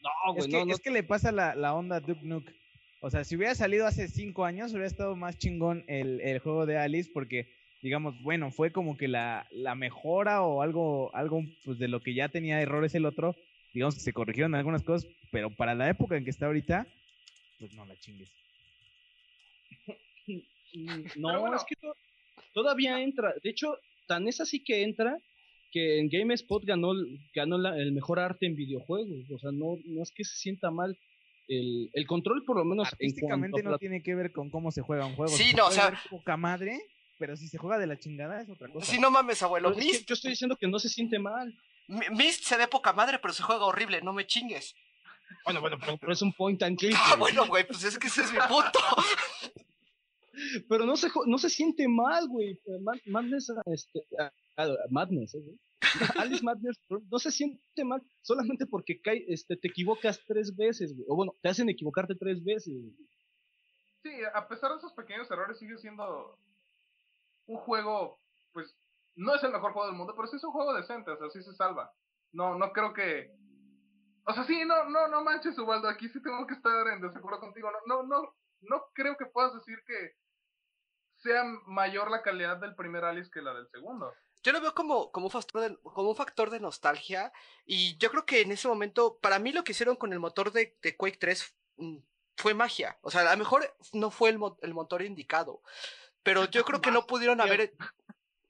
No, 0.02 0.10
es, 0.32 0.36
güey, 0.46 0.50
que, 0.50 0.56
no, 0.58 0.64
no. 0.66 0.72
es 0.74 0.80
que 0.80 0.90
le 0.90 1.02
pasa 1.04 1.30
la, 1.30 1.54
la 1.54 1.74
onda 1.74 1.96
a 1.96 2.00
Duke 2.00 2.22
Nuke. 2.22 2.52
O 3.00 3.10
sea, 3.10 3.24
si 3.24 3.36
hubiera 3.36 3.54
salido 3.54 3.86
hace 3.86 4.08
cinco 4.08 4.44
años, 4.44 4.72
hubiera 4.72 4.86
estado 4.86 5.14
más 5.16 5.38
chingón 5.38 5.84
el, 5.88 6.20
el 6.20 6.38
juego 6.40 6.66
de 6.66 6.78
Alice, 6.78 7.10
porque, 7.12 7.48
digamos, 7.82 8.20
bueno, 8.22 8.50
fue 8.50 8.72
como 8.72 8.96
que 8.96 9.08
la, 9.08 9.46
la 9.50 9.74
mejora 9.74 10.42
o 10.42 10.62
algo, 10.62 11.14
algo 11.14 11.42
pues, 11.64 11.78
de 11.78 11.88
lo 11.88 12.00
que 12.00 12.14
ya 12.14 12.28
tenía 12.28 12.60
errores 12.60 12.94
el 12.94 13.06
otro. 13.06 13.34
Digamos 13.74 13.94
que 13.94 14.00
se 14.00 14.12
corrigieron 14.12 14.54
algunas 14.54 14.82
cosas, 14.82 15.08
pero 15.30 15.50
para 15.50 15.74
la 15.74 15.88
época 15.88 16.16
en 16.16 16.24
que 16.24 16.30
está 16.30 16.46
ahorita, 16.46 16.86
pues 17.62 17.74
no 17.74 17.86
la 17.86 17.96
chingues. 17.96 18.28
No, 21.16 21.38
bueno. 21.40 21.56
es 21.56 21.64
que 21.64 21.76
to- 21.76 21.94
todavía 22.54 23.00
entra. 23.02 23.34
De 23.42 23.50
hecho, 23.50 23.76
tan 24.06 24.26
es 24.26 24.40
así 24.40 24.64
que 24.64 24.82
entra 24.82 25.18
que 25.70 25.98
en 26.00 26.08
GameSpot 26.08 26.64
ganó, 26.64 26.92
el- 26.92 27.18
ganó 27.34 27.58
la- 27.58 27.76
el 27.76 27.92
mejor 27.92 28.18
arte 28.18 28.46
en 28.46 28.56
videojuegos. 28.56 29.30
O 29.30 29.38
sea, 29.38 29.52
no, 29.52 29.76
no 29.84 30.02
es 30.02 30.10
que 30.12 30.24
se 30.24 30.34
sienta 30.34 30.70
mal. 30.70 30.98
El, 31.46 31.90
el 31.92 32.06
control, 32.06 32.42
por 32.44 32.56
lo 32.56 32.64
menos, 32.64 32.88
en 32.88 32.94
Artísticamente 32.94 33.62
no 33.62 33.76
tiene 33.78 34.02
que 34.02 34.14
ver 34.14 34.32
con 34.32 34.48
cómo 34.50 34.70
se 34.72 34.80
juega 34.80 35.04
un 35.06 35.14
juego. 35.14 35.32
Sí, 35.36 35.50
Se 35.50 35.56
no, 35.56 35.66
o 35.66 35.70
sea- 35.70 36.00
poca 36.08 36.36
madre, 36.38 36.80
pero 37.18 37.36
si 37.36 37.48
se 37.48 37.58
juega 37.58 37.78
de 37.78 37.86
la 37.86 37.98
chingada 37.98 38.40
es 38.40 38.48
otra 38.48 38.68
cosa. 38.68 38.86
Si 38.90 38.98
no 38.98 39.10
mames, 39.10 39.42
abuelo, 39.42 39.68
Pero 39.68 39.80
es 39.80 39.86
que 39.86 39.92
Mist, 39.92 40.08
yo 40.08 40.14
estoy 40.14 40.30
diciendo 40.30 40.56
que 40.56 40.68
no 40.68 40.78
se 40.78 40.88
siente 40.88 41.18
mal. 41.18 41.54
Mi- 41.86 42.08
Mist 42.16 42.44
se 42.44 42.56
ve 42.56 42.66
poca 42.66 42.92
madre, 42.94 43.18
pero 43.20 43.34
se 43.34 43.42
juega 43.42 43.66
horrible, 43.66 44.00
no 44.00 44.12
me 44.14 44.26
chingues. 44.26 44.74
Bueno, 45.44 45.60
bueno, 45.60 45.76
pero, 45.80 45.96
pero 45.98 46.12
es 46.12 46.22
un 46.22 46.32
point 46.32 46.62
and 46.62 46.78
click. 46.78 46.94
Ah, 46.96 47.16
bueno, 47.18 47.46
güey, 47.46 47.66
pues 47.66 47.82
es 47.84 47.98
que 47.98 48.06
ese 48.06 48.22
es 48.22 48.32
mi 48.32 48.38
punto. 48.38 48.78
Pero 50.68 50.86
no 50.86 50.96
se, 50.96 51.08
no 51.26 51.36
se 51.38 51.50
siente 51.50 51.86
mal, 51.88 52.26
güey. 52.28 52.58
Ma- 52.80 52.92
Madness, 53.06 53.52
este, 53.66 54.00
ah, 54.18 54.32
ah, 54.56 54.68
Madness, 54.90 55.34
¿eh, 55.34 55.40
güey? 55.40 55.58
Alice 56.16 56.42
Madness 56.42 56.80
no 56.88 57.18
se 57.18 57.30
siente 57.30 57.84
mal 57.84 58.02
solamente 58.22 58.66
porque 58.66 59.00
cae, 59.00 59.24
este, 59.28 59.56
te 59.56 59.68
equivocas 59.68 60.20
tres 60.26 60.56
veces, 60.56 60.94
güey. 60.94 61.04
O 61.08 61.16
bueno, 61.16 61.34
te 61.42 61.48
hacen 61.50 61.68
equivocarte 61.68 62.14
tres 62.14 62.42
veces. 62.42 62.72
güey. 62.72 62.94
Sí, 64.02 64.10
a 64.34 64.48
pesar 64.48 64.70
de 64.72 64.78
esos 64.78 64.92
pequeños 64.94 65.30
errores, 65.30 65.58
sigue 65.58 65.76
siendo 65.78 66.38
un 67.46 67.56
juego, 67.58 68.18
pues, 68.52 68.74
no 69.14 69.34
es 69.34 69.42
el 69.44 69.52
mejor 69.52 69.72
juego 69.72 69.88
del 69.88 69.96
mundo, 69.96 70.14
pero 70.16 70.28
sí 70.28 70.36
es 70.36 70.44
un 70.44 70.52
juego 70.52 70.72
decente, 70.74 71.10
o 71.10 71.18
sea, 71.18 71.28
sí 71.30 71.42
se 71.42 71.54
salva. 71.54 71.92
No, 72.32 72.56
no 72.56 72.72
creo 72.72 72.92
que... 72.94 73.30
O 74.24 74.32
sea, 74.32 74.44
sí, 74.44 74.64
no, 74.64 74.84
no, 74.84 75.08
no 75.08 75.22
manches, 75.24 75.58
Ubaldo, 75.58 75.88
aquí 75.88 76.08
sí 76.08 76.22
tengo 76.22 76.46
que 76.46 76.54
estar 76.54 76.86
en 76.88 77.00
desacuerdo 77.00 77.40
contigo. 77.40 77.70
No, 77.86 78.02
no, 78.02 78.02
no, 78.04 78.34
no 78.60 78.84
creo 78.94 79.16
que 79.16 79.26
puedas 79.26 79.54
decir 79.54 79.78
que 79.86 80.16
sea 81.16 81.44
mayor 81.66 82.10
la 82.10 82.22
calidad 82.22 82.58
del 82.58 82.74
primer 82.74 83.04
Alice 83.04 83.30
que 83.32 83.42
la 83.42 83.54
del 83.54 83.68
segundo. 83.70 84.12
Yo 84.42 84.52
lo 84.52 84.60
veo 84.60 84.74
como, 84.74 85.12
como, 85.12 85.26
un 85.26 85.30
factor 85.32 85.60
de, 85.62 85.76
como 85.82 86.10
un 86.10 86.16
factor 86.16 86.50
de 86.50 86.58
nostalgia. 86.60 87.32
Y 87.64 87.96
yo 87.98 88.10
creo 88.10 88.26
que 88.26 88.40
en 88.40 88.50
ese 88.50 88.66
momento, 88.66 89.18
para 89.18 89.38
mí 89.38 89.52
lo 89.52 89.62
que 89.62 89.72
hicieron 89.72 89.94
con 89.96 90.12
el 90.12 90.18
motor 90.18 90.50
de, 90.52 90.76
de 90.82 90.96
Quake 90.96 91.18
3 91.18 91.54
mm, 91.76 91.96
fue 92.36 92.54
magia. 92.54 92.98
O 93.02 93.10
sea, 93.10 93.20
a 93.20 93.32
lo 93.32 93.38
mejor 93.38 93.72
no 93.92 94.10
fue 94.10 94.30
el, 94.30 94.38
mo- 94.38 94.58
el 94.62 94.74
motor 94.74 95.02
indicado. 95.02 95.62
Pero 96.24 96.44
yo 96.46 96.64
creo 96.64 96.80
que 96.80 96.90
no 96.92 97.06
pudieron 97.06 97.40
haber. 97.40 97.72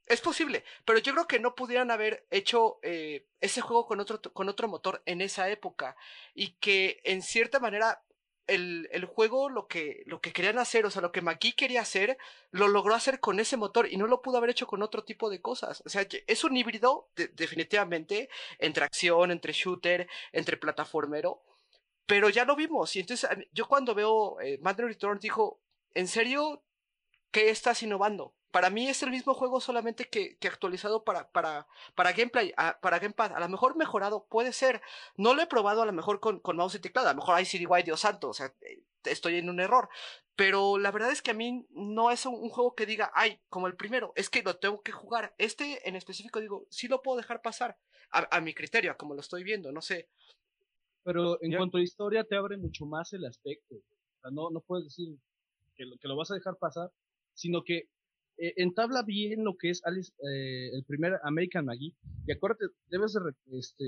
Es 0.07 0.21
posible, 0.21 0.65
pero 0.85 0.99
yo 0.99 1.13
creo 1.13 1.27
que 1.27 1.39
no 1.39 1.55
pudieran 1.55 1.91
haber 1.91 2.27
hecho 2.31 2.79
eh, 2.83 3.27
ese 3.41 3.61
juego 3.61 3.87
con 3.87 4.01
otro, 4.01 4.21
con 4.21 4.49
otro 4.49 4.69
motor 4.69 5.03
en 5.07 5.21
esa 5.21 5.49
época. 5.49 5.97
Y 6.35 6.53
que 6.55 7.01
en 7.05 7.23
cierta 7.23 7.61
manera 7.61 8.03
el, 8.49 8.89
el 8.93 9.05
juego 9.07 9.49
lo 9.49 9.69
que, 9.69 10.03
lo 10.07 10.21
que 10.21 10.33
querían 10.33 10.59
hacer, 10.59 10.85
o 10.85 10.91
sea, 10.91 11.01
lo 11.03 11.13
que 11.13 11.23
McGee 11.23 11.55
quería 11.55 11.81
hacer, 11.83 12.19
lo 12.51 12.69
logró 12.69 12.95
hacer 12.95 13.21
con 13.21 13.41
ese 13.41 13.57
motor 13.57 13.91
y 13.91 13.97
no 13.97 14.07
lo 14.07 14.21
pudo 14.23 14.37
haber 14.39 14.51
hecho 14.51 14.67
con 14.67 14.83
otro 14.83 15.05
tipo 15.05 15.31
de 15.31 15.41
cosas. 15.41 15.83
O 15.87 15.89
sea, 15.89 16.07
es 16.27 16.45
un 16.45 16.57
híbrido 16.57 17.09
de- 17.17 17.29
definitivamente 17.29 18.29
entre 18.59 18.85
acción, 18.85 19.31
entre 19.31 19.53
shooter, 19.53 20.09
entre 20.33 20.57
plataformero. 20.59 21.43
Pero 22.07 22.29
ya 22.31 22.45
lo 22.45 22.57
vimos. 22.57 22.97
Y 22.97 23.01
entonces 23.01 23.31
yo 23.53 23.69
cuando 23.69 23.95
veo 23.95 24.41
eh, 24.41 24.59
Madden 24.63 24.89
Return 24.89 25.19
dijo, 25.21 25.61
¿en 25.95 26.09
serio 26.09 26.63
qué 27.33 27.51
estás 27.51 27.83
innovando? 27.83 28.35
Para 28.53 28.71
mí 28.71 28.89
es 28.89 29.03
el 29.03 29.11
mismo 29.11 29.35
juego 29.35 29.61
solamente 29.61 30.09
que, 30.09 30.37
que 30.37 30.47
actualizado 30.47 31.03
para, 31.05 31.29
para, 31.33 31.67
para 31.97 32.13
gameplay, 32.13 32.53
a- 32.57 32.79
para 32.81 32.99
gamepad. 33.01 33.33
A 33.33 33.41
lo 33.41 33.49
mejor 33.49 33.77
mejorado 33.77 34.27
puede 34.29 34.53
ser. 34.53 34.81
No 35.17 35.35
lo 35.35 35.43
he 35.43 35.47
probado 35.49 35.83
a 35.83 35.87
lo 35.87 35.93
mejor 35.93 36.21
con, 36.21 36.39
con 36.39 36.57
mouse 36.57 36.77
y 36.77 36.79
teclado. 36.79 37.09
A 37.09 37.13
lo 37.15 37.17
mejor 37.21 37.35
hay 37.35 37.47
CDY, 37.47 37.83
Dios 37.83 38.01
santo. 38.01 38.29
O 38.29 38.35
sea, 38.35 38.55
eh, 38.61 38.85
estoy 39.05 39.37
en 39.39 39.49
un 39.51 39.59
error. 39.59 39.89
Pero 40.37 40.79
la 40.79 40.91
verdad 40.93 41.11
es 41.11 41.23
que 41.23 41.31
a 41.33 41.35
mí 41.35 41.67
no 41.71 42.11
es 42.11 42.25
un, 42.27 42.35
un 42.35 42.49
juego 42.51 42.75
que 42.75 42.87
diga, 42.87 43.11
ay, 43.15 43.41
como 43.49 43.67
el 43.67 43.75
primero, 43.77 44.13
es 44.17 44.31
que 44.31 44.43
lo 44.43 44.57
tengo 44.59 44.83
que 44.83 44.93
jugar. 44.93 45.35
Este 45.39 45.89
en 45.89 45.97
específico 45.97 46.39
digo, 46.41 46.67
sí 46.71 46.89
lo 46.89 47.03
puedo 47.03 47.17
dejar 47.19 47.43
pasar. 47.43 47.77
A, 48.15 48.37
a 48.37 48.41
mi 48.43 48.53
criterio, 48.55 48.93
a 48.93 48.97
como 48.99 49.15
lo 49.15 49.21
estoy 49.21 49.43
viendo, 49.43 49.73
no 49.73 49.81
sé. 49.81 50.09
Pero 51.05 51.43
en 51.43 51.57
cuanto 51.57 51.79
a 51.79 51.83
historia, 51.83 52.25
te 52.25 52.37
abre 52.37 52.57
mucho 52.59 52.85
más 52.87 53.13
el 53.15 53.25
aspecto. 53.25 53.75
O 53.77 54.21
sea, 54.21 54.31
no, 54.31 54.51
no 54.51 54.61
puedes 54.61 54.85
decir 54.85 55.17
que 55.75 55.85
lo, 55.87 55.97
que 55.97 56.07
lo 56.09 56.17
vas 56.17 56.31
a 56.31 56.35
dejar 56.35 56.57
pasar, 56.59 56.91
sino 57.35 57.65
que 57.65 57.89
eh, 58.39 58.55
entabla 58.57 59.03
bien 59.03 59.45
lo 59.45 59.57
que 59.57 59.71
es 59.71 59.81
Alice, 59.85 60.13
eh, 60.29 60.71
el 60.75 60.85
primer 60.85 61.19
American 61.23 61.65
McGee. 61.67 61.95
Y 62.27 62.33
acuérdate, 62.33 62.67
debes 62.89 63.13
de, 63.13 63.21
re- 63.21 63.59
este, 63.59 63.85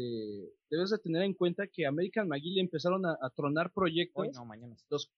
debes 0.71 0.91
de 0.91 0.99
tener 0.99 1.23
en 1.23 1.35
cuenta 1.35 1.67
que 1.67 1.87
American 1.87 2.29
McGee 2.29 2.55
le 2.55 2.61
empezaron 2.61 3.05
a, 3.07 3.17
a 3.21 3.31
tronar 3.31 3.73
proyectos. 3.73 4.27
Hoy 4.27 4.33
no, 4.35 4.45
mañana. 4.45 4.77
los, 4.91 5.11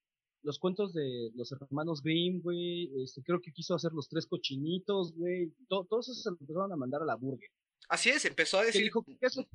los 0.42 0.58
cuentos 0.58 0.92
de 0.94 1.30
los 1.34 1.50
hermanos 1.52 2.02
Grimm, 2.02 2.40
güey. 2.42 2.90
Este, 3.02 3.22
creo 3.22 3.40
que 3.40 3.52
quiso 3.52 3.74
hacer 3.74 3.92
los 3.92 4.08
tres 4.08 4.26
cochinitos, 4.26 5.12
güey. 5.16 5.52
to- 5.68 5.86
todos 5.90 6.08
esos 6.08 6.22
se 6.22 6.30
los 6.30 6.40
empezaron 6.40 6.72
a 6.72 6.76
mandar 6.76 7.02
a 7.02 7.06
la 7.06 7.16
burger. 7.16 7.48
Así 7.88 8.10
es, 8.10 8.24
empezó 8.24 8.58
a 8.58 8.60
Que 8.62 8.66
decir, 8.66 8.82
dijo, 8.84 9.04
¿qué 9.04 9.16
es 9.26 9.36
lo- 9.36 9.46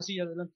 Sí, 0.00 0.18
adelante. 0.18 0.54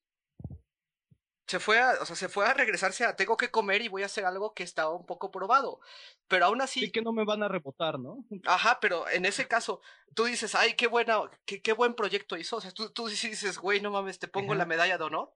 Se 1.49 1.59
fue 1.59 1.81
a, 1.81 1.95
o 2.01 2.05
sea, 2.05 2.15
se 2.15 2.29
fue 2.29 2.47
a 2.47 2.53
regresarse 2.53 3.05
a 3.05 3.17
tengo 3.17 3.37
que 3.39 3.51
comer 3.51 3.81
y 3.81 3.89
voy 3.89 4.03
a 4.03 4.07
hacer 4.07 4.27
algo 4.27 4.53
que 4.53 4.63
estaba 4.63 4.95
un 4.95 5.07
poco 5.07 5.31
probado. 5.31 5.81
Pero 6.29 6.45
aún 6.45 6.61
así, 6.61 6.81
Sí 6.81 6.93
que 6.93 7.01
no 7.01 7.13
me 7.13 7.25
van 7.25 7.43
a 7.43 7.49
rebotar, 7.49 7.99
¿no? 7.99 8.25
ajá, 8.45 8.79
pero 8.81 9.09
en 9.09 9.25
ese 9.25 9.49
caso, 9.49 9.81
tú 10.15 10.25
dices, 10.25 10.55
ay, 10.55 10.75
qué 10.75 10.87
buena, 10.87 11.23
qué, 11.47 11.63
qué 11.63 11.73
buen 11.73 11.95
proyecto 11.95 12.37
hizo. 12.37 12.57
O 12.57 12.61
sea, 12.61 12.71
tú, 12.71 12.91
tú 12.91 13.09
sí 13.09 13.31
dices, 13.31 13.59
güey, 13.59 13.81
no 13.81 13.91
mames, 13.91 14.19
te 14.19 14.29
pongo 14.29 14.53
Ajá. 14.53 14.59
la 14.59 14.67
medalla 14.67 14.99
de 14.99 15.05
honor. 15.05 15.33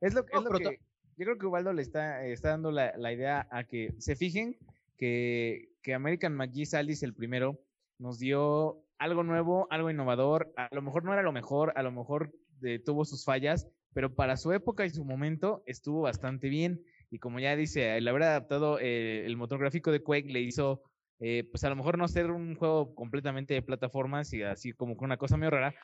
Es 0.00 0.14
lo, 0.14 0.24
No, 0.32 0.40
es 0.40 0.44
lo 0.44 0.58
que 0.58 0.80
yo 1.16 1.24
creo 1.26 1.38
que 1.38 1.46
Ubaldo 1.46 1.72
le 1.72 1.82
está, 1.82 2.24
eh, 2.24 2.32
está 2.32 2.48
dando 2.48 2.70
la, 2.70 2.92
la 2.96 3.12
idea 3.12 3.46
a 3.50 3.64
que 3.64 3.94
se 3.98 4.16
fijen 4.16 4.58
que, 4.96 5.68
que 5.82 5.94
American 5.94 6.34
McGee 6.34 6.74
Alice 6.74 7.04
el 7.04 7.14
primero 7.14 7.60
nos 7.98 8.18
dio 8.18 8.82
algo 8.98 9.22
nuevo, 9.22 9.68
algo 9.70 9.90
innovador. 9.90 10.52
A 10.56 10.68
lo 10.72 10.82
mejor 10.82 11.04
no 11.04 11.12
era 11.12 11.22
lo 11.22 11.32
mejor, 11.32 11.72
a 11.76 11.82
lo 11.82 11.92
mejor 11.92 12.32
eh, 12.62 12.78
tuvo 12.78 13.04
sus 13.04 13.24
fallas, 13.24 13.68
pero 13.94 14.14
para 14.14 14.36
su 14.36 14.52
época 14.52 14.84
y 14.84 14.90
su 14.90 15.04
momento 15.04 15.62
estuvo 15.66 16.02
bastante 16.02 16.48
bien. 16.48 16.84
Y 17.10 17.20
como 17.20 17.38
ya 17.38 17.56
dice, 17.56 17.96
el 17.96 18.08
haber 18.08 18.24
adaptado 18.24 18.78
eh, 18.80 19.24
el 19.24 19.36
motor 19.36 19.60
gráfico 19.60 19.92
de 19.92 20.02
Quake 20.02 20.32
le 20.32 20.40
hizo, 20.40 20.82
eh, 21.20 21.44
pues 21.50 21.62
a 21.62 21.70
lo 21.70 21.76
mejor 21.76 21.96
no 21.96 22.08
ser 22.08 22.32
un 22.32 22.56
juego 22.56 22.94
completamente 22.94 23.54
de 23.54 23.62
plataformas 23.62 24.32
y 24.32 24.42
así 24.42 24.72
como 24.72 24.96
con 24.96 25.06
una 25.06 25.16
cosa 25.16 25.36
medio 25.36 25.52
rara, 25.52 25.74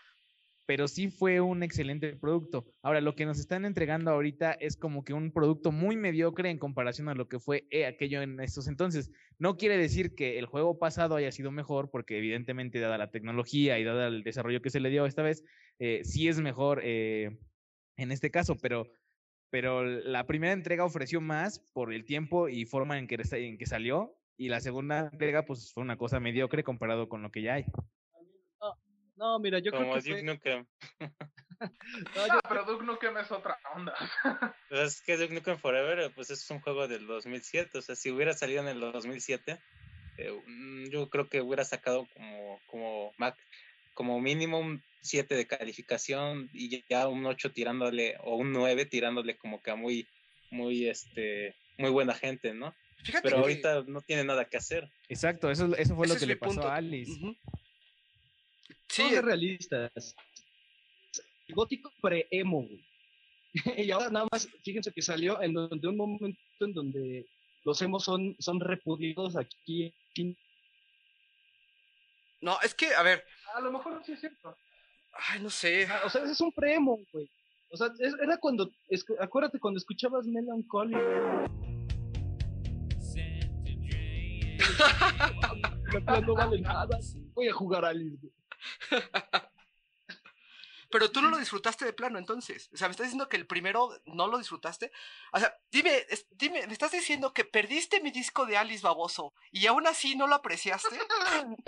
pero 0.66 0.88
sí 0.88 1.08
fue 1.08 1.40
un 1.40 1.62
excelente 1.62 2.16
producto. 2.16 2.66
Ahora, 2.82 3.00
lo 3.00 3.14
que 3.14 3.26
nos 3.26 3.38
están 3.38 3.64
entregando 3.64 4.10
ahorita 4.10 4.52
es 4.52 4.76
como 4.76 5.04
que 5.04 5.12
un 5.12 5.32
producto 5.32 5.70
muy 5.70 5.96
mediocre 5.96 6.50
en 6.50 6.58
comparación 6.58 7.08
a 7.08 7.14
lo 7.14 7.28
que 7.28 7.38
fue 7.38 7.66
eh, 7.70 7.86
aquello 7.86 8.22
en 8.22 8.40
estos 8.40 8.66
entonces. 8.66 9.12
No 9.38 9.56
quiere 9.56 9.78
decir 9.78 10.16
que 10.16 10.38
el 10.38 10.46
juego 10.46 10.80
pasado 10.80 11.14
haya 11.14 11.30
sido 11.30 11.52
mejor, 11.52 11.90
porque 11.90 12.18
evidentemente, 12.18 12.80
dada 12.80 12.98
la 12.98 13.12
tecnología 13.12 13.78
y 13.78 13.84
dada 13.84 14.08
el 14.08 14.24
desarrollo 14.24 14.62
que 14.62 14.70
se 14.70 14.80
le 14.80 14.90
dio 14.90 15.06
esta 15.06 15.22
vez, 15.22 15.44
sí 16.02 16.28
es 16.28 16.40
mejor 16.40 16.82
en 18.02 18.12
este 18.12 18.30
caso, 18.30 18.56
pero, 18.56 18.86
pero 19.50 19.84
la 19.84 20.26
primera 20.26 20.52
entrega 20.52 20.84
ofreció 20.84 21.20
más 21.20 21.60
por 21.72 21.92
el 21.92 22.04
tiempo 22.04 22.48
y 22.48 22.64
forma 22.64 22.98
en 22.98 23.06
que, 23.06 23.16
en 23.32 23.58
que 23.58 23.66
salió, 23.66 24.16
y 24.36 24.48
la 24.48 24.60
segunda 24.60 25.10
entrega, 25.12 25.44
pues 25.44 25.72
fue 25.72 25.82
una 25.82 25.96
cosa 25.96 26.18
mediocre 26.18 26.64
comparado 26.64 27.08
con 27.08 27.22
lo 27.22 27.30
que 27.30 27.42
ya 27.42 27.54
hay. 27.54 27.66
No, 29.20 29.38
mira, 29.38 29.58
yo 29.58 29.70
creo 29.70 29.82
Como 29.82 30.00
que 30.00 30.08
Duke 30.08 30.22
Nukem. 30.22 30.66
no, 31.60 32.26
yo- 32.26 32.40
pero 32.48 32.64
Duke 32.64 32.86
Nukem 32.86 33.18
es 33.18 33.30
otra 33.30 33.58
onda. 33.74 33.94
Pues 34.70 34.80
es 34.80 35.02
que 35.02 35.18
Duke 35.18 35.34
Nukem 35.34 35.58
Forever, 35.58 36.10
pues 36.14 36.30
es 36.30 36.50
un 36.50 36.60
juego 36.60 36.88
del 36.88 37.06
2007. 37.06 37.76
O 37.76 37.82
sea, 37.82 37.96
si 37.96 38.10
hubiera 38.10 38.32
salido 38.32 38.62
en 38.62 38.68
el 38.68 38.80
2007, 38.80 39.60
eh, 40.16 40.42
mm, 40.46 40.86
yo 40.88 41.10
creo 41.10 41.28
que 41.28 41.42
hubiera 41.42 41.64
sacado 41.64 42.06
como, 42.14 42.60
como, 42.66 43.12
Mac, 43.18 43.36
como 44.00 44.18
mínimo 44.18 44.58
un 44.58 44.82
7 45.02 45.34
de 45.34 45.46
calificación 45.46 46.48
y 46.54 46.82
ya 46.88 47.06
un 47.06 47.26
8 47.26 47.52
tirándole, 47.52 48.16
o 48.24 48.36
un 48.36 48.50
9 48.50 48.86
tirándole 48.86 49.36
como 49.36 49.60
que 49.60 49.70
a 49.72 49.76
muy, 49.76 50.06
muy, 50.50 50.88
este, 50.88 51.54
muy 51.76 51.90
buena 51.90 52.14
gente, 52.14 52.54
¿no? 52.54 52.74
Fíjate 53.04 53.24
Pero 53.24 53.36
que- 53.36 53.42
ahorita 53.42 53.82
no 53.86 54.00
tiene 54.00 54.24
nada 54.24 54.46
que 54.46 54.56
hacer. 54.56 54.88
Exacto, 55.06 55.50
eso, 55.50 55.66
eso 55.76 55.94
fue 55.94 56.06
ese 56.06 56.14
lo 56.14 56.20
que 56.20 56.24
le 56.24 56.36
pasó 56.36 56.52
punto. 56.54 56.68
a 56.68 56.76
Alice. 56.76 57.12
Ujú. 57.12 57.36
Sí, 58.88 59.02
Sí, 59.02 59.08
ser 59.10 59.22
realistas. 59.26 60.14
Gótico 61.50 61.92
pre-emo. 62.00 62.66
y 63.86 63.90
ahora 63.90 64.08
nada 64.08 64.26
más, 64.32 64.48
fíjense 64.64 64.92
que 64.92 65.02
salió 65.02 65.42
en 65.42 65.52
donde 65.52 65.88
un 65.88 65.96
momento 65.98 66.40
en 66.60 66.72
donde 66.72 67.26
los 67.66 67.82
emos 67.82 68.02
son, 68.04 68.34
son 68.38 68.60
repudiados 68.60 69.36
aquí. 69.36 69.92
No, 72.40 72.58
es 72.62 72.74
que, 72.74 72.94
a 72.94 73.02
ver, 73.02 73.24
A 73.54 73.60
lo 73.60 73.72
mejor 73.72 74.02
sí 74.04 74.12
es 74.12 74.20
cierto. 74.20 74.56
ay, 75.30 75.40
no 75.40 75.50
sé. 75.50 75.88
O 76.04 76.10
sea, 76.10 76.22
es 76.24 76.40
un 76.40 76.52
pre-emo, 76.52 76.98
güey. 77.12 77.30
O 77.72 77.76
sea, 77.76 77.88
es- 77.98 78.14
era 78.22 78.36
cuando, 78.38 78.70
acuérdate 79.20 79.58
cuando 79.60 79.78
escuchabas 79.78 80.26
Melancholy, 80.26 80.94
güey. 80.94 81.50
No 86.26 86.34
vale 86.34 86.60
nada. 86.60 86.98
Voy 87.34 87.48
a 87.48 87.52
jugar 87.52 87.84
a 87.84 87.88
Alice, 87.88 88.16
güey. 88.20 88.32
Pero 90.90 91.10
tú 91.10 91.22
no 91.22 91.30
lo 91.30 91.38
disfrutaste 91.38 91.84
de 91.84 91.92
plano, 91.92 92.18
entonces. 92.18 92.68
O 92.72 92.76
sea, 92.76 92.88
me 92.88 92.92
estás 92.92 93.06
diciendo 93.06 93.28
que 93.28 93.36
el 93.36 93.46
primero 93.46 93.90
no 94.06 94.26
lo 94.26 94.38
disfrutaste. 94.38 94.90
O 95.32 95.38
sea, 95.38 95.54
dime, 95.70 95.90
es- 96.08 96.26
dime, 96.30 96.66
me 96.66 96.72
estás 96.72 96.90
diciendo 96.92 97.32
que 97.32 97.44
perdiste 97.44 98.00
mi 98.02 98.10
disco 98.10 98.44
de 98.46 98.56
Alice 98.56 98.82
Baboso 98.82 99.32
y 99.52 99.66
aún 99.66 99.86
así 99.86 100.16
no 100.16 100.26
lo 100.26 100.34
apreciaste. 100.34 100.88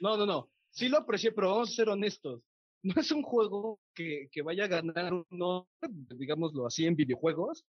No, 0.00 0.16
no, 0.16 0.26
no. 0.26 0.50
Sí 0.70 0.88
lo 0.88 0.98
aprecié, 0.98 1.32
pero 1.32 1.50
vamos 1.50 1.70
a 1.70 1.74
ser 1.74 1.88
honestos. 1.88 2.42
No 2.82 3.00
es 3.00 3.10
un 3.12 3.22
juego 3.22 3.80
que, 3.94 4.28
que 4.30 4.42
vaya 4.42 4.64
a 4.64 4.68
ganar 4.68 5.12
uno, 5.30 5.66
digámoslo 6.18 6.66
así, 6.66 6.84
en 6.84 6.96
videojuegos. 6.96 7.64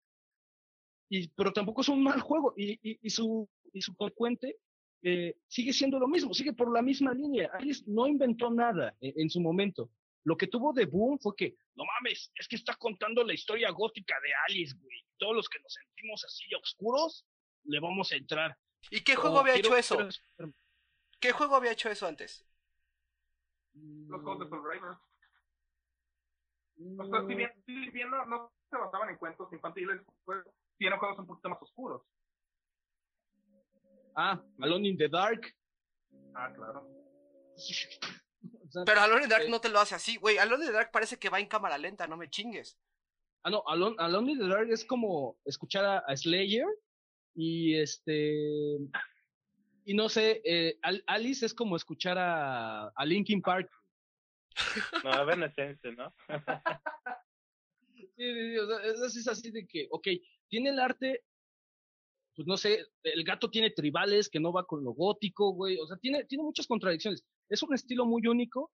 Y, 1.09 1.27
pero 1.29 1.51
tampoco 1.53 1.81
es 1.81 1.89
un 1.89 2.01
mal 2.01 2.19
juego. 2.21 2.53
Y, 2.57 2.71
y, 2.81 2.97
y 3.01 3.09
su, 3.11 3.47
y 3.73 3.81
su 3.81 3.93
consecuente 3.95 4.57
eh, 5.03 5.35
sigue 5.47 5.73
siendo 5.73 5.99
lo 5.99 6.07
mismo, 6.07 6.33
sigue 6.33 6.53
por 6.53 6.71
la 6.73 6.81
misma 6.81 7.13
línea. 7.13 7.51
Alice 7.53 7.83
no 7.85 8.07
inventó 8.07 8.49
nada 8.49 8.95
en, 9.01 9.13
en 9.21 9.29
su 9.29 9.39
momento. 9.41 9.91
Lo 10.25 10.37
que 10.37 10.47
tuvo 10.47 10.71
de 10.73 10.85
boom 10.85 11.19
fue 11.19 11.35
que, 11.35 11.57
no 11.75 11.83
mames, 11.85 12.31
es 12.35 12.47
que 12.47 12.55
está 12.55 12.75
contando 12.75 13.23
la 13.23 13.33
historia 13.33 13.69
gótica 13.71 14.15
de 14.21 14.29
Alice, 14.47 14.75
güey. 14.79 15.05
Todos 15.17 15.35
los 15.35 15.49
que 15.49 15.59
nos 15.59 15.73
sentimos 15.73 16.23
así 16.23 16.45
oscuros, 16.55 17.25
le 17.65 17.79
vamos 17.79 18.11
a 18.11 18.15
entrar. 18.15 18.57
¿Y 18.89 19.01
qué 19.01 19.15
juego 19.15 19.37
Oh, 19.37 19.39
había 19.39 19.53
quiero- 19.53 19.69
hecho 19.69 19.77
eso? 19.77 19.97
quiero- 20.37 20.53
¿Qué 21.19 21.31
juego 21.31 21.55
había 21.55 21.71
hecho 21.71 21.89
eso 21.89 22.07
antes? 22.07 22.45
Los 23.73 24.21
juegos 24.21 24.39
de 24.43 24.49
Soul 24.49 24.71
River. 24.71 24.97
O 26.99 27.05
sea, 27.09 27.27
si 27.27 27.35
bien, 27.35 27.51
si 27.65 27.89
bien 27.91 28.09
no, 28.09 28.25
no 28.25 28.51
se 28.69 28.77
basaban 28.77 29.09
en 29.09 29.17
cuentos 29.17 29.51
infantiles, 29.53 30.01
pues 30.25 30.43
tienen 30.77 30.99
juegos 30.99 31.19
un 31.19 31.27
poquito 31.27 31.49
más 31.49 31.61
oscuros. 31.61 32.01
Ah, 34.15 34.41
Alone 34.61 34.87
in 34.87 34.97
the 34.97 35.07
Dark. 35.09 35.41
Ah, 36.35 36.51
claro. 36.53 36.87
Sea, 38.73 38.85
Pero 38.85 39.01
Alone 39.01 39.23
in 39.23 39.29
the 39.29 39.35
Dark 39.35 39.45
eh, 39.45 39.49
no 39.49 39.61
te 39.61 39.69
lo 39.69 39.79
hace 39.79 39.93
así, 39.93 40.17
güey. 40.17 40.39
Alone 40.39 40.63
in 40.63 40.71
the 40.71 40.73
Dark 40.73 40.91
parece 40.91 41.17
que 41.19 41.29
va 41.29 41.39
en 41.39 41.45
cámara 41.45 41.77
lenta, 41.77 42.07
no 42.07 42.17
me 42.17 42.29
chingues. 42.29 42.75
Ah, 43.43 43.51
no, 43.51 43.63
Alone, 43.67 43.95
Alone 43.99 44.31
in 44.31 44.39
the 44.39 44.47
Dark 44.47 44.69
es 44.71 44.83
como 44.83 45.37
escuchar 45.45 45.85
a, 45.85 45.99
a 45.99 46.17
Slayer 46.17 46.65
y 47.35 47.75
este. 47.75 48.79
Y 49.85 49.93
no 49.93 50.09
sé, 50.09 50.41
eh, 50.43 50.79
Al- 50.81 51.03
Alice 51.05 51.45
es 51.45 51.53
como 51.53 51.75
escuchar 51.75 52.17
a, 52.17 52.87
a 52.87 53.05
Linkin 53.05 53.41
Park. 53.43 53.69
No, 55.03 55.21
Evanescence, 55.21 55.91
¿no? 55.91 56.11
Sí, 57.95 58.09
sí, 58.15 58.33
sí, 58.33 58.57
o 58.57 58.67
sea, 58.67 58.85
es, 58.85 59.15
es 59.17 59.27
así 59.27 59.51
de 59.51 59.67
que, 59.67 59.87
ok, 59.91 60.07
tiene 60.47 60.69
el 60.69 60.79
arte, 60.79 61.23
pues 62.35 62.47
no 62.47 62.57
sé, 62.57 62.85
el 63.03 63.23
gato 63.23 63.49
tiene 63.49 63.71
tribales 63.71 64.29
que 64.29 64.39
no 64.39 64.51
va 64.53 64.65
con 64.65 64.83
lo 64.83 64.93
gótico, 64.93 65.51
güey, 65.53 65.77
o 65.79 65.85
sea, 65.85 65.97
tiene, 65.97 66.23
tiene 66.25 66.43
muchas 66.43 66.65
contradicciones. 66.65 67.23
Es 67.49 67.63
un 67.63 67.73
estilo 67.73 68.05
muy 68.05 68.25
único, 68.27 68.71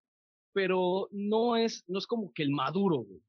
pero 0.52 1.08
no 1.10 1.56
es, 1.56 1.84
no 1.88 1.98
es 1.98 2.06
como 2.06 2.32
que 2.32 2.42
el 2.42 2.50
maduro, 2.50 2.98
güey. 2.98 3.22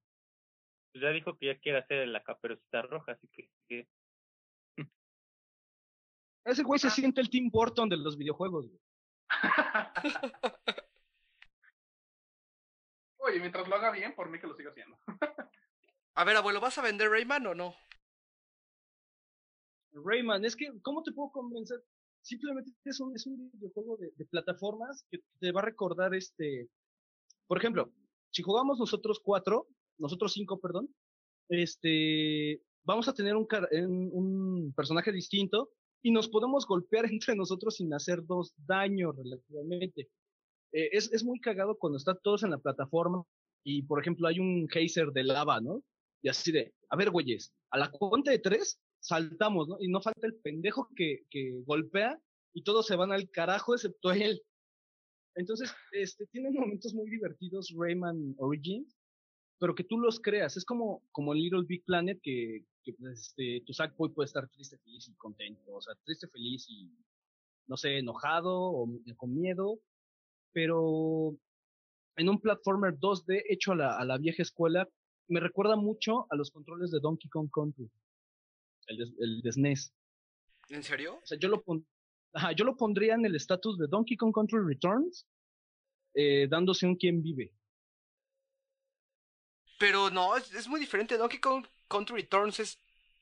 Pues 0.92 1.04
ya 1.04 1.10
dijo 1.10 1.38
que 1.38 1.48
ya 1.48 1.60
quiere 1.60 1.80
hacer 1.80 2.08
la 2.08 2.24
caperucita 2.24 2.82
roja, 2.82 3.14
así 3.14 3.28
que, 3.30 3.50
que 3.68 3.88
Ese 6.44 6.64
güey 6.64 6.80
se 6.80 6.90
siente 6.90 7.22
el 7.22 7.30
Tim 7.30 7.50
Burton 7.52 7.88
de 7.88 7.98
los 7.98 8.18
videojuegos, 8.18 8.68
güey. 8.68 8.82
Oye, 13.18 13.40
mientras 13.40 13.68
lo 13.68 13.76
haga 13.76 13.92
bien, 13.92 14.16
por 14.16 14.30
mí 14.30 14.40
que 14.40 14.48
lo 14.48 14.56
siga 14.56 14.72
haciendo. 14.72 14.98
A 16.16 16.24
ver, 16.24 16.36
abuelo, 16.36 16.60
¿vas 16.60 16.78
a 16.78 16.82
vender 16.82 17.10
Rayman 17.10 17.48
o 17.48 17.56
no? 17.56 17.74
Rayman, 19.94 20.44
es 20.44 20.56
que, 20.56 20.72
¿cómo 20.82 21.04
te 21.04 21.12
puedo 21.12 21.32
convencer? 21.32 21.82
Simplemente 22.22 22.72
es 22.86 23.00
un, 23.00 23.16
es 23.16 23.26
un 23.26 23.52
videojuego 23.52 23.98
de, 23.98 24.26
plataformas 24.26 25.06
que 25.10 25.20
te 25.40 25.52
va 25.52 25.62
a 25.62 25.66
recordar 25.66 26.14
este. 26.14 26.70
Por 27.48 27.58
ejemplo, 27.58 27.92
si 28.30 28.44
jugamos 28.44 28.80
nosotros 28.80 29.20
cuatro, 29.24 29.68
nosotros 29.98 30.34
cinco, 30.34 30.60
perdón, 30.60 30.94
este, 31.50 32.62
vamos 32.84 33.08
a 33.08 33.14
tener 33.14 33.36
un, 33.36 33.48
un, 34.14 34.74
personaje 34.74 35.12
distinto 35.12 35.72
y 36.02 36.12
nos 36.12 36.30
podemos 36.30 36.66
golpear 36.66 37.06
entre 37.12 37.36
nosotros 37.36 37.76
sin 37.76 37.94
hacernos 37.94 38.54
daño 38.66 39.12
relativamente. 39.12 40.10
Eh, 40.74 40.90
es, 40.92 41.12
es 41.12 41.24
muy 41.24 41.40
cagado 41.40 41.78
cuando 41.78 41.98
están 41.98 42.20
todos 42.24 42.44
en 42.44 42.52
la 42.52 42.60
plataforma 42.60 43.24
y, 43.64 43.84
por 43.84 44.00
ejemplo, 44.00 44.28
hay 44.28 44.40
un 44.40 44.68
geyser 44.70 45.12
de 45.12 45.24
lava, 45.24 45.60
¿no? 45.60 45.84
Y 46.22 46.30
así 46.30 46.52
de, 46.52 46.74
a 46.90 46.96
ver, 46.96 47.10
güeyes, 47.10 47.52
a 47.72 47.80
la 47.80 47.92
cuenta 47.92 48.32
de 48.32 48.40
tres 48.40 48.80
saltamos, 49.02 49.68
¿no? 49.68 49.78
Y 49.80 49.90
no 49.90 50.02
falta 50.02 50.28
el 50.28 50.36
pendejo 50.36 50.90
que, 50.96 51.26
que 51.30 51.62
golpea 51.66 52.18
y 52.54 52.64
todos 52.64 52.86
se 52.86 52.96
van 52.96 53.12
al 53.12 53.30
carajo 53.30 53.74
excepto 53.74 54.12
él. 54.12 54.42
Entonces, 55.36 55.74
este, 55.92 56.26
tiene 56.28 56.52
momentos 56.52 56.94
muy 56.94 57.10
divertidos 57.10 57.74
Rayman 57.76 58.36
Origins, 58.38 58.98
pero 59.60 59.76
que 59.76 59.84
tú 59.84 59.98
los 60.00 60.20
creas. 60.20 60.58
Es 60.58 60.66
como, 60.66 61.04
como 61.12 61.34
Little 61.34 61.64
Big 61.68 61.84
Planet 61.86 62.20
que, 62.22 62.66
que 62.84 62.94
este, 63.12 63.64
tu 63.66 63.74
Sackboy 63.74 64.14
puede 64.14 64.28
estar 64.28 64.48
triste, 64.50 64.78
feliz 64.80 65.08
y 65.08 65.16
contento. 65.16 65.74
O 65.74 65.82
sea, 65.82 65.94
triste, 66.04 66.28
feliz 66.28 66.66
y, 66.70 66.92
no 67.68 67.78
sé, 67.78 68.00
enojado 68.00 68.54
o 68.54 68.88
con 69.18 69.36
miedo. 69.36 69.80
Pero 70.54 71.36
en 72.18 72.30
un 72.30 72.40
platformer 72.40 72.98
2D 73.00 73.44
hecho 73.50 73.72
a 73.72 73.76
la, 73.76 73.98
a 73.98 74.06
la 74.06 74.18
vieja 74.18 74.42
escuela, 74.42 74.88
me 75.28 75.40
recuerda 75.40 75.78
mucho 75.78 76.28
a 76.30 76.36
los 76.36 76.52
controles 76.52 76.92
de 76.92 77.00
Donkey 77.00 77.30
Kong 77.30 77.50
Country. 77.54 77.90
El 78.92 78.98
de, 78.98 79.04
el 79.24 79.42
de 79.42 79.52
SNES. 79.52 79.94
¿En 80.70 80.84
serio? 80.84 81.16
O 81.16 81.26
sea, 81.26 81.38
yo 81.40 81.50
lo, 81.50 81.62
pon- 81.64 81.86
Ajá, 82.34 82.52
yo 82.54 82.66
lo 82.66 82.76
pondría 82.78 83.16
en 83.16 83.26
el 83.26 83.36
estatus 83.36 83.78
de 83.78 83.88
Donkey 83.88 84.18
Kong 84.18 84.34
Country 84.34 84.60
Returns, 84.66 85.26
eh, 86.14 86.48
dándose 86.50 86.86
un 86.86 86.96
quien 86.96 87.22
vive. 87.22 87.54
Pero 89.80 90.10
no, 90.10 90.38
es, 90.38 90.54
es 90.54 90.68
muy 90.68 90.80
diferente. 90.80 91.18
Donkey 91.18 91.40
Kong 91.40 91.66
Country 91.88 92.22
Returns 92.22 92.60
es. 92.60 92.78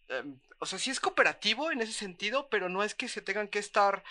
em, 0.10 0.40
o 0.60 0.66
sea, 0.66 0.78
sí 0.80 0.90
es 0.90 1.00
cooperativo 1.00 1.72
en 1.72 1.82
ese 1.82 1.94
sentido, 1.94 2.50
pero 2.50 2.68
no 2.70 2.84
es 2.84 2.94
que 2.96 3.08
se 3.08 3.22
tengan 3.22 3.48
que 3.48 3.60
estar 3.60 4.04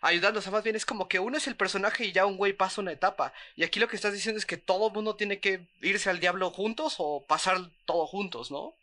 ayudando. 0.00 0.40
O 0.40 0.42
sea, 0.42 0.52
más 0.52 0.64
bien 0.64 0.76
es 0.76 0.84
como 0.86 1.08
que 1.08 1.20
uno 1.20 1.36
es 1.36 1.46
el 1.46 1.56
personaje 1.56 2.06
y 2.06 2.12
ya 2.12 2.26
un 2.26 2.36
güey 2.36 2.52
pasa 2.52 2.80
una 2.80 2.92
etapa. 2.92 3.32
Y 3.56 3.62
aquí 3.62 3.78
lo 3.78 3.88
que 3.88 3.96
estás 3.96 4.12
diciendo 4.12 4.38
es 4.38 4.46
que 4.46 4.56
todo 4.56 4.88
el 4.88 4.94
mundo 4.94 5.16
tiene 5.16 5.38
que 5.40 5.68
irse 5.82 6.10
al 6.10 6.20
diablo 6.20 6.50
juntos 6.50 6.96
o 6.98 7.24
pasar 7.26 7.58
todo 7.86 8.06
juntos, 8.06 8.50
¿no? 8.50 8.74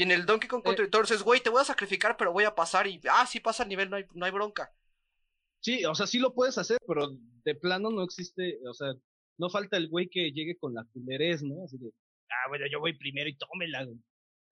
Y 0.00 0.02
en 0.02 0.12
el 0.12 0.24
Donkey 0.24 0.48
Kong 0.48 0.62
Country 0.62 0.86
Returns 0.86 1.10
es, 1.10 1.22
güey, 1.22 1.42
te 1.42 1.50
voy 1.50 1.60
a 1.60 1.64
sacrificar, 1.66 2.16
pero 2.16 2.32
voy 2.32 2.44
a 2.44 2.54
pasar 2.54 2.86
y. 2.86 2.98
Ah, 3.10 3.26
sí 3.26 3.38
pasa 3.38 3.64
el 3.64 3.68
nivel, 3.68 3.90
no 3.90 3.96
hay, 3.96 4.04
no 4.14 4.24
hay 4.24 4.32
bronca. 4.32 4.72
Sí, 5.60 5.84
o 5.84 5.94
sea, 5.94 6.06
sí 6.06 6.18
lo 6.18 6.32
puedes 6.32 6.56
hacer, 6.56 6.78
pero 6.86 7.10
de 7.44 7.54
plano 7.54 7.90
no 7.90 8.02
existe, 8.02 8.60
o 8.66 8.72
sea, 8.72 8.94
no 9.36 9.50
falta 9.50 9.76
el 9.76 9.90
güey 9.90 10.08
que 10.08 10.32
llegue 10.32 10.56
con 10.56 10.72
la 10.72 10.86
culerez, 10.90 11.42
¿no? 11.42 11.64
Así 11.64 11.76
de, 11.76 11.90
ah, 12.30 12.48
bueno, 12.48 12.64
yo 12.72 12.80
voy 12.80 12.96
primero 12.96 13.28
y 13.28 13.36
tómela. 13.36 13.84
güey". 13.84 13.98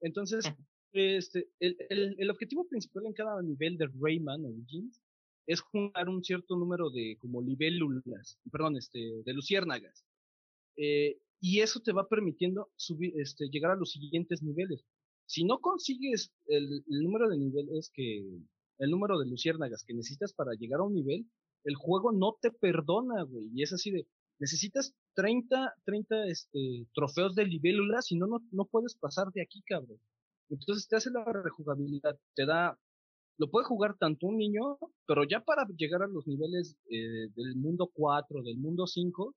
Entonces, 0.03 0.45
este, 0.93 1.49
el, 1.61 1.79
el, 1.89 2.15
el 2.19 2.31
objetivo 2.31 2.69
principal 2.69 3.07
en 3.07 3.15
cada 3.15 3.41
nivel 3.41 3.79
de 3.79 3.89
Rayman 4.03 4.45
Origins 4.45 5.01
es 5.47 5.63
juntar 5.63 6.11
un 6.11 6.23
cierto 6.23 6.57
número 6.57 6.91
de 6.91 7.17
como 7.23 7.41
libélulas, 7.41 8.39
perdón, 8.53 8.77
este, 8.77 8.99
de 9.25 9.33
luciérnagas. 9.33 10.05
Eh, 10.77 11.19
y 11.41 11.61
eso 11.61 11.81
te 11.81 11.93
va 11.93 12.07
permitiendo 12.07 12.71
subir, 12.77 13.19
este, 13.19 13.49
llegar 13.49 13.71
a 13.71 13.77
los 13.77 13.93
siguientes 13.93 14.43
niveles. 14.43 14.85
Si 15.29 15.45
no 15.45 15.59
consigues 15.61 16.33
el, 16.47 16.83
número 16.87 17.29
de 17.29 17.37
niveles 17.37 17.91
que, 17.93 18.27
el 18.79 18.91
número 18.91 19.19
de 19.19 19.27
luciérnagas 19.27 19.85
que 19.85 19.93
necesitas 19.93 20.33
para 20.33 20.55
llegar 20.55 20.81
a 20.81 20.85
un 20.85 20.95
nivel, 20.95 21.27
el 21.65 21.75
juego 21.75 22.13
no 22.13 22.39
te 22.41 22.51
perdona, 22.51 23.25
güey. 23.25 23.51
Y 23.53 23.63
es 23.63 23.75
así 23.75 23.91
de, 23.91 24.07
necesitas 24.39 24.95
30, 25.17 25.75
30 25.85 26.27
este, 26.29 26.87
trofeos 26.95 27.35
de 27.35 27.45
libélula, 27.45 28.01
si 28.01 28.17
no, 28.17 28.27
no, 28.27 28.39
no 28.53 28.65
puedes 28.65 28.97
pasar 28.97 29.31
de 29.35 29.43
aquí, 29.43 29.63
cabrón. 29.67 30.01
Entonces 30.49 30.89
te 30.89 30.97
hace 30.97 31.11
la 31.11 31.25
rejugabilidad, 31.25 32.19
te 32.35 32.47
da, 32.47 32.79
lo 33.37 33.51
puede 33.51 33.67
jugar 33.67 33.99
tanto 33.99 34.29
un 34.29 34.39
niño, 34.39 34.79
pero 35.07 35.25
ya 35.25 35.41
para 35.45 35.67
llegar 35.77 36.03
a 36.03 36.09
los 36.09 36.27
niveles 36.27 36.75
eh, 36.91 37.29
del 37.37 37.55
mundo 37.55 37.91
4, 37.93 38.43
del 38.43 38.57
mundo 38.57 38.87
5, 38.87 39.35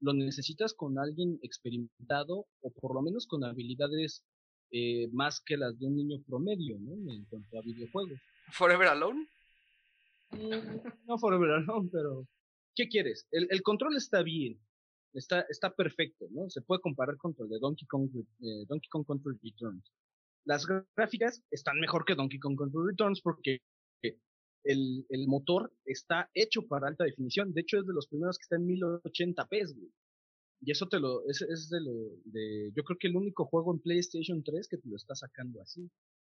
lo 0.00 0.12
necesitas 0.12 0.74
con 0.74 0.98
alguien 0.98 1.38
experimentado 1.42 2.44
o 2.60 2.70
por 2.72 2.94
lo 2.94 3.00
menos 3.00 3.26
con 3.26 3.42
habilidades 3.42 4.22
eh, 4.70 5.08
más 5.12 5.40
que 5.40 5.56
las 5.56 5.78
de 5.78 5.86
un 5.86 5.96
niño 5.96 6.22
promedio, 6.26 6.78
¿no? 6.78 7.12
En 7.12 7.24
cuanto 7.24 7.58
a 7.58 7.62
videojuegos. 7.62 8.18
Forever 8.52 8.88
Alone. 8.88 9.26
Mm, 10.30 11.06
No 11.06 11.18
Forever 11.18 11.50
Alone, 11.50 11.88
pero 11.92 12.26
¿qué 12.74 12.88
quieres? 12.88 13.26
El, 13.30 13.46
el 13.50 13.62
control 13.62 13.96
está 13.96 14.22
bien, 14.22 14.58
está, 15.12 15.40
está 15.48 15.74
perfecto, 15.74 16.26
¿no? 16.30 16.48
Se 16.50 16.62
puede 16.62 16.80
comparar 16.80 17.16
contra 17.16 17.44
el 17.44 17.50
de 17.50 17.58
Donkey 17.58 17.86
Kong, 17.86 18.10
eh, 18.14 18.64
Donkey 18.68 18.88
Kong 18.88 19.06
Country 19.06 19.38
Returns. 19.42 19.92
Las 20.44 20.66
gráficas 20.96 21.42
están 21.50 21.78
mejor 21.80 22.04
que 22.04 22.14
Donkey 22.14 22.38
Kong 22.38 22.56
Country 22.56 22.80
Returns 22.86 23.20
porque 23.20 23.60
el, 24.64 25.06
el 25.08 25.26
motor 25.26 25.72
está 25.84 26.30
hecho 26.34 26.66
para 26.66 26.88
alta 26.88 27.04
definición. 27.04 27.52
De 27.52 27.62
hecho, 27.62 27.78
es 27.78 27.86
de 27.86 27.94
los 27.94 28.06
primeros 28.08 28.38
que 28.38 28.42
está 28.42 28.56
en 28.56 28.66
1080p, 28.68 29.74
güey. 29.74 29.90
Y 30.62 30.70
eso 30.72 30.86
te 30.88 31.00
lo, 31.00 31.26
es, 31.28 31.40
es 31.40 31.70
de 31.70 31.80
lo, 31.80 31.92
de, 32.24 32.70
yo 32.76 32.84
creo 32.84 32.98
que 32.98 33.08
el 33.08 33.16
único 33.16 33.46
juego 33.46 33.72
en 33.72 33.80
PlayStation 33.80 34.42
3 34.42 34.68
que 34.68 34.76
te 34.76 34.88
lo 34.88 34.96
está 34.96 35.14
sacando 35.14 35.60
así. 35.62 35.90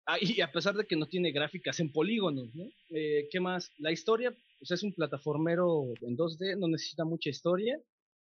Ah, 0.05 0.17
y 0.19 0.41
a 0.41 0.51
pesar 0.51 0.75
de 0.75 0.85
que 0.85 0.95
no 0.95 1.07
tiene 1.07 1.31
gráficas 1.31 1.79
en 1.79 1.91
polígonos, 1.91 2.53
¿no? 2.53 2.65
Eh, 2.89 3.27
¿Qué 3.31 3.39
más? 3.39 3.71
La 3.77 3.91
historia, 3.91 4.35
pues 4.59 4.71
es 4.71 4.83
un 4.83 4.93
plataformero 4.93 5.93
en 6.01 6.17
2D, 6.17 6.57
no 6.57 6.67
necesita 6.67 7.05
mucha 7.05 7.29
historia. 7.29 7.79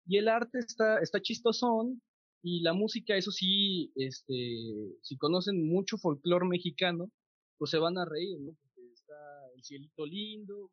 Y 0.05 0.17
el 0.17 0.27
arte 0.27 0.59
está, 0.59 0.99
está 0.99 1.21
chistosón. 1.21 2.01
Y 2.43 2.61
la 2.61 2.73
música, 2.73 3.15
eso 3.15 3.31
sí, 3.31 3.91
este, 3.95 4.33
si 5.01 5.17
conocen 5.17 5.67
mucho 5.67 5.97
folclore 5.97 6.47
mexicano, 6.47 7.11
pues 7.57 7.71
se 7.71 7.77
van 7.77 7.97
a 7.97 8.05
reír, 8.05 8.39
¿no? 8.39 8.53
Porque 8.61 8.91
está 8.91 9.13
el 9.55 9.63
cielito 9.63 10.05
lindo, 10.05 10.71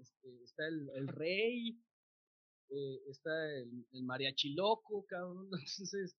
este, 0.00 0.42
está 0.42 0.66
el 0.68 1.08
rey, 1.08 1.76
eh, 2.74 3.00
está 3.10 3.30
el, 3.58 4.02
mariachi 4.02 4.54
loco, 4.54 5.04
cabrón. 5.06 5.48
Entonces, 5.52 6.16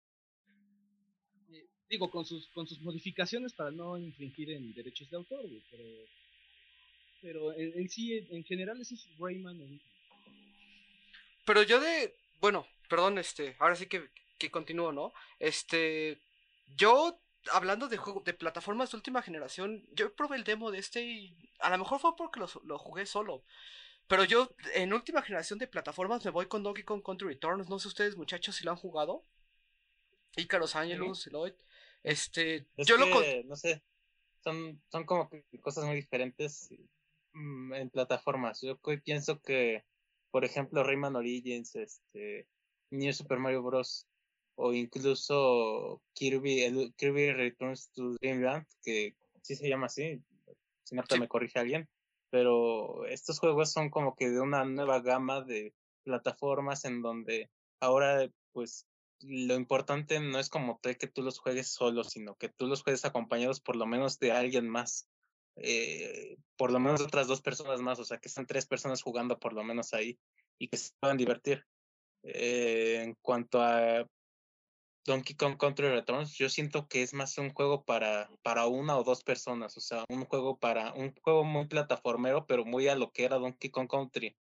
eh, 1.52 1.68
digo, 1.90 2.12
con 2.12 2.26
sus, 2.26 2.48
con 2.50 2.68
sus 2.68 2.80
modificaciones 2.82 3.54
para 3.54 3.72
no 3.72 3.98
infringir 3.98 4.52
en 4.52 4.74
derechos 4.74 5.10
de 5.10 5.18
autor, 5.18 5.46
pero, 5.72 5.84
pero 7.22 7.54
en, 7.54 7.80
en 7.80 7.90
sí, 7.90 8.14
en 8.30 8.44
general, 8.44 8.80
ese 8.80 8.96
es 8.96 9.08
Rayman. 9.18 9.82
Pero 11.46 11.64
yo 11.64 11.80
de. 11.80 12.16
Bueno, 12.40 12.68
perdón, 12.88 13.18
este. 13.18 13.56
Ahora 13.60 13.76
sí 13.76 13.88
que, 13.88 14.10
que 14.38 14.52
continúo, 14.52 14.92
¿no? 14.92 15.14
Este. 15.40 16.20
Yo, 16.78 17.20
hablando 17.52 17.88
de 17.88 17.98
juego, 17.98 18.22
de 18.26 18.34
plataformas 18.34 18.92
de 18.92 18.98
última 18.98 19.22
generación, 19.22 19.86
yo 19.94 20.14
probé 20.16 20.38
el 20.38 20.44
demo 20.44 20.72
de 20.72 20.80
este 20.80 21.02
y. 21.02 21.50
A 21.60 21.70
lo 21.72 21.80
mejor 21.80 22.00
fue 22.00 22.16
porque 22.16 22.40
lo, 22.40 22.48
lo 22.66 22.78
jugué 22.78 23.06
solo. 23.06 23.44
Pero 24.08 24.24
yo, 24.26 24.50
en 24.76 24.94
última 24.94 25.22
generación 25.22 25.60
de 25.60 25.68
plataformas, 25.68 26.24
me 26.26 26.32
voy 26.32 26.46
con 26.48 26.62
Donkey 26.64 26.84
Kong 26.84 27.02
Country 27.04 27.28
Returns. 27.30 27.70
No 27.70 27.80
sé 27.80 27.88
ustedes, 27.88 28.16
muchachos, 28.18 28.56
si 28.56 28.64
lo 28.66 28.72
han 28.72 28.78
jugado. 28.78 29.26
Icaros 30.36 30.76
Angelus, 30.76 31.28
Eloy. 31.28 31.56
Este. 32.04 32.68
Es 32.76 32.88
yo 32.88 32.98
lo. 32.98 33.10
con- 33.12 33.24
no 33.48 33.56
sé, 33.56 33.84
son, 34.44 34.82
son 34.92 35.06
como 35.06 35.30
cosas 35.62 35.86
muy 35.86 35.96
diferentes. 35.96 36.70
mm, 37.36 37.74
en 37.74 37.90
plataformas. 37.90 38.62
Yo 38.62 38.78
pienso 39.04 39.42
que, 39.42 39.84
por 40.32 40.46
ejemplo, 40.46 40.84
Rayman 40.84 41.16
Origins, 41.16 41.76
este, 41.76 42.48
New 42.92 43.12
Super 43.14 43.40
Mario 43.40 43.64
Bros. 43.64 44.06
o 44.56 44.72
incluso 44.72 46.00
Kirby, 46.14 46.62
el 46.62 46.94
Kirby 46.96 47.32
Returns 47.32 47.90
to 47.94 48.12
Dreamland, 48.22 48.68
que 48.84 49.16
sí 49.42 49.56
se 49.56 49.68
llama 49.68 49.88
así, 49.88 50.22
si 50.84 50.94
no 50.94 51.02
Sí. 51.10 51.20
me 51.20 51.28
corrige 51.28 51.58
alguien, 51.58 51.90
pero 52.34 53.06
estos 53.06 53.38
juegos 53.38 53.72
son 53.72 53.92
como 53.92 54.16
que 54.16 54.28
de 54.28 54.42
una 54.42 54.66
nueva 54.66 55.02
gama 55.02 55.42
de 55.42 55.72
plataformas 56.04 56.84
en 56.84 57.04
donde 57.04 57.52
ahora 57.80 58.28
pues 58.54 58.88
lo 59.20 59.54
importante 59.54 60.20
no 60.20 60.40
es 60.40 60.50
como 60.50 60.80
que 60.82 60.96
tú 60.96 61.22
los 61.22 61.38
juegues 61.38 61.68
solo, 61.68 62.04
sino 62.04 62.34
que 62.34 62.50
tú 62.50 62.66
los 62.66 62.82
juegues 62.82 63.06
acompañados 63.06 63.62
por 63.62 63.76
lo 63.76 63.86
menos 63.86 64.18
de 64.18 64.32
alguien 64.32 64.68
más, 64.68 65.08
eh, 65.58 66.38
por 66.58 66.72
lo 66.72 66.80
menos 66.80 67.02
otras 67.02 67.28
dos 67.28 67.44
personas 67.44 67.82
más, 67.82 68.00
o 68.00 68.04
sea 68.04 68.18
que 68.18 68.30
sean 68.30 68.48
tres 68.48 68.66
personas 68.66 69.04
jugando 69.04 69.38
por 69.40 69.54
lo 69.54 69.64
menos 69.64 69.94
ahí 69.94 70.18
y 70.58 70.70
que 70.70 70.78
se 70.78 70.90
puedan 71.00 71.18
divertir. 71.18 71.64
Eh, 72.24 73.04
en 73.04 73.16
cuanto 73.22 73.62
a 73.62 74.08
Donkey 75.06 75.36
Kong 75.36 75.58
Country 75.58 75.90
Returns, 75.90 76.38
yo 76.38 76.48
siento 76.48 76.88
que 76.88 77.04
es 77.04 77.14
más 77.14 77.38
un 77.38 77.54
juego 77.54 77.84
para, 77.84 78.30
para 78.42 78.68
una 78.68 78.98
o 78.98 79.04
dos 79.04 79.24
personas, 79.24 79.76
o 79.76 79.82
sea, 79.82 80.06
un 80.10 80.26
juego 80.26 80.58
para, 80.58 80.94
un 80.94 81.14
juego 81.22 81.44
muy 81.44 81.68
plataformero, 81.68 82.46
pero 82.46 82.64
muy 82.64 82.88
a 82.88 82.96
lo 82.96 83.12
que 83.12 83.26
era 83.26 83.38
Donkey 83.38 83.70
Kong 83.70 83.90
Country. 83.90 84.36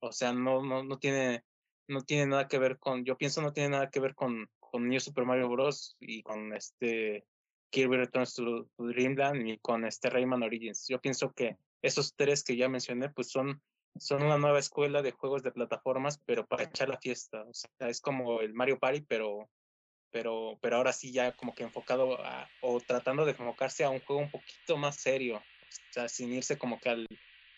O 0.00 0.12
sea, 0.12 0.32
no, 0.32 0.62
no, 0.62 0.82
no 0.84 0.98
tiene, 0.98 1.44
no 1.86 2.00
tiene 2.02 2.26
nada 2.26 2.48
que 2.48 2.58
ver 2.58 2.78
con, 2.78 3.04
yo 3.04 3.18
pienso 3.18 3.42
no 3.42 3.52
tiene 3.52 3.70
nada 3.70 3.90
que 3.90 4.00
ver 4.00 4.14
con, 4.14 4.48
con 4.58 4.88
New 4.88 5.00
Super 5.00 5.26
Mario 5.26 5.48
Bros. 5.50 5.96
y 6.00 6.22
con 6.22 6.54
este 6.54 7.26
Kirby 7.70 7.96
Returns 7.96 8.34
to, 8.34 8.68
Dreamland 8.78 9.46
y 9.46 9.58
con 9.58 9.84
este 9.84 10.08
Rayman 10.08 10.42
Origins. 10.42 10.86
Yo 10.88 11.00
pienso 11.00 11.32
que 11.32 11.58
esos 11.82 12.14
tres 12.14 12.42
que 12.42 12.56
ya 12.56 12.70
mencioné, 12.70 13.10
pues 13.10 13.30
son, 13.30 13.60
son 13.98 14.22
una 14.22 14.38
nueva 14.38 14.58
escuela 14.58 15.02
de 15.02 15.12
juegos 15.12 15.42
de 15.42 15.52
plataformas, 15.52 16.22
pero 16.24 16.46
para 16.46 16.64
echar 16.64 16.88
la 16.88 16.98
fiesta. 16.98 17.42
O 17.42 17.52
sea, 17.52 17.88
es 17.88 18.00
como 18.00 18.40
el 18.40 18.54
Mario 18.54 18.78
Party, 18.78 19.02
pero 19.02 19.50
pero, 20.16 20.56
pero 20.62 20.76
ahora 20.76 20.94
sí 20.94 21.12
ya 21.12 21.32
como 21.32 21.54
que 21.54 21.62
enfocado 21.62 22.18
o 22.62 22.80
tratando 22.80 23.26
de 23.26 23.32
enfocarse 23.32 23.84
a 23.84 23.90
un 23.90 24.00
juego 24.00 24.22
un 24.22 24.30
poquito 24.30 24.78
más 24.78 24.96
serio, 24.96 25.36
o 25.36 25.92
sea, 25.92 26.08
sin 26.08 26.32
irse 26.32 26.56
como 26.56 26.80
que 26.80 26.88
al, 26.88 27.06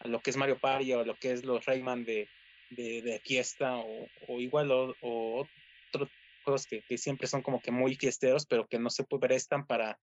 a 0.01 0.09
lo 0.09 0.19
que 0.19 0.31
es 0.31 0.37
Mario 0.37 0.59
Party 0.59 0.93
o 0.93 1.05
lo 1.05 1.15
que 1.15 1.31
es 1.31 1.45
los 1.45 1.65
Rayman 1.67 2.05
de, 2.05 2.29
de, 2.71 3.23
fiesta 3.25 3.77
o, 3.77 4.41
igual 4.41 4.73
o, 4.73 5.47
otros 5.89 6.09
juegos 6.43 6.67
que, 6.67 6.83
que 6.83 6.99
siempre 6.99 7.29
son 7.29 7.43
como 7.43 7.63
que 7.63 7.71
muy 7.71 7.95
fiesteros, 7.95 8.45
pero 8.45 8.67
que 8.67 8.81
no 8.81 8.91
se 8.91 9.05
prestan 9.05 9.65
para 9.65 9.97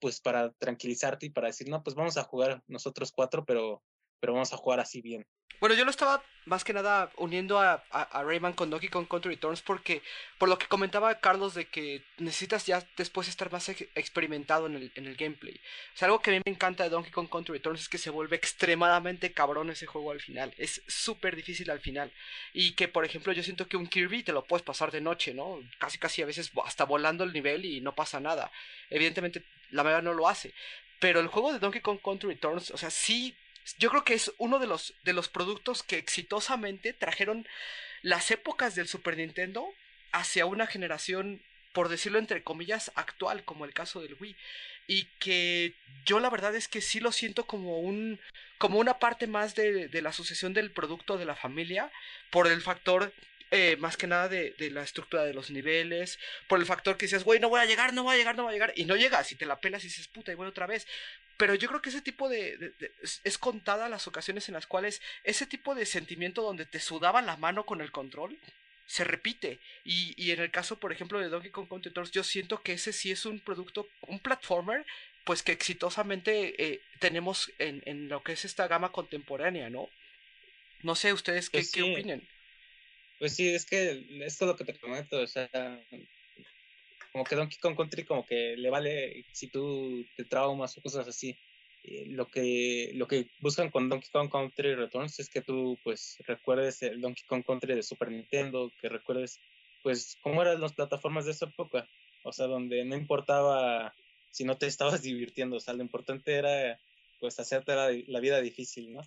pues 0.00 0.20
para 0.20 0.52
tranquilizarte 0.52 1.26
y 1.26 1.30
para 1.30 1.48
decir, 1.48 1.68
no, 1.68 1.82
pues 1.82 1.96
vamos 1.96 2.16
a 2.18 2.22
jugar 2.22 2.62
nosotros 2.68 3.10
cuatro, 3.10 3.44
pero, 3.44 3.82
pero 4.20 4.34
vamos 4.34 4.52
a 4.52 4.56
jugar 4.56 4.80
así 4.80 5.00
bien. 5.00 5.26
Bueno, 5.60 5.74
yo 5.74 5.84
lo 5.84 5.90
estaba 5.90 6.24
más 6.46 6.64
que 6.64 6.72
nada 6.72 7.12
uniendo 7.18 7.58
a, 7.58 7.84
a, 7.90 8.22
Rayman 8.24 8.54
con 8.54 8.70
Donkey 8.70 8.88
Kong 8.88 9.06
Country 9.06 9.34
Returns 9.34 9.60
porque, 9.60 10.02
por 10.38 10.48
lo 10.48 10.58
que 10.58 10.66
comentaba 10.66 11.20
Carlos, 11.20 11.52
de 11.52 11.66
que 11.66 12.02
necesitas 12.16 12.64
ya 12.66 12.82
después 12.96 13.28
estar 13.28 13.52
más 13.52 13.68
ex 13.68 13.82
experimentado 13.94 14.66
en 14.66 14.76
el, 14.76 14.92
en 14.94 15.06
el 15.06 15.16
gameplay. 15.16 15.54
O 15.94 15.98
sea, 15.98 16.06
algo 16.06 16.22
que 16.22 16.30
a 16.30 16.34
mí 16.34 16.40
me 16.46 16.52
encanta 16.52 16.84
de 16.84 16.90
Donkey 16.90 17.12
Kong 17.12 17.28
Country 17.28 17.52
Returns 17.52 17.82
es 17.82 17.88
que 17.90 17.98
se 17.98 18.08
vuelve 18.08 18.36
extremadamente 18.36 19.32
cabrón 19.32 19.68
ese 19.68 19.84
juego 19.84 20.12
al 20.12 20.20
final. 20.22 20.54
Es 20.56 20.82
súper 20.88 21.36
difícil 21.36 21.70
al 21.70 21.80
final. 21.80 22.10
Y 22.54 22.72
que, 22.72 22.88
por 22.88 23.04
ejemplo, 23.04 23.34
yo 23.34 23.42
siento 23.42 23.68
que 23.68 23.76
un 23.76 23.86
Kirby 23.86 24.22
te 24.22 24.32
lo 24.32 24.44
puedes 24.44 24.64
pasar 24.64 24.90
de 24.90 25.02
noche, 25.02 25.34
¿no? 25.34 25.60
Casi, 25.78 25.98
casi 25.98 26.22
a 26.22 26.26
veces 26.26 26.50
hasta 26.64 26.84
volando 26.84 27.22
el 27.22 27.34
nivel 27.34 27.66
y 27.66 27.82
no 27.82 27.94
pasa 27.94 28.18
nada. 28.18 28.50
Evidentemente, 28.88 29.44
la 29.70 29.84
mayoría 29.84 30.02
no 30.02 30.14
lo 30.14 30.26
hace. 30.26 30.54
Pero 31.00 31.20
el 31.20 31.28
juego 31.28 31.52
de 31.52 31.58
Donkey 31.58 31.82
Kong 31.82 32.00
Country 32.02 32.30
Returns, 32.30 32.70
o 32.70 32.78
sea, 32.78 32.90
sí 32.90 33.36
yo 33.78 33.90
creo 33.90 34.04
que 34.04 34.14
es 34.14 34.32
uno 34.38 34.58
de 34.58 34.66
los, 34.66 34.94
de 35.04 35.12
los 35.12 35.28
productos 35.28 35.82
que 35.82 35.96
exitosamente 35.96 36.92
trajeron 36.92 37.46
las 38.02 38.30
épocas 38.30 38.74
del 38.74 38.88
Super 38.88 39.16
Nintendo 39.16 39.66
hacia 40.12 40.46
una 40.46 40.66
generación, 40.66 41.42
por 41.72 41.88
decirlo 41.88 42.18
entre 42.18 42.42
comillas, 42.42 42.90
actual, 42.94 43.44
como 43.44 43.64
el 43.64 43.72
caso 43.72 44.00
del 44.00 44.16
Wii. 44.18 44.36
Y 44.86 45.04
que 45.18 45.74
yo 46.04 46.18
la 46.18 46.30
verdad 46.30 46.54
es 46.56 46.66
que 46.66 46.80
sí 46.80 47.00
lo 47.00 47.12
siento 47.12 47.46
como 47.46 47.78
un 47.80 48.18
como 48.58 48.78
una 48.78 48.98
parte 48.98 49.26
más 49.26 49.54
de, 49.54 49.88
de 49.88 50.02
la 50.02 50.10
asociación 50.10 50.52
del 50.52 50.70
producto 50.70 51.16
de 51.16 51.24
la 51.24 51.36
familia 51.36 51.90
por 52.30 52.46
el 52.46 52.60
factor 52.60 53.14
eh, 53.52 53.76
más 53.78 53.96
que 53.96 54.06
nada 54.06 54.28
de, 54.28 54.54
de, 54.58 54.70
la 54.70 54.82
estructura 54.82 55.24
de 55.24 55.34
los 55.34 55.50
niveles, 55.50 56.20
por 56.46 56.60
el 56.60 56.66
factor 56.66 56.96
que 56.96 57.06
dices, 57.06 57.24
güey, 57.24 57.40
no 57.40 57.48
voy 57.48 57.60
a 57.60 57.64
llegar, 57.64 57.92
no 57.92 58.04
voy 58.04 58.14
a 58.14 58.18
llegar, 58.18 58.36
no 58.36 58.44
voy 58.44 58.50
a 58.50 58.54
llegar, 58.54 58.72
y 58.76 58.84
no 58.84 58.94
llegas, 58.94 59.32
y 59.32 59.34
te 59.34 59.44
la 59.44 59.60
pelas 59.60 59.82
y 59.82 59.88
dices, 59.88 60.06
puta, 60.06 60.30
y 60.30 60.36
voy 60.36 60.46
otra 60.46 60.68
vez. 60.68 60.86
Pero 61.40 61.54
yo 61.54 61.68
creo 61.68 61.80
que 61.80 61.88
ese 61.88 62.02
tipo 62.02 62.28
de, 62.28 62.58
de, 62.58 62.68
de 62.78 62.92
es, 63.02 63.22
es, 63.24 63.38
contada 63.38 63.88
las 63.88 64.06
ocasiones 64.06 64.46
en 64.48 64.54
las 64.54 64.66
cuales 64.66 65.00
ese 65.24 65.46
tipo 65.46 65.74
de 65.74 65.86
sentimiento 65.86 66.42
donde 66.42 66.66
te 66.66 66.80
sudaba 66.80 67.22
la 67.22 67.38
mano 67.38 67.64
con 67.64 67.80
el 67.80 67.90
control 67.90 68.38
se 68.84 69.04
repite. 69.04 69.58
Y, 69.82 70.12
y 70.22 70.32
en 70.32 70.40
el 70.40 70.50
caso, 70.50 70.78
por 70.78 70.92
ejemplo, 70.92 71.18
de 71.18 71.30
Donkey 71.30 71.50
Kong 71.50 71.66
Country 71.66 71.88
Returns, 71.88 72.10
yo 72.10 72.24
siento 72.24 72.62
que 72.62 72.74
ese 72.74 72.92
sí 72.92 73.10
es 73.10 73.24
un 73.24 73.40
producto, 73.40 73.88
un 74.08 74.18
platformer, 74.18 74.84
pues 75.24 75.42
que 75.42 75.52
exitosamente 75.52 76.62
eh, 76.62 76.82
tenemos 76.98 77.50
en, 77.58 77.82
en, 77.86 78.10
lo 78.10 78.22
que 78.22 78.32
es 78.32 78.44
esta 78.44 78.68
gama 78.68 78.92
contemporánea, 78.92 79.70
¿no? 79.70 79.88
No 80.82 80.94
sé 80.94 81.14
ustedes 81.14 81.48
qué, 81.48 81.60
pues 81.60 81.70
sí. 81.70 81.80
qué 81.80 81.90
opinan. 81.90 82.22
Pues 83.18 83.34
sí, 83.34 83.48
es 83.48 83.64
que 83.64 84.04
esto 84.26 84.44
es 84.44 84.48
lo 84.50 84.56
que 84.56 84.64
te 84.64 84.78
comento, 84.78 85.18
o 85.18 85.26
sea, 85.26 85.48
como 87.12 87.24
que 87.24 87.36
Donkey 87.36 87.58
Kong 87.58 87.76
Country 87.76 88.04
como 88.04 88.24
que 88.24 88.56
le 88.56 88.70
vale 88.70 89.26
si 89.32 89.48
tú 89.48 90.04
te 90.16 90.24
traumas 90.24 90.76
o 90.76 90.82
cosas 90.82 91.06
así. 91.08 91.36
Eh, 91.82 92.06
lo 92.08 92.28
que 92.28 92.90
lo 92.94 93.08
que 93.08 93.30
buscan 93.40 93.70
con 93.70 93.88
Donkey 93.88 94.10
Kong 94.10 94.30
Country 94.30 94.74
Returns 94.74 95.18
es 95.18 95.30
que 95.30 95.40
tú 95.40 95.78
pues 95.82 96.18
recuerdes 96.26 96.82
el 96.82 97.00
Donkey 97.00 97.24
Kong 97.26 97.44
Country 97.44 97.74
de 97.74 97.82
Super 97.82 98.10
Nintendo, 98.10 98.70
que 98.80 98.88
recuerdes 98.88 99.38
pues 99.82 100.18
cómo 100.22 100.42
eran 100.42 100.60
las 100.60 100.74
plataformas 100.74 101.24
de 101.24 101.32
esa 101.32 101.46
época, 101.46 101.88
o 102.22 102.32
sea, 102.32 102.46
donde 102.46 102.84
no 102.84 102.96
importaba 102.96 103.94
si 104.30 104.44
no 104.44 104.58
te 104.58 104.66
estabas 104.66 105.02
divirtiendo, 105.02 105.56
o 105.56 105.60
sea, 105.60 105.74
lo 105.74 105.82
importante 105.82 106.34
era 106.34 106.78
pues 107.18 107.38
hacerte 107.40 107.74
la, 107.74 107.90
la 108.06 108.20
vida 108.20 108.40
difícil, 108.40 108.92
¿no? 108.92 109.02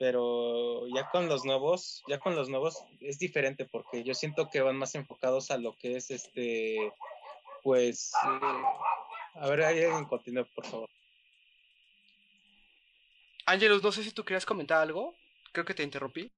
pero 0.00 0.88
ya 0.88 1.10
con 1.10 1.28
los 1.28 1.44
nuevos, 1.44 2.02
ya 2.08 2.18
con 2.18 2.34
los 2.34 2.48
nuevos 2.48 2.82
es 3.00 3.18
diferente 3.18 3.66
porque 3.66 4.02
yo 4.02 4.14
siento 4.14 4.48
que 4.48 4.62
van 4.62 4.76
más 4.76 4.94
enfocados 4.94 5.50
a 5.50 5.58
lo 5.58 5.76
que 5.76 5.96
es 5.96 6.10
este, 6.10 6.90
pues, 7.62 8.12
eh, 8.24 8.62
a 9.34 9.48
ver, 9.48 9.62
ahí 9.62 9.82
alguien 9.82 10.04
continúe, 10.04 10.46
por 10.54 10.66
favor. 10.66 10.90
Ángelus, 13.46 13.82
no 13.82 13.92
sé 13.92 14.02
si 14.02 14.12
tú 14.12 14.24
querías 14.24 14.46
comentar 14.46 14.82
algo, 14.82 15.14
creo 15.52 15.64
que 15.64 15.74
te 15.74 15.82
interrumpí. 15.82 16.32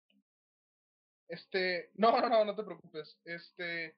Este, 1.29 1.91
no, 1.95 2.21
no, 2.21 2.29
no, 2.29 2.45
no 2.45 2.55
te 2.55 2.63
preocupes, 2.63 3.19
este, 3.25 3.97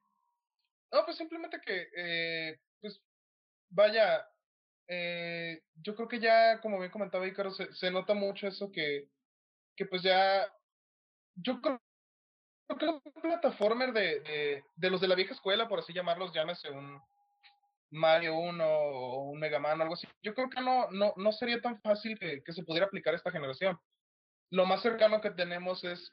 no, 0.92 1.04
pues 1.04 1.16
simplemente 1.16 1.60
que, 1.60 1.88
eh, 1.96 2.60
pues, 2.80 3.02
vaya, 3.70 4.28
eh, 4.86 5.62
yo 5.74 5.94
creo 5.96 6.08
que 6.08 6.20
ya, 6.20 6.60
como 6.60 6.78
bien 6.78 6.90
comentaba 6.90 7.26
Ícaro, 7.26 7.50
se, 7.50 7.72
se 7.74 7.90
nota 7.90 8.14
mucho 8.14 8.46
eso 8.46 8.70
que, 8.70 9.08
que 9.76 9.86
pues 9.86 10.02
ya 10.02 10.46
yo 11.36 11.60
creo, 11.60 11.82
creo 12.78 13.00
que 13.00 13.08
un 13.08 13.22
plataformer 13.22 13.92
de, 13.92 14.20
de, 14.20 14.64
de, 14.76 14.90
los 14.90 15.00
de 15.00 15.08
la 15.08 15.14
vieja 15.14 15.34
escuela, 15.34 15.68
por 15.68 15.80
así 15.80 15.92
llamarlos, 15.92 16.32
llámese 16.32 16.70
un 16.70 17.00
Mario 17.94 18.34
1 18.36 18.64
o 18.66 19.30
un 19.30 19.38
Mega 19.38 19.58
Man 19.58 19.78
o 19.78 19.82
algo 19.82 19.94
así, 19.94 20.06
yo 20.22 20.34
creo 20.34 20.50
que 20.50 20.60
no, 20.60 20.90
no, 20.90 21.14
no 21.16 21.32
sería 21.32 21.60
tan 21.60 21.80
fácil 21.80 22.18
que, 22.18 22.42
que, 22.42 22.52
se 22.52 22.64
pudiera 22.64 22.86
aplicar 22.86 23.14
a 23.14 23.16
esta 23.16 23.30
generación. 23.30 23.78
Lo 24.50 24.66
más 24.66 24.82
cercano 24.82 25.20
que 25.20 25.30
tenemos 25.30 25.84
es 25.84 26.12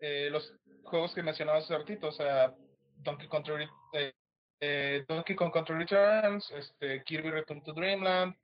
eh, 0.00 0.28
los 0.30 0.52
juegos 0.82 1.14
que 1.14 1.22
mencionaba 1.22 1.58
hace 1.58 1.76
ratito, 1.76 2.08
o 2.08 2.12
sea, 2.12 2.54
Donkey 2.96 3.26
Kong, 3.26 3.46
eh, 3.94 4.12
eh, 4.60 5.04
Donkey 5.08 5.34
Kong 5.34 5.50
Country 5.50 5.76
Returns, 5.76 6.50
este, 6.50 7.02
Kirby 7.04 7.30
Return 7.30 7.62
to 7.62 7.72
Dreamland, 7.72 8.36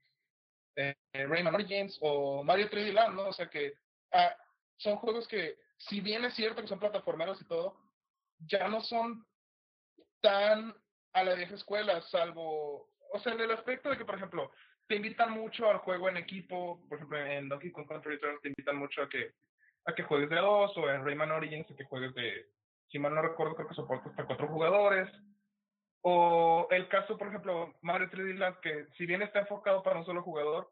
Rayman 1.13 1.55
Origins 1.55 1.99
o 2.01 2.43
Mario 2.43 2.71
3D 2.71 2.93
Land, 2.93 3.15
¿no? 3.15 3.29
O 3.29 3.33
sea 3.35 3.51
que 3.51 3.75
ah, 4.13 4.35
son 4.79 4.97
juegos 4.97 5.29
que, 5.29 5.59
si 5.77 6.01
bien 6.01 6.25
es 6.25 6.35
cierto 6.35 6.63
que 6.63 6.69
son 6.69 6.79
plataformeros 6.79 7.41
y 7.43 7.45
todo, 7.45 7.77
ya 8.39 8.69
no 8.69 8.81
son 8.81 9.27
tan 10.23 10.75
a 11.13 11.25
la 11.25 11.35
vieja 11.35 11.55
escuela, 11.55 12.01
salvo, 12.03 12.89
o 13.13 13.19
sea, 13.21 13.33
en 13.33 13.41
el 13.41 13.51
aspecto 13.51 13.91
de 13.91 13.99
que, 13.99 14.05
por 14.05 14.17
ejemplo, 14.17 14.51
te 14.87 14.97
invitan 14.97 15.33
mucho 15.33 15.71
al 15.71 15.79
juego 15.79 16.09
en 16.09 16.17
equipo, 16.17 16.81
por 16.89 16.99
ejemplo, 16.99 17.19
en 17.19 17.49
Donkey 17.49 17.71
Kong 17.71 17.87
Country 17.87 18.13
Returns 18.13 18.43
te 18.43 18.49
invitan 18.49 18.77
mucho 18.77 19.03
a 19.03 19.09
que, 19.09 19.33
a 19.87 19.95
que 19.95 20.03
juegues 20.03 20.31
de 20.31 20.37
dos, 20.37 20.77
o 20.77 20.91
en 20.91 21.05
Rayman 21.05 21.31
Origins 21.31 21.71
a 21.71 21.77
que 21.77 21.85
juegues 21.85 22.15
de, 22.15 22.47
si 22.91 22.99
mal 22.99 23.15
no 23.15 23.23
recuerdo, 23.23 23.55
creo 23.55 23.69
que 23.69 23.75
soporta 23.75 24.11
hasta 24.11 24.27
cuatro 24.27 24.49
jugadores. 24.49 25.09
O 26.03 26.67
el 26.71 26.89
caso, 26.89 27.17
por 27.19 27.29
ejemplo, 27.29 27.75
Mario 27.83 28.11
3D 28.11 28.39
Land, 28.39 28.61
que 28.61 28.87
si 28.97 29.07
bien 29.07 29.23
está 29.23 29.41
enfocado 29.41 29.83
para 29.83 29.99
un 29.99 30.07
solo 30.07 30.23
jugador, 30.23 30.71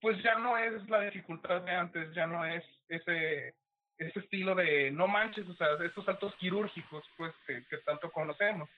pues 0.00 0.20
ya 0.22 0.34
no 0.36 0.56
es 0.58 0.88
la 0.88 1.00
dificultad 1.00 1.60
de 1.62 1.70
antes, 1.70 2.12
ya 2.14 2.26
no 2.26 2.44
es 2.44 2.64
ese, 2.88 3.54
ese 3.98 4.18
estilo 4.18 4.54
de 4.54 4.90
no 4.90 5.06
manches, 5.06 5.48
o 5.48 5.54
sea, 5.54 5.68
estos 5.84 6.04
saltos 6.04 6.34
quirúrgicos, 6.36 7.04
pues, 7.16 7.32
que, 7.46 7.64
que 7.66 7.78
tanto 7.78 8.10
conocemos. 8.10 8.68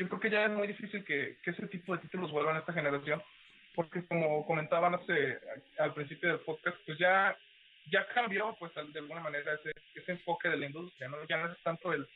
Yo 0.00 0.08
creo 0.08 0.18
que 0.18 0.30
ya 0.30 0.46
es 0.46 0.50
muy 0.50 0.66
difícil 0.66 1.04
que, 1.04 1.36
que, 1.42 1.50
ese 1.50 1.68
tipo 1.68 1.94
de 1.94 2.00
títulos 2.00 2.32
vuelvan 2.32 2.56
a 2.56 2.60
esta 2.60 2.72
generación, 2.72 3.22
porque 3.74 4.02
como 4.06 4.46
comentaban 4.46 4.94
hace, 4.94 5.38
al 5.78 5.92
principio 5.92 6.30
del 6.30 6.40
podcast, 6.40 6.78
pues 6.86 6.98
ya, 6.98 7.36
ya 7.92 8.08
cambió, 8.14 8.56
pues, 8.58 8.72
de 8.74 8.98
alguna 8.98 9.20
manera 9.20 9.52
ese, 9.52 9.72
ese 9.94 10.12
enfoque 10.12 10.48
de 10.48 10.56
la 10.56 10.64
industria, 10.64 11.08
¿no? 11.08 11.18
Ya 11.28 11.36
no 11.36 11.52
es 11.52 11.62
tanto 11.62 11.92
el 11.92 12.08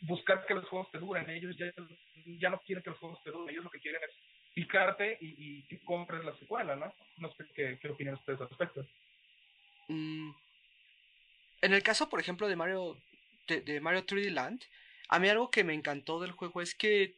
buscar 0.00 0.46
que 0.46 0.54
los 0.54 0.66
juegos 0.66 0.90
te 0.90 0.98
duren, 0.98 1.28
ellos 1.28 1.54
ya, 1.58 1.70
ya 2.40 2.48
no 2.48 2.58
quieren 2.60 2.82
que 2.82 2.88
los 2.88 2.98
juegos 2.98 3.22
te 3.22 3.30
duren, 3.30 3.50
ellos 3.50 3.64
lo 3.64 3.70
que 3.70 3.80
quieren 3.80 4.00
es 4.02 4.16
picarte 4.54 5.18
y, 5.20 5.34
y 5.36 5.62
que 5.64 5.78
compres 5.84 6.24
la 6.24 6.34
secuela, 6.38 6.74
¿no? 6.74 6.90
No 7.18 7.30
sé 7.34 7.44
qué, 7.54 7.78
qué 7.82 7.88
opinan 7.90 8.14
ustedes 8.14 8.40
al 8.40 8.48
respecto. 8.48 8.86
Mm, 9.88 10.30
en 11.60 11.74
el 11.74 11.82
caso, 11.82 12.08
por 12.08 12.18
ejemplo, 12.18 12.48
de 12.48 12.56
Mario, 12.56 12.96
de, 13.46 13.60
de 13.60 13.78
Mario 13.78 14.06
3D 14.06 14.30
Land, 14.30 14.62
a 15.10 15.18
mí 15.18 15.28
algo 15.28 15.50
que 15.50 15.64
me 15.64 15.74
encantó 15.74 16.18
del 16.18 16.32
juego 16.32 16.62
es 16.62 16.74
que 16.74 17.14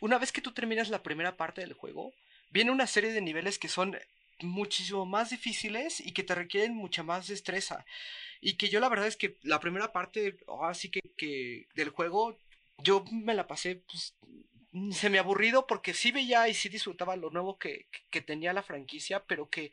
una 0.00 0.18
vez 0.18 0.32
que 0.32 0.40
tú 0.40 0.52
terminas 0.52 0.88
la 0.88 1.02
primera 1.02 1.36
parte 1.36 1.60
del 1.60 1.74
juego, 1.74 2.12
viene 2.50 2.70
una 2.70 2.86
serie 2.86 3.12
de 3.12 3.20
niveles 3.20 3.58
que 3.58 3.68
son 3.68 3.96
muchísimo 4.40 5.06
más 5.06 5.30
difíciles 5.30 6.00
y 6.00 6.12
que 6.12 6.22
te 6.22 6.34
requieren 6.34 6.74
mucha 6.74 7.02
más 7.02 7.28
destreza. 7.28 7.84
Y 8.40 8.54
que 8.54 8.68
yo 8.68 8.80
la 8.80 8.88
verdad 8.88 9.06
es 9.06 9.16
que 9.16 9.36
la 9.42 9.60
primera 9.60 9.92
parte, 9.92 10.38
así 10.62 10.90
que, 10.90 11.00
que 11.16 11.66
del 11.74 11.90
juego, 11.90 12.38
yo 12.78 13.04
me 13.12 13.34
la 13.34 13.46
pasé 13.46 13.82
pues, 13.86 14.14
se 14.92 15.10
me 15.10 15.18
aburrido 15.18 15.66
porque 15.66 15.94
sí 15.94 16.12
veía 16.12 16.48
y 16.48 16.54
sí 16.54 16.68
disfrutaba 16.68 17.16
lo 17.16 17.30
nuevo 17.30 17.58
que, 17.58 17.88
que 18.10 18.20
tenía 18.20 18.52
la 18.52 18.62
franquicia, 18.62 19.24
pero 19.24 19.50
que 19.50 19.72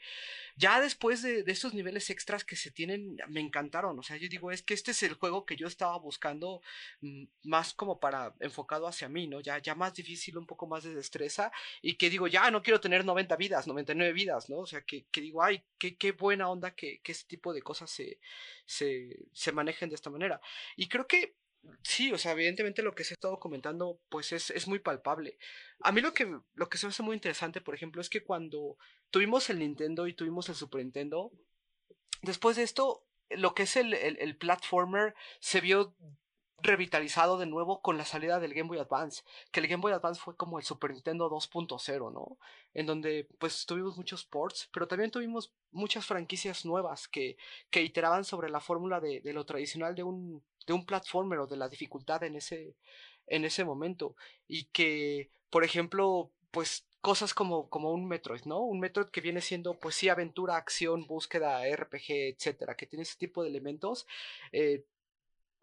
ya 0.55 0.81
después 0.81 1.21
de, 1.21 1.43
de, 1.43 1.51
estos 1.51 1.75
niveles 1.75 2.09
extras 2.09 2.43
que 2.43 2.55
se 2.55 2.71
tienen, 2.71 3.17
me 3.27 3.39
encantaron. 3.41 3.97
O 3.99 4.03
sea, 4.03 4.17
yo 4.17 4.27
digo, 4.27 4.51
es 4.51 4.63
que 4.63 4.73
este 4.73 4.91
es 4.91 5.03
el 5.03 5.13
juego 5.13 5.45
que 5.45 5.55
yo 5.55 5.67
estaba 5.67 5.97
buscando 5.99 6.61
mm, 7.01 7.25
más 7.43 7.73
como 7.75 7.99
para 7.99 8.33
enfocado 8.39 8.87
hacia 8.87 9.07
mí, 9.07 9.27
¿no? 9.27 9.39
Ya, 9.39 9.59
ya 9.59 9.75
más 9.75 9.93
difícil, 9.93 10.37
un 10.37 10.47
poco 10.47 10.65
más 10.65 10.83
de 10.83 10.95
destreza 10.95 11.51
y 11.81 11.95
que 11.95 12.09
digo, 12.09 12.27
ya 12.27 12.49
no 12.49 12.63
quiero 12.63 12.81
tener 12.81 13.05
90 13.05 13.35
vidas, 13.35 13.67
99 13.67 14.13
vidas, 14.13 14.49
¿no? 14.49 14.59
O 14.59 14.65
sea, 14.65 14.81
que, 14.81 15.05
que 15.11 15.21
digo, 15.21 15.43
ay, 15.43 15.63
qué, 15.77 15.95
qué 15.95 16.11
buena 16.11 16.49
onda 16.49 16.73
que, 16.73 17.01
que 17.01 17.11
este 17.11 17.27
tipo 17.27 17.53
de 17.53 17.61
cosas 17.61 17.91
se, 17.91 18.19
se, 18.65 19.15
se 19.33 19.51
manejen 19.51 19.89
de 19.89 19.95
esta 19.95 20.09
manera. 20.09 20.41
Y 20.75 20.87
creo 20.87 21.07
que 21.07 21.35
Sí, 21.83 22.11
o 22.11 22.17
sea, 22.17 22.33
evidentemente 22.33 22.81
lo 22.81 22.95
que 22.95 23.03
se 23.03 23.13
ha 23.13 23.15
estado 23.15 23.39
comentando, 23.39 23.99
pues 24.09 24.31
es, 24.33 24.49
es 24.51 24.67
muy 24.67 24.79
palpable. 24.79 25.37
A 25.81 25.91
mí 25.91 26.01
lo 26.01 26.13
que, 26.13 26.39
lo 26.53 26.69
que 26.69 26.77
se 26.77 26.85
me 26.85 26.91
hace 26.91 27.03
muy 27.03 27.15
interesante, 27.15 27.61
por 27.61 27.75
ejemplo, 27.75 28.01
es 28.01 28.09
que 28.09 28.23
cuando 28.23 28.77
tuvimos 29.09 29.49
el 29.49 29.59
Nintendo 29.59 30.07
y 30.07 30.13
tuvimos 30.13 30.49
el 30.49 30.55
Super 30.55 30.81
Nintendo, 30.81 31.31
después 32.21 32.57
de 32.57 32.63
esto, 32.63 33.05
lo 33.29 33.53
que 33.53 33.63
es 33.63 33.75
el, 33.75 33.93
el, 33.93 34.17
el 34.19 34.37
platformer 34.37 35.15
se 35.39 35.61
vio 35.61 35.95
revitalizado 36.59 37.37
de 37.37 37.45
nuevo 37.45 37.81
con 37.81 37.97
la 37.97 38.05
salida 38.05 38.39
del 38.39 38.53
Game 38.53 38.67
Boy 38.67 38.79
Advance, 38.79 39.23
que 39.51 39.59
el 39.59 39.67
Game 39.67 39.81
Boy 39.81 39.93
Advance 39.93 40.19
fue 40.19 40.35
como 40.35 40.57
el 40.57 40.65
Super 40.65 40.91
Nintendo 40.91 41.29
2.0, 41.29 42.11
¿no? 42.11 42.37
En 42.73 42.85
donde 42.87 43.27
pues 43.37 43.65
tuvimos 43.65 43.95
muchos 43.97 44.25
ports, 44.25 44.69
pero 44.73 44.87
también 44.87 45.11
tuvimos 45.11 45.53
muchas 45.71 46.05
franquicias 46.05 46.65
nuevas 46.65 47.07
que, 47.07 47.37
que 47.69 47.83
iteraban 47.83 48.23
sobre 48.23 48.49
la 48.49 48.59
fórmula 48.59 48.99
de, 48.99 49.21
de, 49.21 49.33
lo 49.33 49.45
tradicional 49.45 49.93
de 49.93 50.03
un, 50.03 50.43
de 50.67 50.73
un 50.73 50.85
platformer 50.85 51.39
o 51.39 51.47
de 51.47 51.57
la 51.57 51.69
dificultad 51.69 52.23
en 52.23 52.35
ese, 52.35 52.75
en 53.25 53.45
ese 53.45 53.63
momento. 53.65 54.15
Y 54.47 54.65
que, 54.65 55.31
por 55.49 55.63
ejemplo, 55.63 56.31
pues 56.51 56.85
cosas 57.01 57.33
como, 57.33 57.69
como 57.69 57.91
un 57.91 58.07
Metroid, 58.07 58.43
¿no? 58.45 58.59
Un 58.59 58.79
Metroid 58.79 59.07
que 59.07 59.21
viene 59.21 59.41
siendo, 59.41 59.79
pues 59.79 59.95
sí, 59.95 60.09
aventura, 60.09 60.57
acción, 60.57 61.07
búsqueda, 61.07 61.65
RPG, 61.65 62.35
etcétera, 62.35 62.75
que 62.75 62.85
tiene 62.85 63.03
ese 63.03 63.17
tipo 63.17 63.43
de 63.43 63.49
elementos, 63.49 64.05
eh, 64.51 64.83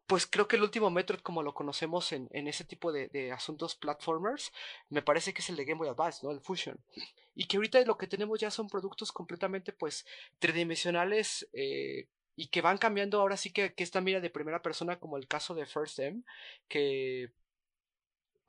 pues 0.07 0.27
creo 0.27 0.49
que 0.49 0.57
el 0.57 0.63
último 0.63 0.91
Metroid 0.91 1.21
como 1.21 1.43
lo 1.43 1.55
conocemos 1.55 2.13
en, 2.13 2.29
en 2.33 2.47
ese 2.47 2.65
tipo 2.65 2.93
de, 2.93 3.09
de, 3.09 3.33
asuntos 3.33 3.75
platformers, 3.75 4.53
me 4.91 5.03
parece 5.03 5.33
que 5.33 5.41
es 5.41 5.49
el 5.49 5.57
de 5.57 5.65
Game 5.65 5.79
Boy 5.79 5.89
Advance, 5.89 6.21
¿no? 6.23 6.31
El 6.31 6.41
Fusion. 6.41 6.79
Y 7.35 7.47
que 7.47 7.57
ahorita 7.57 7.81
lo 7.85 7.97
que 7.99 8.07
tenemos 8.07 8.39
ya 8.39 8.51
son 8.51 8.69
productos 8.69 9.13
completamente 9.13 9.73
pues 9.73 10.07
tridimensionales 10.39 11.49
eh, 11.53 12.07
y 12.37 12.49
que 12.49 12.61
van 12.61 12.79
cambiando 12.79 13.21
ahora 13.21 13.37
sí 13.37 13.53
que, 13.53 13.75
que 13.75 13.85
esta 13.85 14.01
mira 14.01 14.21
de 14.21 14.31
primera 14.31 14.63
persona 14.63 14.99
como 14.99 15.17
el 15.17 15.29
caso 15.29 15.55
de 15.55 15.67
First 15.67 15.99
M, 15.99 16.23
que 16.69 17.33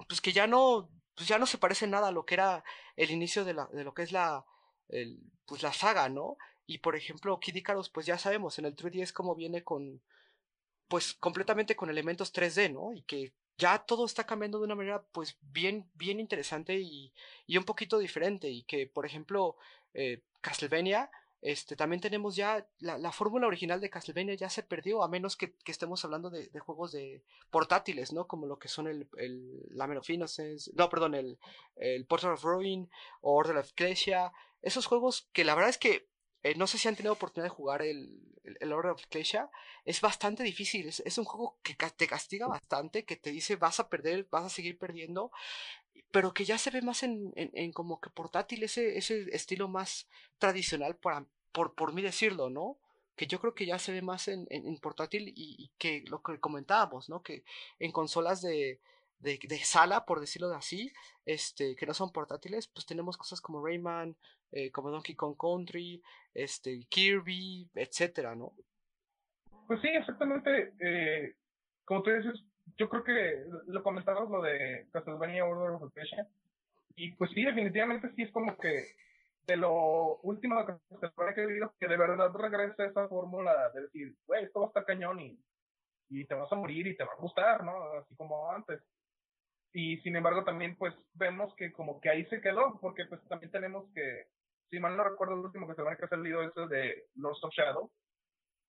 pues 0.07 0.22
que 0.22 0.34
ya 0.34 0.48
no, 0.48 0.90
pues 1.16 1.28
ya 1.28 1.38
no 1.38 1.45
se 1.45 1.57
parece 1.57 1.88
nada 1.88 2.10
a 2.10 2.12
lo 2.12 2.26
que 2.26 2.36
era 2.36 2.64
el 2.95 3.12
inicio 3.12 3.45
de, 3.45 3.53
la, 3.53 3.68
de 3.68 3.84
lo 3.84 3.94
que 3.94 4.03
es 4.03 4.12
la, 4.12 4.45
el, 4.90 5.20
pues 5.45 5.64
la 5.64 5.74
saga, 5.74 6.10
¿no? 6.10 6.38
Y 6.68 6.80
por 6.80 6.95
ejemplo, 6.95 7.40
Kid 7.40 7.56
Icarus, 7.56 7.90
pues 7.90 8.06
ya 8.06 8.18
sabemos, 8.18 8.57
en 8.60 8.66
el 8.66 8.76
3DS 8.76 9.14
como 9.14 9.36
viene 9.36 9.64
con, 9.64 10.02
pues 10.88 11.14
completamente 11.14 11.76
con 11.76 11.90
elementos 11.90 12.34
3D, 12.34 12.74
¿no? 12.74 12.94
Y 12.94 13.03
que 13.03 13.34
ya 13.57 13.80
todo 13.80 14.06
está 14.06 14.26
cambiando 14.26 14.60
de 14.60 14.66
una 14.66 14.76
manera 14.76 15.03
pues 15.12 15.38
bien, 15.41 15.90
bien 15.94 16.20
interesante 16.20 16.76
y, 16.80 17.14
y 17.48 17.57
un 17.57 17.64
poquito 17.64 17.99
diferente 17.99 18.49
y 18.49 18.64
que, 18.64 18.88
por 18.88 19.06
ejemplo, 19.06 19.56
eh, 19.94 20.22
Castlevania, 20.41 21.10
este, 21.46 21.76
también 21.76 22.02
tenemos 22.02 22.36
ya 22.36 22.68
la, 22.80 22.98
la 22.98 23.12
fórmula 23.12 23.46
original 23.46 23.80
de 23.80 23.92
Castlevania 23.92 24.34
ya 24.34 24.50
se 24.50 24.64
perdió, 24.64 25.04
a 25.04 25.08
menos 25.08 25.38
que, 25.38 25.54
que 25.54 25.72
estemos 25.72 26.04
hablando 26.04 26.32
de, 26.32 26.48
de, 26.48 26.60
juegos 26.60 26.92
de 26.92 27.22
portátiles, 27.52 28.14
¿no? 28.14 28.26
Como 28.26 28.48
lo 28.48 28.58
que 28.58 28.68
son 28.68 28.88
el, 28.88 29.08
el 29.16 29.62
Lament 29.70 30.00
of 30.00 30.10
Innocence, 30.10 30.72
no, 30.74 30.90
perdón, 30.90 31.14
el, 31.14 31.38
el 31.76 32.08
Portal 32.08 32.32
of 32.32 32.44
Ruin 32.44 32.90
o 33.22 33.36
Order 33.36 33.58
of 33.58 33.70
Ecclesia, 33.70 34.34
esos 34.64 34.88
juegos 34.88 35.30
que 35.34 35.44
la 35.44 35.54
verdad 35.54 35.70
es 35.70 35.78
que 35.78 36.08
eh, 36.42 36.56
no 36.56 36.66
sé 36.66 36.80
si 36.80 36.88
han 36.88 36.96
tenido 36.96 37.14
oportunidad 37.14 37.52
de 37.52 37.56
jugar 37.56 37.84
el, 37.84 38.20
el, 38.44 38.58
el 38.60 38.74
Order 38.74 38.94
of 38.94 39.04
Ecclesia. 39.04 39.52
Es 39.84 40.02
bastante 40.02 40.42
difícil. 40.42 40.88
Es, 40.88 41.00
es, 41.06 41.20
un 41.20 41.26
juego 41.26 41.60
que 41.62 41.76
te 41.76 42.08
castiga 42.08 42.48
bastante, 42.48 43.06
que 43.06 43.18
te 43.18 43.30
dice 43.30 43.56
vas 43.56 43.80
a 43.80 43.88
perder, 43.88 44.28
vas 44.32 44.46
a 44.46 44.50
seguir 44.50 44.80
perdiendo. 44.80 45.32
Pero 46.10 46.34
que 46.34 46.46
ya 46.46 46.58
se 46.58 46.72
ve 46.72 46.82
más 46.82 47.04
en, 47.04 47.34
en, 47.36 47.52
en 47.54 47.72
como 47.72 48.02
que 48.02 48.10
portátil, 48.10 48.64
ese, 48.64 48.98
ese 48.98 49.28
estilo 49.32 49.68
más 49.68 50.08
tradicional, 50.40 50.96
para, 50.98 51.28
por, 51.56 51.73
por 51.73 51.94
mí 51.94 52.02
decirlo, 52.02 52.49
¿no? 52.49 52.77
Que 53.15 53.27
yo 53.27 53.40
creo 53.40 53.56
que 53.56 53.65
ya 53.65 53.80
se 53.80 53.94
ve 53.94 54.02
más 54.02 54.27
en, 54.27 54.45
en 54.49 54.77
portátil 54.77 55.32
y, 55.34 55.72
que 55.77 56.03
lo 56.10 56.22
que 56.22 56.38
comentábamos, 56.38 57.07
¿no? 57.10 57.23
Que 57.23 57.45
en 57.80 57.94
consolas 57.94 58.41
de, 58.41 58.82
de, 59.19 59.40
sala, 59.64 60.06
por 60.06 60.19
decirlo 60.19 60.53
así, 60.53 60.91
este, 61.26 61.77
que 61.77 61.86
no 61.86 61.94
son 61.94 62.11
portátiles, 62.11 62.68
pues 62.68 62.86
tenemos 62.86 63.15
cosas 63.15 63.40
como 63.40 63.65
Rayman, 63.65 64.18
eh, 64.52 64.69
como 64.72 64.91
Donkey 64.91 65.15
Kong 65.15 65.38
Country, 65.40 66.03
este, 66.34 66.86
Kirby, 66.90 67.69
etcétera, 67.73 68.36
¿no? 68.36 68.52
Pues 69.68 69.80
sí, 69.82 69.88
exactamente. 69.88 70.73
Eh, 70.80 71.36
como 71.86 72.03
tú 72.03 72.11
dices, 72.11 72.44
yo 72.77 72.90
creo 72.90 73.03
que 73.06 73.45
lo 73.68 73.82
comentabas 73.82 74.30
lo 74.30 74.41
de 74.41 74.88
Castlevania 74.91 75.45
Order 75.45 75.77
of 75.77 75.90
Ecclesia, 75.90 76.27
y 76.98 77.14
pues 77.14 77.32
sí, 77.32 77.45
definitivamente 77.45 78.11
sí 78.15 78.23
es 78.23 78.32
como 78.32 78.57
que 78.57 78.95
de 79.48 79.58
lo 79.58 80.18
último 80.18 80.66
que 80.66 81.42
he 81.42 81.46
vivido, 81.46 81.74
que 81.80 81.88
de 81.88 81.98
verdad 81.98 82.32
regresa 82.34 82.86
esa 82.86 83.08
fórmula 83.08 83.70
de 83.70 83.82
decir, 83.82 84.16
güey, 84.26 84.46
esto 84.46 84.62
va 84.62 84.66
a 84.66 84.70
estar 84.70 84.86
cañón 84.86 85.20
y, 85.20 85.40
y 86.10 86.26
te 86.26 86.36
vas 86.36 86.52
a 86.52 86.56
morir 86.56 86.88
y 86.88 86.98
te 86.98 87.04
va 87.04 87.14
a 87.14 87.22
gustar, 87.22 87.64
¿no? 87.64 87.84
Así 87.94 88.16
como 88.16 88.52
antes 88.52 88.82
y 89.76 89.98
sin 89.98 90.16
embargo 90.16 90.46
también 90.46 90.78
pues 90.78 90.96
vemos 91.16 91.54
que 91.56 91.74
como 91.74 92.00
que 92.00 92.10
ahí 92.10 92.26
se 92.28 92.40
quedó, 92.40 92.80
porque 92.80 93.06
pues 93.06 93.22
también 93.28 93.52
tenemos 93.52 93.86
que, 93.94 94.28
si 94.70 94.80
mal 94.80 94.96
no 94.96 95.04
recuerdo 95.04 95.34
el 95.34 95.42
último 95.42 95.68
que 95.68 95.76
se 95.76 95.84
que 95.84 96.06
ha 96.06 96.08
salido 96.08 96.42
es 96.44 96.56
el 96.56 96.70
de 96.70 97.08
Lords 97.16 97.44
of 97.44 97.54
Shadow, 97.54 97.92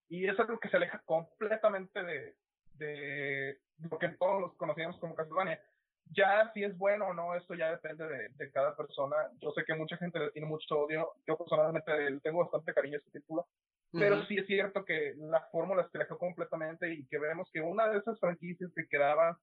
y 0.09 0.27
es 0.27 0.37
algo 0.37 0.59
que 0.59 0.67
se 0.67 0.75
aleja 0.75 1.01
completamente 1.05 2.03
de, 2.03 2.35
de 2.73 3.57
lo 3.89 3.97
que 3.97 4.09
todos 4.09 4.41
los 4.41 4.53
conocíamos 4.57 4.99
como 4.99 5.15
Castlevania. 5.15 5.61
Ya 6.11 6.51
si 6.53 6.63
es 6.63 6.77
bueno 6.77 7.07
o 7.07 7.13
no, 7.13 7.35
esto 7.35 7.53
ya 7.53 7.71
depende 7.71 8.07
de, 8.07 8.29
de 8.29 8.51
cada 8.51 8.75
persona. 8.75 9.15
Yo 9.39 9.51
sé 9.51 9.63
que 9.65 9.75
mucha 9.75 9.97
gente 9.97 10.19
le 10.19 10.31
tiene 10.31 10.47
mucho 10.47 10.79
odio, 10.79 11.11
yo 11.27 11.37
personalmente 11.37 11.91
tengo 12.23 12.39
bastante 12.39 12.73
cariño 12.73 12.95
a 12.95 12.99
este 12.99 13.19
título, 13.19 13.47
pero 13.91 14.15
uh 14.15 14.19
-huh. 14.19 14.27
sí 14.27 14.37
es 14.37 14.47
cierto 14.47 14.83
que 14.85 15.13
la 15.17 15.41
fórmula 15.51 15.87
se 15.89 15.97
alejó 15.97 16.17
completamente 16.17 16.93
y 16.93 17.05
que 17.07 17.19
vemos 17.19 17.49
que 17.51 17.61
una 17.61 17.87
de 17.89 17.99
esas 17.99 18.19
franquicias 18.19 18.71
que 18.75 18.87
quedaba 18.87 19.39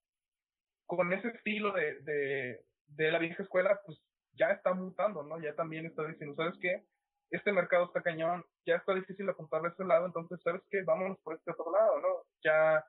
con 0.86 1.12
ese 1.12 1.28
estilo 1.28 1.72
de, 1.72 2.00
de, 2.02 2.60
de, 2.88 3.10
la 3.10 3.18
vieja 3.18 3.42
escuela, 3.42 3.80
pues 3.86 3.98
ya 4.32 4.50
está 4.50 4.74
mutando, 4.74 5.22
¿no? 5.22 5.40
Ya 5.40 5.54
también 5.54 5.86
está 5.86 6.04
diciendo, 6.06 6.36
¿sabes 6.36 6.54
qué? 6.60 6.84
Este 7.30 7.52
mercado 7.52 7.86
está 7.86 8.02
cañón, 8.02 8.44
ya 8.66 8.76
está 8.76 8.94
difícil 8.94 9.28
apuntarle 9.28 9.68
a 9.68 9.72
ese 9.72 9.84
lado, 9.84 10.06
entonces, 10.06 10.40
¿sabes 10.42 10.62
qué? 10.70 10.82
Vámonos 10.82 11.18
por 11.20 11.34
este 11.34 11.50
otro 11.50 11.72
lado, 11.72 12.00
¿no? 12.00 12.08
Ya 12.42 12.84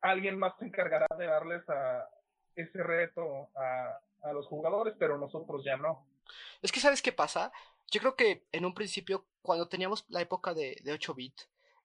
alguien 0.00 0.38
más 0.38 0.56
se 0.58 0.66
encargará 0.66 1.06
de 1.18 1.26
darles 1.26 1.68
a 1.68 2.08
ese 2.60 2.82
reto 2.82 3.48
a, 3.56 4.00
a 4.22 4.32
los 4.32 4.46
jugadores, 4.46 4.94
pero 4.98 5.18
nosotros 5.18 5.64
ya 5.64 5.76
no. 5.76 6.06
Es 6.62 6.72
que, 6.72 6.80
¿sabes 6.80 7.02
qué 7.02 7.12
pasa? 7.12 7.52
Yo 7.90 8.00
creo 8.00 8.16
que 8.16 8.44
en 8.52 8.64
un 8.64 8.74
principio, 8.74 9.24
cuando 9.42 9.68
teníamos 9.68 10.04
la 10.08 10.20
época 10.20 10.54
de, 10.54 10.78
de 10.82 10.92
8 10.92 11.14
bit, 11.14 11.40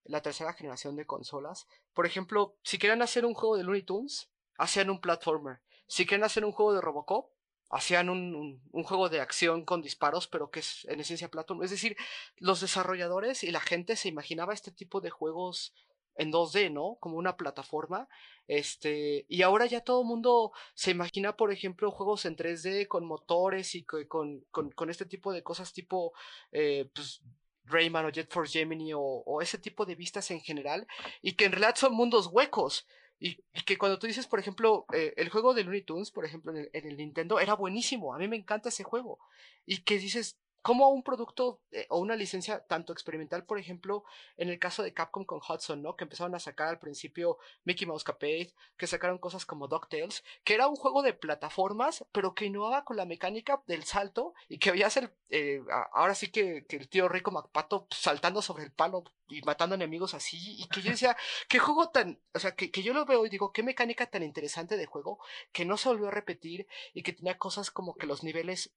la 0.06 0.22
tercera 0.22 0.54
generación 0.54 0.96
de 0.96 1.06
consolas, 1.06 1.68
por 1.94 2.06
ejemplo, 2.06 2.56
si 2.64 2.78
querían 2.78 3.02
hacer 3.02 3.26
un 3.26 3.34
juego 3.34 3.56
de 3.56 3.64
Looney 3.64 3.84
Tunes, 3.84 4.30
hacían 4.58 4.90
un 4.90 5.00
platformer. 5.00 5.62
Si 5.88 6.06
quieren 6.06 6.26
hacer 6.26 6.44
un 6.44 6.52
juego 6.52 6.74
de 6.74 6.82
Robocop, 6.82 7.32
hacían 7.70 8.10
un, 8.10 8.62
un, 8.72 8.84
juego 8.84 9.10
de 9.10 9.22
acción 9.22 9.66
con 9.66 9.82
disparos, 9.82 10.28
pero 10.28 10.52
que 10.52 10.60
es 10.60 10.86
en 10.86 11.00
esencia 11.00 11.30
platformer. 11.30 11.66
Es 11.66 11.72
decir, 11.72 11.96
los 12.38 12.62
desarrolladores 12.62 13.44
y 13.44 13.52
la 13.52 13.62
gente 13.62 13.96
se 13.96 14.10
imaginaba 14.10 14.54
este 14.54 14.72
tipo 14.72 15.02
de 15.02 15.10
juegos 15.10 15.74
en 16.16 16.32
2D, 16.32 16.72
¿no? 16.72 16.98
Como 17.00 17.18
una 17.18 17.38
plataforma. 17.38 18.08
Este, 18.48 19.26
y 19.30 19.42
ahora 19.42 19.66
ya 19.66 19.82
todo 19.82 20.02
el 20.02 20.08
mundo 20.08 20.52
se 20.74 20.92
imagina, 20.92 21.36
por 21.36 21.52
ejemplo, 21.52 21.92
juegos 21.92 22.26
en 22.26 22.36
3D 22.36 22.88
con 22.88 23.06
motores 23.06 23.76
y 23.76 23.84
con, 23.84 24.42
con, 24.52 24.72
con 24.72 24.90
este 24.90 25.06
tipo 25.06 25.32
de 25.32 25.44
cosas 25.44 25.74
tipo, 25.74 26.14
eh, 26.52 26.90
pues, 26.94 27.22
Rayman 27.66 28.06
o 28.06 28.10
Jet 28.10 28.32
Force 28.32 28.60
Gemini 28.60 28.94
o, 28.94 29.00
o, 29.02 29.42
ese 29.42 29.58
tipo 29.58 29.86
de 29.86 29.96
vistas 29.96 30.30
en 30.32 30.42
general 30.42 30.86
y 31.22 31.34
que 31.34 31.46
en 31.46 31.54
realidad 31.54 31.76
son 31.76 31.94
mundos 31.94 32.28
huecos. 32.28 32.86
Y, 33.20 33.38
que 33.66 33.78
cuando 33.78 34.00
tú 34.00 34.08
dices, 34.08 34.28
por 34.28 34.40
ejemplo, 34.40 34.86
eh, 34.94 35.14
el 35.16 35.30
juego 35.30 35.54
de 35.54 35.64
Looney 35.64 35.84
Tunes, 35.84 36.12
por 36.12 36.26
ejemplo, 36.26 36.52
en 36.52 36.58
el, 36.58 36.70
en 36.74 36.88
el, 36.88 36.98
Nintendo, 36.98 37.40
era 37.40 37.54
buenísimo. 37.56 38.14
A 38.14 38.18
mí 38.18 38.28
me 38.28 38.36
encanta 38.36 38.68
ese 38.70 38.84
juego. 38.84 39.20
Y 39.66 39.84
que 39.84 39.98
dices, 39.98 40.38
como 40.64 40.88
un 40.90 41.04
producto 41.04 41.60
eh, 41.72 41.86
o 41.90 42.00
una 42.00 42.16
licencia 42.16 42.66
tanto 42.66 42.94
experimental, 42.94 43.46
por 43.46 43.60
ejemplo, 43.60 44.06
en 44.38 44.50
el 44.50 44.58
caso 44.58 44.82
de 44.82 44.94
Capcom 44.94 45.26
con 45.26 45.42
Hudson, 45.48 45.82
¿no? 45.84 45.96
Que 45.98 46.06
empezaron 46.06 46.34
a 46.34 46.40
sacar 46.40 46.70
al 46.70 46.80
principio 46.80 47.38
Mickey 47.66 47.86
Mouse 47.86 48.06
Capade, 48.06 48.54
que 48.78 48.88
sacaron 48.88 49.18
cosas 49.18 49.46
como 49.46 49.68
DuckTales, 49.68 50.24
que 50.46 50.54
era 50.56 50.68
un 50.68 50.78
juego 50.78 51.04
de 51.04 51.14
plataformas, 51.14 52.06
pero 52.14 52.34
que 52.34 52.46
innovaba 52.46 52.86
con 52.86 52.96
la 52.96 53.06
mecánica 53.06 53.62
del 53.68 53.84
salto 53.84 54.34
y 54.48 54.58
que 54.58 54.72
veías 54.72 54.96
el, 54.96 55.12
eh, 55.30 55.62
ahora 55.92 56.16
sí 56.16 56.32
que, 56.32 56.66
que, 56.66 56.78
el 56.78 56.88
tío 56.88 57.10
Rico 57.10 57.32
MacPato 57.32 57.86
saltando 57.92 58.42
sobre 58.42 58.64
el 58.64 58.72
palo 58.72 59.04
y 59.28 59.42
matando 59.42 59.76
enemigos 59.76 60.14
así, 60.14 60.62
y 60.62 60.68
que 60.68 60.82
yo 60.82 60.92
decía, 60.92 61.16
qué 61.48 61.60
juego 61.60 61.90
tan, 61.90 62.20
o 62.34 62.40
sea, 62.40 62.56
que, 62.56 62.72
que 62.72 62.84
yo 62.84 62.94
lo 62.94 63.06
veo 63.06 63.26
y 63.26 63.30
digo, 63.30 63.52
qué 63.52 63.64
mecánica 63.64 64.06
tan 64.08 64.24
interesante 64.24 64.78
de 64.78 64.86
juego, 64.86 65.20
que 65.52 65.66
no 65.66 65.78
se 65.78 65.90
volvió 65.90 66.08
a 66.08 66.12
repetir 66.12 66.68
y 66.94 67.04
que 67.04 67.14
tenía 67.14 67.38
cosas 67.38 67.72
como 67.72 67.96
que 67.96 68.06
los 68.06 68.24
niveles, 68.24 68.74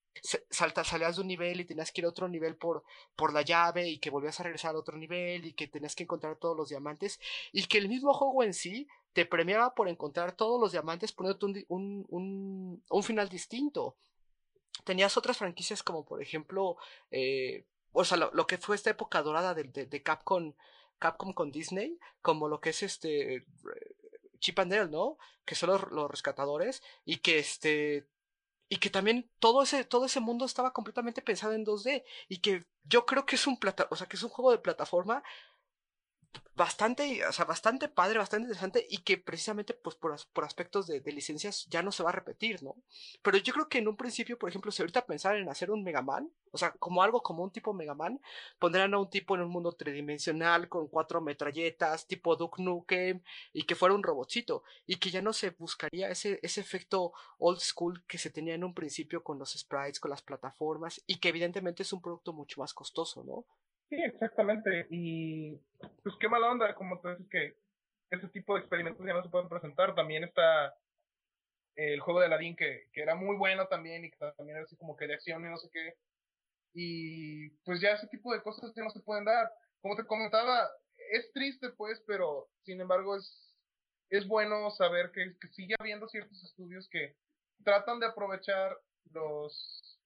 saltas, 0.51 0.89
salías 0.89 1.17
de 1.17 1.23
un 1.23 1.29
nivel 1.29 1.61
y 1.61 1.65
tenías 1.65 1.93
que 1.93 2.01
ir 2.01 2.05
a 2.07 2.11
otro 2.11 2.29
nivel 2.29 2.57
por, 2.57 2.85
por 3.17 3.33
la 3.33 3.43
llave 3.43 3.89
y 3.89 3.99
que 3.99 4.11
volvías 4.11 4.39
a 4.41 4.45
regresar 4.45 4.71
al 4.71 4.77
otro 4.77 4.97
nivel 4.97 5.47
y 5.47 5.53
que 5.53 5.67
tenías 5.67 5.95
que 5.95 6.05
encontrar 6.05 6.37
todos 6.37 6.57
los 6.57 6.69
diamantes 6.69 7.21
y 7.53 7.67
que 7.67 7.79
el 7.79 7.89
mismo 7.89 8.15
juego 8.15 8.43
en 8.43 8.55
sí 8.55 8.89
te 9.13 9.27
premiaba 9.27 9.75
por 9.75 9.89
encontrar 9.89 10.33
todos 10.33 10.61
los 10.61 10.73
diamantes 10.73 11.13
poniéndote 11.13 11.47
un, 11.47 11.65
un, 11.69 12.07
un, 12.09 12.85
un 12.89 13.03
final 13.03 13.29
distinto. 13.29 13.97
Tenías 14.85 15.17
otras 15.17 15.39
franquicias 15.39 15.83
como 15.83 16.05
por 16.05 16.23
ejemplo, 16.23 16.77
eh, 17.11 17.65
o 17.97 18.05
sea, 18.05 18.19
lo, 18.19 18.47
que 18.47 18.59
fue 18.59 18.77
esta 18.77 18.91
época 18.91 19.23
dorada 19.23 19.55
de, 19.55 19.65
de, 19.65 19.87
de, 19.87 20.03
Capcom, 20.03 20.53
Capcom 20.99 21.33
con 21.33 21.51
Disney, 21.51 21.99
como 22.23 22.49
lo 22.49 22.61
que 22.61 22.71
es 22.71 22.83
este 22.83 23.47
Chip 24.39 24.59
and 24.59 24.73
Dale, 24.73 24.91
¿no? 24.91 25.19
Que 25.45 25.55
son 25.55 25.71
los, 25.71 25.91
los 25.91 26.11
rescatadores 26.11 26.83
y 27.05 27.19
que 27.19 27.39
este 27.39 28.07
y 28.69 28.79
que 28.79 28.91
también 28.91 29.31
todo 29.39 29.63
ese, 29.63 29.85
todo 29.85 30.07
ese 30.07 30.21
mundo 30.21 30.45
estaba 30.45 30.73
completamente 30.73 31.23
pensado 31.23 31.53
en 31.53 31.65
2D 31.65 32.05
y 32.29 32.39
que 32.39 32.67
yo 32.85 33.07
creo 33.07 33.25
que 33.25 33.37
es 33.37 33.47
un 33.47 33.59
plata, 33.59 33.87
o 33.91 33.97
sea, 33.97 34.09
que 34.09 34.17
es 34.17 34.23
un 34.23 34.31
juego 34.31 34.51
de 34.51 34.59
plataforma 34.59 35.23
bastante, 36.55 37.27
o 37.27 37.33
sea, 37.33 37.45
bastante 37.45 37.89
padre, 37.89 38.19
bastante 38.19 38.45
interesante 38.45 38.87
y 38.89 38.99
que 38.99 39.19
precisamente 39.19 39.75
pues 39.75 39.97
por, 39.97 40.17
por 40.33 40.45
aspectos 40.45 40.87
de, 40.87 41.01
licencias 41.13 41.67
ya 41.69 41.83
no 41.83 41.93
se 41.93 42.03
va 42.03 42.11
a 42.11 42.13
repetir, 42.13 42.63
¿no? 42.63 42.77
Pero 43.23 43.39
yo 43.39 43.53
creo 43.53 43.69
que 43.69 43.79
en 43.79 43.89
un 43.89 43.97
principio, 43.97 44.39
por 44.39 44.49
ejemplo, 44.49 44.73
si 44.73 44.83
ahorita 44.83 45.07
pensar 45.07 45.37
en 45.37 45.49
hacer 45.49 45.71
un 45.71 45.83
Mega 45.83 46.03
Man, 46.03 46.31
o 46.53 46.59
sea, 46.59 46.73
como 46.73 47.03
algo 47.03 47.23
como 47.23 47.45
un 47.45 47.51
tipo 47.51 47.73
Mega 47.75 47.95
Man, 47.95 48.21
pondrían 48.59 48.95
a 48.95 48.99
un 48.99 49.11
tipo 49.11 49.35
en 49.35 49.43
un 49.43 49.51
mundo 49.51 49.73
tridimensional 49.73 50.69
con 50.69 50.89
cuatro 50.89 51.21
metralletas, 51.21 52.07
tipo 52.07 52.37
Duke 52.37 52.63
Nukem, 52.63 53.23
y 53.53 53.65
que 53.65 53.75
fuera 53.75 53.95
un 53.95 54.03
robotcito, 54.03 54.63
y 54.87 54.97
que 54.97 55.11
ya 55.11 55.23
no 55.23 55.33
se 55.33 55.51
buscaría 55.51 56.09
ese, 56.09 56.41
ese 56.43 56.61
efecto 56.61 57.13
old 57.39 57.61
school 57.61 58.05
que 58.07 58.19
se 58.19 58.31
tenía 58.31 58.55
en 58.55 58.65
un 58.65 58.75
principio 58.75 59.23
con 59.23 59.39
los 59.39 59.53
sprites, 59.53 60.01
con 60.01 60.11
las 60.11 60.23
plataformas, 60.23 61.03
y 61.07 61.19
que 61.19 61.29
evidentemente 61.29 61.83
es 61.83 61.93
un 61.93 62.03
producto 62.03 62.33
mucho 62.33 62.61
más 62.61 62.73
costoso, 62.73 63.23
¿no? 63.25 63.45
Sí, 63.89 63.97
exactamente. 64.03 64.87
Y 64.91 65.57
pues 66.03 66.17
qué 66.21 66.29
mala 66.29 66.51
onda, 66.51 66.75
como 66.75 67.01
tú 67.01 67.09
dices 67.09 67.27
que 67.31 67.57
ese 68.11 68.29
tipo 68.29 68.55
de 68.55 68.61
experimentos 68.61 69.05
ya 69.07 69.15
no 69.15 69.23
se 69.23 69.29
pueden 69.31 69.49
presentar. 69.49 69.95
También 69.95 70.25
está 70.25 70.75
el 71.77 72.01
juego 72.01 72.21
de 72.21 72.27
Aladdin, 72.27 72.57
que, 72.57 72.89
que 72.93 73.03
era 73.03 73.15
muy 73.15 73.37
bueno 73.37 73.67
también 73.69 74.05
y 74.05 74.11
que 74.11 74.17
también 74.19 74.57
era 74.59 74.65
así 74.65 74.77
como 74.77 74.97
que 74.97 75.07
de 75.07 75.15
acción 75.15 75.45
y 75.45 75.49
no 75.51 75.57
sé 75.59 75.69
qué. 75.73 75.95
Y 76.75 77.51
pues 77.65 77.81
ya 77.81 77.93
ese 77.93 78.09
tipo 78.09 78.33
de 78.33 78.43
cosas 78.43 78.73
ya 78.77 78.85
no 78.85 78.91
se 78.91 79.01
pueden 79.01 79.25
dar. 79.25 79.51
Como 79.81 79.97
te 79.97 80.07
comentaba, 80.07 80.71
es 81.13 81.33
triste 81.33 81.71
pues, 81.71 82.03
pero 82.07 82.49
sin 82.65 82.81
embargo 82.81 83.17
es, 83.17 83.57
es 84.11 84.27
bueno 84.27 84.71
saber 84.71 85.13
que, 85.13 85.37
que 85.41 85.49
sigue 85.49 85.75
habiendo 85.79 86.09
ciertos 86.09 86.43
estudios 86.45 86.89
que 86.91 87.17
tratan 87.65 88.01
de 88.01 88.07
aprovechar 88.07 88.77
los 89.13 89.99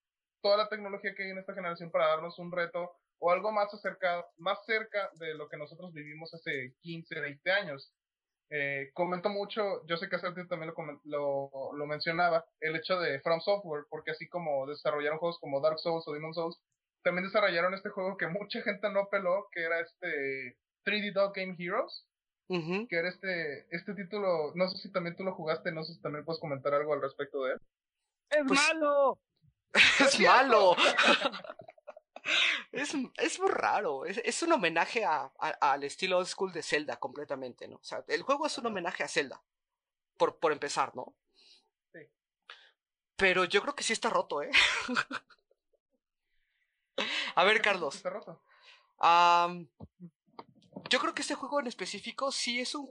toda 0.42 0.56
la 0.56 0.68
tecnología 0.68 1.14
que 1.14 1.24
hay 1.24 1.30
en 1.30 1.38
esta 1.38 1.54
generación 1.54 1.90
para 1.90 2.08
darnos 2.08 2.38
un 2.38 2.50
reto 2.52 2.92
o 3.20 3.30
algo 3.30 3.52
más 3.52 3.72
acerca, 3.72 4.26
más 4.38 4.58
cerca 4.64 5.10
de 5.18 5.34
lo 5.34 5.48
que 5.48 5.58
nosotros 5.58 5.92
vivimos 5.92 6.32
hace 6.34 6.74
15, 6.80 7.20
20 7.20 7.50
años. 7.52 7.92
Eh, 8.52 8.90
comento 8.94 9.28
mucho, 9.28 9.86
yo 9.86 9.96
sé 9.96 10.08
que 10.08 10.18
Sergio 10.18 10.48
también 10.48 10.72
lo, 10.74 11.00
lo, 11.04 11.72
lo, 11.72 11.86
mencionaba, 11.86 12.44
el 12.58 12.74
hecho 12.74 12.98
de 12.98 13.20
From 13.20 13.40
Software, 13.40 13.84
porque 13.88 14.10
así 14.10 14.28
como 14.28 14.66
desarrollaron 14.66 15.18
juegos 15.18 15.38
como 15.38 15.60
Dark 15.60 15.78
Souls 15.78 16.02
o 16.08 16.12
Demon 16.12 16.34
Souls, 16.34 16.58
también 17.04 17.26
desarrollaron 17.26 17.74
este 17.74 17.90
juego 17.90 18.16
que 18.16 18.26
mucha 18.26 18.60
gente 18.62 18.90
no 18.90 19.08
peló, 19.08 19.46
que 19.52 19.62
era 19.62 19.78
este 19.80 20.58
3D 20.84 21.12
Dog 21.12 21.32
Game 21.32 21.54
Heroes, 21.58 22.08
uh 22.48 22.56
-huh. 22.56 22.88
que 22.88 22.96
era 22.96 23.08
este, 23.08 23.66
este 23.70 23.94
título, 23.94 24.52
no 24.56 24.68
sé 24.68 24.78
si 24.78 24.90
también 24.90 25.14
tú 25.14 25.22
lo 25.22 25.34
jugaste, 25.34 25.70
no 25.70 25.84
sé 25.84 25.94
si 25.94 26.00
también 26.00 26.24
puedes 26.24 26.40
comentar 26.40 26.74
algo 26.74 26.92
al 26.92 27.02
respecto 27.02 27.44
de 27.44 27.52
él. 27.52 27.58
¡Es 28.30 28.44
pues, 28.48 28.60
malo! 28.68 29.20
¡Es 30.00 30.20
malo! 30.20 30.74
Es, 32.72 32.94
es, 33.16 33.40
muy 33.40 33.50
raro, 33.50 34.04
es, 34.04 34.18
es 34.18 34.42
un 34.42 34.52
homenaje 34.52 35.04
a, 35.04 35.32
a, 35.38 35.72
al 35.72 35.84
estilo 35.84 36.18
old 36.18 36.26
school 36.26 36.52
de 36.52 36.62
Zelda 36.62 36.98
completamente, 36.98 37.66
¿no? 37.66 37.76
O 37.76 37.84
sea, 37.84 38.04
el 38.08 38.22
juego 38.22 38.46
es 38.46 38.56
un 38.58 38.66
homenaje 38.66 39.02
a 39.02 39.08
Zelda, 39.08 39.42
por, 40.16 40.38
por 40.38 40.52
empezar, 40.52 40.94
¿no? 40.94 41.14
Sí. 41.92 42.00
Pero 43.16 43.44
yo 43.44 43.62
creo 43.62 43.74
que 43.74 43.82
sí 43.82 43.92
está 43.92 44.08
roto, 44.08 44.42
¿eh? 44.42 44.50
a 47.34 47.44
ver, 47.44 47.60
Carlos. 47.60 47.96
Está 47.96 48.10
roto? 48.10 48.40
Um, 49.00 49.66
yo 50.88 50.98
creo 50.98 51.14
que 51.14 51.22
este 51.22 51.34
juego 51.34 51.60
en 51.60 51.66
específico 51.66 52.32
sí 52.32 52.60
es 52.60 52.74
un... 52.74 52.88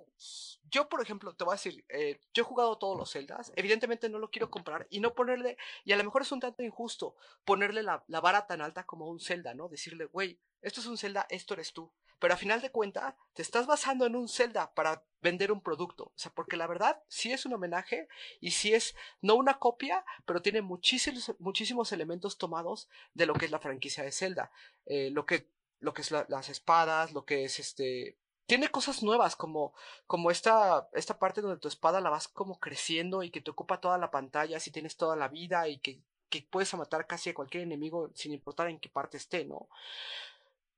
Yo, 0.72 0.88
por 0.88 1.02
ejemplo, 1.02 1.34
te 1.36 1.44
voy 1.44 1.53
a 1.53 1.56
decir, 1.56 1.84
eh, 1.90 2.20
yo 2.34 2.44
he 2.44 2.45
jugado 2.45 2.78
todos 2.78 2.98
los 2.98 3.11
Zeldas, 3.11 3.52
evidentemente 3.56 4.10
no 4.10 4.20
lo 4.20 4.30
quiero 4.30 4.52
comprar 4.52 4.86
y 4.90 4.99
no 4.99 5.16
ponerle, 5.16 5.57
y 5.84 5.94
a 5.94 5.98
lo 5.98 6.03
mejor 6.03 6.22
es 6.22 6.32
un 6.32 6.40
tanto 6.40 6.61
injusto 6.61 7.16
ponerle 7.44 7.82
la, 7.82 8.03
la 8.07 8.22
vara 8.22 8.45
tan 8.45 8.61
alta 8.61 8.86
como 8.86 9.07
un 9.07 9.20
Zelda, 9.20 9.53
¿no? 9.53 9.68
Decirle, 9.68 10.06
güey, 10.06 10.40
esto 10.61 10.82
es 10.82 10.88
un 10.88 10.98
Zelda, 10.98 11.26
esto 11.30 11.53
eres 11.53 11.74
tú. 11.74 11.91
Pero 12.20 12.34
a 12.34 12.38
final 12.38 12.61
de 12.61 12.70
cuentas, 12.70 13.16
te 13.34 13.41
estás 13.41 13.66
basando 13.66 14.06
en 14.06 14.16
un 14.16 14.28
Zelda 14.28 14.74
para 14.74 15.03
vender 15.22 15.52
un 15.52 15.61
producto. 15.61 16.06
O 16.06 16.14
sea, 16.16 16.32
porque 16.34 16.57
la 16.57 16.68
verdad, 16.68 17.02
sí 17.07 17.32
es 17.32 17.45
un 17.45 17.53
homenaje 17.53 18.10
y 18.41 18.52
sí 18.52 18.74
es, 18.74 18.94
no 19.22 19.36
una 19.36 19.57
copia, 19.57 20.03
pero 20.26 20.41
tiene 20.41 20.61
muchísimos, 20.61 21.34
muchísimos 21.40 21.94
elementos 21.94 22.38
tomados 22.38 22.90
de 23.14 23.26
lo 23.26 23.34
que 23.34 23.45
es 23.45 23.52
la 23.52 23.60
franquicia 23.60 24.03
de 24.03 24.11
Zelda. 24.11 24.52
Eh, 24.86 25.10
lo 25.11 25.26
que 25.26 25.48
lo 25.80 25.93
que 25.93 26.01
es 26.01 26.11
la, 26.11 26.26
las 26.30 26.49
espadas, 26.49 27.14
lo 27.14 27.26
que 27.26 27.45
es 27.45 27.60
este... 27.60 28.18
Tiene 28.45 28.69
cosas 28.69 29.03
nuevas 29.03 29.35
como, 29.35 29.73
como 30.07 30.31
esta, 30.31 30.89
esta 30.93 31.19
parte 31.19 31.41
donde 31.41 31.60
tu 31.60 31.68
espada 31.68 32.01
la 32.01 32.10
vas 32.10 32.27
como 32.27 32.60
creciendo 32.60 33.22
y 33.22 33.30
que 33.30 33.41
te 33.41 33.51
ocupa 33.51 33.80
toda 33.80 33.99
la 33.99 34.10
pantalla, 34.10 34.60
si 34.60 34.72
tienes 34.72 34.97
toda 34.97 35.15
la 35.15 35.27
vida 35.27 35.68
y 35.68 35.77
que, 35.80 36.01
que 36.30 36.47
puedes 36.49 36.73
matar 36.73 37.06
casi 37.06 37.30
a 37.30 37.35
cualquier 37.35 37.64
enemigo 37.64 38.10
sin 38.15 38.34
importar 38.34 38.69
en 38.69 38.80
qué 38.80 38.89
parte 38.89 39.18
esté, 39.18 39.45
¿no? 39.45 39.69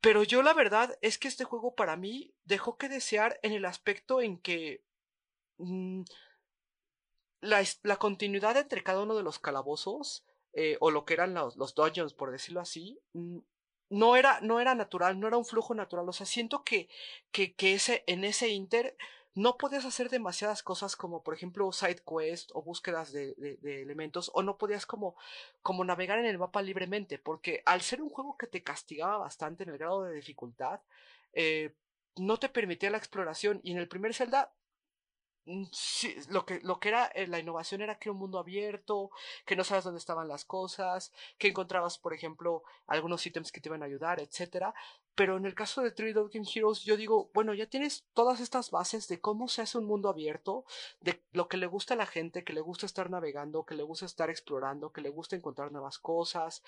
Pero 0.01 0.23
yo 0.23 0.41
la 0.41 0.53
verdad 0.53 0.97
es 1.01 1.17
que 1.17 1.27
este 1.27 1.45
juego 1.45 1.75
para 1.75 1.95
mí 1.95 2.33
dejó 2.43 2.77
que 2.77 2.89
desear 2.89 3.39
en 3.43 3.53
el 3.53 3.65
aspecto 3.65 4.19
en 4.19 4.37
que 4.39 4.83
mmm, 5.57 6.01
la, 7.39 7.63
la, 7.83 7.97
continuidad 7.97 8.57
entre 8.57 8.83
cada 8.83 9.03
uno 9.03 9.15
de 9.15 9.23
los 9.23 9.39
calabozos, 9.39 10.25
eh, 10.53 10.77
o 10.79 10.91
lo 10.91 11.05
que 11.05 11.13
eran 11.13 11.33
los, 11.33 11.55
los 11.55 11.75
dungeons, 11.75 12.13
por 12.13 12.31
decirlo 12.31 12.59
así, 12.59 12.99
mmm, 13.13 13.39
no 13.91 14.15
era, 14.15 14.39
no 14.41 14.59
era 14.59 14.73
natural, 14.73 15.19
no 15.19 15.27
era 15.27 15.37
un 15.37 15.45
flujo 15.45 15.75
natural. 15.75 16.07
O 16.07 16.13
sea, 16.13 16.25
siento 16.25 16.63
que, 16.63 16.89
que, 17.31 17.53
que 17.53 17.73
ese, 17.73 18.03
en 18.07 18.23
ese 18.23 18.49
inter 18.49 18.95
no 19.35 19.57
podías 19.57 19.85
hacer 19.85 20.09
demasiadas 20.09 20.63
cosas 20.63 20.95
como, 20.95 21.23
por 21.23 21.33
ejemplo, 21.33 21.71
side 21.71 22.01
quest 22.05 22.51
o 22.53 22.61
búsquedas 22.61 23.11
de, 23.11 23.33
de, 23.35 23.81
elementos, 23.81 24.31
o 24.33 24.43
no 24.43 24.57
podías 24.57 24.85
como, 24.85 25.15
como 25.61 25.83
navegar 25.83 26.19
en 26.19 26.25
el 26.25 26.37
mapa 26.37 26.61
libremente, 26.61 27.19
porque 27.19 27.63
al 27.65 27.81
ser 27.81 28.01
un 28.01 28.09
juego 28.09 28.37
que 28.37 28.47
te 28.47 28.63
castigaba 28.63 29.17
bastante 29.17 29.63
en 29.63 29.69
el 29.69 29.77
grado 29.77 30.03
de 30.03 30.15
dificultad, 30.15 30.81
eh, 31.33 31.73
no 32.15 32.37
te 32.37 32.49
permitía 32.49 32.89
la 32.91 32.97
exploración. 32.97 33.59
Y 33.63 33.71
en 33.71 33.77
el 33.77 33.87
primer 33.87 34.13
Zelda 34.13 34.53
Sí, 35.71 36.15
lo 36.29 36.45
que, 36.45 36.59
lo 36.61 36.79
que 36.79 36.89
era 36.89 37.07
eh, 37.07 37.25
la 37.25 37.39
innovación 37.39 37.81
era 37.81 37.97
que 37.97 38.09
era 38.09 38.13
un 38.13 38.19
mundo 38.19 38.37
abierto, 38.37 39.09
que 39.45 39.55
no 39.55 39.63
sabes 39.63 39.83
dónde 39.83 39.97
estaban 39.97 40.27
las 40.27 40.45
cosas, 40.45 41.11
que 41.39 41.47
encontrabas, 41.47 41.97
por 41.97 42.13
ejemplo, 42.13 42.63
algunos 42.85 43.25
ítems 43.25 43.51
que 43.51 43.59
te 43.59 43.69
iban 43.69 43.81
a 43.81 43.87
ayudar, 43.87 44.19
etcétera. 44.19 44.73
Pero 45.15 45.37
en 45.37 45.45
el 45.45 45.55
caso 45.55 45.81
de 45.81 45.91
Three 45.91 46.13
Game 46.13 46.45
Heroes, 46.53 46.83
yo 46.83 46.95
digo, 46.95 47.31
bueno, 47.33 47.53
ya 47.55 47.65
tienes 47.65 48.05
todas 48.13 48.39
estas 48.39 48.69
bases 48.69 49.07
de 49.07 49.19
cómo 49.19 49.47
se 49.47 49.63
hace 49.63 49.79
un 49.79 49.85
mundo 49.85 50.09
abierto, 50.09 50.63
de 51.01 51.21
lo 51.31 51.47
que 51.47 51.57
le 51.57 51.65
gusta 51.65 51.95
a 51.95 51.97
la 51.97 52.05
gente, 52.05 52.43
que 52.43 52.53
le 52.53 52.61
gusta 52.61 52.85
estar 52.85 53.09
navegando, 53.09 53.65
que 53.65 53.75
le 53.75 53.83
gusta 53.83 54.05
estar 54.05 54.29
explorando, 54.29 54.91
que 54.93 55.01
le 55.01 55.09
gusta 55.09 55.35
encontrar 55.35 55.71
nuevas 55.71 55.97
cosas, 55.97 56.63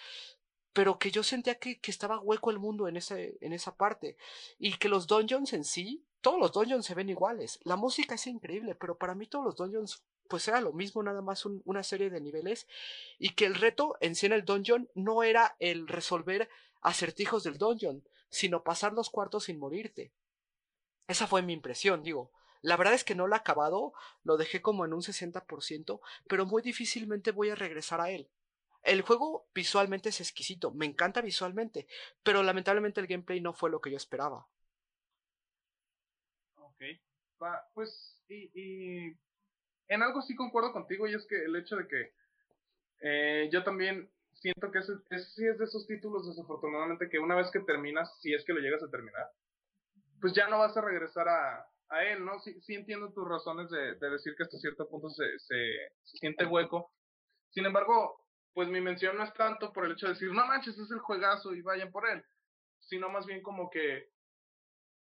pero 0.73 0.97
que 0.97 1.11
yo 1.11 1.23
sentía 1.23 1.55
que, 1.59 1.79
que 1.79 1.91
estaba 1.91 2.19
hueco 2.19 2.49
el 2.49 2.59
mundo 2.59 2.87
en, 2.87 2.97
ese, 2.97 3.37
en 3.41 3.53
esa 3.53 3.75
parte. 3.75 4.17
Y 4.57 4.77
que 4.77 4.89
los 4.89 5.07
dungeons 5.07 5.53
en 5.53 5.63
sí, 5.63 6.03
todos 6.23 6.39
los 6.39 6.51
dungeons 6.53 6.85
se 6.87 6.95
ven 6.95 7.09
iguales. 7.09 7.59
La 7.63 7.75
música 7.75 8.15
es 8.15 8.25
increíble, 8.27 8.75
pero 8.75 8.97
para 8.97 9.13
mí 9.15 9.27
todos 9.27 9.45
los 9.45 9.55
dungeons 9.57 10.03
pues 10.29 10.47
era 10.47 10.61
lo 10.61 10.73
mismo, 10.73 11.03
nada 11.03 11.21
más 11.21 11.45
un- 11.45 11.61
una 11.65 11.83
serie 11.83 12.09
de 12.09 12.21
niveles, 12.21 12.65
y 13.19 13.31
que 13.35 13.45
el 13.45 13.55
reto 13.55 13.97
en 14.01 14.15
sí 14.15 14.25
en 14.25 14.33
el 14.33 14.45
dungeon 14.45 14.89
no 14.95 15.21
era 15.21 15.55
el 15.59 15.87
resolver 15.87 16.49
acertijos 16.81 17.43
del 17.43 17.59
dungeon, 17.59 18.03
sino 18.29 18.63
pasar 18.63 18.93
los 18.93 19.11
cuartos 19.11 19.43
sin 19.43 19.59
morirte. 19.59 20.11
Esa 21.07 21.27
fue 21.27 21.41
mi 21.41 21.53
impresión, 21.53 22.03
digo. 22.03 22.31
La 22.61 22.77
verdad 22.77 22.93
es 22.93 23.03
que 23.05 23.15
no 23.15 23.27
lo 23.27 23.35
he 23.35 23.39
acabado, 23.39 23.93
lo 24.23 24.37
dejé 24.37 24.61
como 24.61 24.85
en 24.85 24.93
un 24.93 25.01
60%, 25.03 26.01
pero 26.27 26.45
muy 26.45 26.61
difícilmente 26.61 27.31
voy 27.31 27.49
a 27.49 27.55
regresar 27.55 28.01
a 28.01 28.09
él. 28.11 28.29
El 28.83 29.01
juego 29.01 29.47
visualmente 29.53 30.09
es 30.09 30.21
exquisito, 30.21 30.71
me 30.71 30.85
encanta 30.85 31.21
visualmente, 31.21 31.87
pero 32.23 32.43
lamentablemente 32.43 33.01
el 33.01 33.07
gameplay 33.07 33.41
no 33.41 33.53
fue 33.53 33.69
lo 33.69 33.81
que 33.81 33.91
yo 33.91 33.97
esperaba. 33.97 34.47
Pues, 37.73 38.21
y, 38.29 38.51
y 38.53 39.17
en 39.87 40.03
algo 40.03 40.21
sí 40.21 40.35
concuerdo 40.35 40.71
contigo, 40.71 41.07
y 41.07 41.13
es 41.13 41.25
que 41.27 41.43
el 41.43 41.55
hecho 41.55 41.75
de 41.75 41.87
que 41.87 42.13
eh, 43.01 43.49
yo 43.51 43.63
también 43.63 44.09
siento 44.33 44.71
que 44.71 44.79
ese, 44.79 44.93
sí 45.35 45.45
es 45.45 45.57
de 45.57 45.65
esos 45.65 45.85
títulos, 45.87 46.27
desafortunadamente, 46.27 47.09
que 47.09 47.19
una 47.19 47.35
vez 47.35 47.51
que 47.51 47.59
terminas, 47.59 48.09
si 48.21 48.33
es 48.33 48.43
que 48.45 48.53
lo 48.53 48.59
llegas 48.59 48.81
a 48.83 48.89
terminar, 48.89 49.29
pues 50.21 50.33
ya 50.33 50.47
no 50.47 50.59
vas 50.59 50.75
a 50.77 50.81
regresar 50.81 51.27
a, 51.27 51.69
él, 52.09 52.25
¿no? 52.25 52.39
Sí, 52.39 52.59
sí 52.61 52.73
entiendo 52.73 53.13
tus 53.13 53.27
razones 53.27 53.69
de, 53.69 53.93
de 53.95 54.09
decir 54.09 54.33
que 54.35 54.41
hasta 54.41 54.57
cierto 54.57 54.89
punto 54.89 55.11
se, 55.11 55.37
se, 55.37 55.75
se 56.05 56.17
siente 56.17 56.43
hueco. 56.43 56.91
Sin 57.51 57.67
embargo, 57.67 58.25
pues 58.53 58.67
mi 58.67 58.81
mención 58.81 59.15
no 59.15 59.23
es 59.23 59.33
tanto 59.33 59.71
por 59.71 59.85
el 59.85 59.91
hecho 59.91 60.07
de 60.07 60.13
decir, 60.13 60.31
no 60.31 60.45
manches, 60.47 60.75
es 60.75 60.89
el 60.89 60.99
juegazo 60.99 61.53
y 61.53 61.61
vayan 61.61 61.91
por 61.91 62.09
él, 62.09 62.25
sino 62.79 63.09
más 63.09 63.27
bien 63.27 63.43
como 63.43 63.69
que, 63.69 64.09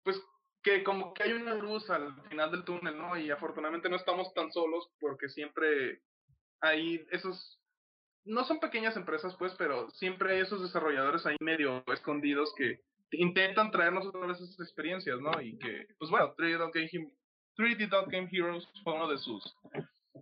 pues 0.03 0.19
que 0.61 0.83
como 0.83 1.13
que 1.13 1.23
hay 1.23 1.33
una 1.33 1.53
luz 1.55 1.89
al 1.89 2.21
final 2.29 2.51
del 2.51 2.63
túnel, 2.63 2.97
¿no? 2.97 3.17
Y 3.17 3.31
afortunadamente 3.31 3.89
no 3.89 3.95
estamos 3.95 4.33
tan 4.33 4.51
solos 4.51 4.89
porque 4.99 5.29
siempre 5.29 6.01
hay 6.61 7.05
esos, 7.11 7.59
no 8.25 8.43
son 8.43 8.59
pequeñas 8.59 8.97
empresas 8.97 9.35
pues, 9.37 9.53
pero 9.57 9.89
siempre 9.91 10.35
hay 10.35 10.41
esos 10.41 10.61
desarrolladores 10.61 11.25
ahí 11.25 11.37
medio 11.39 11.83
escondidos 11.87 12.53
que 12.55 12.81
intentan 13.11 13.71
traernos 13.71 14.05
otra 14.05 14.27
vez 14.27 14.39
esas 14.39 14.59
experiencias, 14.59 15.19
¿no? 15.19 15.41
Y 15.41 15.57
que, 15.57 15.87
pues 15.97 16.11
bueno, 16.11 16.35
3D 16.35 16.57
Dot 16.57 16.73
Game, 16.73 16.89
Hem- 16.89 17.13
3D 17.55 17.89
Dot 17.89 18.07
Game 18.09 18.29
Heroes 18.31 18.67
fue 18.83 18.93
uno 18.93 19.07
de 19.07 19.17
sus 19.17 19.55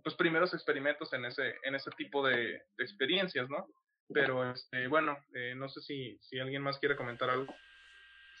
pues, 0.02 0.14
primeros 0.14 0.54
experimentos 0.54 1.12
en 1.12 1.24
ese, 1.24 1.56
en 1.64 1.74
ese 1.74 1.90
tipo 1.92 2.26
de, 2.26 2.36
de 2.76 2.84
experiencias, 2.84 3.48
¿no? 3.50 3.66
Pero, 4.10 4.50
este, 4.50 4.86
bueno, 4.86 5.18
eh, 5.34 5.54
no 5.54 5.68
sé 5.68 5.82
si, 5.82 6.16
si 6.22 6.38
alguien 6.38 6.62
más 6.62 6.78
quiere 6.78 6.96
comentar 6.96 7.28
algo. 7.28 7.54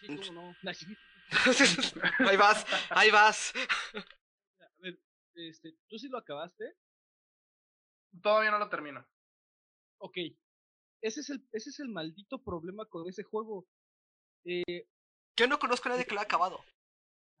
Sí, 0.00 0.06
cómo 0.06 0.32
no. 0.32 0.56
Ahí 2.28 2.36
vas, 2.36 2.66
ahí 2.90 3.10
vas. 3.10 3.52
A 4.60 4.66
ver, 4.78 4.98
este, 5.34 5.76
¿tú 5.88 5.98
sí 5.98 6.08
lo 6.08 6.18
acabaste? 6.18 6.74
Todavía 8.22 8.50
no 8.50 8.58
lo 8.58 8.68
termino. 8.68 9.06
Ok. 9.98 10.16
Ese 11.00 11.20
es 11.20 11.30
el, 11.30 11.46
ese 11.52 11.70
es 11.70 11.80
el 11.80 11.88
maldito 11.88 12.42
problema 12.42 12.86
con 12.86 13.08
ese 13.08 13.22
juego. 13.22 13.66
Eh, 14.44 14.88
Yo 15.36 15.46
no 15.46 15.58
conozco 15.58 15.88
a 15.88 15.92
nadie 15.92 16.04
que 16.04 16.14
lo 16.14 16.20
haya 16.20 16.26
acabado. 16.26 16.64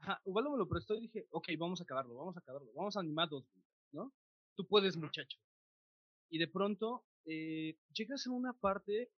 Ajá, 0.00 0.20
Ubaldo 0.24 0.50
me 0.52 0.58
lo 0.58 0.68
prestó 0.68 0.94
y 0.94 1.00
dije, 1.00 1.26
ok, 1.30 1.48
vamos 1.58 1.80
a 1.80 1.84
acabarlo, 1.84 2.14
vamos 2.14 2.36
a 2.36 2.40
acabarlo, 2.40 2.70
vamos 2.74 2.96
animados, 2.96 3.44
¿no? 3.90 4.12
Tú 4.56 4.66
puedes, 4.66 4.96
muchacho. 4.96 5.38
Y 6.30 6.38
de 6.38 6.46
pronto, 6.46 7.04
eh, 7.24 7.76
llegas 7.92 8.26
a 8.26 8.30
una 8.30 8.52
parte, 8.52 9.10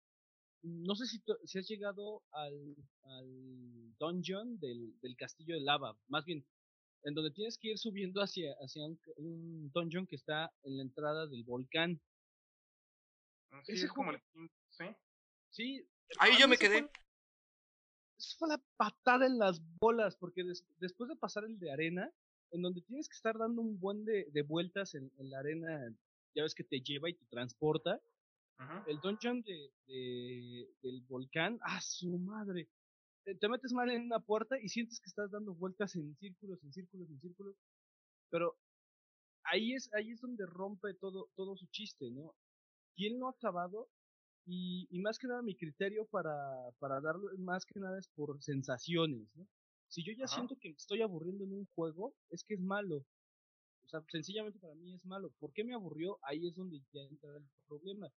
no 0.62 0.96
sé 0.96 1.06
si, 1.08 1.22
si 1.46 1.60
has 1.60 1.68
llegado 1.68 2.24
al, 2.32 2.76
al 3.04 3.96
dungeon 3.98 4.60
del, 4.60 5.00
del 5.02 5.16
castillo 5.16 5.56
de 5.56 5.62
lava, 5.62 5.98
más 6.08 6.26
bien, 6.26 6.46
en 7.04 7.14
donde 7.14 7.32
tienes 7.32 7.58
que 7.58 7.70
ir 7.70 7.78
subiendo 7.78 8.22
hacia, 8.22 8.54
hacia 8.62 8.86
un, 8.86 9.00
un 9.18 9.72
dungeon 9.72 10.06
que 10.06 10.16
está 10.18 10.52
en 10.64 10.78
la 10.78 10.84
entrada 10.84 11.28
del 11.28 11.44
volcán. 11.44 12.02
Sí, 13.66 13.74
Ese 13.74 13.86
es 13.86 13.92
como 13.92 14.12
el... 14.12 14.22
¿Sí? 14.70 14.86
Sí. 15.50 15.88
Ahí 16.20 16.34
a 16.34 16.40
yo 16.40 16.48
me 16.48 16.58
quedé. 16.58 16.82
fue- 16.84 16.92
Eso 18.18 18.38
fue 18.38 18.50
la 18.50 18.62
patada 18.78 19.26
en 19.26 19.38
las 19.40 19.62
bolas, 19.80 20.18
porque 20.18 20.44
des- 20.44 20.66
después 20.80 21.10
de 21.10 21.16
pasar 21.16 21.46
el 21.46 21.58
de 21.58 21.72
arena, 21.72 22.12
en 22.52 22.62
donde 22.62 22.82
tienes 22.82 23.08
que 23.08 23.16
estar 23.16 23.38
dando 23.38 23.62
un 23.62 23.80
buen 23.80 24.04
de, 24.06 24.26
de 24.32 24.42
vueltas 24.44 24.94
en, 24.96 25.12
en 25.18 25.30
la 25.30 25.40
arena, 25.40 25.96
ya 26.36 26.44
ves 26.44 26.54
que 26.54 26.64
te 26.64 26.82
lleva 26.82 27.10
y 27.10 27.14
te 27.16 27.26
transporta, 27.28 28.02
El 28.86 29.00
dungeon 29.00 29.42
de, 29.44 29.72
de- 29.88 30.68
del 30.82 31.02
volcán, 31.08 31.60
¡ah, 31.64 31.82
su 31.82 32.18
madre! 32.20 32.70
Te, 33.26 33.36
te 33.36 33.50
metes 33.50 33.74
mal 33.74 33.90
en 33.92 34.04
una 34.04 34.20
puerta 34.20 34.58
y 34.62 34.70
sientes 34.70 35.00
que 35.02 35.10
estás 35.10 35.32
dando 35.32 35.54
vueltas 35.56 35.96
en 35.96 36.16
círculos, 36.18 36.64
en 36.64 36.74
círculos, 36.74 37.10
en 37.10 37.20
círculos, 37.22 37.56
pero 38.30 38.58
ahí 39.44 39.74
es, 39.74 39.90
ahí 39.94 40.12
es 40.12 40.22
donde 40.22 40.46
rompe 40.46 40.94
todo, 40.96 41.30
todo 41.36 41.56
su 41.58 41.68
chiste, 41.68 42.10
¿no? 42.12 42.36
¿Quién 42.96 43.20
no 43.20 43.28
ha 43.28 43.32
acabado? 43.32 43.90
Y, 44.46 44.88
y 44.92 45.02
más 45.02 45.20
que 45.20 45.28
nada 45.28 45.42
mi 45.44 45.56
criterio 45.58 46.08
para, 46.08 46.32
para 46.80 47.02
darlo 47.02 47.30
más 47.40 47.66
que 47.66 47.80
nada 47.80 48.00
es 48.00 48.10
por 48.10 48.42
sensaciones, 48.44 49.28
¿no? 49.36 49.48
Si 49.88 50.04
yo 50.06 50.14
ya 50.18 50.26
Ajá. 50.26 50.36
siento 50.36 50.58
que 50.60 50.70
me 50.70 50.76
estoy 50.76 51.02
aburriendo 51.02 51.46
en 51.46 51.54
un 51.54 51.68
juego, 51.76 52.16
es 52.30 52.44
que 52.44 52.56
es 52.56 52.62
malo. 52.62 52.98
O 53.84 53.90
sea, 53.90 54.02
sencillamente 54.10 54.60
para 54.60 54.76
mí 54.76 54.94
es 54.96 55.06
malo. 55.06 55.32
¿Por 55.40 55.52
qué 55.54 55.64
me 55.64 55.74
aburrió? 55.76 56.20
Ahí 56.24 56.48
es 56.48 56.56
donde 56.56 56.80
ya 56.94 57.02
entra 57.02 57.38
el 57.38 57.50
problema. 57.68 58.10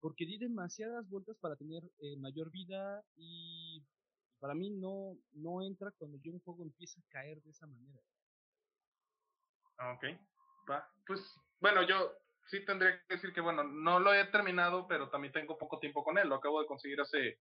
Porque 0.00 0.26
di 0.26 0.38
demasiadas 0.38 1.08
vueltas 1.08 1.36
para 1.38 1.56
tener 1.56 1.82
eh, 1.98 2.16
mayor 2.16 2.50
vida 2.50 3.02
y 3.16 3.82
para 4.38 4.54
mí 4.54 4.70
no, 4.70 5.16
no 5.32 5.62
entra 5.62 5.90
cuando 5.98 6.18
yo 6.22 6.32
un 6.32 6.40
juego 6.40 6.62
empieza 6.62 7.00
a 7.00 7.08
caer 7.08 7.42
de 7.42 7.50
esa 7.50 7.66
manera. 7.66 8.00
Ah, 9.78 9.92
Ok, 9.92 10.04
va. 10.70 10.88
Pues, 11.06 11.20
bueno, 11.60 11.82
yo 11.82 12.12
sí 12.46 12.64
tendría 12.64 12.98
que 12.98 13.14
decir 13.14 13.32
que, 13.32 13.40
bueno, 13.40 13.64
no 13.64 13.98
lo 14.00 14.14
he 14.14 14.24
terminado, 14.26 14.86
pero 14.86 15.10
también 15.10 15.32
tengo 15.32 15.58
poco 15.58 15.78
tiempo 15.78 16.04
con 16.04 16.18
él. 16.18 16.28
Lo 16.28 16.36
acabo 16.36 16.60
de 16.60 16.66
conseguir 16.66 17.00
hace 17.00 17.38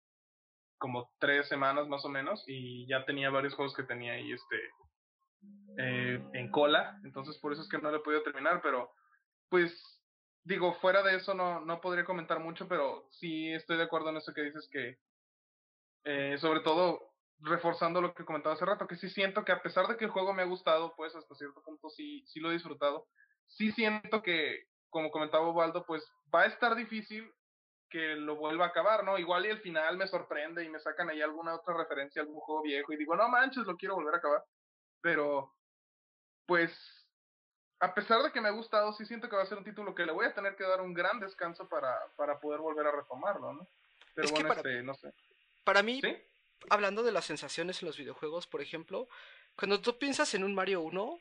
como 0.78 1.12
tres 1.20 1.48
semanas 1.48 1.88
más 1.88 2.04
o 2.06 2.10
menos 2.10 2.44
y 2.48 2.88
ya 2.88 3.06
tenía 3.06 3.30
varios 3.30 3.56
juegos 3.56 3.76
que 3.76 3.84
tenía 3.84 4.14
ahí, 4.14 4.32
este, 4.32 4.58
eh, 5.78 6.24
en 6.34 6.52
cola. 6.52 7.00
Entonces, 7.04 7.38
por 7.38 7.54
eso 7.54 7.62
es 7.62 7.70
que 7.70 7.78
no 7.78 7.92
lo 7.92 7.98
he 7.98 8.04
podido 8.04 8.24
terminar, 8.24 8.62
pero, 8.62 8.92
pues, 9.50 9.95
digo, 10.46 10.74
fuera 10.76 11.04
de 11.04 11.16
eso 11.16 11.34
no, 11.34 11.60
no 11.60 11.82
podría 11.82 12.06
comentar 12.06 12.40
mucho, 12.40 12.68
pero 12.68 13.08
sí 13.12 13.52
estoy 13.52 13.78
de 13.78 13.84
acuerdo 13.84 14.10
en 14.10 14.18
eso 14.18 14.34
que 14.34 14.44
dices 14.44 14.70
que, 14.72 15.00
eh, 16.06 16.38
sobre 16.38 16.62
todo, 16.62 17.14
reforzando 17.40 18.00
lo 18.00 18.14
que 18.14 18.26
comentaba 18.26 18.56
hace 18.56 18.66
rato, 18.66 18.88
que 18.88 18.96
sí 18.96 19.10
siento 19.10 19.44
que 19.44 19.52
a 19.52 19.62
pesar 19.62 19.88
de 19.88 19.98
que 19.98 20.06
el 20.06 20.12
juego 20.12 20.34
me 20.34 20.44
ha 20.44 20.46
gustado, 20.46 20.96
pues 20.96 21.16
hasta 21.16 21.36
cierto 21.36 21.62
punto 21.64 21.90
sí, 21.90 22.24
sí 22.28 22.40
lo 22.40 22.50
he 22.50 22.54
disfrutado, 22.54 23.08
sí 23.48 23.72
siento 23.72 24.22
que, 24.22 24.68
como 24.90 25.12
comentaba 25.12 25.50
Ubaldo, 25.50 25.86
pues 25.86 26.08
va 26.34 26.44
a 26.44 26.46
estar 26.46 26.76
difícil 26.76 27.30
que 27.90 28.16
lo 28.16 28.36
vuelva 28.36 28.66
a 28.66 28.68
acabar, 28.70 29.04
¿no? 29.04 29.18
Igual 29.18 29.46
y 29.46 29.50
al 29.50 29.62
final 29.62 29.98
me 29.98 30.08
sorprende 30.08 30.64
y 30.64 30.70
me 30.70 30.80
sacan 30.80 31.10
ahí 31.10 31.22
alguna 31.22 31.56
otra 31.56 31.76
referencia 31.76 32.22
algún 32.22 32.40
juego 32.40 32.62
viejo 32.64 32.94
y 32.94 32.98
digo, 32.98 33.16
no 33.16 33.28
manches, 33.30 33.66
lo 33.66 33.78
quiero 33.78 33.96
volver 33.96 34.16
a 34.16 34.18
acabar. 34.18 34.44
Pero, 35.02 35.54
pues, 36.46 37.05
a 37.80 37.94
pesar 37.94 38.22
de 38.24 38.32
que 38.32 38.42
me 38.42 38.48
ha 38.48 38.52
gustado, 38.52 38.94
sí 38.94 39.06
siento 39.06 39.30
que 39.30 39.36
va 39.36 39.44
a 39.44 39.46
ser 39.46 39.58
un 39.58 39.64
título 39.64 39.94
que 39.94 40.06
le 40.06 40.12
voy 40.12 40.26
a 40.26 40.34
tener 40.34 40.56
que 40.56 40.64
dar 40.64 40.82
un 40.82 40.94
gran 40.94 41.20
descanso 41.20 41.68
para, 41.68 41.94
para 42.16 42.40
poder 42.40 42.60
volver 42.62 42.88
a 42.88 42.92
retomarlo, 42.92 43.54
¿no? 43.54 43.68
Pero 44.14 44.26
Es 44.26 44.32
bueno, 44.32 44.48
para- 44.50 44.62
este, 44.62 44.82
no 44.84 44.94
sé. 44.96 45.14
Para 45.64 45.84
mí, 45.84 46.00
¿Sí? 46.02 46.16
hablando 46.70 47.04
de 47.04 47.12
las 47.12 47.26
sensaciones 47.26 47.82
en 47.82 47.88
los 47.88 47.98
videojuegos, 47.98 48.48
por 48.48 48.62
ejemplo, 48.62 49.08
cuando 49.58 49.82
tú 49.82 49.98
piensas 49.98 50.34
en 50.36 50.44
un 50.44 50.54
Mario 50.56 50.82
1, 50.82 51.20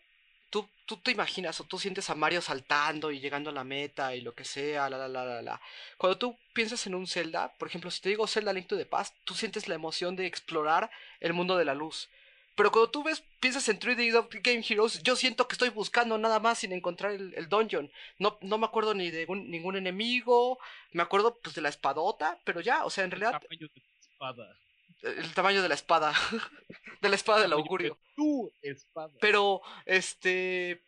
tú, 0.51 0.69
tú 0.87 0.97
te 0.99 1.11
imaginas 1.11 1.59
o 1.61 1.65
tú 1.65 1.79
sientes 1.79 2.09
a 2.11 2.15
Mario 2.15 2.41
saltando 2.41 3.11
y 3.11 3.19
llegando 3.21 3.51
a 3.51 3.53
la 3.53 3.65
meta 3.65 4.15
y 4.15 4.21
lo 4.21 4.35
que 4.35 4.45
sea, 4.45 4.89
la, 4.89 4.97
la, 4.99 5.09
la, 5.09 5.25
la, 5.25 5.43
la. 5.43 5.61
Cuando 5.99 6.19
tú 6.19 6.39
piensas 6.53 6.87
en 6.87 6.95
un 6.95 7.07
Zelda, 7.09 7.53
por 7.59 7.67
ejemplo, 7.69 7.91
si 7.91 8.01
te 8.01 8.11
digo 8.11 8.27
Zelda 8.29 8.53
Link 8.53 8.69
to 8.69 8.77
the 8.77 8.87
Past, 8.87 9.17
tú 9.25 9.35
sientes 9.35 9.67
la 9.67 9.75
emoción 9.75 10.15
de 10.15 10.27
explorar 10.27 10.91
el 11.21 11.33
mundo 11.33 11.57
de 11.57 11.65
la 11.65 11.75
luz. 11.75 12.09
Pero 12.57 12.71
cuando 12.71 12.91
tú 12.91 13.03
ves, 13.03 13.23
piensas 13.41 13.69
en 13.69 13.81
3D 13.81 14.13
Dot 14.13 14.33
Game 14.43 14.65
Heroes, 14.69 15.03
yo 15.03 15.17
siento 15.17 15.49
que 15.49 15.55
estoy 15.55 15.71
buscando 15.71 16.17
nada 16.19 16.39
más 16.39 16.59
sin 16.61 16.73
encontrar 16.73 17.13
el, 17.13 17.35
el 17.35 17.49
dungeon. 17.49 17.91
No, 18.19 18.39
no 18.43 18.59
me 18.59 18.67
acuerdo 18.67 18.95
ni 18.95 19.11
de 19.11 19.27
un- 19.29 19.51
ningún 19.51 19.77
enemigo, 19.77 20.59
me 20.93 21.03
acuerdo 21.03 21.37
pues 21.43 21.55
de 21.57 21.63
la 21.63 21.69
espadota, 21.69 22.39
pero 22.45 22.61
ya, 22.61 22.85
o 22.85 22.91
sea, 22.91 23.03
en 23.05 23.11
realidad 23.11 23.41
Tamaño 23.41 23.67
de 23.67 23.69
tu 23.69 23.81
espada. 24.13 24.57
el 25.03 25.35
tamaño 25.35 25.63
de 25.63 25.69
la 25.69 25.75
espada. 25.75 26.13
de 27.01 27.09
la 27.09 27.17
espada 27.17 27.41
del 27.41 27.51
de 27.51 27.57
augurio. 27.57 27.99
Tu 28.15 28.53
espada. 28.63 29.13
Pero, 29.21 29.61
este. 29.87 30.81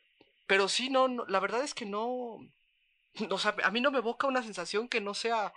Pero 0.46 0.68
sí, 0.68 0.88
no, 0.88 1.08
no, 1.08 1.26
la 1.26 1.40
verdad 1.40 1.62
es 1.62 1.74
que 1.74 1.84
no. 1.84 2.38
O 3.30 3.38
sea, 3.38 3.56
a 3.64 3.70
mí 3.72 3.80
no 3.80 3.90
me 3.90 3.98
evoca 3.98 4.28
una 4.28 4.42
sensación 4.44 4.88
que 4.88 5.00
no 5.00 5.14
sea. 5.14 5.52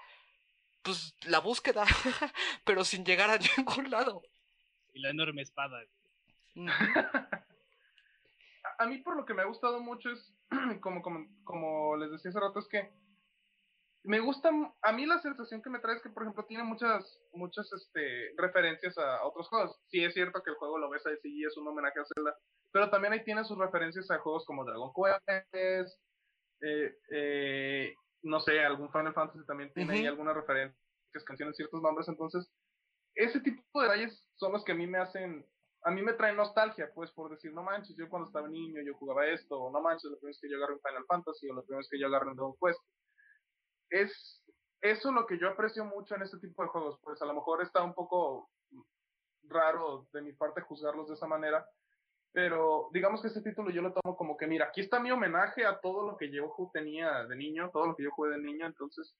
Pues 0.82 1.14
la 1.26 1.40
búsqueda. 1.40 1.86
pero 2.66 2.84
sin 2.84 3.06
llegar 3.06 3.30
a 3.30 3.38
ningún 3.58 3.92
lado. 3.92 4.24
Y 4.94 5.02
la 5.02 5.12
enorme 5.12 5.44
espada. 5.44 5.80
A, 8.64 8.84
a 8.84 8.88
mí 8.88 8.98
por 9.00 9.16
lo 9.16 9.26
que 9.26 9.34
me 9.34 9.42
ha 9.42 9.46
gustado 9.46 9.80
mucho 9.80 10.10
es, 10.10 10.36
como, 10.82 11.02
como, 11.02 11.26
como 11.44 11.96
les 11.98 12.12
decía 12.12 12.30
hace 12.30 12.40
rato, 12.40 12.60
es 12.60 12.68
que 12.68 12.92
me 14.04 14.20
gusta, 14.20 14.50
a 14.82 14.92
mí 14.94 15.06
la 15.06 15.20
sensación 15.20 15.62
que 15.62 15.70
me 15.70 15.80
trae 15.80 15.96
es 15.96 16.02
que, 16.02 16.10
por 16.10 16.24
ejemplo, 16.24 16.46
tiene 16.46 16.64
muchas, 16.64 17.22
muchas 17.34 17.72
este, 17.74 18.34
referencias 18.38 18.98
a, 18.98 19.18
a 19.18 19.26
otros 19.28 19.48
juegos. 19.50 19.78
Sí 19.88 20.04
es 20.04 20.14
cierto 20.14 20.42
que 20.42 20.52
el 20.52 20.56
juego 20.56 20.78
lo 20.78 20.90
ves 20.90 21.06
ahí, 21.06 21.16
sí 21.22 21.44
es 21.44 21.56
un 21.58 21.68
homenaje 21.68 22.00
a 22.00 22.06
Zelda, 22.06 22.36
pero 22.72 22.90
también 22.90 23.14
ahí 23.14 23.24
tiene 23.24 23.44
sus 23.44 23.58
referencias 23.58 24.10
a 24.10 24.20
juegos 24.20 24.46
como 24.46 24.66
Dragon 24.66 24.92
Quest, 25.52 26.02
eh, 26.62 26.98
eh, 27.12 27.94
no 28.24 28.40
sé, 28.40 28.60
algún 28.62 28.92
Final 28.92 29.14
Fantasy 29.14 29.46
también 29.46 29.72
tiene 29.74 29.94
ahí 29.94 30.00
Ujú. 30.02 30.10
alguna 30.10 30.34
referencia 30.34 30.78
que 31.12 31.24
canciones 31.24 31.56
ciertos 31.56 31.82
nombres, 31.82 32.08
entonces 32.08 32.52
ese 33.16 33.40
tipo 33.42 33.82
de 33.82 33.88
detalles 33.88 34.28
son 34.36 34.54
los 34.54 34.64
que 34.64 34.74
a 34.74 34.76
mí 34.76 34.88
me 34.88 35.00
hacen, 35.00 35.46
a 35.84 35.92
mí 35.92 36.02
me 36.02 36.14
traen 36.14 36.36
nostalgia, 36.36 36.92
pues 36.94 37.12
por 37.12 37.32
decir, 37.32 37.54
no 37.54 37.64
manches, 37.64 37.96
yo 37.96 38.10
cuando 38.10 38.28
estaba 38.28 38.48
niño 38.48 38.82
yo 38.82 38.94
jugaba 38.96 39.26
esto, 39.28 39.60
o 39.60 39.72
no 39.72 39.80
manches, 39.82 40.12
la 40.12 40.18
primera 40.18 40.30
vez 40.32 40.40
que 40.42 40.50
yo 40.50 40.58
agarré 40.58 40.74
un 40.74 40.82
Final 40.82 41.06
Fantasy, 41.06 41.50
o 41.50 41.54
la 41.56 41.62
primera 41.62 41.78
vez 41.80 41.90
que 41.90 42.00
yo 42.00 42.08
agarré 42.08 42.30
un 42.30 42.36
Dragon 42.36 42.56
Quest. 42.62 42.80
Es 43.90 44.44
eso 44.82 45.12
lo 45.12 45.26
que 45.26 45.38
yo 45.40 45.50
aprecio 45.50 45.84
mucho 45.86 46.16
en 46.16 46.22
este 46.24 46.38
tipo 46.40 46.64
de 46.64 46.70
juegos, 46.70 47.00
pues 47.02 47.22
a 47.22 47.26
lo 47.26 47.34
mejor 47.34 47.62
está 47.62 47.84
un 47.84 47.94
poco 47.94 48.50
raro 49.44 50.08
de 50.14 50.22
mi 50.22 50.34
parte 50.34 50.62
juzgarlos 50.62 51.08
de 51.08 51.16
esa 51.16 51.28
manera, 51.28 51.68
pero 52.32 52.90
digamos 52.94 53.22
que 53.22 53.28
este 53.30 53.42
título 53.42 53.72
yo 53.72 53.82
lo 53.82 53.94
tomo 53.94 54.16
como 54.16 54.38
que, 54.38 54.46
mira, 54.48 54.68
aquí 54.68 54.82
está 54.82 55.00
mi 55.00 55.12
homenaje 55.12 55.66
a 55.66 55.80
todo 55.80 56.06
lo 56.06 56.18
que 56.18 56.30
yo 56.32 56.54
tenía 56.72 57.24
de 57.26 57.36
niño, 57.36 57.72
todo 57.72 57.88
lo 57.88 57.96
que 57.96 58.04
yo 58.04 58.12
jugué 58.12 58.32
de 58.32 58.38
niño, 58.40 58.68
entonces, 58.68 59.16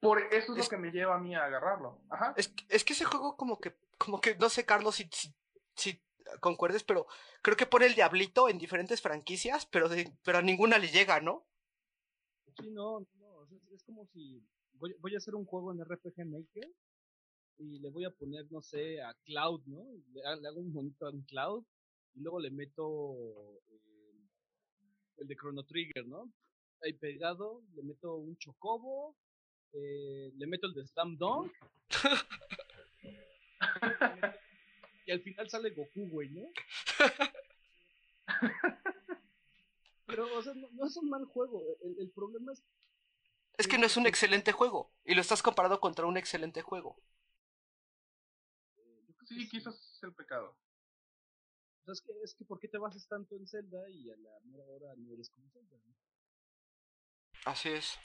por 0.00 0.18
eso 0.20 0.52
es, 0.54 0.58
Es- 0.58 0.64
lo 0.64 0.68
que 0.70 0.76
me 0.78 0.90
lleva 0.90 1.16
a 1.16 1.18
mí 1.18 1.34
a 1.34 1.44
agarrarlo. 1.44 2.00
Ajá. 2.08 2.32
Es, 2.36 2.52
es 2.68 2.84
que 2.84 2.94
ese 2.94 3.04
juego 3.04 3.36
como 3.36 3.60
que, 3.60 3.76
como 3.98 4.20
que, 4.20 4.34
no 4.36 4.48
sé, 4.48 4.64
Carlos, 4.64 4.94
si, 4.96 5.04
si, 5.12 5.32
si 5.76 6.00
concuerdes, 6.40 6.84
pero 6.84 7.06
creo 7.42 7.56
que 7.56 7.66
pone 7.66 7.86
el 7.86 7.94
diablito 7.94 8.48
en 8.48 8.58
diferentes 8.58 9.00
franquicias, 9.00 9.66
pero, 9.66 9.88
de, 9.88 10.12
pero 10.24 10.38
a 10.38 10.42
ninguna 10.42 10.78
le 10.78 10.88
llega, 10.88 11.20
¿no? 11.20 11.46
Sí, 12.58 12.70
no, 12.70 13.06
no, 13.18 13.48
es 13.72 13.82
como 13.84 14.06
si 14.08 14.42
voy, 14.74 14.94
voy 15.00 15.14
a 15.14 15.18
hacer 15.18 15.34
un 15.34 15.46
juego 15.46 15.72
en 15.72 15.84
RPG 15.84 16.26
Maker 16.26 16.70
y 17.58 17.78
le 17.78 17.90
voy 17.90 18.04
a 18.04 18.10
poner, 18.10 18.50
no 18.50 18.60
sé, 18.60 19.00
a 19.02 19.14
Cloud, 19.24 19.62
¿no? 19.66 19.84
Le 20.12 20.26
hago 20.26 20.60
un 20.60 20.72
monito 20.72 21.06
a 21.06 21.10
un 21.10 21.22
Cloud 21.22 21.64
y 22.14 22.20
luego 22.20 22.40
le 22.40 22.50
meto 22.50 23.60
eh, 23.68 24.28
el 25.18 25.28
de 25.28 25.36
Chrono 25.36 25.64
Trigger, 25.64 26.06
¿no? 26.06 26.32
Ahí 26.82 26.94
pegado, 26.94 27.62
le 27.74 27.82
meto 27.82 28.16
un 28.16 28.36
Chocobo, 28.38 29.16
eh, 29.72 30.32
le 30.36 30.46
meto 30.46 30.66
el 30.66 30.74
de 30.74 30.86
Slam 30.86 31.16
Dunk 31.16 31.52
y 35.06 35.12
al 35.12 35.22
final 35.22 35.48
sale 35.50 35.70
Goku, 35.70 36.08
güey, 36.10 36.30
¿no? 36.30 36.50
Pero, 40.06 40.32
o 40.36 40.42
sea, 40.42 40.54
no, 40.54 40.68
no 40.72 40.86
es 40.86 40.96
un 40.96 41.08
mal 41.10 41.24
juego. 41.26 41.76
El, 41.82 41.98
el 42.00 42.10
problema 42.10 42.52
es 42.52 42.62
Es 43.56 43.66
que 43.66 43.78
no 43.78 43.86
es 43.86 43.96
un 43.96 44.06
excelente 44.06 44.52
juego, 44.52 44.92
y 45.06 45.14
lo 45.14 45.22
estás 45.22 45.42
comparando 45.42 45.80
contra 45.80 46.04
un 46.06 46.18
excelente 46.18 46.60
juego. 46.62 47.00
que 49.18 49.26
Sí, 49.26 49.48
quizás 49.48 49.74
es 49.74 50.02
el 50.02 50.12
pecado. 50.14 50.56
O 51.82 51.84
sea, 51.84 51.92
es 51.92 52.00
que, 52.02 52.12
es 52.24 52.34
que 52.34 52.44
¿por 52.44 52.58
qué 52.58 52.68
te 52.68 52.78
basas 52.78 53.06
tanto 53.06 53.36
en 53.36 53.46
Zelda 53.46 53.88
y 53.90 54.10
a 54.10 54.16
la 54.16 54.40
mera 54.44 54.64
hora 54.66 54.94
no 54.96 55.12
eres 55.14 55.30
como 55.30 55.48
Zelda? 55.50 55.76
¿no? 55.86 55.94
Así 57.44 57.68
es. 57.70 57.98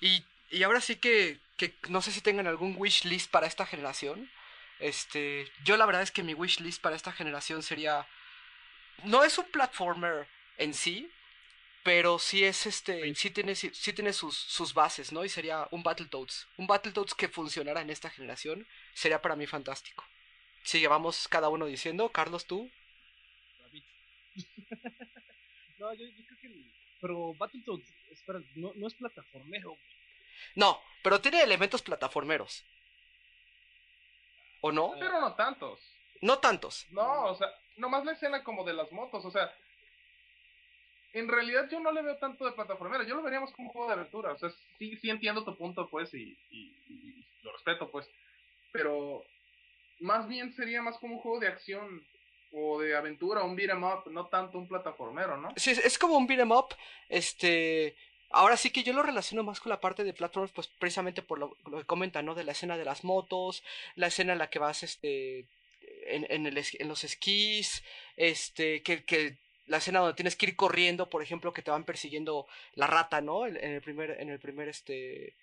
Y, 0.00 0.24
y 0.50 0.62
ahora 0.62 0.80
sí 0.80 0.96
que, 0.96 1.40
que 1.56 1.74
no 1.88 2.02
sé 2.02 2.12
si 2.12 2.20
tengan 2.20 2.46
algún 2.46 2.76
wish 2.78 3.04
list 3.04 3.30
para 3.30 3.46
esta 3.46 3.66
generación. 3.66 4.30
Este, 4.78 5.50
yo 5.64 5.76
la 5.76 5.86
verdad 5.86 6.02
es 6.02 6.10
que 6.10 6.22
mi 6.22 6.34
wish 6.34 6.60
list 6.60 6.82
para 6.82 6.96
esta 6.96 7.12
generación 7.12 7.62
sería 7.62 8.06
no 9.04 9.24
es 9.24 9.38
un 9.38 9.46
platformer 9.50 10.26
en 10.58 10.74
sí, 10.74 11.10
pero 11.82 12.18
sí 12.18 12.44
es 12.44 12.66
este, 12.66 13.14
sí 13.14 13.30
tiene 13.30 13.54
sí, 13.54 13.70
sí 13.72 13.92
tiene 13.92 14.12
sus, 14.12 14.36
sus 14.36 14.74
bases, 14.74 15.12
¿no? 15.12 15.24
Y 15.24 15.28
sería 15.28 15.68
un 15.70 15.82
Battletoads, 15.82 16.48
un 16.56 16.66
Battletoads 16.66 17.14
que 17.14 17.28
funcionara 17.28 17.80
en 17.80 17.90
esta 17.90 18.10
generación 18.10 18.66
sería 18.94 19.22
para 19.22 19.36
mí 19.36 19.46
fantástico. 19.46 20.04
Sigue, 20.64 20.88
vamos 20.88 21.28
cada 21.28 21.48
uno 21.48 21.66
diciendo, 21.66 22.10
Carlos 22.10 22.46
tú. 22.46 22.68
David. 23.60 23.84
no, 25.78 25.94
yo, 25.94 26.06
yo 26.06 26.24
creo 26.26 26.38
que. 26.40 26.50
Pero 27.00 27.34
Battletoads, 27.34 27.86
espera, 28.10 28.40
no, 28.56 28.72
no 28.74 28.88
es 28.88 28.94
plataformero. 28.94 29.76
No, 30.56 30.80
pero 31.04 31.20
tiene 31.20 31.42
elementos 31.42 31.82
plataformeros. 31.82 32.64
¿O 34.60 34.72
no? 34.72 34.92
Pero 34.98 35.20
no 35.20 35.34
tantos. 35.34 35.80
No 36.22 36.38
tantos. 36.38 36.86
No, 36.90 37.24
o 37.26 37.34
sea, 37.36 37.48
nomás 37.76 38.04
la 38.04 38.12
escena 38.12 38.42
como 38.42 38.64
de 38.64 38.72
las 38.72 38.90
motos, 38.92 39.24
o 39.24 39.30
sea, 39.30 39.52
en 41.12 41.28
realidad 41.28 41.68
yo 41.70 41.80
no 41.80 41.92
le 41.92 42.02
veo 42.02 42.16
tanto 42.18 42.44
de 42.44 42.52
plataformero, 42.52 43.04
yo 43.04 43.14
lo 43.14 43.22
veríamos 43.22 43.50
como 43.52 43.68
un 43.68 43.72
juego 43.72 43.88
de 43.88 43.94
aventura, 43.94 44.32
o 44.32 44.38
sea, 44.38 44.50
sí, 44.78 44.96
sí 44.98 45.08
entiendo 45.10 45.44
tu 45.44 45.56
punto, 45.56 45.88
pues, 45.88 46.12
y, 46.14 46.36
y- 46.50 46.74
y 46.88 47.26
lo 47.42 47.52
respeto, 47.52 47.90
pues, 47.90 48.08
pero 48.72 49.22
más 50.00 50.28
bien 50.28 50.54
sería 50.54 50.82
más 50.82 50.98
como 50.98 51.14
un 51.16 51.20
juego 51.20 51.40
de 51.40 51.48
acción 51.48 52.06
o 52.52 52.80
de 52.80 52.94
aventura, 52.96 53.42
un 53.44 53.56
beat'em 53.56 53.82
up, 53.82 54.10
no 54.10 54.26
tanto 54.26 54.58
un 54.58 54.68
plataformero, 54.68 55.36
¿no? 55.36 55.48
Sí, 55.56 55.70
es, 55.70 55.78
es 55.84 55.98
como 55.98 56.16
un 56.16 56.26
beat'em 56.26 56.50
up. 56.52 56.74
Este. 57.08 57.96
Ahora 58.30 58.56
sí 58.56 58.70
que 58.70 58.82
yo 58.82 58.92
lo 58.92 59.02
relaciono 59.02 59.42
más 59.42 59.60
con 59.60 59.70
la 59.70 59.80
parte 59.80 60.04
de 60.04 60.12
platforms, 60.12 60.52
pues 60.52 60.68
precisamente 60.68 61.22
por 61.22 61.38
lo, 61.38 61.56
que 61.78 61.84
comentan, 61.86 62.26
¿no? 62.26 62.34
De 62.34 62.44
la 62.44 62.52
escena 62.52 62.76
de 62.76 62.84
las 62.84 63.04
motos, 63.04 63.62
la 63.94 64.08
escena 64.08 64.32
en 64.32 64.38
la 64.38 64.50
que 64.50 64.58
vas, 64.58 64.82
este. 64.82 65.46
En, 66.08 66.26
en, 66.30 66.46
el, 66.46 66.58
en 66.78 66.88
los 66.88 67.04
esquís, 67.04 67.82
este. 68.16 68.82
Que, 68.82 69.04
que 69.04 69.38
la 69.66 69.78
escena 69.78 70.00
donde 70.00 70.14
tienes 70.14 70.36
que 70.36 70.46
ir 70.46 70.56
corriendo, 70.56 71.10
por 71.10 71.22
ejemplo, 71.22 71.52
que 71.52 71.62
te 71.62 71.70
van 71.70 71.84
persiguiendo 71.84 72.46
la 72.74 72.86
rata, 72.86 73.20
¿no? 73.20 73.46
En, 73.46 73.56
en 73.56 73.72
el 73.72 73.82
primer, 73.82 74.10
en 74.20 74.30
el 74.30 74.38
primer, 74.40 74.68
este. 74.68 75.34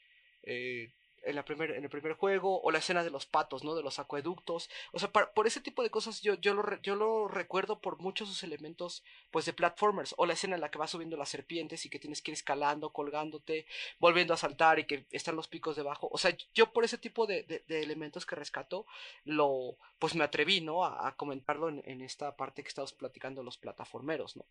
eh, 0.44 0.92
en, 1.24 1.36
la 1.36 1.46
primer, 1.46 1.72
en 1.72 1.84
el 1.84 1.90
primer 1.90 2.14
juego, 2.14 2.62
o 2.62 2.72
la 2.72 2.80
escena 2.80 3.04
de 3.04 3.10
los 3.12 3.26
patos, 3.26 3.64
¿no? 3.64 3.76
De 3.76 3.84
los 3.84 4.00
acueductos. 4.00 4.70
O 4.92 5.00
sea, 5.00 5.12
por 5.12 5.48
ese 5.48 5.62
tipo 5.62 5.84
de 5.84 5.90
cosas 5.90 6.22
yo, 6.22 6.36
yo, 6.36 6.54
lo, 6.54 6.82
yo 6.82 6.96
lo 6.96 7.28
recuerdo 7.28 7.80
por 7.80 8.00
muchos 8.00 8.28
sus 8.30 8.44
elementos 8.44 9.04
pues 9.32 9.46
de 9.46 9.54
platformers 9.54 10.14
o 10.18 10.26
la 10.26 10.34
escena 10.34 10.56
en 10.56 10.62
la 10.62 10.70
que 10.72 10.78
vas 10.78 10.92
subiendo 10.92 11.18
las 11.18 11.30
serpientes 11.30 11.86
y 11.86 11.90
que 11.90 12.00
tienes 12.00 12.22
que 12.22 12.32
ir 12.32 12.36
escalando, 12.36 12.92
colgándote, 12.92 13.66
volviendo 14.00 14.34
a 14.34 14.38
saltar 14.38 14.80
y 14.80 14.86
que 14.86 15.06
están 15.12 15.36
los 15.36 15.48
picos 15.48 15.76
debajo. 15.76 16.10
O 16.12 16.18
sea, 16.18 16.36
yo 16.54 16.72
por 16.72 16.84
ese 16.84 16.98
tipo 16.98 17.26
de, 17.28 17.44
de- 17.44 17.64
de 17.68 17.82
elementos 17.84 18.26
que 18.26 18.36
rescato, 18.36 18.86
lo 19.26 19.78
pues 20.00 20.16
me 20.16 20.24
atreví, 20.24 20.62
¿no? 20.62 20.84
A, 20.86 21.08
a 21.08 21.16
comentarlo 21.16 21.70
en, 21.70 21.82
en 21.86 22.02
esta 22.02 22.36
parte 22.36 22.62
que 22.64 22.70
estamos 22.70 22.94
platicando 22.94 23.44
los 23.44 23.58
plataformeros, 23.58 24.36
¿no? 24.36 24.46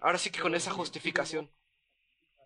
Ahora 0.00 0.16
sí 0.16 0.30
que 0.30 0.40
con 0.40 0.54
esa 0.54 0.70
justificación. 0.70 1.50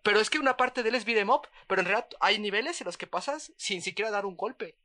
Pero 0.03 0.19
es 0.19 0.29
que 0.29 0.39
una 0.39 0.57
parte 0.57 0.83
de 0.83 0.89
él 0.89 0.95
es 0.95 1.05
beat'em 1.05 1.29
up, 1.29 1.47
pero 1.67 1.81
en 1.81 1.87
realidad 1.87 2.09
hay 2.19 2.39
niveles 2.39 2.81
en 2.81 2.85
los 2.85 2.97
que 2.97 3.07
pasas 3.07 3.53
sin 3.57 3.81
siquiera 3.81 4.11
dar 4.11 4.25
un 4.25 4.35
golpe. 4.35 4.77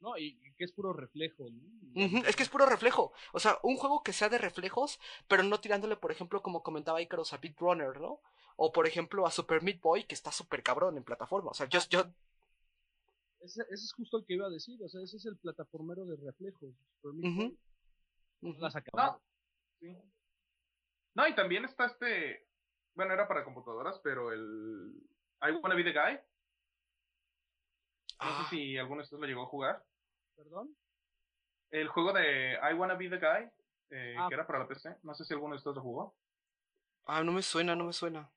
No, 0.00 0.16
y, 0.16 0.40
que 0.56 0.64
es 0.64 0.72
puro 0.72 0.92
reflejo, 0.94 1.46
¿no? 1.50 2.26
Es 2.26 2.36
que 2.36 2.42
es 2.42 2.48
puro 2.48 2.64
reflejo. 2.66 3.12
O 3.32 3.40
sea, 3.40 3.58
un 3.62 3.76
juego 3.76 4.02
que 4.02 4.12
sea 4.12 4.28
de 4.28 4.38
reflejos, 4.38 4.98
pero 5.28 5.42
no 5.42 5.60
tirándole, 5.60 5.96
por 5.96 6.10
ejemplo, 6.10 6.42
como 6.42 6.62
comentaba 6.62 7.02
Icarus, 7.02 7.32
a 7.32 7.38
Beat 7.38 7.58
Runner, 7.58 8.00
¿no? 8.00 8.20
O 8.56 8.72
por 8.72 8.86
ejemplo 8.86 9.26
a 9.26 9.30
Super 9.30 9.62
Meat 9.62 9.80
Boy, 9.80 10.04
que 10.04 10.14
está 10.14 10.32
súper 10.32 10.62
cabrón 10.62 10.96
en 10.96 11.04
plataforma. 11.04 11.50
O 11.50 11.54
sea, 11.54 11.66
yo, 11.68 11.80
yo 11.90 12.04
Ese, 13.40 13.62
ese 13.62 13.84
es 13.84 13.92
justo 13.92 14.18
el 14.18 14.26
que 14.26 14.34
iba 14.34 14.46
a 14.46 14.50
decir, 14.50 14.78
o 14.82 14.88
sea, 14.88 15.02
ese 15.02 15.16
es 15.16 15.26
el 15.26 15.36
plataformero 15.36 16.04
de 16.06 16.16
reflejos. 16.16 16.70
Super 17.00 17.14
Meat 17.14 17.32
Ujú. 17.32 17.42
Boy, 17.42 17.58
ujú. 18.42 18.54
no 18.54 18.60
las 18.60 18.76
acabado. 18.76 19.22
Sí. 19.80 19.96
No, 21.14 21.26
y 21.26 21.34
también 21.34 21.64
está 21.64 21.86
este, 21.86 22.46
bueno, 22.94 23.12
era 23.14 23.26
para 23.28 23.44
computadoras, 23.44 23.98
pero 24.00 24.32
el 24.32 24.92
I 25.42 25.52
Wanna 25.52 25.74
Be 25.74 25.84
the 25.84 25.92
Guy, 25.92 26.14
no 26.14 26.20
Ah, 28.18 28.44
sé 28.44 28.56
si 28.56 28.76
alguno 28.76 29.00
de 29.00 29.04
ustedes 29.04 29.20
lo 29.20 29.26
llegó 29.26 29.42
a 29.42 29.46
jugar. 29.46 29.84
¿Perdón? 30.36 30.76
El 31.70 31.88
juego 31.88 32.12
de 32.12 32.54
I 32.54 32.74
Wanna 32.74 32.94
Be 32.94 33.08
the 33.08 33.18
Guy, 33.18 33.50
eh, 33.90 34.14
Ah. 34.18 34.26
que 34.28 34.34
era 34.34 34.46
para 34.46 34.58
la 34.60 34.68
PC. 34.68 34.96
No 35.02 35.14
sé 35.14 35.24
si 35.24 35.32
alguno 35.32 35.54
de 35.54 35.58
ustedes 35.58 35.76
lo 35.76 35.82
jugó. 35.82 36.14
ah, 37.06 37.24
no 37.24 37.32
me 37.32 37.42
suena, 37.42 37.74
no 37.74 37.84
me 37.84 37.92
suena. 37.92 38.30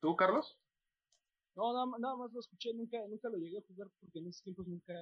¿Tú, 0.00 0.14
Carlos? 0.16 0.58
No, 1.56 1.72
nada, 1.98 2.16
más 2.16 2.32
lo 2.32 2.40
escuché, 2.40 2.74
nunca, 2.74 2.98
nunca 3.08 3.28
lo 3.28 3.38
llegué 3.38 3.58
a 3.58 3.62
jugar 3.66 3.88
porque 4.00 4.18
en 4.18 4.26
esos 4.28 4.42
tiempos 4.42 4.66
nunca, 4.66 4.92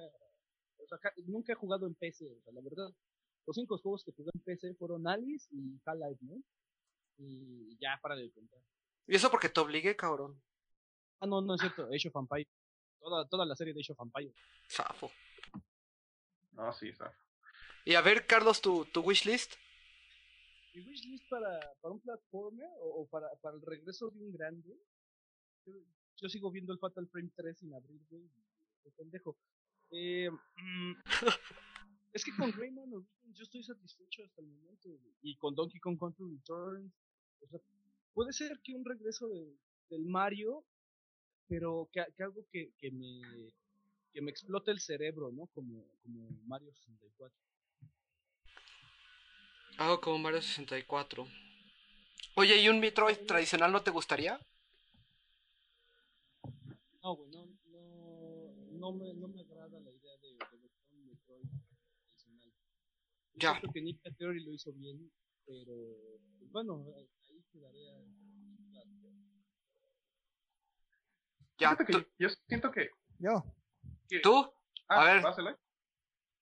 o 0.77 0.87
sea, 0.87 0.97
ca- 0.99 1.13
nunca 1.25 1.51
he 1.53 1.55
jugado 1.55 1.87
en 1.87 1.95
PC, 1.95 2.25
o 2.31 2.41
sea, 2.41 2.53
la 2.53 2.61
verdad, 2.61 2.89
los 3.45 3.55
cinco 3.55 3.77
juegos 3.77 4.03
que 4.03 4.11
jugué 4.11 4.31
en 4.33 4.41
PC 4.41 4.73
fueron 4.75 5.07
Alice 5.07 5.47
y 5.51 5.79
Half-Life, 5.85 6.19
¿no? 6.21 6.41
Y 7.17 7.77
ya, 7.79 7.99
para 8.01 8.15
de 8.15 8.31
contar. 8.31 8.59
Y 9.07 9.15
eso 9.15 9.29
porque 9.29 9.49
te 9.49 9.59
obligué, 9.59 9.95
cabrón. 9.95 10.41
Ah, 11.19 11.27
no, 11.27 11.41
no 11.41 11.55
es 11.55 11.61
cierto, 11.61 11.83
Age 11.85 12.09
of 12.09 12.15
Empires. 12.15 12.51
Toda, 12.99 13.27
toda 13.27 13.45
la 13.45 13.55
serie 13.55 13.73
de 13.73 13.81
Age 13.81 13.93
of 13.93 13.99
Empires. 14.01 14.35
Zafo. 14.69 15.11
No, 16.53 16.71
sí, 16.73 16.89
está. 16.89 17.13
Y 17.85 17.95
a 17.95 18.01
ver, 18.01 18.25
Carlos, 18.25 18.61
tu, 18.61 18.85
tu 18.85 19.01
wishlist. 19.01 19.55
Mi 20.73 20.81
wishlist 20.81 21.27
para, 21.29 21.59
para 21.81 21.93
un 21.93 22.01
platformer 22.01 22.69
o, 22.79 23.01
o 23.01 23.07
para, 23.07 23.27
para 23.41 23.55
el 23.55 23.61
regreso 23.61 24.09
de 24.09 24.19
un 24.19 24.31
grande. 24.31 24.77
Yo, 25.65 25.73
yo 26.17 26.29
sigo 26.29 26.49
viendo 26.51 26.71
el 26.71 26.79
Fatal 26.79 27.07
Frame 27.09 27.29
3 27.35 27.57
sin 27.57 27.73
abrir, 27.73 28.01
güey. 28.09 28.29
Qué 28.83 28.91
pendejo. 28.91 29.37
Eh, 29.91 30.29
mm, 30.29 30.93
es 32.13 32.23
que 32.23 32.35
con 32.37 32.51
Rayman 32.53 32.93
Origins 32.93 33.37
yo 33.37 33.43
estoy 33.43 33.63
satisfecho 33.63 34.23
hasta 34.23 34.41
el 34.41 34.47
momento. 34.47 34.89
Y 35.21 35.35
con 35.37 35.55
Donkey 35.55 35.79
Kong 35.79 35.99
Country 35.99 36.25
Returns. 36.25 36.93
O 37.41 37.47
sea, 37.47 37.59
puede 38.13 38.31
ser 38.31 38.59
que 38.63 38.73
un 38.73 38.85
regreso 38.85 39.27
de, 39.27 39.57
del 39.89 40.05
Mario, 40.05 40.63
pero 41.47 41.89
que, 41.91 42.05
que 42.15 42.23
algo 42.23 42.45
que, 42.51 42.73
que 42.77 42.91
me 42.91 43.51
que 44.13 44.21
me 44.21 44.29
explote 44.29 44.71
el 44.71 44.79
cerebro, 44.79 45.31
¿no? 45.31 45.47
Como, 45.47 45.83
como 46.03 46.29
Mario 46.45 46.71
64. 46.71 47.35
Algo 49.79 49.99
como 49.99 50.19
Mario 50.19 50.41
64. 50.41 51.27
Oye, 52.35 52.61
¿y 52.61 52.69
un 52.69 52.79
Metroid 52.79 53.17
tradicional 53.25 53.71
no 53.71 53.81
te 53.81 53.89
gustaría? 53.91 54.39
No, 57.01 57.15
güey, 57.15 57.31
no, 57.31 57.47
no, 57.65 58.53
no, 58.71 58.91
me, 58.93 59.13
no 59.15 59.27
me 59.27 59.41
agrada 59.41 59.79
la 59.79 59.91
idea 59.91 60.15
de, 60.17 60.29
de 60.29 60.57
buscar 60.57 60.87
un 60.91 61.05
Metroid 61.07 61.49
tradicional. 61.97 62.53
Yo 63.15 63.22
Ya. 63.35 63.51
Siento 63.51 63.71
que 63.73 63.81
Ninja 63.81 64.09
Theory 64.17 64.43
lo 64.43 64.51
hizo 64.53 64.71
bien, 64.73 65.11
pero 65.45 65.73
pues, 66.39 66.51
bueno, 66.51 66.85
ahí 66.97 67.43
quedaría. 67.51 67.93
Ya, 71.57 71.69
Fíjate 71.75 71.85
que 71.85 72.07
yo 72.19 72.29
siento 72.47 72.71
que. 72.71 72.89
Yo, 73.19 73.43
que- 74.09 74.19
¿tú? 74.19 74.51
Ah, 74.87 75.01
A 75.01 75.05
ver. 75.13 75.21
pásale. 75.23 75.51
yo 75.51 75.57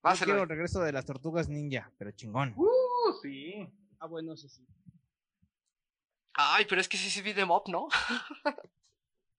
Pásalo. 0.01 0.25
quiero 0.25 0.43
el 0.43 0.49
regreso 0.49 0.81
de 0.81 0.91
las 0.91 1.05
tortugas 1.05 1.47
ninja, 1.49 1.91
pero 1.97 2.11
chingón. 2.11 2.53
Uh, 2.57 3.13
sí. 3.21 3.67
Ah, 3.99 4.07
bueno, 4.07 4.33
eso 4.33 4.47
sí. 4.49 4.65
Ay, 6.33 6.65
pero 6.67 6.81
es 6.81 6.87
que 6.89 6.97
sí 6.97 7.09
sí 7.09 7.21
vi 7.21 7.33
de 7.33 7.45
mob, 7.45 7.67
¿no? 7.67 7.87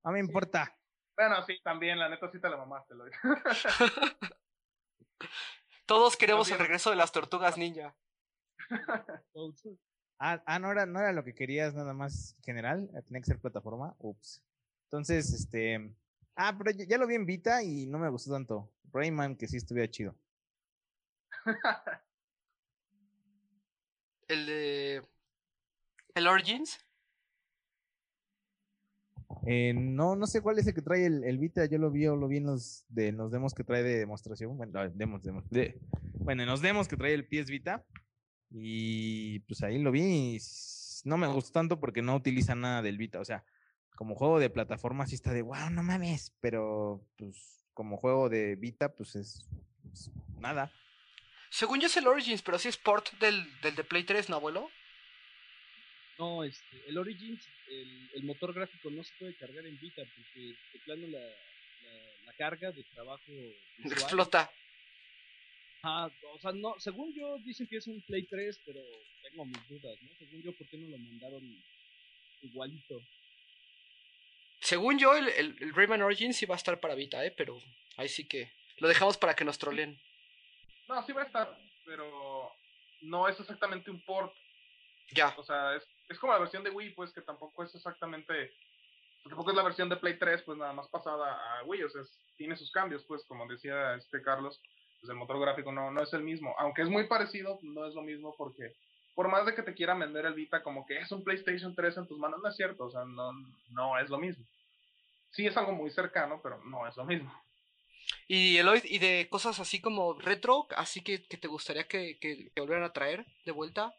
No 0.04 0.10
me 0.10 0.18
importa. 0.20 0.76
Bueno, 1.16 1.44
sí, 1.46 1.58
también, 1.62 1.96
la 1.98 2.08
neta 2.08 2.28
sí 2.30 2.40
te 2.40 2.48
la 2.50 2.56
mamaste, 2.56 2.94
lo 2.94 3.04
Todos 5.86 6.16
queremos 6.16 6.50
el 6.50 6.58
regreso 6.58 6.90
de 6.90 6.96
las 6.96 7.12
tortugas 7.12 7.58
ninja. 7.58 7.94
Ah, 10.18 10.40
ah, 10.46 10.58
no 10.60 10.70
era, 10.70 10.86
no 10.86 11.00
era 11.00 11.12
lo 11.12 11.24
que 11.24 11.34
querías 11.34 11.74
nada 11.74 11.92
más 11.94 12.36
general, 12.44 12.88
tenía 13.06 13.20
que 13.20 13.26
ser 13.26 13.40
plataforma. 13.40 13.96
Ups. 13.98 14.40
Entonces, 14.84 15.32
este. 15.32 15.92
Ah, 16.36 16.56
pero 16.56 16.70
ya, 16.70 16.84
ya 16.84 16.96
lo 16.96 17.08
vi 17.08 17.16
en 17.16 17.26
Vita 17.26 17.62
y 17.62 17.86
no 17.86 17.98
me 17.98 18.08
gustó 18.08 18.30
tanto. 18.30 18.70
Rayman, 18.92 19.36
que 19.36 19.48
sí 19.48 19.56
estuviera 19.56 19.90
chido. 19.90 20.14
El 24.28 24.46
de. 24.46 25.02
El 26.14 26.28
Origins. 26.28 26.78
Eh, 29.46 29.72
no, 29.74 30.14
no 30.14 30.26
sé 30.26 30.40
cuál 30.40 30.58
es 30.58 30.66
el 30.68 30.74
que 30.74 30.82
trae 30.82 31.04
el, 31.06 31.24
el 31.24 31.38
Vita, 31.38 31.64
yo 31.66 31.78
lo 31.78 31.90
vi, 31.90 32.04
lo 32.04 32.28
vi 32.28 32.36
en 32.36 32.44
los, 32.46 32.84
de, 32.88 33.10
los 33.12 33.32
demos 33.32 33.54
que 33.54 33.64
trae 33.64 33.82
de 33.82 33.98
demostración. 33.98 34.56
Bueno, 34.56 34.72
demos, 34.90 35.22
demos, 35.22 35.48
de- 35.50 35.78
bueno, 36.14 36.42
en 36.44 36.48
los 36.48 36.62
demos 36.62 36.86
que 36.88 36.96
trae 36.96 37.12
el 37.14 37.26
PS 37.26 37.50
Vita. 37.50 37.84
Y 38.50 39.40
pues 39.40 39.62
ahí 39.62 39.78
lo 39.78 39.90
vi 39.90 40.02
y 40.36 40.38
no 41.04 41.16
me 41.16 41.26
gustó 41.26 41.52
tanto 41.52 41.80
porque 41.80 42.02
no 42.02 42.14
utiliza 42.14 42.54
nada 42.54 42.82
del 42.82 42.98
Vita. 42.98 43.18
O 43.20 43.24
sea, 43.24 43.44
como 43.96 44.14
juego 44.14 44.38
de 44.38 44.50
plataforma 44.50 45.06
sí 45.06 45.14
está 45.14 45.32
de 45.32 45.42
wow, 45.42 45.70
no 45.70 45.82
mames. 45.82 46.32
Pero 46.40 47.02
pues 47.16 47.64
como 47.74 47.96
juego 47.96 48.28
de 48.28 48.56
Vita, 48.56 48.92
pues 48.94 49.16
es, 49.16 49.48
es 49.92 50.10
nada. 50.38 50.70
Según 51.50 51.80
yo 51.80 51.86
es 51.86 51.96
el 51.96 52.06
Origins, 52.06 52.42
pero 52.42 52.58
sí 52.58 52.68
es 52.68 52.76
port 52.76 53.06
del, 53.20 53.44
del 53.62 53.74
de 53.74 53.84
Play 53.84 54.04
3, 54.04 54.28
¿no, 54.28 54.36
abuelo? 54.36 54.68
No, 56.22 56.44
este, 56.44 56.76
el 56.88 56.96
Origins, 56.98 57.48
el, 57.68 58.10
el 58.14 58.22
motor 58.22 58.54
gráfico 58.54 58.90
no 58.90 59.02
se 59.02 59.12
puede 59.18 59.34
cargar 59.34 59.66
en 59.66 59.76
Vita 59.80 60.02
porque 60.04 60.40
de 60.72 60.78
plano 60.84 61.06
la, 61.08 61.18
la, 61.18 62.24
la 62.26 62.32
carga 62.34 62.70
de 62.70 62.84
trabajo 62.94 63.22
visual- 63.78 64.02
Explota. 64.02 64.50
Ah, 65.82 66.08
o 66.32 66.38
sea, 66.38 66.52
no, 66.52 66.78
según 66.78 67.12
yo 67.12 67.38
dicen 67.38 67.66
que 67.66 67.78
es 67.78 67.88
un 67.88 68.00
Play 68.02 68.22
3, 68.30 68.60
pero 68.64 68.80
tengo 69.24 69.44
mis 69.46 69.68
dudas, 69.68 69.98
¿no? 70.00 70.10
Según 70.16 70.42
yo, 70.44 70.52
¿por 70.52 70.68
qué 70.68 70.76
no 70.78 70.88
lo 70.90 70.98
mandaron 70.98 71.42
igualito? 72.42 73.02
Según 74.60 75.00
yo, 75.00 75.16
el, 75.16 75.28
el, 75.30 75.56
el 75.60 75.74
Rayman 75.74 76.02
Origins 76.02 76.36
sí 76.36 76.46
va 76.46 76.54
a 76.54 76.58
estar 76.58 76.78
para 76.78 76.94
Vita, 76.94 77.24
¿eh? 77.26 77.32
Pero 77.36 77.60
ahí 77.96 78.08
sí 78.08 78.24
que. 78.28 78.48
Lo 78.76 78.86
dejamos 78.86 79.16
para 79.18 79.34
que 79.34 79.44
nos 79.44 79.58
troleen. 79.58 80.00
No, 80.88 81.04
sí 81.04 81.12
va 81.12 81.22
a 81.22 81.26
estar, 81.26 81.58
pero 81.84 82.52
no 83.00 83.26
es 83.28 83.40
exactamente 83.40 83.90
un 83.90 84.00
port. 84.04 84.32
Ya. 85.10 85.34
O 85.36 85.42
sea, 85.42 85.74
es, 85.76 85.86
es 86.08 86.18
como 86.18 86.32
la 86.32 86.38
versión 86.38 86.62
de 86.64 86.70
Wii, 86.70 86.90
pues 86.94 87.12
que 87.12 87.20
tampoco 87.22 87.64
es 87.64 87.74
exactamente. 87.74 88.52
Tampoco 89.24 89.50
es 89.50 89.56
la 89.56 89.62
versión 89.62 89.88
de 89.88 89.96
Play 89.96 90.18
3, 90.18 90.42
pues 90.42 90.58
nada 90.58 90.72
más 90.72 90.88
pasada 90.88 91.58
a 91.58 91.64
Wii. 91.64 91.84
O 91.84 91.90
sea, 91.90 92.02
es- 92.02 92.18
tiene 92.36 92.56
sus 92.56 92.70
cambios, 92.72 93.04
pues 93.04 93.24
como 93.26 93.46
decía 93.46 93.94
este 93.94 94.22
Carlos, 94.22 94.60
pues 95.00 95.10
el 95.10 95.16
motor 95.16 95.38
gráfico 95.40 95.70
no, 95.70 95.90
no 95.90 96.02
es 96.02 96.12
el 96.12 96.22
mismo. 96.22 96.54
Aunque 96.58 96.82
es 96.82 96.88
muy 96.88 97.06
parecido, 97.06 97.58
no 97.62 97.86
es 97.86 97.94
lo 97.94 98.02
mismo 98.02 98.34
porque. 98.36 98.72
Por 99.14 99.28
más 99.28 99.44
de 99.44 99.54
que 99.54 99.62
te 99.62 99.74
quieran 99.74 99.98
vender 99.98 100.24
el 100.24 100.32
Vita 100.32 100.62
como 100.62 100.86
que 100.86 100.96
es 100.98 101.12
un 101.12 101.22
PlayStation 101.22 101.74
3 101.74 101.98
en 101.98 102.08
tus 102.08 102.18
manos, 102.18 102.40
no 102.42 102.48
es 102.48 102.56
cierto, 102.56 102.84
o 102.86 102.90
sea, 102.90 103.04
no, 103.04 103.30
no 103.68 103.98
es 103.98 104.08
lo 104.08 104.16
mismo. 104.18 104.42
Sí 105.32 105.46
es 105.46 105.54
algo 105.58 105.72
muy 105.72 105.90
cercano, 105.90 106.40
pero 106.42 106.64
no 106.64 106.86
es 106.88 106.96
lo 106.96 107.04
mismo. 107.04 107.30
Y 108.26 108.56
Eloy, 108.56 108.80
y 108.84 108.98
de 108.98 109.28
cosas 109.30 109.60
así 109.60 109.82
como 109.82 110.14
retro, 110.14 110.66
así 110.76 111.02
que, 111.02 111.22
que 111.24 111.36
te 111.36 111.46
gustaría 111.46 111.86
que, 111.86 112.18
que, 112.18 112.50
que 112.54 112.60
volvieran 112.62 112.84
a 112.84 112.92
traer 112.94 113.26
de 113.44 113.52
vuelta. 113.52 113.94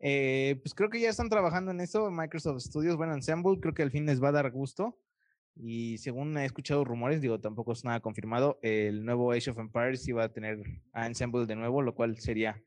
Eh, 0.00 0.58
pues 0.62 0.74
creo 0.74 0.90
que 0.90 1.00
ya 1.00 1.08
están 1.10 1.28
trabajando 1.28 1.70
en 1.72 1.80
eso. 1.80 2.10
Microsoft 2.10 2.60
Studios, 2.62 2.96
bueno, 2.96 3.14
Ensemble, 3.14 3.58
creo 3.60 3.74
que 3.74 3.82
al 3.82 3.90
fin 3.90 4.06
les 4.06 4.22
va 4.22 4.28
a 4.28 4.32
dar 4.32 4.50
gusto. 4.50 4.98
Y 5.56 5.98
según 5.98 6.36
he 6.38 6.44
escuchado 6.44 6.84
rumores, 6.84 7.20
digo, 7.20 7.40
tampoco 7.40 7.72
es 7.72 7.84
nada 7.84 8.00
confirmado, 8.00 8.60
el 8.62 9.04
nuevo 9.04 9.32
Age 9.32 9.50
of 9.50 9.58
Empires 9.58 10.06
iba 10.06 10.22
a 10.24 10.32
tener 10.32 10.60
a 10.92 11.06
Ensemble 11.06 11.46
de 11.46 11.56
nuevo, 11.56 11.82
lo 11.82 11.94
cual 11.96 12.16
sería 12.18 12.62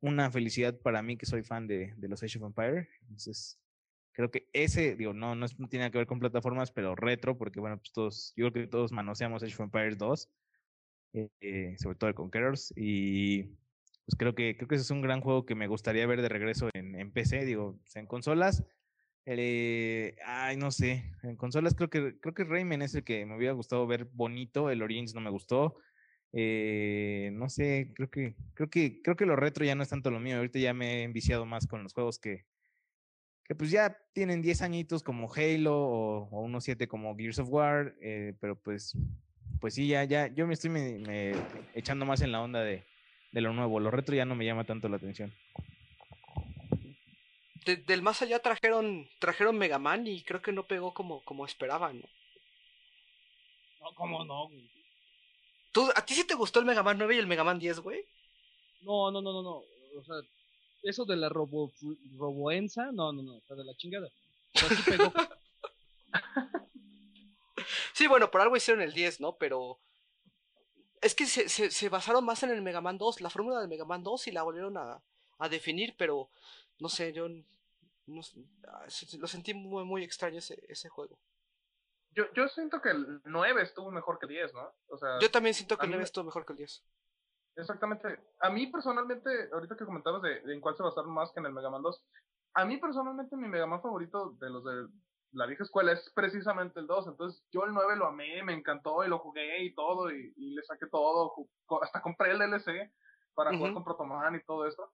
una 0.00 0.30
felicidad 0.30 0.76
para 0.80 1.02
mí 1.02 1.16
que 1.16 1.26
soy 1.26 1.44
fan 1.44 1.68
de, 1.68 1.94
de 1.96 2.08
los 2.08 2.22
Age 2.22 2.38
of 2.38 2.44
Empires. 2.46 2.88
Entonces, 3.02 3.60
creo 4.12 4.30
que 4.32 4.48
ese, 4.52 4.96
digo, 4.96 5.12
no, 5.14 5.34
no, 5.36 5.46
es- 5.46 5.58
no 5.60 5.68
tiene 5.68 5.90
que 5.92 5.98
ver 5.98 6.06
con 6.08 6.18
plataformas, 6.20 6.72
pero 6.72 6.96
retro, 6.96 7.38
porque 7.38 7.60
bueno, 7.60 7.78
pues 7.78 7.92
todos, 7.92 8.32
yo 8.36 8.50
creo 8.52 8.64
que 8.66 8.70
todos 8.70 8.90
manoseamos 8.92 9.42
Age 9.44 9.54
of 9.54 9.60
Empires 9.60 9.96
2, 9.98 10.28
eh, 11.12 11.28
eh, 11.40 11.76
sobre 11.78 11.96
todo 11.98 12.08
el 12.10 12.14
Conquerors, 12.16 12.72
y 12.76 13.50
pues 14.12 14.18
creo 14.18 14.34
que, 14.34 14.56
creo 14.56 14.68
que 14.68 14.74
ese 14.74 14.82
es 14.82 14.90
un 14.90 15.00
gran 15.00 15.22
juego 15.22 15.46
que 15.46 15.54
me 15.54 15.68
gustaría 15.68 16.06
ver 16.06 16.20
de 16.20 16.28
regreso 16.28 16.68
en, 16.74 17.10
PC, 17.12 17.46
digo, 17.46 17.78
en 17.94 18.06
consolas. 18.06 18.62
eh, 19.24 20.16
ay, 20.26 20.56
no 20.56 20.70
sé, 20.70 21.04
en 21.22 21.36
consolas 21.36 21.74
creo 21.74 21.88
que 21.88 22.18
creo 22.20 22.34
que 22.34 22.44
Rayman 22.44 22.82
es 22.82 22.94
el 22.94 23.04
que 23.04 23.24
me 23.24 23.36
hubiera 23.36 23.54
gustado 23.54 23.86
ver 23.86 24.04
bonito, 24.12 24.70
el 24.70 24.82
Origins 24.82 25.14
no 25.14 25.20
me 25.22 25.30
gustó. 25.30 25.76
eh, 26.32 27.30
no 27.32 27.48
sé, 27.48 27.92
creo 27.94 28.10
que 28.10 28.36
creo 28.54 28.68
que 28.70 29.00
creo 29.02 29.16
que 29.16 29.26
lo 29.26 29.36
retro 29.36 29.64
ya 29.64 29.74
no 29.74 29.82
es 29.82 29.88
tanto 29.88 30.10
lo 30.10 30.20
mío, 30.20 30.36
ahorita 30.36 30.58
ya 30.58 30.74
me 30.74 31.00
he 31.00 31.02
enviciado 31.04 31.46
más 31.46 31.66
con 31.66 31.82
los 31.82 31.94
juegos 31.94 32.18
que 32.18 32.44
que 33.44 33.54
pues 33.54 33.70
ya 33.70 33.98
tienen 34.12 34.42
10 34.42 34.62
añitos 34.62 35.02
como 35.02 35.32
Halo 35.32 35.74
o, 35.76 36.40
unos 36.42 36.64
7 36.64 36.86
como 36.88 37.16
Gears 37.16 37.38
of 37.38 37.48
War, 37.50 37.94
eh, 38.02 38.34
pero 38.40 38.56
pues 38.56 38.96
pues 39.60 39.74
sí, 39.74 39.88
ya 39.88 40.04
ya 40.04 40.26
yo 40.28 40.46
me 40.46 40.54
estoy 40.54 40.70
echando 41.74 42.04
más 42.06 42.20
en 42.22 42.32
la 42.32 42.42
onda 42.42 42.60
de 42.62 42.84
de 43.32 43.40
lo 43.40 43.52
nuevo. 43.52 43.80
Lo 43.80 43.90
retro 43.90 44.14
ya 44.14 44.24
no 44.24 44.34
me 44.34 44.44
llama 44.44 44.64
tanto 44.64 44.88
la 44.88 44.96
atención. 44.96 45.32
De- 47.64 47.76
del 47.76 48.02
más 48.02 48.22
allá 48.22 48.40
trajeron 48.40 49.08
trajeron 49.18 49.56
Mega 49.56 49.78
Man 49.78 50.06
y 50.06 50.22
creo 50.22 50.42
que 50.42 50.52
no 50.52 50.66
pegó 50.66 50.92
como, 50.94 51.24
como 51.24 51.46
esperaban. 51.46 52.00
¿no? 52.00 52.08
No, 53.80 53.94
¿cómo 53.94 54.24
no, 54.24 54.48
güey? 54.48 54.70
¿Tú, 55.72 55.88
¿A 55.96 56.04
ti 56.04 56.14
sí 56.14 56.24
te 56.26 56.34
gustó 56.34 56.58
el 56.60 56.66
Mega 56.66 56.82
Man 56.82 56.98
9 56.98 57.16
y 57.16 57.18
el 57.18 57.26
Mega 57.26 57.44
Man 57.44 57.58
10, 57.58 57.80
güey? 57.80 58.04
No, 58.82 59.10
no, 59.10 59.22
no, 59.22 59.32
no, 59.32 59.42
no. 59.42 59.56
O 59.98 60.04
sea, 60.04 60.16
eso 60.82 61.04
de 61.04 61.16
la 61.16 61.28
robo, 61.28 61.72
roboenza, 62.18 62.90
no, 62.92 63.12
no, 63.12 63.22
no, 63.22 63.38
está 63.38 63.54
de 63.54 63.64
la 63.64 63.74
chingada. 63.76 64.08
O 64.54 64.58
sea, 64.58 64.68
sí 64.68 64.82
pegó. 64.90 65.12
Sí, 67.94 68.06
bueno, 68.06 68.30
por 68.30 68.40
algo 68.40 68.56
hicieron 68.56 68.82
el 68.82 68.92
10, 68.92 69.20
¿no? 69.20 69.36
Pero 69.36 69.78
es 71.02 71.14
que 71.14 71.26
se, 71.26 71.48
se, 71.48 71.70
se 71.70 71.88
basaron 71.88 72.24
más 72.24 72.42
en 72.42 72.50
el 72.50 72.62
Mega 72.62 72.80
Man 72.80 72.96
2, 72.98 73.20
la 73.20 73.30
fórmula 73.30 73.58
del 73.60 73.68
Mega 73.68 73.84
Man 73.84 74.02
2 74.02 74.28
y 74.28 74.32
la 74.32 74.42
volvieron 74.42 74.76
a, 74.78 75.02
a 75.38 75.48
definir, 75.48 75.94
pero 75.98 76.30
no 76.78 76.88
sé, 76.88 77.12
yo 77.12 77.28
no 77.28 78.20
ah, 78.68 78.86
lo 79.18 79.26
sentí 79.26 79.52
muy, 79.54 79.84
muy 79.84 80.02
extraño 80.04 80.38
ese, 80.38 80.64
ese 80.68 80.88
juego. 80.88 81.18
Yo, 82.14 82.24
yo 82.34 82.46
siento 82.48 82.80
que 82.80 82.90
el 82.90 83.20
9 83.24 83.62
estuvo 83.62 83.90
mejor 83.90 84.18
que 84.18 84.26
el 84.26 84.30
10, 84.32 84.54
¿no? 84.54 84.72
O 84.88 84.98
sea, 84.98 85.18
Yo 85.18 85.30
también 85.30 85.54
siento 85.54 85.76
que 85.76 85.84
el 85.84 85.88
mí 85.90 85.92
9 85.94 86.02
me- 86.02 86.04
estuvo 86.04 86.24
mejor 86.24 86.44
que 86.44 86.52
el 86.52 86.58
10. 86.58 86.84
Exactamente. 87.56 88.18
A 88.40 88.50
mí 88.50 88.66
personalmente, 88.68 89.30
ahorita 89.52 89.76
que 89.76 89.84
comentabas 89.84 90.22
de, 90.22 90.40
de 90.40 90.54
en 90.54 90.60
cuál 90.60 90.76
se 90.76 90.82
basaron 90.82 91.12
más 91.12 91.30
que 91.32 91.40
en 91.40 91.46
el 91.46 91.52
Mega 91.52 91.70
Man 91.70 91.82
2, 91.82 92.04
a 92.54 92.64
mí 92.64 92.76
personalmente 92.78 93.36
mi 93.36 93.48
Mega 93.48 93.66
Man 93.66 93.82
favorito 93.82 94.30
de 94.40 94.50
los 94.50 94.64
de 94.64 94.88
la 95.32 95.46
vieja 95.46 95.64
escuela 95.64 95.92
es 95.92 96.10
precisamente 96.14 96.80
el 96.80 96.86
2. 96.86 97.08
Entonces 97.08 97.44
yo 97.50 97.64
el 97.64 97.72
9 97.72 97.96
lo 97.96 98.06
amé, 98.06 98.42
me 98.42 98.54
encantó 98.54 99.04
y 99.04 99.08
lo 99.08 99.18
jugué 99.18 99.64
y 99.64 99.74
todo 99.74 100.10
y, 100.10 100.32
y 100.36 100.54
le 100.54 100.62
saqué 100.62 100.86
todo. 100.86 101.34
Hasta 101.80 102.02
compré 102.02 102.32
el 102.32 102.38
DLC 102.38 102.92
para 103.34 103.56
jugar 103.56 103.72
con 103.72 103.84
Protoman 103.84 104.36
y 104.36 104.44
todo 104.44 104.66
esto. 104.66 104.92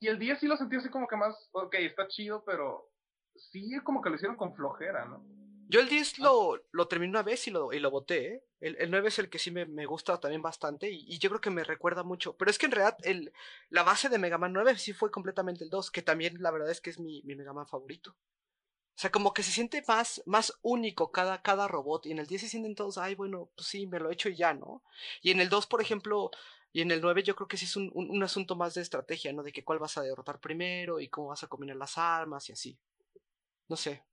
Y 0.00 0.08
el 0.08 0.18
10 0.18 0.40
sí 0.40 0.46
lo 0.46 0.56
sentí 0.56 0.76
así 0.76 0.90
como 0.90 1.06
que 1.06 1.16
más, 1.16 1.48
ok, 1.52 1.74
está 1.74 2.08
chido, 2.08 2.44
pero 2.44 2.90
sí 3.36 3.70
como 3.84 4.02
que 4.02 4.10
lo 4.10 4.16
hicieron 4.16 4.36
con 4.36 4.54
flojera, 4.54 5.04
¿no? 5.04 5.24
Yo 5.68 5.80
el 5.80 5.88
10 5.88 6.18
lo, 6.18 6.60
lo 6.72 6.88
terminé 6.88 7.10
una 7.10 7.22
vez 7.22 7.46
y 7.46 7.50
lo, 7.50 7.72
y 7.72 7.78
lo 7.78 7.90
boté, 7.90 8.34
¿eh? 8.34 8.44
El, 8.60 8.76
el 8.76 8.90
9 8.90 9.08
es 9.08 9.18
el 9.18 9.30
que 9.30 9.38
sí 9.38 9.50
me, 9.50 9.64
me 9.64 9.86
gusta 9.86 10.20
también 10.20 10.42
bastante 10.42 10.90
y, 10.90 11.04
y 11.08 11.18
yo 11.18 11.30
creo 11.30 11.40
que 11.40 11.50
me 11.50 11.64
recuerda 11.64 12.02
mucho. 12.02 12.36
Pero 12.36 12.50
es 12.50 12.58
que 12.58 12.66
en 12.66 12.72
realidad 12.72 12.96
el, 13.04 13.32
la 13.70 13.82
base 13.82 14.08
de 14.08 14.18
Mega 14.18 14.38
Man 14.38 14.52
9 14.52 14.76
sí 14.76 14.92
fue 14.92 15.10
completamente 15.10 15.64
el 15.64 15.70
2, 15.70 15.90
que 15.90 16.02
también 16.02 16.42
la 16.42 16.50
verdad 16.50 16.70
es 16.70 16.80
que 16.80 16.90
es 16.90 16.98
mi, 16.98 17.22
mi 17.22 17.34
Mega 17.34 17.52
Man 17.52 17.66
favorito. 17.66 18.14
O 18.96 19.00
sea, 19.02 19.10
como 19.10 19.32
que 19.34 19.42
se 19.42 19.50
siente 19.52 19.82
más, 19.88 20.22
más 20.26 20.58
único 20.62 21.10
cada, 21.12 21.42
cada 21.42 21.66
robot. 21.68 22.06
Y 22.06 22.12
en 22.12 22.18
el 22.18 22.26
10 22.26 22.42
se 22.42 22.48
sienten 22.48 22.74
todos, 22.74 22.98
ay, 22.98 23.14
bueno, 23.14 23.50
pues 23.56 23.66
sí, 23.68 23.86
me 23.86 23.98
lo 23.98 24.10
he 24.10 24.14
hecho 24.14 24.28
y 24.28 24.36
ya, 24.36 24.54
¿no? 24.54 24.82
Y 25.22 25.30
en 25.30 25.40
el 25.40 25.48
2, 25.48 25.66
por 25.66 25.80
ejemplo, 25.80 26.30
Y 26.72 26.80
en 26.82 26.90
el 26.90 27.00
9 27.02 27.22
yo 27.22 27.34
creo 27.36 27.48
que 27.48 27.56
sí 27.58 27.66
es 27.66 27.76
un, 27.76 27.90
un, 27.94 28.10
un 28.10 28.22
asunto 28.22 28.56
más 28.56 28.74
de 28.74 28.82
estrategia, 28.82 29.32
¿no? 29.32 29.42
De 29.42 29.52
que 29.52 29.64
cuál 29.64 29.78
vas 29.78 29.98
a 29.98 30.02
derrotar 30.02 30.40
primero 30.40 31.00
y 31.00 31.08
cómo 31.08 31.28
vas 31.28 31.42
a 31.42 31.48
combinar 31.48 31.76
las 31.76 31.98
armas 31.98 32.48
y 32.48 32.52
así. 32.52 32.78
No 33.68 33.76
sé. 33.76 34.04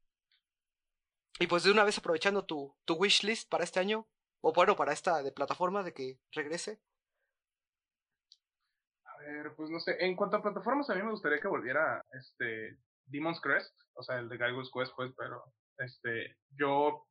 Y 1.39 1.47
pues 1.47 1.63
de 1.63 1.71
una 1.71 1.83
vez 1.83 1.97
aprovechando 1.97 2.45
tu, 2.45 2.75
tu 2.85 2.93
wishlist 2.95 3.49
para 3.49 3.63
este 3.63 3.79
año, 3.79 4.07
o 4.41 4.53
bueno, 4.53 4.75
para 4.75 4.93
esta 4.93 5.23
de 5.23 5.31
plataforma 5.31 5.83
de 5.83 5.93
que 5.93 6.19
regrese. 6.31 6.79
A 9.05 9.17
ver, 9.17 9.53
pues 9.55 9.69
no 9.69 9.79
sé. 9.79 9.97
En 9.99 10.15
cuanto 10.15 10.37
a 10.37 10.41
plataformas, 10.41 10.89
a 10.89 10.95
mí 10.95 11.03
me 11.03 11.11
gustaría 11.11 11.39
que 11.39 11.47
volviera 11.47 12.05
este 12.13 12.77
Demon's 13.09 13.41
Crest, 13.41 13.73
o 13.95 14.03
sea, 14.03 14.19
el 14.19 14.29
de 14.29 14.37
Guybrush 14.37 14.69
Quest, 14.73 14.93
pues, 14.95 15.11
pero 15.17 15.43
este, 15.77 16.37
yo, 16.51 17.05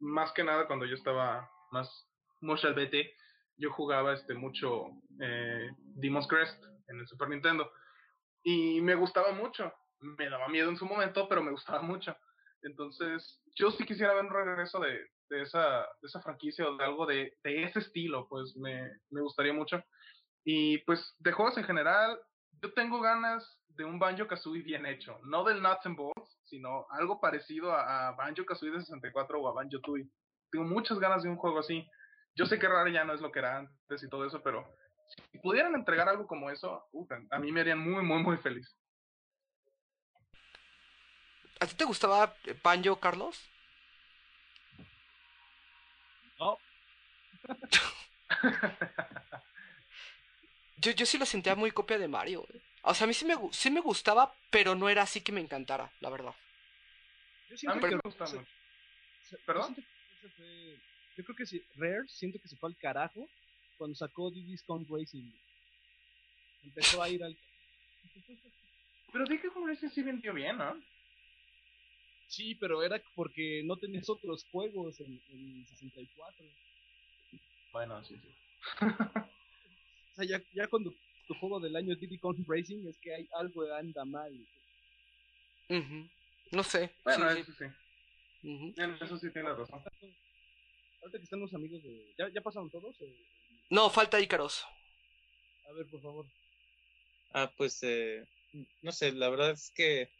más 0.00 0.32
que 0.32 0.44
nada, 0.44 0.66
cuando 0.66 0.86
yo 0.86 0.94
estaba 0.94 1.50
más 1.70 2.08
mucho 2.40 2.68
al 2.68 2.74
BT, 2.74 2.94
yo 3.56 3.70
jugaba 3.72 4.14
este 4.14 4.34
mucho 4.34 4.86
eh, 5.20 5.70
Demon's 5.78 6.26
Crest 6.26 6.62
en 6.88 7.00
el 7.00 7.06
Super 7.06 7.28
Nintendo 7.28 7.70
y 8.42 8.80
me 8.80 8.94
gustaba 8.94 9.32
mucho. 9.32 9.72
Me 10.00 10.28
daba 10.28 10.48
miedo 10.48 10.68
en 10.68 10.76
su 10.76 10.84
momento, 10.84 11.28
pero 11.28 11.42
me 11.42 11.52
gustaba 11.52 11.80
mucho. 11.82 12.16
Entonces, 12.62 13.40
yo 13.54 13.70
sí 13.70 13.84
quisiera 13.84 14.14
ver 14.14 14.24
un 14.24 14.32
regreso 14.32 14.80
de, 14.80 15.06
de, 15.30 15.42
esa, 15.42 15.86
de 16.00 16.08
esa 16.08 16.20
franquicia 16.22 16.68
o 16.68 16.76
de 16.76 16.84
algo 16.84 17.06
de, 17.06 17.36
de 17.44 17.64
ese 17.64 17.80
estilo, 17.80 18.26
pues 18.28 18.56
me, 18.56 18.90
me 19.10 19.20
gustaría 19.20 19.52
mucho. 19.52 19.82
Y 20.44 20.78
pues 20.78 21.14
de 21.18 21.32
juegos 21.32 21.56
en 21.58 21.64
general, 21.64 22.18
yo 22.60 22.72
tengo 22.74 23.00
ganas 23.00 23.61
de 23.76 23.84
un 23.84 23.98
Banjo 23.98 24.26
Kazooie 24.26 24.62
bien 24.62 24.86
hecho, 24.86 25.18
no 25.24 25.44
del 25.44 25.62
Nuts 25.62 25.86
and 25.86 25.96
Bolts, 25.96 26.38
sino 26.44 26.86
algo 26.90 27.20
parecido 27.20 27.72
a, 27.72 28.08
a 28.08 28.12
Banjo 28.12 28.44
Kazooie 28.44 28.72
de 28.72 28.80
64 28.80 29.40
o 29.40 29.48
a 29.48 29.52
Banjo 29.52 29.80
Tooie. 29.80 30.08
Tengo 30.50 30.64
muchas 30.64 30.98
ganas 30.98 31.22
de 31.22 31.30
un 31.30 31.36
juego 31.36 31.58
así. 31.58 31.88
Yo 32.34 32.46
sé 32.46 32.58
que 32.58 32.68
Rare 32.68 32.92
ya 32.92 33.04
no 33.04 33.14
es 33.14 33.20
lo 33.20 33.32
que 33.32 33.38
era 33.38 33.58
antes 33.58 34.02
y 34.02 34.08
todo 34.08 34.26
eso, 34.26 34.42
pero 34.42 34.66
si 35.30 35.38
pudieran 35.38 35.74
entregar 35.74 36.08
algo 36.08 36.26
como 36.26 36.50
eso, 36.50 36.88
uf, 36.92 37.10
a 37.30 37.38
mí 37.38 37.52
me 37.52 37.60
harían 37.60 37.78
muy, 37.78 38.02
muy, 38.02 38.22
muy 38.22 38.36
feliz. 38.38 38.74
¿A 41.60 41.66
ti 41.66 41.74
te 41.74 41.84
gustaba 41.84 42.34
Banjo, 42.62 42.96
Carlos? 42.96 43.38
No. 46.38 46.58
yo, 50.82 50.90
yo 50.92 51.06
sí 51.06 51.18
lo 51.18 51.26
sentía 51.26 51.54
muy 51.54 51.70
copia 51.70 51.98
de 51.98 52.08
Mario. 52.08 52.46
O 52.82 52.94
sea, 52.94 53.04
a 53.04 53.08
mí 53.08 53.14
sí 53.14 53.24
me, 53.24 53.34
sí 53.52 53.70
me 53.70 53.80
gustaba, 53.80 54.34
pero 54.50 54.74
no 54.74 54.88
era 54.88 55.02
así 55.02 55.20
que 55.20 55.32
me 55.32 55.40
encantara, 55.40 55.90
la 56.00 56.10
verdad. 56.10 56.34
Yo 57.48 57.54
A 57.54 57.58
siento 57.58 57.80
que 57.80 57.94
me 57.96 58.00
gusta 58.04 58.26
se- 58.26 58.38
se- 59.22 59.36
yo 59.36 59.44
¿Perdón? 59.46 59.74
fue- 59.74 60.78
Yo 61.16 61.24
creo 61.24 61.36
que 61.36 61.46
sí, 61.46 61.62
Rare 61.76 62.08
siento 62.08 62.38
que 62.40 62.48
se 62.48 62.56
fue 62.56 62.70
al 62.70 62.76
carajo 62.76 63.28
cuando 63.76 63.94
sacó 63.94 64.30
Diddy's 64.30 64.62
Kong 64.62 64.86
Racing. 64.88 65.30
Empezó 66.64 67.02
a 67.02 67.08
ir 67.10 67.22
al... 67.22 67.36
Pero 69.12 69.24
dije 69.26 69.42
que 69.42 69.66
Racing 69.66 69.90
sí 69.90 70.02
vendió 70.02 70.32
bien, 70.32 70.56
¿no? 70.56 70.74
Sí, 72.28 72.54
pero 72.54 72.82
era 72.82 72.98
porque 73.14 73.62
no 73.64 73.76
tenías 73.76 74.08
otros 74.08 74.46
juegos 74.50 74.98
en, 75.00 75.20
en 75.28 75.66
64. 75.66 76.46
Bueno, 77.72 78.02
sí, 78.04 78.16
sí. 78.16 78.28
O 80.12 80.14
sea, 80.14 80.24
ya, 80.26 80.42
ya 80.52 80.68
cuando 80.68 80.94
tu 81.26 81.34
juego 81.34 81.58
del 81.60 81.74
año 81.76 81.92
es 81.92 82.00
Diddy 82.00 82.18
Kong 82.18 82.36
Racing 82.46 82.86
es 82.88 82.98
que 82.98 83.14
hay 83.14 83.28
algo 83.32 83.62
anda 83.74 84.04
mal. 84.04 84.32
No 86.50 86.62
sé. 86.62 86.90
Bueno, 87.04 87.30
sí, 87.30 87.36
sí. 87.36 87.40
eso 87.40 87.52
sí. 87.58 88.48
Ujú. 88.48 88.74
En 88.76 88.94
eso 89.00 89.16
sí 89.18 89.30
tiene 89.30 89.48
razón. 89.54 89.82
Ahorita 91.00 91.18
que 91.18 91.24
están 91.24 91.40
los 91.40 91.54
amigos 91.54 91.82
de... 91.82 92.14
¿Ya, 92.18 92.28
ya 92.28 92.40
pasaron 92.42 92.70
todos? 92.70 92.94
o- 93.00 93.06
No, 93.70 93.88
falta 93.88 94.20
Ícaros. 94.20 94.64
A 95.68 95.72
ver, 95.72 95.86
por 95.86 96.02
favor. 96.02 96.26
Ah, 97.30 97.50
pues, 97.56 97.82
eh, 97.82 98.24
no 98.82 98.92
sé, 98.92 99.12
la 99.12 99.30
verdad 99.30 99.52
es 99.52 99.70
que 99.74 100.10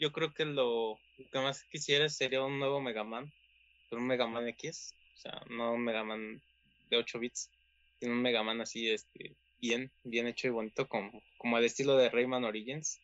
yo 0.00 0.10
creo 0.10 0.32
que 0.34 0.44
lo, 0.44 0.98
lo 1.16 1.28
que 1.30 1.38
más 1.38 1.62
quisiera 1.64 2.08
sería 2.08 2.42
un 2.42 2.58
nuevo 2.58 2.80
Mega 2.80 3.04
Man, 3.04 3.32
pero 3.88 4.02
un 4.02 4.08
Mega 4.08 4.26
Man 4.26 4.48
X, 4.48 4.94
o 5.14 5.16
sea, 5.16 5.40
no 5.48 5.72
un 5.72 5.84
Mega 5.84 6.02
Man 6.02 6.42
de 6.90 6.96
8 6.96 7.20
bits, 7.20 7.50
sino 8.00 8.12
un 8.12 8.22
Mega 8.22 8.42
Man 8.42 8.60
así, 8.60 8.90
este, 8.90 9.36
bien, 9.60 9.90
bien 10.04 10.26
hecho 10.26 10.46
y 10.48 10.50
bonito, 10.50 10.88
como, 10.88 11.22
como 11.38 11.56
al 11.56 11.64
estilo 11.64 11.96
de 11.96 12.10
Rayman 12.10 12.44
Origins. 12.44 13.00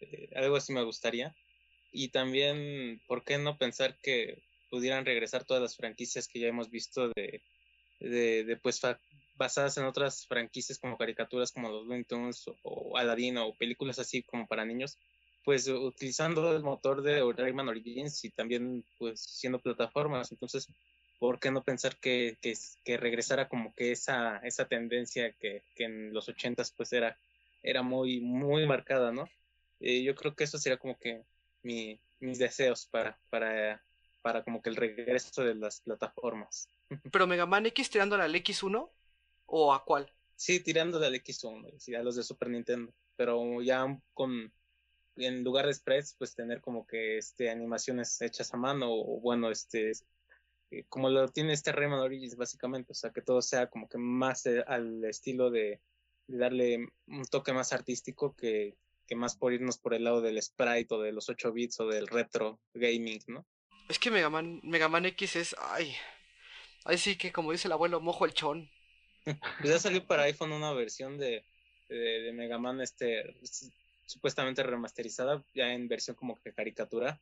Eh, 0.00 0.30
algo 0.36 0.56
así 0.56 0.72
me 0.72 0.84
gustaría. 0.84 1.34
Y 1.92 2.08
también, 2.08 3.00
¿por 3.06 3.24
qué 3.24 3.38
no 3.38 3.56
pensar 3.56 3.98
que 4.02 4.42
pudieran 4.70 5.06
regresar 5.06 5.44
todas 5.44 5.62
las 5.62 5.76
franquicias 5.76 6.28
que 6.28 6.40
ya 6.40 6.48
hemos 6.48 6.70
visto 6.70 7.08
de, 7.08 7.42
de, 8.00 8.44
de 8.44 8.56
pues, 8.56 8.80
basadas 9.36 9.78
en 9.78 9.84
otras 9.84 10.26
franquicias 10.26 10.78
como 10.78 10.98
caricaturas 10.98 11.52
como 11.52 11.70
los 11.70 11.86
Looney 11.86 12.04
Tunes 12.04 12.46
o, 12.48 12.56
o 12.62 12.96
Aladdin 12.96 13.38
o 13.38 13.54
películas 13.54 13.98
así 13.98 14.22
como 14.22 14.46
para 14.46 14.64
niños, 14.64 14.98
pues 15.44 15.66
utilizando 15.68 16.54
el 16.54 16.62
motor 16.62 17.02
de 17.02 17.22
Rayman 17.32 17.68
Origins 17.68 18.22
y 18.24 18.30
también 18.30 18.84
pues 18.98 19.20
siendo 19.20 19.60
plataformas. 19.60 20.30
Entonces, 20.30 20.68
¿por 21.18 21.40
qué 21.40 21.50
no 21.50 21.62
pensar 21.62 21.96
que, 21.96 22.36
que, 22.40 22.54
que 22.84 22.96
regresara 22.96 23.48
como 23.48 23.74
que 23.74 23.92
esa, 23.92 24.38
esa 24.38 24.66
tendencia 24.66 25.32
que, 25.32 25.62
que 25.74 25.84
en 25.84 26.12
los 26.12 26.28
ochentas 26.28 26.72
pues 26.72 26.92
era, 26.92 27.18
era 27.62 27.82
muy, 27.82 28.20
muy 28.20 28.66
marcada, 28.66 29.12
¿no? 29.12 29.28
Eh, 29.80 30.02
yo 30.02 30.14
creo 30.14 30.34
que 30.34 30.44
eso 30.44 30.58
sería 30.58 30.78
como 30.78 30.98
que 30.98 31.22
mi, 31.62 32.00
mis 32.20 32.38
deseos 32.38 32.86
para, 32.86 33.18
para, 33.30 33.82
para 34.22 34.42
como 34.42 34.62
que 34.62 34.70
el 34.70 34.76
regreso 34.76 35.42
de 35.42 35.54
las 35.54 35.80
plataformas. 35.80 36.68
Pero 37.12 37.26
Mega 37.26 37.46
Man 37.46 37.66
X 37.66 37.90
tirándole 37.90 38.22
al 38.22 38.34
X1 38.34 38.88
o 39.46 39.74
a 39.74 39.84
cuál? 39.84 40.10
Sí, 40.36 40.60
tirando 40.60 41.00
del 41.00 41.14
X1, 41.14 41.78
sí, 41.78 41.94
a 41.96 42.02
los 42.02 42.14
de 42.14 42.22
Super 42.22 42.48
Nintendo, 42.48 42.92
pero 43.16 43.60
ya 43.60 43.98
con, 44.14 44.52
en 45.16 45.42
lugar 45.42 45.66
de 45.66 45.74
sprites, 45.74 46.14
pues 46.16 46.36
tener 46.36 46.60
como 46.60 46.86
que 46.86 47.18
este 47.18 47.50
animaciones 47.50 48.20
hechas 48.22 48.54
a 48.54 48.56
mano, 48.56 48.86
o 48.88 49.20
bueno, 49.20 49.50
este, 49.50 49.90
eh, 50.70 50.84
como 50.88 51.08
lo 51.08 51.28
tiene 51.28 51.52
este 51.52 51.72
Rayman 51.72 52.00
Origins 52.00 52.36
básicamente, 52.36 52.92
o 52.92 52.94
sea, 52.94 53.10
que 53.10 53.22
todo 53.22 53.42
sea 53.42 53.68
como 53.68 53.88
que 53.88 53.98
más 53.98 54.46
eh, 54.46 54.64
al 54.66 55.04
estilo 55.04 55.50
de, 55.50 55.80
de 56.26 56.38
darle 56.38 56.88
un 57.06 57.24
toque 57.24 57.52
más 57.52 57.72
artístico 57.72 58.34
que, 58.36 58.76
que 59.06 59.16
más 59.16 59.36
por 59.36 59.52
irnos 59.52 59.78
por 59.78 59.94
el 59.94 60.04
lado 60.04 60.20
del 60.20 60.40
sprite 60.42 60.94
o 60.94 61.00
de 61.00 61.12
los 61.12 61.28
8 61.28 61.52
bits 61.52 61.80
o 61.80 61.86
del 61.86 62.06
retro 62.06 62.60
gaming, 62.74 63.20
¿no? 63.26 63.46
Es 63.88 63.98
que 63.98 64.10
Mega 64.10 64.28
Man, 64.28 64.60
Mega 64.62 64.88
Man 64.88 65.06
X 65.06 65.36
es. 65.36 65.56
Ay. 65.58 65.94
Ay, 66.84 66.98
sí 66.98 67.16
que 67.16 67.32
como 67.32 67.52
dice 67.52 67.68
el 67.68 67.72
abuelo, 67.72 68.00
mojo 68.00 68.24
el 68.26 68.34
chón. 68.34 68.70
Pues 69.60 69.70
ya 69.70 69.78
salió 69.78 70.06
para 70.06 70.22
iPhone 70.22 70.52
una 70.52 70.72
versión 70.72 71.18
de, 71.18 71.44
de, 71.88 71.96
de 71.96 72.32
Mega 72.32 72.58
Man 72.58 72.80
este 72.80 73.36
supuestamente 74.06 74.62
remasterizada, 74.62 75.44
ya 75.54 75.72
en 75.72 75.86
versión 75.86 76.16
como 76.16 76.36
que 76.36 76.52
caricatura, 76.52 77.20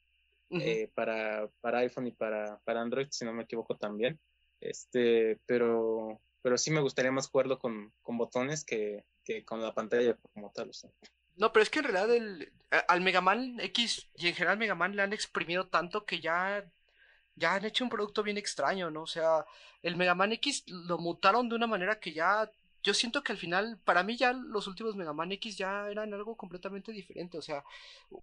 Eh, 0.50 0.90
para, 0.94 1.48
para 1.60 1.78
iPhone 1.80 2.06
y 2.06 2.12
para, 2.12 2.58
para 2.64 2.80
Android, 2.80 3.08
si 3.10 3.24
no 3.24 3.32
me 3.32 3.42
equivoco 3.42 3.76
también. 3.76 4.18
Este, 4.60 5.40
pero, 5.46 6.20
pero 6.42 6.56
sí 6.56 6.70
me 6.70 6.80
gustaría 6.80 7.12
más 7.12 7.28
jugarlo 7.28 7.58
con, 7.58 7.92
con 8.02 8.16
botones 8.16 8.64
que, 8.64 9.04
que 9.24 9.44
con 9.44 9.60
la 9.60 9.74
pantalla 9.74 10.16
como 10.32 10.50
tal. 10.52 10.70
O 10.70 10.72
sea. 10.72 10.90
No, 11.36 11.52
pero 11.52 11.62
es 11.62 11.70
que 11.70 11.80
en 11.80 11.84
realidad 11.84 12.14
el, 12.14 12.52
al 12.88 13.00
Mega 13.00 13.20
Man 13.20 13.58
X 13.60 14.08
y 14.16 14.28
en 14.28 14.34
general 14.34 14.58
Mega 14.58 14.74
Man 14.74 14.96
le 14.96 15.02
han 15.02 15.12
exprimido 15.12 15.68
tanto 15.68 16.04
que 16.06 16.20
ya, 16.20 16.64
ya 17.34 17.54
han 17.54 17.64
hecho 17.64 17.84
un 17.84 17.90
producto 17.90 18.22
bien 18.22 18.38
extraño, 18.38 18.90
¿no? 18.90 19.02
O 19.02 19.06
sea, 19.06 19.44
el 19.82 19.96
Mega 19.96 20.14
Man 20.14 20.32
X 20.32 20.64
lo 20.66 20.98
mutaron 20.98 21.48
de 21.48 21.56
una 21.56 21.66
manera 21.66 22.00
que 22.00 22.12
ya, 22.12 22.50
yo 22.86 22.94
siento 22.94 23.22
que 23.24 23.32
al 23.32 23.38
final, 23.38 23.78
para 23.84 24.02
mí 24.04 24.16
ya 24.16 24.32
los 24.32 24.68
últimos 24.68 24.94
Mega 24.96 25.12
Man 25.12 25.32
X 25.32 25.58
ya 25.58 25.90
eran 25.90 26.14
algo 26.14 26.36
completamente 26.36 26.92
diferente. 26.92 27.36
O 27.36 27.42
sea, 27.42 27.64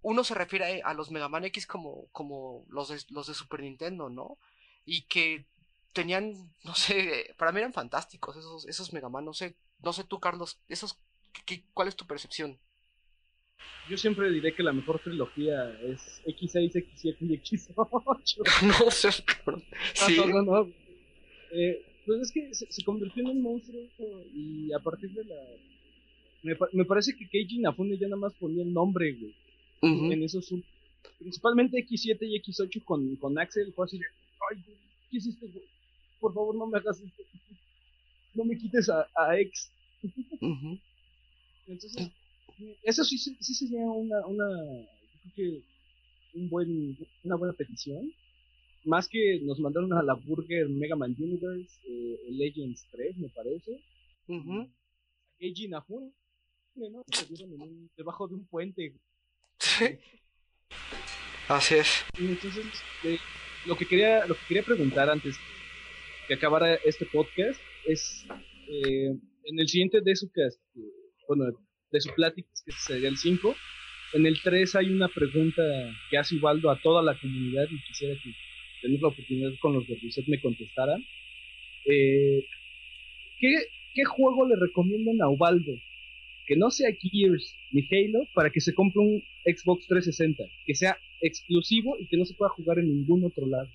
uno 0.02 0.24
se 0.24 0.34
refiere 0.34 0.82
a, 0.82 0.88
a 0.88 0.94
los 0.94 1.10
Mega 1.10 1.28
Man 1.28 1.44
X 1.44 1.66
como, 1.66 2.06
como 2.12 2.64
los 2.70 2.88
de, 2.88 2.98
los 3.10 3.26
de 3.26 3.34
Super 3.34 3.60
Nintendo, 3.60 4.08
¿no? 4.08 4.38
Y 4.86 5.02
que 5.02 5.44
tenían, 5.92 6.32
no 6.64 6.74
sé, 6.74 7.34
para 7.38 7.52
mí 7.52 7.58
eran 7.58 7.72
fantásticos 7.74 8.36
esos, 8.36 8.66
esos 8.66 8.92
Mega 8.94 9.08
Man, 9.10 9.24
no 9.26 9.34
sé, 9.34 9.54
no 9.80 9.92
sé 9.92 10.04
tú, 10.04 10.18
Carlos, 10.18 10.58
esos, 10.68 10.98
¿qué- 11.46 11.64
¿cuál 11.74 11.88
es 11.88 11.96
tu 11.96 12.06
percepción? 12.06 12.58
Yo 13.88 13.98
siempre 13.98 14.30
diré 14.30 14.54
que 14.54 14.62
la 14.62 14.72
mejor 14.72 14.98
trilogía 15.00 15.70
es 15.82 16.22
X6, 16.26 16.74
X7 16.74 17.16
y 17.20 17.34
X8. 17.38 18.38
No 18.84 18.90
sé, 18.90 19.10
cabrón. 19.24 19.62
Sí. 19.94 20.16
No, 20.16 20.26
no, 20.26 20.42
no. 20.42 20.72
Eh, 21.52 21.84
pues 22.06 22.20
es 22.20 22.32
que 22.32 22.54
se, 22.54 22.70
se 22.70 22.84
convirtió 22.84 23.22
en 23.22 23.30
un 23.30 23.42
monstruo 23.42 23.80
y 24.34 24.72
a 24.72 24.78
partir 24.78 25.10
de 25.12 25.24
la... 25.24 25.36
Me, 26.42 26.54
me 26.72 26.84
parece 26.84 27.14
que 27.16 27.28
Keiji 27.28 27.56
Inafune 27.56 27.96
ya 27.96 28.06
nada 28.06 28.20
más 28.20 28.34
ponía 28.34 28.62
el 28.62 28.72
nombre, 28.72 29.12
güey, 29.12 29.34
en 30.12 30.22
esos... 30.22 30.52
Principalmente 31.18 31.78
X7 31.86 32.18
y 32.22 32.40
X8 32.40 32.84
con, 32.84 33.16
con 33.16 33.38
Axel 33.38 33.72
fue 33.72 33.86
así 33.86 33.98
de... 33.98 34.04
Ay, 34.50 34.62
güey, 34.66 34.76
¿qué 35.10 35.16
hiciste, 35.18 35.46
güey? 35.46 35.64
Por 36.20 36.32
favor, 36.34 36.54
no 36.54 36.66
me 36.66 36.78
hagas 36.78 37.00
esto. 37.00 37.22
No 38.34 38.44
me 38.44 38.56
quites 38.56 38.88
a, 38.88 39.06
a 39.14 39.38
X. 39.38 39.70
Entonces, 41.66 42.10
eso 42.82 43.04
sí, 43.04 43.18
sí, 43.18 43.36
sí 43.40 43.54
sería 43.54 43.84
una, 43.84 44.26
una, 44.26 44.46
yo 44.50 45.30
creo 45.34 45.34
que 45.36 45.62
un 46.38 46.48
buen, 46.48 46.96
una 47.22 47.36
buena 47.36 47.54
petición. 47.54 48.12
Más 48.84 49.08
que 49.08 49.40
nos 49.42 49.58
mandaron 49.60 49.92
a 49.94 50.02
la 50.02 50.14
Burger 50.14 50.68
Mega 50.68 50.94
Man 50.96 51.14
Universe, 51.18 51.80
eh, 51.88 52.18
Legends 52.30 52.86
3, 52.90 53.16
me 53.16 53.28
parece. 53.30 53.80
Ujú. 54.28 54.70
Eiji 55.38 55.64
Inafune, 55.66 56.12
¿no? 56.76 57.02
En 57.40 57.60
un- 57.62 57.90
debajo 57.96 58.28
de 58.28 58.34
un 58.34 58.46
puente. 58.46 58.94
Sí. 59.58 59.98
Así 61.48 61.74
es. 61.76 62.04
Y 62.18 62.26
entonces, 62.26 62.64
eh, 63.04 63.18
lo 63.66 63.76
que 63.76 63.86
quería, 63.86 64.26
lo 64.26 64.34
que 64.34 64.40
quería 64.48 64.62
preguntar 64.62 65.08
antes 65.10 65.36
que 66.28 66.34
acabara 66.34 66.74
este 66.84 67.06
podcast 67.06 67.60
es 67.86 68.26
eh, 68.68 69.08
en 69.44 69.58
el 69.58 69.68
siguiente 69.68 70.00
de 70.00 70.16
su 70.16 70.30
cast, 70.30 70.58
bueno, 71.28 71.44
de 71.90 72.00
su 72.00 72.10
plática, 72.14 72.48
que 72.64 72.72
sería 72.72 73.08
el 73.08 73.16
5, 73.18 73.54
en 74.14 74.26
el 74.26 74.40
3 74.42 74.74
hay 74.76 74.86
una 74.90 75.08
pregunta 75.08 75.62
que 76.10 76.16
hace 76.18 76.36
Ubaldo 76.36 76.70
a 76.70 76.80
toda 76.80 77.02
la 77.02 77.18
comunidad 77.18 77.66
y 77.70 77.82
quisiera 77.84 78.14
que 78.22 78.32
tener 78.84 79.00
la 79.00 79.08
oportunidad 79.08 79.50
con 79.60 79.72
los 79.72 79.86
de 79.86 79.98
Reset 80.00 80.26
me 80.28 80.40
contestaran. 80.40 81.02
Eh, 81.86 82.44
¿qué, 83.40 83.56
¿Qué 83.94 84.04
juego 84.04 84.46
le 84.46 84.56
recomiendan 84.56 85.22
a 85.22 85.28
Ubaldo? 85.28 85.72
Que 86.46 86.56
no 86.56 86.70
sea 86.70 86.90
Gears 86.92 87.54
ni 87.72 87.88
Halo 87.90 88.20
para 88.34 88.50
que 88.50 88.60
se 88.60 88.74
compre 88.74 89.00
un 89.00 89.22
Xbox 89.46 89.86
360, 89.86 90.44
que 90.66 90.74
sea 90.74 90.98
exclusivo 91.22 91.96
y 91.98 92.06
que 92.08 92.18
no 92.18 92.26
se 92.26 92.34
pueda 92.34 92.50
jugar 92.50 92.78
en 92.78 92.88
ningún 92.88 93.24
otro 93.24 93.46
lado. 93.46 93.68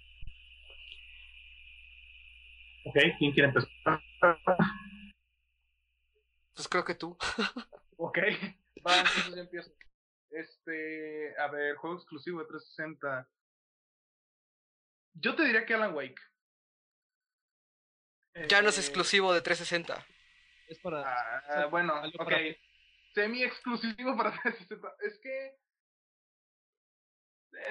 Ok, 2.85 2.97
¿quién 3.17 3.31
quiere 3.31 3.49
empezar? 3.49 3.69
Pues 6.53 6.67
creo 6.67 6.85
que 6.85 6.95
tú. 6.95 7.17
Ok, 8.01 8.17
va, 8.87 8.97
entonces 8.97 9.35
ya 9.35 9.41
empiezo. 9.41 9.71
Este, 10.29 11.37
a 11.37 11.51
ver, 11.51 11.75
juego 11.75 11.97
exclusivo 11.97 12.39
de 12.39 12.45
360. 12.45 13.27
Yo 15.19 15.35
te 15.35 15.43
diría 15.43 15.65
que 15.65 15.73
Alan 15.73 15.93
Wake. 15.93 16.21
Ya 18.47 18.61
no 18.61 18.69
es 18.69 18.77
Eh, 18.77 18.81
exclusivo 18.81 19.33
de 19.33 19.41
360. 19.41 20.05
Es 20.67 20.79
para... 20.79 21.03
Ah, 21.05 21.65
bueno, 21.65 21.93
ok. 22.01 22.15
para- 22.17 22.37
Semi 23.13 23.43
exclusivo 23.43 24.15
para 24.15 24.31
360. 24.43 24.95
Es 25.01 25.19
que 25.19 25.55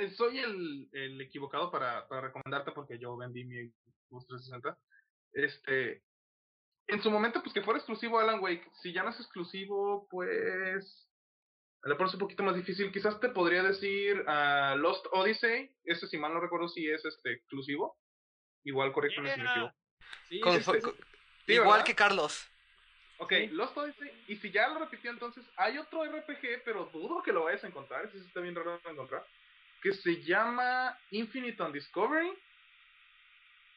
eh, 0.01 0.11
soy 0.17 0.39
el, 0.39 0.89
el 0.93 1.21
equivocado 1.21 1.71
para, 1.71 2.07
para 2.09 2.23
recomendarte 2.23 2.73
porque 2.73 2.99
yo 2.99 3.17
vendí 3.17 3.45
mi 3.45 3.69
Xbox 4.09 4.27
360. 4.27 4.79
Este, 5.33 6.03
en 6.89 7.03
su 7.03 7.11
momento, 7.11 7.41
pues 7.43 7.55
que 7.55 7.63
fuera 7.63 7.79
exclusivo 7.79 8.19
Alan 8.19 8.41
Wake. 8.41 8.69
Si 8.83 8.93
ya 8.93 9.03
no 9.05 9.11
es 9.11 9.21
exclusivo, 9.21 10.07
pues 10.11 11.08
le 11.85 11.95
pones 11.95 12.13
un 12.15 12.21
poquito 12.21 12.43
más 12.43 12.57
difícil. 12.57 12.91
Quizás 12.93 13.19
te 13.21 13.29
podría 13.29 13.63
decir 13.63 14.23
ah, 14.27 14.75
Lost 14.77 15.07
Odyssey. 15.13 15.71
Ese, 15.85 16.07
si 16.09 16.19
mal 16.19 16.33
no 16.35 16.41
recuerdo, 16.41 16.69
si 16.69 16.89
es 16.89 17.05
este 17.05 17.33
exclusivo. 17.33 17.97
Igual, 18.65 18.93
corrígeme 18.93 19.33
si 19.35 19.41
me 19.41 19.51
equivoco. 19.51 19.75
Sí, 20.29 20.41
Con- 20.41 20.63
Sí, 21.47 21.55
igual 21.55 21.71
¿verdad? 21.71 21.85
que 21.87 21.95
Carlos. 21.95 22.47
Ok, 23.19 23.33
Sí. 23.33 23.47
Lost 23.49 23.77
Odyssey. 23.77 24.11
Y 24.29 24.37
si 24.37 24.51
ya 24.51 24.69
lo 24.69 24.81
repitió 24.81 25.11
entonces, 25.11 25.45
hay 25.57 25.79
otro 25.79 26.05
RPG, 26.05 26.63
pero 26.65 26.87
dudo 26.93 27.23
que 27.23 27.33
lo 27.33 27.45
vayas 27.45 27.65
a 27.65 27.69
encontrar. 27.69 28.05
Ese 28.05 28.19
sí 28.21 28.27
está 28.27 28.41
bien 28.41 28.55
raro 28.55 28.79
de 28.85 28.91
encontrar. 28.91 29.25
Que 29.83 29.93
se 29.93 30.23
llama 30.23 30.97
Infinite 31.11 31.63
on 31.63 31.73
Discovery. 31.73 32.31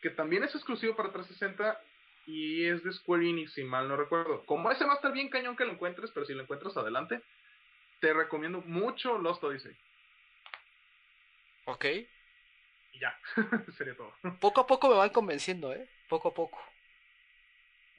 Que 0.02 0.10
también 0.10 0.44
es 0.44 0.54
exclusivo 0.56 0.96
para 0.96 1.12
360. 1.12 1.80
Y 2.28 2.66
es 2.66 2.84
de 2.84 2.92
Square 2.94 3.28
Enix, 3.28 3.54
si 3.54 3.64
mal 3.64 3.88
no 3.88 3.96
recuerdo. 3.98 4.46
Como 4.46 4.72
ese 4.72 4.86
va 4.86 4.94
a 4.94 4.96
estar 4.96 5.12
bien 5.12 5.30
cañón 5.30 5.56
que 5.56 5.66
lo 5.66 5.72
encuentres, 5.72 6.12
pero 6.12 6.26
si 6.26 6.34
lo 6.34 6.44
encuentras 6.44 6.76
adelante, 6.78 7.22
te 8.02 8.14
recomiendo 8.14 8.62
mucho 8.62 9.18
Lost 9.18 9.44
Odyssey. 9.44 9.72
Ok. 11.66 11.86
Y 12.94 13.00
ya, 13.00 13.18
sería 13.78 13.96
todo. 13.96 14.14
Poco 14.42 14.62
a 14.62 14.68
poco 14.68 14.90
me 14.90 14.96
van 14.96 15.12
convenciendo, 15.12 15.72
¿eh? 15.72 15.88
Poco 16.10 16.30
a 16.30 16.34
poco. 16.34 16.60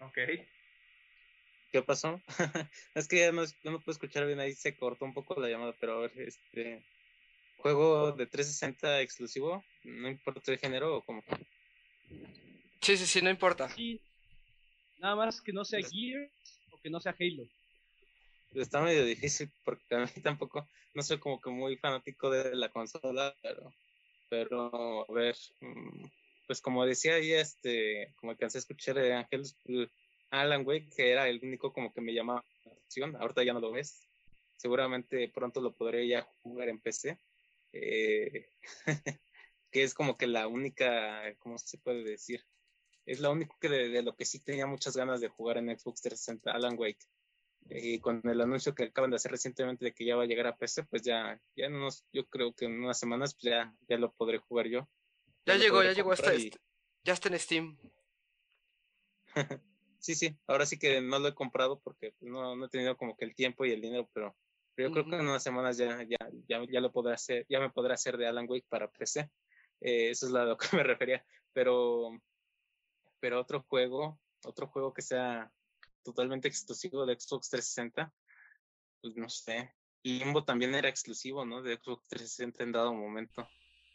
Ok. 0.01 0.19
¿Qué 1.71 1.83
pasó? 1.83 2.21
es 2.95 3.09
que 3.09 3.21
ya 3.21 3.33
no, 3.33 3.45
no 3.63 3.71
me 3.71 3.79
puedo 3.79 3.93
escuchar 3.93 4.27
bien, 4.27 4.41
ahí 4.41 4.53
se 4.53 4.77
cortó 4.77 5.07
un 5.07 5.15
poco 5.15 5.41
la 5.41 5.49
llamada, 5.49 5.75
pero 5.81 5.95
a 5.95 6.01
ver, 6.01 6.13
este 6.17 6.85
juego 7.57 8.13
de 8.13 8.27
360 8.27 9.01
exclusivo, 9.01 9.65
no 9.85 10.09
importa 10.09 10.53
el 10.53 10.59
género 10.59 10.97
o 10.97 11.03
como. 11.03 11.23
Sí, 12.81 12.97
sí, 12.97 13.07
sí, 13.07 13.23
no 13.23 13.31
importa. 13.31 13.69
sí. 13.71 14.01
Nada 14.99 15.17
más 15.17 15.41
que 15.41 15.53
no 15.53 15.65
sea 15.65 15.81
Gears 15.81 16.61
o 16.71 16.81
que 16.81 16.91
no 16.91 17.01
sea 17.01 17.15
Halo. 17.19 17.49
Está 18.55 18.83
medio 18.83 19.05
difícil 19.05 19.51
porque 19.65 19.95
a 19.95 20.01
mí 20.01 20.07
tampoco, 20.23 20.69
no 20.95 21.03
soy 21.03 21.19
como 21.19 21.41
que 21.41 21.51
muy 21.51 21.77
fanático 21.77 22.31
de 22.31 22.55
la 22.55 22.69
consola, 22.69 23.35
pero, 23.43 23.73
pero 24.29 25.07
a 25.09 25.13
ver, 25.13 25.37
mm, 25.61 26.05
pues 26.47 26.61
como 26.61 26.85
decía 26.85 27.15
ahí, 27.15 27.33
este, 27.33 28.13
como 28.17 28.33
alcancé 28.33 28.59
a 28.59 28.61
escuchar 28.61 28.97
de 28.97 29.15
Ángel, 29.15 29.45
Alan 30.31 30.67
Wake, 30.67 30.91
que 30.95 31.11
era 31.11 31.29
el 31.29 31.41
único 31.43 31.73
como 31.73 31.93
que 31.93 32.01
me 32.03 32.13
llamaba 32.13 32.45
la 32.65 32.73
atención, 32.73 33.17
ahorita 33.17 33.43
ya 33.43 33.55
no 33.55 33.61
lo 33.61 33.73
ves, 33.73 34.07
seguramente 34.57 35.31
pronto 35.35 35.61
lo 35.61 35.75
podré 35.75 36.07
ya 36.07 36.29
jugar 36.43 36.69
en 36.69 36.81
PC, 36.81 37.19
eh, 37.73 38.49
que 39.71 39.83
es 39.83 39.95
como 39.95 40.19
que 40.19 40.27
la 40.27 40.47
única, 40.47 41.35
¿cómo 41.39 41.57
se 41.59 41.79
puede 41.79 42.05
decir? 42.05 42.45
Es 43.07 43.21
la 43.21 43.31
única 43.31 43.55
de, 43.63 43.89
de 43.89 44.03
lo 44.03 44.15
que 44.15 44.27
sí 44.27 44.41
tenía 44.41 44.67
muchas 44.67 44.97
ganas 44.97 45.21
de 45.21 45.29
jugar 45.29 45.57
en 45.57 45.77
Xbox 45.77 46.03
360, 46.03 46.53
Alan 46.53 46.79
Wake 46.79 47.05
y 47.69 47.99
con 48.01 48.21
el 48.25 48.41
anuncio 48.41 48.75
que 48.75 48.85
acaban 48.85 49.11
de 49.11 49.17
hacer 49.17 49.31
recientemente 49.33 49.85
de 49.85 49.93
que 49.93 50.05
ya 50.05 50.17
va 50.17 50.25
a 50.25 50.27
llegar 50.27 50.47
a 50.47 50.57
PC, 50.57 50.85
pues 50.85 51.03
ya, 51.03 51.41
ya 51.57 51.69
unos, 51.69 52.05
yo 52.13 52.27
creo 52.27 52.53
que 52.53 52.67
en 52.67 52.83
unas 52.83 52.99
semanas 52.99 53.35
pues 53.35 53.45
ya, 53.53 53.75
ya 53.89 53.97
lo 53.99 54.13
podré 54.13 54.39
jugar 54.39 54.67
yo. 54.69 54.89
Ya 55.47 55.57
llegó, 55.57 55.83
ya 55.83 55.93
llegó 55.93 56.13
hasta 56.13 56.35
y- 56.35 56.53
Ya 57.05 57.15
está 57.15 57.29
en 57.29 57.39
Steam. 57.39 57.79
Sí, 59.99 60.17
sí, 60.17 60.37
ahora 60.49 60.67
sí 60.67 60.81
que 60.81 61.01
no 61.01 61.21
lo 61.21 61.29
he 61.29 61.35
comprado 61.35 61.79
porque 61.79 62.13
pues, 62.19 62.29
no, 62.29 62.57
no 62.57 62.67
he 62.67 62.69
tenido 62.69 62.97
como 62.97 63.17
que 63.17 63.25
el 63.25 63.37
tiempo 63.37 63.65
y 63.65 63.71
el 63.71 63.81
dinero, 63.81 64.11
pero, 64.13 64.37
pero 64.75 64.89
yo 64.89 64.93
creo 64.93 65.07
que 65.07 65.15
en 65.15 65.29
unas 65.29 65.45
semanas 65.45 65.77
ya, 65.77 66.03
ya, 66.03 66.19
ya, 66.49 66.67
ya 66.69 66.81
lo 66.81 66.91
podré 66.91 67.15
hacer, 67.15 67.47
ya 67.49 67.61
me 67.61 67.71
podré 67.71 67.95
hacer 67.95 68.17
de 68.17 68.27
Alan 68.27 68.47
Wake 68.49 68.67
para 68.69 68.91
PC. 68.91 69.31
Eh, 69.81 70.11
eso 70.11 70.27
es 70.27 70.35
a 70.35 70.45
lo 70.45 70.57
que 70.57 70.67
me 70.77 70.83
refería. 70.83 71.25
Pero, 71.53 72.19
pero 73.21 73.41
otro 73.41 73.63
juego, 73.69 74.19
otro 74.45 74.67
juego 74.67 74.93
que 74.93 75.03
sea 75.03 75.53
totalmente 76.03 76.49
exclusivo 76.49 77.07
de 77.07 77.15
Xbox 77.19 77.49
360, 77.51 78.13
pues 79.01 79.15
no 79.17 79.29
sé. 79.29 79.73
Limbo 80.05 80.45
también 80.45 80.75
era 80.75 80.89
exclusivo, 80.89 81.45
¿no? 81.45 81.63
De 81.63 81.77
Xbox 81.77 82.07
360 82.09 82.65
en 82.65 82.73
dado 82.73 82.93
momento. 82.93 83.49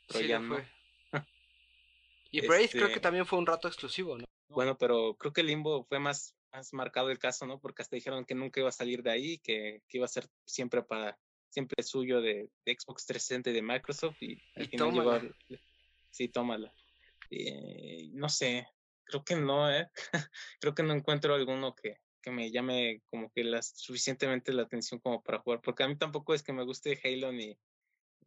Pero 0.07 0.19
Sí, 0.21 0.27
ya 0.27 0.39
no. 0.39 0.55
fue. 0.55 0.67
Y 2.31 2.41
Brace 2.45 2.69
creo 2.71 2.87
que 2.87 2.93
Este- 2.93 2.99
también 3.01 3.25
fue 3.25 3.39
un 3.39 3.45
rato 3.45 3.67
exclusivo, 3.67 4.17
¿no? 4.17 4.25
Bueno, 4.49 4.77
pero 4.77 5.15
creo 5.15 5.31
que 5.33 5.43
Limbo 5.43 5.85
fue 5.85 5.99
más, 5.99 6.35
más 6.51 6.73
marcado 6.73 7.09
el 7.09 7.19
caso, 7.19 7.45
¿no? 7.45 7.59
Porque 7.59 7.81
hasta 7.81 7.95
dijeron 7.95 8.25
que 8.25 8.35
nunca 8.35 8.59
iba 8.59 8.69
a 8.69 8.73
salir 8.73 9.01
de 9.03 9.11
ahí, 9.11 9.37
que, 9.39 9.81
que 9.87 9.97
iba 9.97 10.05
a 10.05 10.09
ser 10.09 10.27
siempre 10.45 10.81
para, 10.83 11.17
siempre 11.49 11.83
suyo 11.83 12.21
de, 12.21 12.49
de 12.65 12.77
Xbox 12.77 13.05
360 13.05 13.49
y 13.49 13.53
de 13.53 13.61
Microsoft 13.61 14.21
y 14.21 14.41
al 14.55 14.63
Y 14.71 14.75
a- 14.75 14.77
tómala. 14.77 15.21
Sí, 16.11 16.27
tómala. 16.29 16.73
Eh, 17.29 18.09
no 18.13 18.29
sé, 18.29 18.67
creo 19.07 19.23
que 19.23 19.35
no, 19.35 19.71
¿eh? 19.71 19.89
creo 20.59 20.75
que 20.75 20.83
no 20.83 20.93
encuentro 20.93 21.33
alguno 21.33 21.73
que, 21.75 21.97
que 22.21 22.31
me 22.31 22.51
llame 22.51 23.01
como 23.09 23.31
que 23.31 23.43
las, 23.43 23.69
suficientemente 23.75 24.53
la 24.53 24.63
atención 24.63 24.99
como 24.99 25.23
para 25.23 25.39
jugar, 25.39 25.61
porque 25.61 25.83
a 25.83 25.87
mí 25.87 25.97
tampoco 25.97 26.33
es 26.33 26.43
que 26.43 26.53
me 26.53 26.63
guste 26.63 26.99
Halo 27.03 27.31
ni, 27.31 27.57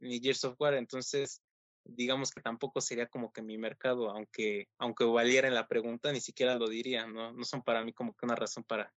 ni 0.00 0.20
Gears 0.20 0.44
of 0.44 0.60
War, 0.60 0.74
entonces 0.74 1.42
digamos 1.84 2.30
que 2.30 2.40
tampoco 2.40 2.80
sería 2.80 3.06
como 3.06 3.32
que 3.32 3.42
mi 3.42 3.58
mercado, 3.58 4.10
aunque, 4.10 4.68
aunque 4.78 5.04
valiera 5.04 5.48
en 5.48 5.54
la 5.54 5.66
pregunta, 5.68 6.12
ni 6.12 6.20
siquiera 6.20 6.56
lo 6.56 6.68
diría, 6.68 7.06
¿no? 7.06 7.32
No 7.32 7.44
son 7.44 7.62
para 7.62 7.84
mí 7.84 7.92
como 7.92 8.14
que 8.14 8.26
una 8.26 8.36
razón 8.36 8.64
para, 8.64 8.92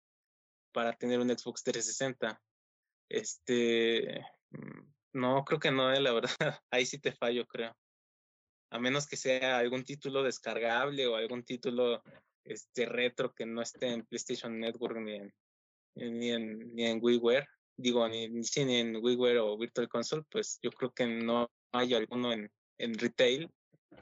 para 0.71 0.93
tener 0.93 1.19
un 1.19 1.29
Xbox 1.29 1.63
360. 1.63 2.41
Este, 3.09 4.25
mm, 4.51 4.81
no, 5.13 5.43
creo 5.45 5.59
que 5.59 5.71
no, 5.71 5.91
eh, 5.91 5.99
la 5.99 6.13
verdad, 6.13 6.29
ahí 6.71 6.85
sí 6.85 6.99
te 6.99 7.11
fallo, 7.11 7.45
creo. 7.45 7.75
A 8.71 8.79
menos 8.79 9.07
que 9.07 9.17
sea 9.17 9.59
algún 9.59 9.83
título 9.83 10.23
descargable 10.23 11.05
o 11.07 11.15
algún 11.15 11.43
título 11.43 12.01
este 12.43 12.85
retro 12.85 13.33
que 13.33 13.45
no 13.45 13.61
esté 13.61 13.89
en 13.89 14.05
PlayStation 14.05 14.59
Network 14.59 14.97
ni 14.97 15.15
en, 15.15 15.33
ni 15.95 16.31
en, 16.31 16.73
ni 16.73 16.85
en 16.85 16.99
WiiWare, 17.01 17.47
digo, 17.77 18.07
ni, 18.07 18.29
ni, 18.29 18.75
en 18.75 18.95
WiiWare 18.95 19.39
o 19.39 19.57
Virtual 19.57 19.89
Console, 19.89 20.23
pues 20.29 20.59
yo 20.63 20.71
creo 20.71 20.91
que 20.93 21.05
no 21.05 21.51
hay 21.71 21.93
alguno 21.93 22.33
en, 22.33 22.49
en 22.77 22.97
retail 22.97 23.49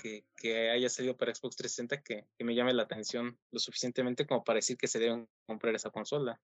que, 0.02 0.24
que 0.38 0.70
haya 0.70 0.90
salido 0.90 1.18
para 1.18 1.34
Xbox 1.34 1.56
360 1.58 2.02
que, 2.04 2.26
que 2.38 2.46
me 2.46 2.56
llame 2.56 2.74
la 2.74 2.84
atención 2.84 3.38
lo 3.52 3.60
suficientemente 3.60 4.26
como 4.26 4.44
para 4.44 4.58
decir 4.58 4.78
que 4.78 4.88
se 4.88 5.00
deben 5.00 5.28
comprar 5.46 5.76
esa 5.76 5.90
consola, 5.90 6.40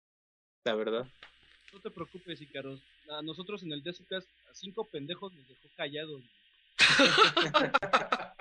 la 0.65 0.75
verdad. 0.75 1.07
No 1.73 1.81
te 1.81 1.91
preocupes, 1.91 2.41
Icaros. 2.41 2.81
A 3.09 3.21
nosotros 3.21 3.61
en 3.63 3.71
el 3.71 3.83
Desucast, 3.83 4.29
a 4.49 4.53
cinco 4.53 4.85
pendejos 4.85 5.33
nos 5.33 5.47
dejó 5.47 5.67
callados. 5.75 6.23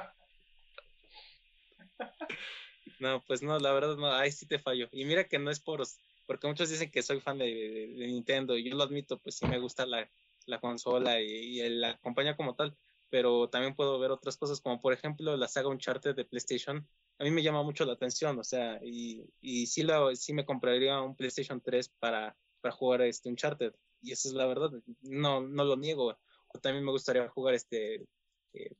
No, 3.04 3.22
pues 3.26 3.42
no, 3.42 3.58
la 3.58 3.72
verdad 3.72 3.96
no, 3.96 4.10
ahí 4.12 4.32
sí 4.32 4.46
te 4.46 4.58
fallo. 4.58 4.88
Y 4.90 5.04
mira 5.04 5.24
que 5.24 5.38
no 5.38 5.50
es 5.50 5.60
por, 5.60 5.82
porque 6.26 6.46
muchos 6.46 6.70
dicen 6.70 6.90
que 6.90 7.02
soy 7.02 7.20
fan 7.20 7.36
de, 7.36 7.92
Nintendo, 7.98 8.56
y 8.56 8.68
yo 8.68 8.74
lo 8.74 8.82
admito, 8.84 9.18
pues 9.18 9.36
sí 9.36 9.46
me 9.46 9.58
gusta 9.58 9.84
la, 9.84 10.10
la 10.46 10.58
consola 10.58 11.20
y, 11.20 11.60
la 11.68 11.98
compañía 11.98 12.34
como 12.34 12.54
tal, 12.54 12.74
pero 13.10 13.50
también 13.50 13.74
puedo 13.74 13.98
ver 13.98 14.10
otras 14.10 14.38
cosas, 14.38 14.60
como 14.60 14.80
por 14.80 14.94
ejemplo 14.94 15.36
la 15.36 15.48
saga 15.48 15.68
Uncharted 15.68 16.14
de 16.14 16.24
PlayStation. 16.24 16.88
A 17.18 17.24
mí 17.24 17.30
me 17.30 17.42
llama 17.42 17.62
mucho 17.62 17.84
la 17.84 17.92
atención, 17.92 18.38
o 18.38 18.44
sea, 18.44 18.80
y, 18.82 19.24
y 19.40 19.66
sí, 19.66 19.82
lo, 19.82 20.14
sí 20.16 20.32
me 20.32 20.46
compraría 20.46 21.00
un 21.02 21.14
PlayStation 21.14 21.60
3 21.60 21.90
para, 21.98 22.34
para 22.62 22.74
jugar 22.74 23.02
este 23.02 23.28
Uncharted, 23.28 23.74
y 24.00 24.12
eso 24.12 24.28
es 24.28 24.34
la 24.34 24.46
verdad, 24.46 24.70
no, 25.02 25.40
no 25.40 25.64
lo 25.64 25.76
niego. 25.76 26.16
También 26.62 26.84
me 26.84 26.92
gustaría 26.92 27.28
jugar 27.28 27.54
este, 27.54 28.06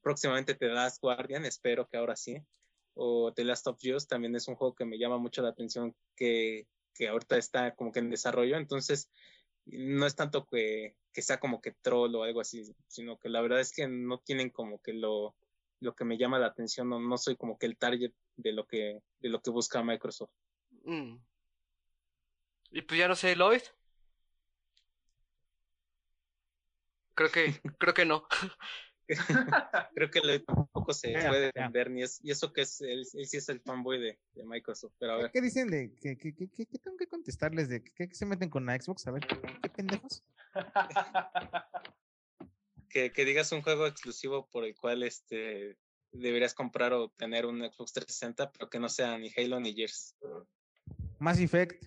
próximamente 0.00 0.54
The 0.54 0.68
Last 0.68 1.00
Guardian, 1.00 1.44
espero 1.44 1.88
que 1.88 1.96
ahora 1.96 2.16
sí, 2.16 2.42
o 2.94 3.32
The 3.32 3.44
Last 3.44 3.66
of 3.66 3.78
Us, 3.84 4.06
también 4.06 4.34
es 4.36 4.48
un 4.48 4.54
juego 4.54 4.74
que 4.74 4.84
me 4.84 4.98
llama 4.98 5.18
mucho 5.18 5.42
la 5.42 5.48
atención, 5.48 5.94
que, 6.16 6.66
que 6.94 7.08
ahorita 7.08 7.36
está 7.36 7.74
como 7.74 7.92
que 7.92 8.00
en 8.00 8.10
desarrollo, 8.10 8.56
entonces 8.56 9.10
no 9.66 10.06
es 10.06 10.14
tanto 10.14 10.46
que, 10.46 10.96
que 11.12 11.22
sea 11.22 11.40
como 11.40 11.60
que 11.60 11.72
troll 11.82 12.14
o 12.14 12.22
algo 12.22 12.40
así, 12.40 12.64
sino 12.86 13.18
que 13.18 13.28
la 13.28 13.40
verdad 13.40 13.60
es 13.60 13.72
que 13.72 13.88
no 13.88 14.18
tienen 14.18 14.50
como 14.50 14.80
que 14.80 14.92
lo, 14.92 15.34
lo 15.80 15.94
que 15.94 16.04
me 16.04 16.18
llama 16.18 16.38
la 16.38 16.46
atención, 16.46 16.88
no, 16.88 17.00
no 17.00 17.18
soy 17.18 17.36
como 17.36 17.58
que 17.58 17.66
el 17.66 17.76
target 17.76 18.12
de 18.36 18.52
lo 18.52 18.66
que, 18.66 19.00
de 19.20 19.28
lo 19.28 19.40
que 19.40 19.50
busca 19.50 19.82
Microsoft. 19.82 20.30
Mm. 20.84 21.16
Y 22.70 22.82
pues 22.82 22.98
ya 22.98 23.08
no 23.08 23.14
sé, 23.14 23.36
Lloyd. 23.36 23.62
Creo 27.14 27.30
que, 27.30 27.60
creo 27.78 27.94
que 27.94 28.04
no. 28.04 28.26
Creo 29.94 30.10
que 30.10 30.20
le, 30.20 30.40
tampoco 30.40 30.92
se 30.92 31.12
puede 31.12 31.50
vender 31.54 31.90
ni 31.90 32.02
es, 32.02 32.20
y 32.22 32.30
eso 32.30 32.52
que 32.52 32.62
es, 32.62 32.80
él, 32.80 33.06
él 33.12 33.26
sí 33.26 33.36
es 33.36 33.48
el 33.48 33.60
fanboy 33.60 34.00
de, 34.00 34.18
de 34.34 34.44
Microsoft, 34.44 34.94
pero 34.98 35.12
a 35.12 35.16
ver, 35.18 35.30
¿Qué 35.32 35.40
dicen 35.40 35.68
de 35.68 35.94
que, 35.94 36.16
que- 36.16 36.34
que 36.34 36.78
tengo 36.78 36.96
que 36.96 37.06
contestarles 37.06 37.68
de 37.68 37.82
que 37.82 38.12
se 38.14 38.26
meten 38.26 38.50
con 38.50 38.66
la 38.66 38.80
Xbox? 38.80 39.06
A 39.06 39.12
ver, 39.12 39.26
¿qué 39.26 39.68
pendejos? 39.68 40.22
que, 42.88 43.12
que 43.12 43.24
digas 43.24 43.50
un 43.52 43.62
juego 43.62 43.86
exclusivo 43.86 44.48
por 44.50 44.64
el 44.64 44.74
cual 44.76 45.02
este 45.02 45.76
deberías 46.12 46.54
comprar 46.54 46.92
o 46.92 47.08
tener 47.10 47.44
un 47.44 47.58
Xbox 47.58 47.92
360, 47.92 48.52
pero 48.52 48.70
que 48.70 48.78
no 48.78 48.88
sea 48.88 49.18
ni 49.18 49.32
Halo 49.36 49.58
ni 49.58 49.74
Gears. 49.74 50.14
Mass 51.18 51.40
Effect, 51.40 51.84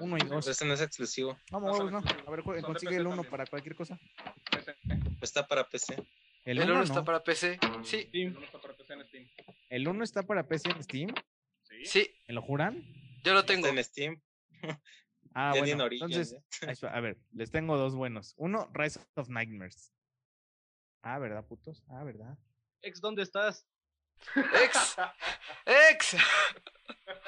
uno 0.00 0.16
y 0.16 0.20
dos. 0.26 0.46
Ese 0.46 0.64
no 0.64 0.74
es 0.74 0.80
exclusivo, 0.80 1.38
Vamos, 1.50 1.78
No 1.78 1.90
¿no? 1.90 1.98
exclusivos. 1.98 2.28
A 2.28 2.30
ver, 2.52 2.62
consigue 2.62 2.96
el 2.96 3.06
uno 3.06 3.24
para 3.24 3.46
cualquier 3.46 3.74
cosa. 3.74 3.98
está 5.20 5.46
para 5.46 5.68
PC. 5.68 5.94
El 6.44 6.58
El 6.58 6.64
uno 6.64 6.74
1 6.74 6.82
está 6.84 6.94
no. 6.96 7.04
para 7.04 7.22
PC. 7.22 7.58
Sí, 7.84 8.02
Steam. 8.08 8.32
No 8.32 8.40
está 8.44 8.58
para 8.60 8.74
PC 8.74 8.92
en 8.94 9.04
Steam. 9.04 9.28
El 9.68 9.88
uno 9.88 10.04
está 10.04 10.22
para 10.22 10.42
PC 10.48 10.70
en 10.70 10.82
Steam. 10.82 11.14
Sí. 11.62 11.84
sí, 11.84 12.14
¿Me 12.26 12.34
lo 12.34 12.40
juran? 12.42 12.82
yo 13.24 13.34
lo 13.34 13.40
Está 13.40 13.52
tengo. 13.52 13.66
en 13.68 13.84
Steam, 13.84 14.22
Ah, 15.34 15.52
ya 15.54 15.60
bueno. 15.60 15.86
Entonces, 15.90 16.32
¿eh? 16.62 16.86
a 16.90 17.00
ver, 17.00 17.18
les 17.32 17.50
tengo 17.50 17.76
dos 17.76 17.94
buenos. 17.94 18.34
Uno, 18.38 18.70
Rise 18.72 18.98
of 19.14 19.28
Nightmares. 19.28 19.92
Ah, 21.02 21.18
¿verdad, 21.18 21.44
putos? 21.46 21.84
Ah, 21.88 22.02
¿verdad? 22.02 22.36
Ex, 22.82 23.00
¿dónde 23.00 23.22
estás? 23.22 23.66
Ex, 24.34 24.96
ex. 25.90 26.16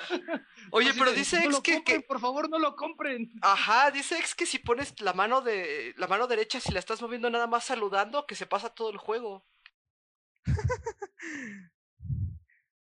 Oye, 0.73 0.91
Así 0.91 0.99
pero 0.99 1.13
dice 1.13 1.37
no 1.37 1.45
ex 1.45 1.53
lo 1.53 1.63
que, 1.63 1.75
compren, 1.75 2.01
que, 2.01 2.07
por 2.07 2.21
favor, 2.21 2.49
no 2.49 2.59
lo 2.59 2.77
compren. 2.77 3.33
ajá, 3.43 3.91
dice 3.91 4.19
ex 4.19 4.35
que 4.35 4.47
si 4.47 4.59
pones 4.59 5.01
la 5.01 5.13
mano 5.13 5.41
de, 5.41 5.95
la 5.97 6.07
mano 6.07 6.27
derecha, 6.27 6.61
si 6.61 6.73
la 6.73 6.79
estás 6.79 7.03
moviendo 7.03 7.31
nada 7.31 7.47
más 7.47 7.65
saludando, 7.65 8.27
que 8.27 8.35
se 8.35 8.47
pasa 8.47 8.75
todo 8.75 8.91
el 8.91 8.99
juego. 8.99 9.47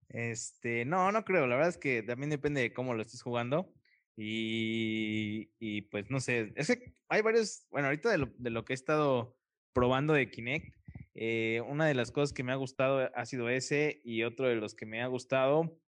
Este, 0.08 0.84
no, 0.84 1.12
no 1.12 1.24
creo. 1.24 1.46
La 1.46 1.56
verdad 1.56 1.70
es 1.70 1.78
que 1.78 2.02
también 2.02 2.30
depende 2.30 2.60
de 2.60 2.72
cómo 2.72 2.94
lo 2.94 3.02
estés 3.02 3.22
jugando. 3.22 3.72
Y, 4.16 5.50
y 5.58 5.82
pues 5.82 6.10
no 6.10 6.20
sé. 6.20 6.52
Es 6.56 6.66
que 6.68 6.94
hay 7.08 7.22
varios. 7.22 7.66
Bueno, 7.70 7.88
ahorita 7.88 8.10
de 8.10 8.18
lo, 8.18 8.26
de 8.38 8.50
lo 8.50 8.64
que 8.64 8.72
he 8.72 8.74
estado 8.74 9.38
probando 9.72 10.14
de 10.14 10.30
Kinect, 10.30 10.74
eh, 11.14 11.62
una 11.68 11.86
de 11.86 11.94
las 11.94 12.10
cosas 12.10 12.32
que 12.32 12.42
me 12.42 12.52
ha 12.52 12.56
gustado 12.56 13.10
ha 13.14 13.26
sido 13.26 13.48
ese. 13.48 14.00
Y 14.04 14.24
otro 14.24 14.48
de 14.48 14.56
los 14.56 14.74
que 14.74 14.86
me 14.86 15.02
ha 15.02 15.06
gustado, 15.06 15.78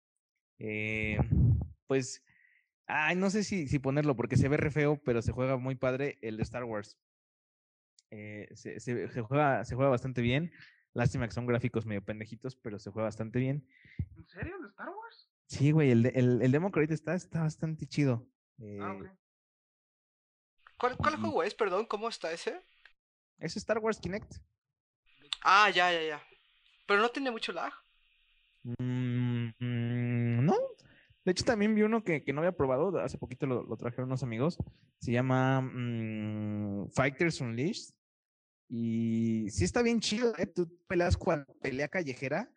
eh, 0.59 1.19
pues. 1.91 2.23
Ay, 2.87 3.17
no 3.17 3.31
sé 3.31 3.43
si, 3.43 3.67
si 3.67 3.79
ponerlo 3.81 4.15
porque 4.17 4.37
se 4.37 4.49
ve 4.49 4.57
re 4.57 4.71
feo, 4.71 5.01
pero 5.05 5.23
se 5.23 5.33
juega 5.33 5.57
muy 5.57 5.75
padre 5.75 6.19
el 6.23 6.37
de 6.37 6.43
Star 6.45 6.63
Wars. 6.65 6.97
Eh, 8.13 8.49
se, 8.55 8.79
se- 8.79 9.09
se 9.09 9.23
juega, 9.23 9.65
se 9.65 9.75
juega 9.75 9.91
bastante 9.91 10.23
bien. 10.23 10.53
Lástima 10.93 11.27
que 11.27 11.35
son 11.35 11.47
gráficos 11.47 11.87
medio 11.87 12.05
pendejitos, 12.05 12.55
pero 12.57 12.79
se 12.79 12.91
juega 12.91 13.07
bastante 13.09 13.39
bien. 13.41 13.67
¿En 14.17 14.27
serio? 14.29 14.57
¿De 14.61 14.69
Star 14.69 14.89
Wars? 14.89 15.29
Sí, 15.47 15.73
güey, 15.73 15.91
el, 15.91 16.07
el, 16.07 16.43
el 16.43 16.53
demo 16.53 16.71
que 16.71 16.79
ahorita 16.79 16.95
está, 16.95 17.15
está 17.15 17.41
bastante 17.43 17.87
chido. 17.87 18.25
Ah, 18.61 18.65
Eh, 18.65 18.81
ok. 18.83 19.07
¿Cuál, 20.97 21.17
juego 21.17 21.43
es? 21.43 21.55
Perdón, 21.55 21.87
¿cómo 21.87 22.09
está 22.09 22.33
ese? 22.33 22.61
Es 23.39 23.57
Star 23.57 23.79
Wars 23.79 23.99
Kinect. 23.99 24.33
Ah, 25.43 25.71
ya, 25.71 25.93
ya, 25.93 26.03
ya. 26.03 26.23
Pero 26.87 27.01
no 27.01 27.09
tiene 27.11 27.31
mucho 27.31 27.53
lag. 27.53 27.73
Mm. 28.63 29.00
De 31.31 31.33
hecho, 31.33 31.45
también 31.45 31.77
vi 31.77 31.83
uno 31.83 32.03
que, 32.03 32.25
que 32.25 32.33
no 32.33 32.41
había 32.41 32.57
probado. 32.57 32.99
Hace 32.99 33.17
poquito 33.17 33.47
lo, 33.47 33.63
lo 33.63 33.77
trajeron 33.77 34.07
unos 34.09 34.25
amigos. 34.25 34.59
Se 34.99 35.13
llama 35.13 35.61
mm, 35.61 36.89
Fighters 36.91 37.41
Unleashed. 37.41 37.95
Y 38.69 39.49
sí 39.51 39.63
está 39.63 39.81
bien 39.83 40.01
chido, 40.01 40.37
¿eh? 40.39 40.47
Tú 40.47 40.77
peleas 40.89 41.17
cual 41.17 41.47
pelea 41.63 41.87
callejera. 41.87 42.53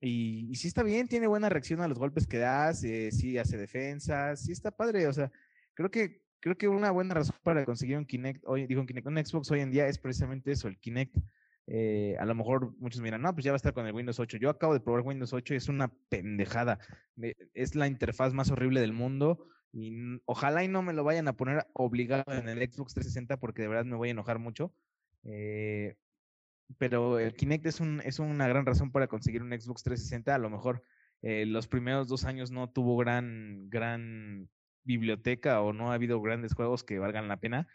Y, 0.00 0.50
y 0.50 0.54
sí 0.54 0.66
está 0.68 0.82
bien, 0.82 1.08
tiene 1.08 1.26
buena 1.26 1.50
reacción 1.50 1.82
a 1.82 1.88
los 1.88 1.98
golpes 1.98 2.26
que 2.26 2.38
das. 2.38 2.82
eh, 2.84 3.10
sí 3.12 3.36
hace 3.36 3.58
defensa. 3.58 4.34
Sí 4.34 4.50
está 4.52 4.70
padre. 4.70 5.06
O 5.06 5.12
sea, 5.12 5.30
creo 5.74 5.90
que, 5.90 6.22
creo 6.40 6.56
que 6.56 6.68
una 6.68 6.90
buena 6.92 7.12
razón 7.12 7.36
para 7.42 7.66
conseguir 7.66 7.98
un 7.98 8.06
Kinect, 8.06 8.42
hoy, 8.46 8.66
digo, 8.66 8.80
un 8.80 8.86
Kinect, 8.86 9.08
un 9.08 9.22
Xbox 9.22 9.50
hoy 9.50 9.60
en 9.60 9.72
día 9.72 9.88
es 9.88 9.98
precisamente 9.98 10.52
eso, 10.52 10.68
el 10.68 10.78
Kinect. 10.78 11.16
Eh, 11.72 12.16
a 12.18 12.24
lo 12.24 12.34
mejor 12.34 12.76
muchos 12.78 13.00
miran, 13.00 13.22
no, 13.22 13.32
pues 13.32 13.44
ya 13.44 13.52
va 13.52 13.54
a 13.54 13.56
estar 13.56 13.72
con 13.72 13.86
el 13.86 13.94
Windows 13.94 14.18
8. 14.18 14.38
Yo 14.38 14.50
acabo 14.50 14.74
de 14.74 14.80
probar 14.80 15.02
Windows 15.02 15.32
8 15.32 15.54
y 15.54 15.56
es 15.56 15.68
una 15.68 15.92
pendejada. 16.08 16.80
Es 17.54 17.76
la 17.76 17.86
interfaz 17.86 18.34
más 18.34 18.50
horrible 18.50 18.80
del 18.80 18.92
mundo 18.92 19.46
y 19.72 19.92
ojalá 20.24 20.64
y 20.64 20.68
no 20.68 20.82
me 20.82 20.92
lo 20.92 21.04
vayan 21.04 21.28
a 21.28 21.36
poner 21.36 21.64
obligado 21.72 22.24
en 22.32 22.48
el 22.48 22.58
Xbox 22.58 22.94
360 22.94 23.36
porque 23.38 23.62
de 23.62 23.68
verdad 23.68 23.84
me 23.84 23.94
voy 23.94 24.08
a 24.08 24.10
enojar 24.10 24.40
mucho. 24.40 24.74
Eh, 25.22 25.94
pero 26.76 27.20
el 27.20 27.34
Kinect 27.34 27.66
es, 27.66 27.78
un, 27.78 28.02
es 28.04 28.18
una 28.18 28.48
gran 28.48 28.66
razón 28.66 28.90
para 28.90 29.06
conseguir 29.06 29.42
un 29.42 29.50
Xbox 29.50 29.84
360. 29.84 30.34
A 30.34 30.38
lo 30.38 30.50
mejor 30.50 30.82
eh, 31.22 31.46
los 31.46 31.68
primeros 31.68 32.08
dos 32.08 32.24
años 32.24 32.50
no 32.50 32.68
tuvo 32.68 32.96
gran, 32.96 33.70
gran 33.70 34.48
biblioteca 34.82 35.60
o 35.60 35.72
no 35.72 35.92
ha 35.92 35.94
habido 35.94 36.20
grandes 36.20 36.54
juegos 36.54 36.82
que 36.82 36.98
valgan 36.98 37.28
la 37.28 37.36
pena. 37.36 37.68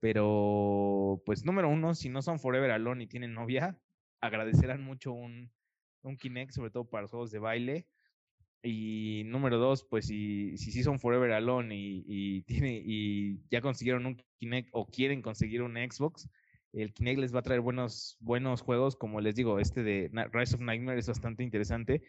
Pero, 0.00 1.22
pues, 1.26 1.44
número 1.44 1.68
uno, 1.68 1.94
si 1.94 2.08
no 2.08 2.22
son 2.22 2.40
Forever 2.40 2.70
Alone 2.70 3.04
y 3.04 3.06
tienen 3.06 3.34
novia, 3.34 3.78
agradecerán 4.20 4.82
mucho 4.82 5.12
un, 5.12 5.50
un 6.02 6.16
Kinect, 6.16 6.52
sobre 6.52 6.70
todo 6.70 6.88
para 6.88 7.02
los 7.02 7.10
juegos 7.10 7.30
de 7.30 7.38
baile. 7.38 7.86
Y 8.62 9.22
número 9.26 9.58
dos, 9.58 9.84
pues 9.84 10.06
si, 10.06 10.56
si 10.58 10.72
sí 10.72 10.82
son 10.82 10.98
Forever 10.98 11.32
Alone 11.32 11.74
y, 11.74 12.04
y, 12.06 12.42
tiene, 12.42 12.82
y 12.84 13.40
ya 13.50 13.60
consiguieron 13.60 14.06
un 14.06 14.22
Kinect 14.38 14.68
o 14.72 14.86
quieren 14.86 15.22
conseguir 15.22 15.62
un 15.62 15.76
Xbox, 15.76 16.28
el 16.72 16.92
Kinect 16.92 17.20
les 17.20 17.34
va 17.34 17.40
a 17.40 17.42
traer 17.42 17.60
buenos, 17.60 18.16
buenos 18.20 18.62
juegos, 18.62 18.96
como 18.96 19.20
les 19.20 19.34
digo, 19.34 19.58
este 19.58 19.82
de 19.82 20.10
Rise 20.32 20.54
of 20.54 20.60
Nightmare 20.60 20.98
es 20.98 21.08
bastante 21.08 21.42
interesante. 21.42 22.02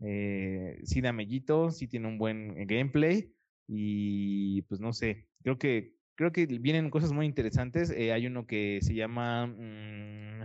Eh, 0.00 0.80
sí 0.84 1.00
da 1.00 1.12
mellito, 1.12 1.70
sí 1.70 1.86
tiene 1.86 2.08
un 2.08 2.18
buen 2.18 2.66
gameplay 2.66 3.34
y 3.68 4.62
pues 4.62 4.80
no 4.80 4.92
sé, 4.92 5.28
creo 5.42 5.58
que 5.58 5.99
creo 6.20 6.32
que 6.32 6.44
vienen 6.44 6.90
cosas 6.90 7.12
muy 7.12 7.24
interesantes. 7.24 7.90
Eh, 7.96 8.12
hay 8.12 8.26
uno 8.26 8.46
que 8.46 8.80
se 8.82 8.92
llama 8.94 9.46
mm, 9.46 10.42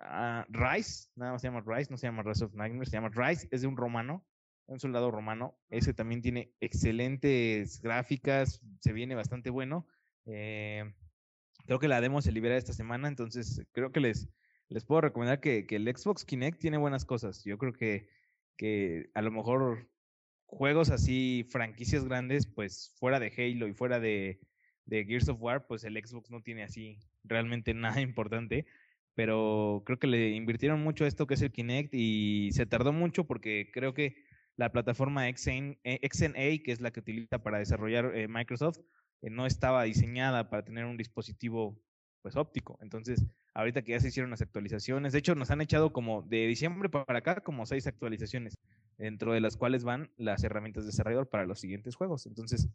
ah, 0.00 0.44
Rise, 0.50 1.08
nada 1.14 1.32
más 1.32 1.40
se 1.40 1.48
llama 1.48 1.64
Rise, 1.66 1.90
no 1.90 1.96
se 1.96 2.06
llama 2.06 2.22
Rise 2.22 2.44
of 2.44 2.52
Nightmare, 2.52 2.84
se 2.84 2.92
llama 2.98 3.08
Rise, 3.08 3.48
es 3.50 3.62
de 3.62 3.68
un 3.68 3.78
romano, 3.78 4.26
un 4.66 4.78
soldado 4.78 5.10
romano. 5.10 5.58
Ese 5.70 5.94
también 5.94 6.20
tiene 6.20 6.52
excelentes 6.60 7.80
gráficas, 7.80 8.60
se 8.80 8.92
viene 8.92 9.14
bastante 9.14 9.48
bueno. 9.48 9.86
Eh, 10.26 10.84
creo 11.64 11.78
que 11.78 11.88
la 11.88 12.02
demo 12.02 12.20
se 12.20 12.32
libera 12.32 12.58
esta 12.58 12.74
semana, 12.74 13.08
entonces 13.08 13.62
creo 13.72 13.92
que 13.92 14.00
les, 14.00 14.28
les 14.68 14.84
puedo 14.84 15.00
recomendar 15.00 15.40
que, 15.40 15.66
que 15.66 15.76
el 15.76 15.88
Xbox 15.88 16.26
Kinect 16.26 16.60
tiene 16.60 16.76
buenas 16.76 17.06
cosas. 17.06 17.42
Yo 17.44 17.56
creo 17.56 17.72
que, 17.72 18.10
que 18.58 19.08
a 19.14 19.22
lo 19.22 19.30
mejor 19.30 19.88
juegos 20.44 20.90
así, 20.90 21.46
franquicias 21.48 22.04
grandes, 22.04 22.46
pues 22.46 22.92
fuera 22.98 23.18
de 23.18 23.32
Halo 23.38 23.68
y 23.68 23.72
fuera 23.72 24.00
de, 24.00 24.38
de 24.86 25.04
Gears 25.04 25.28
of 25.28 25.40
War, 25.40 25.66
pues 25.66 25.84
el 25.84 25.94
Xbox 25.94 26.30
no 26.30 26.42
tiene 26.42 26.62
así 26.62 26.98
realmente 27.24 27.74
nada 27.74 28.00
importante. 28.00 28.66
Pero 29.14 29.82
creo 29.86 29.98
que 29.98 30.06
le 30.06 30.30
invirtieron 30.32 30.82
mucho 30.82 31.06
esto 31.06 31.26
que 31.26 31.34
es 31.34 31.42
el 31.42 31.50
Kinect 31.50 31.94
y 31.94 32.50
se 32.52 32.66
tardó 32.66 32.92
mucho 32.92 33.24
porque 33.24 33.70
creo 33.72 33.94
que 33.94 34.24
la 34.56 34.72
plataforma 34.72 35.26
XN, 35.28 35.78
eh, 35.84 36.00
XNA, 36.10 36.62
que 36.62 36.72
es 36.72 36.80
la 36.80 36.90
que 36.90 37.00
utiliza 37.00 37.38
para 37.42 37.58
desarrollar 37.58 38.12
eh, 38.14 38.28
Microsoft, 38.28 38.78
eh, 39.22 39.30
no 39.30 39.46
estaba 39.46 39.84
diseñada 39.84 40.50
para 40.50 40.64
tener 40.64 40.84
un 40.84 40.96
dispositivo 40.96 41.82
pues 42.22 42.36
óptico. 42.36 42.78
Entonces, 42.82 43.24
ahorita 43.54 43.82
que 43.82 43.92
ya 43.92 44.00
se 44.00 44.08
hicieron 44.08 44.30
las 44.30 44.42
actualizaciones, 44.42 45.12
de 45.12 45.20
hecho 45.20 45.34
nos 45.34 45.50
han 45.50 45.60
echado 45.60 45.92
como 45.92 46.22
de 46.22 46.46
diciembre 46.46 46.88
para 46.88 47.18
acá 47.18 47.40
como 47.40 47.64
seis 47.66 47.86
actualizaciones, 47.86 48.58
dentro 48.98 49.32
de 49.32 49.40
las 49.40 49.56
cuales 49.56 49.84
van 49.84 50.10
las 50.16 50.42
herramientas 50.44 50.84
de 50.84 50.88
desarrollador 50.88 51.28
para 51.28 51.46
los 51.46 51.60
siguientes 51.60 51.94
juegos. 51.94 52.26
Entonces, 52.26 52.68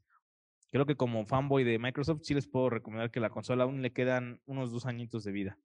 creo 0.71 0.85
que 0.85 0.95
como 0.95 1.25
fanboy 1.25 1.63
de 1.63 1.77
Microsoft 1.79 2.21
sí 2.23 2.33
les 2.33 2.47
puedo 2.47 2.69
recomendar 2.69 3.11
que 3.11 3.19
la 3.19 3.29
consola 3.29 3.63
aún 3.65 3.81
le 3.81 3.91
quedan 3.91 4.41
unos 4.45 4.71
dos 4.71 4.85
añitos 4.85 5.23
de 5.23 5.31
vida. 5.31 5.57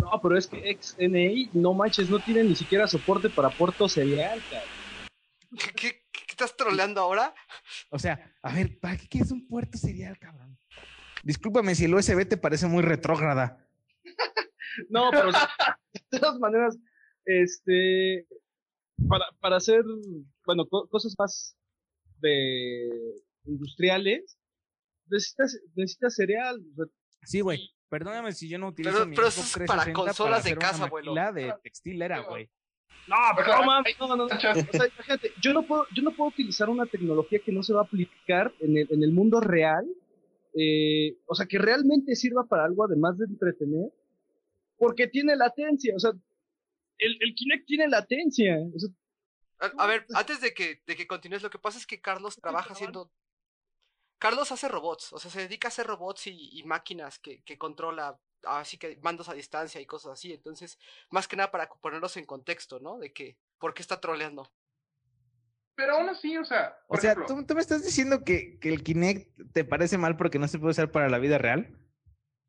No, 0.00 0.20
pero 0.22 0.36
es 0.36 0.46
que 0.46 0.70
XNA, 0.78 1.50
no 1.52 1.74
manches, 1.74 2.08
no 2.10 2.18
tiene 2.20 2.44
ni 2.44 2.54
siquiera 2.54 2.86
soporte 2.86 3.30
para 3.30 3.48
puerto 3.50 3.88
serial, 3.88 4.40
cabrón. 4.50 4.68
¿Qué, 5.50 5.70
qué- 5.74 6.02
qué 6.12 6.24
estás 6.30 6.56
troleando 6.56 7.00
ahora? 7.00 7.34
O 7.90 7.98
sea, 7.98 8.34
a 8.42 8.54
ver, 8.54 8.78
¿para 8.80 8.96
qué 8.96 9.08
quieres 9.08 9.30
un 9.30 9.46
puerto 9.46 9.76
serial, 9.78 10.18
cabrón? 10.18 10.56
Discúlpame 11.24 11.74
si 11.74 11.84
el 11.84 11.94
USB 11.94 12.26
te 12.28 12.36
parece 12.36 12.66
muy 12.66 12.82
retrógrada. 12.82 13.64
No, 14.90 15.10
pero 15.10 15.32
de 16.10 16.18
todas 16.20 16.38
maneras, 16.38 16.78
este, 17.24 18.26
para, 19.08 19.24
para 19.40 19.56
hacer, 19.56 19.82
bueno, 20.46 20.66
co- 20.68 20.86
cosas 20.88 21.16
más 21.18 21.56
de 22.20 22.88
industriales, 23.48 24.38
necesitas, 25.10 25.58
necesitas 25.74 26.14
cereal. 26.14 26.60
o 26.72 26.74
sea, 26.76 26.84
Sí, 27.24 27.40
güey. 27.40 27.70
Perdóname 27.88 28.32
si 28.32 28.48
yo 28.50 28.58
no 28.58 28.68
utilizo 28.68 28.94
Pero- 28.94 29.06
mi 29.06 29.16
pero 29.16 29.30
Xbox 29.30 29.48
eso 29.48 29.62
es 29.62 29.66
para 29.66 29.82
360 29.84 29.94
consolas 30.04 30.44
de 30.44 30.56
casa, 30.56 30.84
abuelo. 30.84 31.14
maquila 31.14 31.32
de 31.32 31.54
textilera, 31.62 32.20
güey. 32.20 32.50
No, 33.06 33.16
pero 33.34 33.56
no, 33.56 33.64
mames, 33.64 33.96
no, 33.98 34.08
no, 34.08 34.16
no. 34.16 34.24
O 34.26 34.28
sea, 34.38 34.52
imagínate, 34.54 35.32
yo 35.40 35.54
no 35.54 35.66
puedo, 35.66 35.86
yo 35.96 36.02
no 36.02 36.14
puedo 36.14 36.28
utilizar 36.28 36.68
una 36.68 36.84
tecnología 36.84 37.38
que 37.42 37.50
no 37.52 37.62
se 37.62 37.72
va 37.72 37.80
a 37.80 37.84
aplicar 37.84 38.52
en 38.60 38.76
el, 38.76 38.86
en 38.90 39.02
el 39.02 39.12
mundo 39.12 39.40
real, 39.40 39.86
eh, 40.54 41.16
o 41.26 41.34
sea, 41.34 41.46
que 41.46 41.58
realmente 41.58 42.14
sirva 42.14 42.44
para 42.44 42.66
algo 42.66 42.84
además 42.84 43.16
de 43.16 43.24
entretener, 43.24 43.90
porque 44.76 45.06
tiene 45.06 45.34
latencia, 45.36 45.94
o 45.96 45.98
sea, 45.98 46.10
el, 46.98 47.16
el 47.20 47.34
Kinect 47.34 47.66
tiene 47.66 47.88
latencia. 47.88 48.58
o 48.74 48.78
sea, 48.78 48.90
A, 49.60 49.84
a 49.84 49.86
ver, 49.86 50.04
antes 50.14 50.42
de 50.42 50.52
que, 50.52 50.82
de 50.86 50.94
que 50.94 51.06
continúes, 51.06 51.42
lo 51.42 51.48
que 51.50 51.58
pasa 51.58 51.78
es 51.78 51.86
que 51.86 52.00
Carlos 52.02 52.36
trabaja 52.36 52.74
haciendo... 52.74 53.10
Carlos 54.18 54.50
hace 54.52 54.68
robots, 54.68 55.12
o 55.12 55.18
sea, 55.18 55.30
se 55.30 55.40
dedica 55.40 55.68
a 55.68 55.70
hacer 55.70 55.86
robots 55.86 56.26
y, 56.26 56.58
y 56.58 56.64
máquinas 56.64 57.18
que, 57.18 57.42
que 57.44 57.56
controla, 57.56 58.18
así 58.44 58.76
que 58.76 58.98
mandos 59.02 59.28
a 59.28 59.34
distancia 59.34 59.80
y 59.80 59.86
cosas 59.86 60.12
así. 60.12 60.32
Entonces, 60.32 60.78
más 61.10 61.28
que 61.28 61.36
nada 61.36 61.50
para 61.50 61.68
ponerlos 61.68 62.16
en 62.16 62.26
contexto, 62.26 62.80
¿no? 62.80 62.98
De 62.98 63.12
que, 63.12 63.38
¿por 63.58 63.74
qué 63.74 63.82
está 63.82 64.00
troleando? 64.00 64.50
Pero 65.76 65.94
aún 65.94 66.08
así, 66.08 66.36
o 66.36 66.44
sea, 66.44 66.76
O 66.88 66.96
sea, 66.96 67.12
ejemplo, 67.12 67.36
¿tú, 67.36 67.46
tú 67.46 67.54
me 67.54 67.60
estás 67.60 67.84
diciendo 67.84 68.24
que, 68.24 68.58
que 68.58 68.70
el 68.70 68.82
Kinect 68.82 69.52
te 69.52 69.64
parece 69.64 69.96
mal 69.96 70.16
porque 70.16 70.40
no 70.40 70.48
se 70.48 70.58
puede 70.58 70.72
usar 70.72 70.90
para 70.90 71.08
la 71.08 71.18
vida 71.18 71.38
real? 71.38 71.78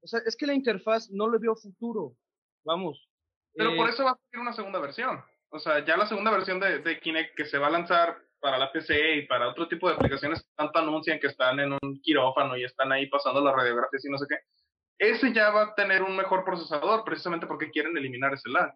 o 0.01 0.07
sea, 0.07 0.21
es 0.25 0.35
que 0.35 0.47
la 0.47 0.53
interfaz 0.53 1.09
no 1.11 1.29
le 1.29 1.37
veo 1.37 1.55
futuro, 1.55 2.15
vamos. 2.63 3.07
pero 3.53 3.73
Eh, 3.73 3.77
por 3.77 3.89
eso 3.89 4.05
va 4.05 4.11
a 4.11 4.19
salir 4.31 4.41
una 4.41 4.53
segunda 4.53 4.79
versión. 4.79 5.23
O 5.49 5.59
sea, 5.59 5.85
ya 5.85 5.97
la 5.97 6.07
segunda 6.07 6.31
versión 6.31 6.59
de, 6.59 6.79
de 6.79 6.99
Kinect 6.99 7.35
que 7.35 7.45
se 7.45 7.57
va 7.57 7.67
a 7.67 7.71
lanzar 7.71 8.17
para 8.39 8.57
la 8.57 8.71
PC 8.71 9.15
y 9.17 9.27
para 9.27 9.49
otro 9.49 9.67
tipo 9.67 9.87
de 9.89 9.95
aplicaciones 9.95 10.47
tanto 10.55 10.79
anuncian 10.79 11.19
que 11.19 11.27
están 11.27 11.59
en 11.59 11.73
un 11.73 11.99
quirófano 12.01 12.55
y 12.57 12.63
están 12.63 12.91
ahí 12.91 13.07
pasando 13.07 13.41
las 13.43 13.53
radiografías 13.55 14.05
y 14.05 14.09
no 14.09 14.17
sé 14.17 14.25
qué. 14.29 14.35
Ese 14.97 15.33
ya 15.33 15.49
va 15.49 15.63
a 15.63 15.75
tener 15.75 16.03
un 16.03 16.15
mejor 16.15 16.43
procesador, 16.43 17.03
precisamente 17.05 17.47
porque 17.47 17.69
quieren 17.71 17.95
eliminar 17.97 18.33
ese 18.33 18.49
lag. 18.49 18.73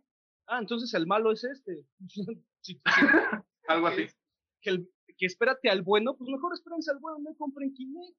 Ah, 0.48 0.60
entonces 0.60 0.94
el 0.94 1.06
malo 1.08 1.32
es 1.32 1.44
este. 1.44 1.80
Algo 3.68 3.88
que, 3.90 3.94
así. 4.06 4.16
que, 4.62 4.70
el- 4.70 4.90
que 5.18 5.26
espérate 5.26 5.70
al 5.70 5.82
bueno, 5.84 6.16
pues 6.18 6.30
mejor 6.30 6.54
espérense 6.54 6.92
al 6.92 7.00
bueno, 7.00 7.20
no 7.20 7.36
compren 7.36 7.74
Kinect. 7.74 8.18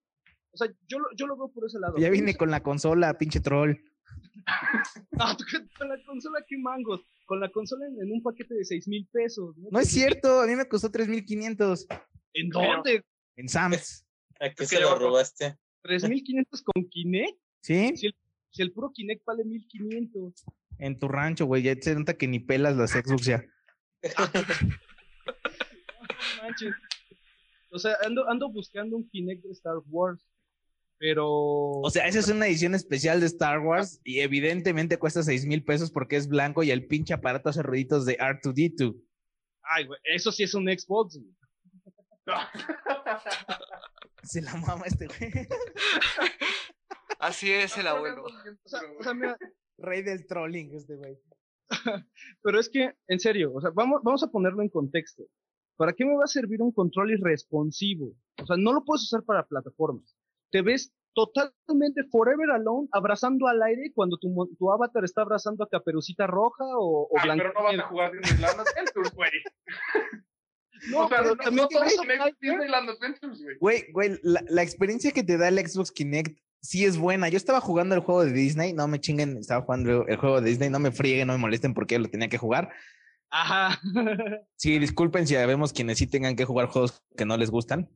O 0.52 0.56
sea, 0.56 0.68
yo 0.86 0.98
lo, 1.00 1.08
yo 1.16 1.26
lo 1.26 1.36
veo 1.36 1.48
por 1.48 1.66
ese 1.66 1.78
lado. 1.80 1.96
Ya 1.98 2.08
vine 2.10 2.30
Espérense- 2.30 2.36
con 2.38 2.50
la 2.50 2.62
consola, 2.62 3.18
pinche 3.18 3.40
troll. 3.40 3.74
Ah, 5.18 5.34
tú 5.36 5.44
que- 5.50 5.66
con 5.78 5.88
la 5.88 5.96
consola, 6.04 6.40
¿qué 6.46 6.56
mangos? 6.58 7.00
Con 7.24 7.40
la 7.40 7.50
consola 7.50 7.86
en, 7.86 8.00
en 8.02 8.12
un 8.12 8.22
paquete 8.22 8.54
de 8.54 8.64
seis 8.64 8.86
mil 8.86 9.06
pesos. 9.10 9.56
No 9.70 9.78
es 9.80 9.88
cierto, 9.88 10.40
a 10.40 10.46
mí 10.46 10.54
me 10.56 10.66
costó 10.68 10.90
3.500 10.90 11.86
¿En 12.34 12.50
Pero- 12.50 12.66
dónde? 12.66 13.04
en 13.36 13.48
Sam's. 13.48 14.04
¿A 14.40 14.50
qué 14.50 14.66
se 14.66 14.76
lo 14.80 14.88
le 14.88 14.92
va- 14.94 14.98
robaste? 14.98 15.56
¿3.500 15.84 16.62
con 16.62 16.88
Kinect? 16.88 17.38
¿Sí? 17.62 17.96
Si 17.96 18.06
el, 18.06 18.14
si 18.50 18.62
el 18.62 18.72
puro 18.72 18.90
Kinect 18.92 19.24
vale 19.24 19.44
1.500. 19.44 20.34
En 20.78 20.98
tu 20.98 21.08
rancho, 21.08 21.46
güey. 21.46 21.62
Ya 21.62 21.74
se 21.80 21.94
nota 21.94 22.14
que 22.14 22.26
ni 22.26 22.40
pelas 22.40 22.76
las 22.76 22.90
Xbox 22.92 23.24
ya. 23.24 23.44
No 26.36 26.42
manches. 26.42 26.74
O 27.70 27.78
sea, 27.78 27.96
ando, 28.04 28.28
ando 28.28 28.50
buscando 28.50 28.96
un 28.96 29.08
Kinect 29.08 29.44
de 29.44 29.52
Star 29.52 29.76
Wars. 29.86 30.22
Pero. 30.98 31.28
O 31.28 31.90
sea, 31.90 32.06
esa 32.06 32.20
es 32.20 32.28
una 32.28 32.46
edición 32.46 32.74
especial 32.74 33.20
de 33.20 33.26
Star 33.26 33.60
Wars 33.60 34.00
y 34.04 34.20
evidentemente 34.20 34.98
cuesta 34.98 35.22
6 35.22 35.46
mil 35.46 35.64
pesos 35.64 35.90
porque 35.90 36.16
es 36.16 36.28
blanco 36.28 36.62
y 36.62 36.70
el 36.70 36.86
pinche 36.86 37.14
aparato 37.14 37.48
hace 37.48 37.62
ruiditos 37.62 38.06
de 38.06 38.16
R2D2. 38.18 38.96
Ay, 39.62 39.86
güey, 39.86 39.98
eso 40.04 40.30
sí 40.30 40.42
es 40.42 40.54
un 40.54 40.66
Xbox. 40.66 41.18
güey. 41.18 41.34
Se 44.22 44.40
la 44.40 44.54
mama 44.54 44.84
este 44.86 45.06
güey. 45.06 45.48
Así 47.18 47.50
es 47.50 47.76
el 47.76 47.86
abuelo. 47.86 48.24
O 48.24 48.68
sea, 48.68 48.80
o 48.98 49.02
sea, 49.02 49.14
mira, 49.14 49.36
Rey 49.78 50.02
del 50.02 50.26
trolling 50.26 50.74
este 50.74 50.96
güey. 50.96 51.18
pero 52.42 52.60
es 52.60 52.68
que, 52.68 52.92
en 53.08 53.18
serio, 53.20 53.52
o 53.54 53.60
sea, 53.60 53.70
vamos, 53.70 54.00
vamos 54.02 54.22
a 54.22 54.28
ponerlo 54.28 54.62
en 54.62 54.68
contexto. 54.68 55.24
¿Para 55.76 55.92
qué 55.92 56.04
me 56.04 56.16
va 56.16 56.24
a 56.24 56.28
servir 56.28 56.62
un 56.62 56.72
control 56.72 57.12
irresponsivo? 57.12 58.14
O 58.40 58.46
sea, 58.46 58.56
no 58.56 58.72
lo 58.72 58.84
puedes 58.84 59.02
usar 59.02 59.24
para 59.24 59.46
plataformas. 59.46 60.13
Te 60.54 60.62
ves 60.62 60.92
totalmente 61.14 62.04
forever 62.12 62.48
alone 62.50 62.86
abrazando 62.92 63.48
al 63.48 63.60
aire 63.60 63.90
cuando 63.92 64.18
tu, 64.18 64.32
tu 64.56 64.70
avatar 64.70 65.02
está 65.02 65.22
abrazando 65.22 65.64
a 65.64 65.68
Caperucita 65.68 66.28
Roja 66.28 66.62
o, 66.78 67.08
o 67.10 67.18
Ay, 67.18 67.30
pero 67.36 67.52
no 67.52 67.64
vas 67.64 67.76
a 67.76 67.88
jugar 67.88 68.12
Disneyland 68.12 68.60
Adventures, 68.60 69.14
güey. 69.14 69.30
No, 70.90 71.06
o 71.06 71.08
sea, 71.08 71.18
pero 71.18 71.30
no, 71.30 71.36
también 71.36 71.62
no 71.62 71.68
todo 71.68 71.80
tienes 71.80 71.98
Kinect 71.98 72.40
Disneyland 72.40 72.90
Adventures, 72.90 73.42
güey. 73.42 73.56
Güey, 73.58 73.92
güey, 73.92 74.20
la, 74.22 74.44
la 74.48 74.62
experiencia 74.62 75.10
que 75.10 75.24
te 75.24 75.38
da 75.38 75.48
el 75.48 75.58
Xbox 75.58 75.90
Kinect 75.90 76.38
sí 76.60 76.84
es 76.84 76.98
buena. 76.98 77.28
Yo 77.28 77.36
estaba 77.36 77.60
jugando 77.60 77.96
el 77.96 78.02
juego 78.02 78.24
de 78.24 78.32
Disney, 78.32 78.74
no 78.74 78.86
me 78.86 79.00
chinguen, 79.00 79.38
estaba 79.38 79.62
jugando 79.62 80.06
el 80.06 80.16
juego 80.18 80.40
de 80.40 80.50
Disney, 80.50 80.70
no 80.70 80.78
me 80.78 80.92
frieguen, 80.92 81.26
no 81.26 81.32
me 81.32 81.38
molesten 81.40 81.74
porque 81.74 81.98
lo 81.98 82.08
tenía 82.08 82.28
que 82.28 82.38
jugar. 82.38 82.70
Ajá. 83.30 83.80
Sí, 84.56 84.78
disculpen 84.78 85.26
si 85.26 85.34
vemos 85.34 85.72
quienes 85.72 85.98
sí 85.98 86.06
tengan 86.06 86.36
que 86.36 86.44
jugar 86.44 86.66
juegos 86.66 87.02
que 87.16 87.24
no 87.24 87.36
les 87.36 87.50
gustan. 87.50 87.88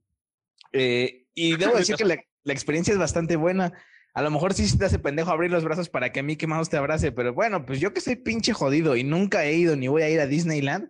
Eh, 0.72 1.26
y 1.34 1.56
debo 1.56 1.76
decir 1.78 1.96
que 1.96 2.04
la, 2.04 2.18
la 2.48 2.54
experiencia 2.54 2.92
es 2.92 2.98
bastante 2.98 3.36
buena. 3.36 3.74
A 4.14 4.22
lo 4.22 4.30
mejor 4.30 4.54
sí 4.54 4.76
te 4.76 4.86
hace 4.86 4.98
pendejo 4.98 5.30
abrir 5.30 5.50
los 5.50 5.64
brazos 5.64 5.90
para 5.90 6.10
que 6.12 6.22
Mickey 6.22 6.48
Mouse 6.48 6.70
te 6.70 6.78
abrace, 6.78 7.12
pero 7.12 7.34
bueno, 7.34 7.66
pues 7.66 7.78
yo 7.78 7.92
que 7.92 8.00
soy 8.00 8.16
pinche 8.16 8.54
jodido 8.54 8.96
y 8.96 9.04
nunca 9.04 9.44
he 9.44 9.52
ido 9.52 9.76
ni 9.76 9.86
voy 9.86 10.02
a 10.02 10.08
ir 10.08 10.18
a 10.18 10.26
Disneyland, 10.26 10.88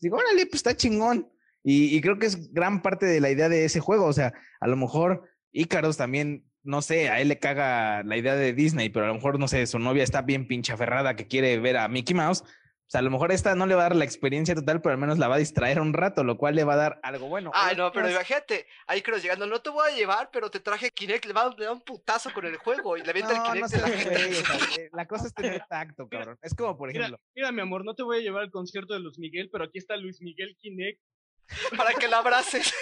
digo, 0.00 0.16
órale, 0.16 0.44
pues 0.46 0.56
está 0.56 0.76
chingón. 0.76 1.32
Y, 1.62 1.96
y 1.96 2.00
creo 2.00 2.18
que 2.18 2.26
es 2.26 2.52
gran 2.52 2.82
parte 2.82 3.06
de 3.06 3.20
la 3.20 3.30
idea 3.30 3.48
de 3.48 3.64
ese 3.64 3.80
juego. 3.80 4.06
O 4.06 4.12
sea, 4.12 4.34
a 4.60 4.66
lo 4.66 4.76
mejor 4.76 5.28
Ícaros 5.52 5.96
también, 5.96 6.44
no 6.64 6.82
sé, 6.82 7.08
a 7.08 7.20
él 7.20 7.28
le 7.28 7.38
caga 7.38 8.02
la 8.02 8.16
idea 8.16 8.34
de 8.34 8.52
Disney, 8.52 8.88
pero 8.88 9.04
a 9.06 9.08
lo 9.08 9.14
mejor, 9.14 9.38
no 9.38 9.48
sé, 9.48 9.66
su 9.66 9.78
novia 9.78 10.02
está 10.02 10.22
bien 10.22 10.48
pinche 10.48 10.72
aferrada 10.72 11.14
que 11.14 11.28
quiere 11.28 11.58
ver 11.60 11.76
a 11.76 11.88
Mickey 11.88 12.14
Mouse. 12.14 12.42
O 12.86 12.88
sea, 12.88 13.00
a 13.00 13.02
lo 13.02 13.10
mejor 13.10 13.32
esta 13.32 13.56
no 13.56 13.66
le 13.66 13.74
va 13.74 13.80
a 13.80 13.88
dar 13.88 13.96
la 13.96 14.04
experiencia 14.04 14.54
total, 14.54 14.80
pero 14.80 14.92
al 14.92 15.00
menos 15.00 15.18
la 15.18 15.26
va 15.26 15.34
a 15.34 15.38
distraer 15.38 15.80
un 15.80 15.92
rato, 15.92 16.22
lo 16.22 16.36
cual 16.36 16.54
le 16.54 16.62
va 16.62 16.74
a 16.74 16.76
dar 16.76 17.00
algo 17.02 17.26
bueno. 17.26 17.50
Ay, 17.52 17.74
no, 17.74 17.90
pero 17.90 18.08
imagínate, 18.08 18.68
ahí 18.86 19.02
creo 19.02 19.18
llegando, 19.18 19.44
no 19.44 19.60
te 19.60 19.70
voy 19.70 19.90
a 19.90 19.96
llevar, 19.96 20.30
pero 20.32 20.52
te 20.52 20.60
traje 20.60 20.92
Kinect, 20.92 21.24
le 21.24 21.32
va 21.32 21.46
a 21.46 21.54
le 21.56 21.64
da 21.64 21.72
un 21.72 21.80
putazo 21.80 22.32
con 22.32 22.46
el 22.46 22.56
juego 22.58 22.96
y 22.96 23.02
le 23.02 23.10
avienta 23.10 23.32
el 23.32 23.38
No, 23.38 23.52
Kinect 23.52 23.74
no 23.74 23.80
la 23.80 23.88
güey, 23.88 24.30
o 24.30 24.34
sea, 24.34 24.56
la 24.92 25.06
cosa 25.06 25.26
es 25.26 25.34
tener 25.34 25.64
tacto, 25.68 26.08
cabrón. 26.08 26.38
Es 26.42 26.54
como, 26.54 26.78
por 26.78 26.90
ejemplo, 26.90 27.18
mira, 27.34 27.50
mi 27.50 27.60
amor, 27.60 27.84
no 27.84 27.94
te 27.96 28.04
voy 28.04 28.18
a 28.18 28.20
llevar 28.20 28.42
al 28.42 28.52
concierto 28.52 28.94
de 28.94 29.00
Luis 29.00 29.18
Miguel, 29.18 29.50
pero 29.50 29.64
aquí 29.64 29.78
está 29.78 29.96
Luis 29.96 30.20
Miguel 30.22 30.56
Kinect. 30.60 31.00
para 31.76 31.92
que 31.94 32.08
la 32.08 32.18
abraces. 32.18 32.72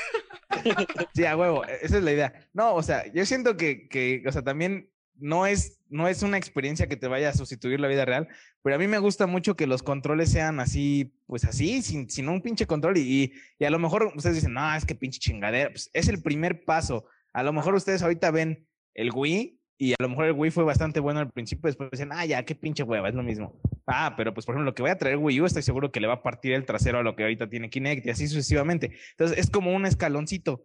Sí, 1.14 1.24
a 1.24 1.36
huevo, 1.36 1.64
e- 1.66 1.78
esa 1.82 1.98
es 1.98 2.02
la 2.04 2.12
idea. 2.12 2.48
No, 2.52 2.74
o 2.74 2.82
sea, 2.82 3.10
yo 3.12 3.26
siento 3.26 3.56
que, 3.56 3.88
que, 3.88 4.22
o 4.26 4.32
sea, 4.32 4.42
también 4.42 4.90
no 5.16 5.46
es, 5.46 5.80
no 5.88 6.08
es 6.08 6.22
una 6.22 6.36
experiencia 6.36 6.88
que 6.88 6.96
te 6.96 7.08
vaya 7.08 7.30
a 7.30 7.34
sustituir 7.34 7.80
la 7.80 7.88
vida 7.88 8.04
real, 8.04 8.28
pero 8.62 8.76
a 8.76 8.78
mí 8.78 8.86
me 8.86 8.98
gusta 8.98 9.26
mucho 9.26 9.56
que 9.56 9.66
los 9.66 9.82
controles 9.82 10.30
sean 10.30 10.60
así, 10.60 11.14
pues 11.26 11.44
así, 11.44 11.82
sin, 11.82 12.08
sin 12.10 12.28
un 12.28 12.42
pinche 12.42 12.66
control. 12.66 12.96
Y, 12.98 13.32
y 13.58 13.64
a 13.64 13.70
lo 13.70 13.78
mejor 13.78 14.12
ustedes 14.16 14.36
dicen, 14.36 14.54
no, 14.54 14.74
es 14.74 14.84
que 14.84 14.94
pinche 14.94 15.18
chingadera. 15.18 15.70
Pues 15.70 15.90
es 15.92 16.08
el 16.08 16.22
primer 16.22 16.64
paso. 16.64 17.06
A 17.32 17.42
lo 17.42 17.52
mejor 17.52 17.74
ustedes 17.74 18.02
ahorita 18.02 18.30
ven 18.30 18.66
el 18.94 19.10
Wii 19.12 19.60
y 19.76 19.92
a 19.92 19.96
lo 19.98 20.08
mejor 20.08 20.26
el 20.26 20.32
Wii 20.32 20.50
fue 20.50 20.64
bastante 20.64 21.00
bueno 21.00 21.20
al 21.20 21.30
principio, 21.30 21.66
después 21.66 21.90
dicen, 21.90 22.10
ah, 22.12 22.24
ya, 22.24 22.44
qué 22.44 22.54
pinche 22.54 22.84
hueva, 22.84 23.08
es 23.08 23.14
lo 23.14 23.22
mismo. 23.22 23.60
Ah, 23.86 24.14
pero 24.16 24.32
pues 24.32 24.46
por 24.46 24.54
ejemplo, 24.54 24.70
lo 24.70 24.74
que 24.74 24.82
voy 24.82 24.90
a 24.90 24.98
traer 24.98 25.16
Wii 25.16 25.40
U, 25.40 25.46
estoy 25.46 25.62
seguro 25.62 25.90
que 25.90 26.00
le 26.00 26.06
va 26.06 26.14
a 26.14 26.22
partir 26.22 26.52
el 26.52 26.64
trasero 26.64 26.98
a 26.98 27.02
lo 27.02 27.16
que 27.16 27.24
ahorita 27.24 27.50
tiene 27.50 27.70
Kinect 27.70 28.06
y 28.06 28.10
así 28.10 28.28
sucesivamente. 28.28 28.92
Entonces 29.10 29.36
es 29.38 29.50
como 29.50 29.74
un 29.74 29.84
escaloncito. 29.84 30.64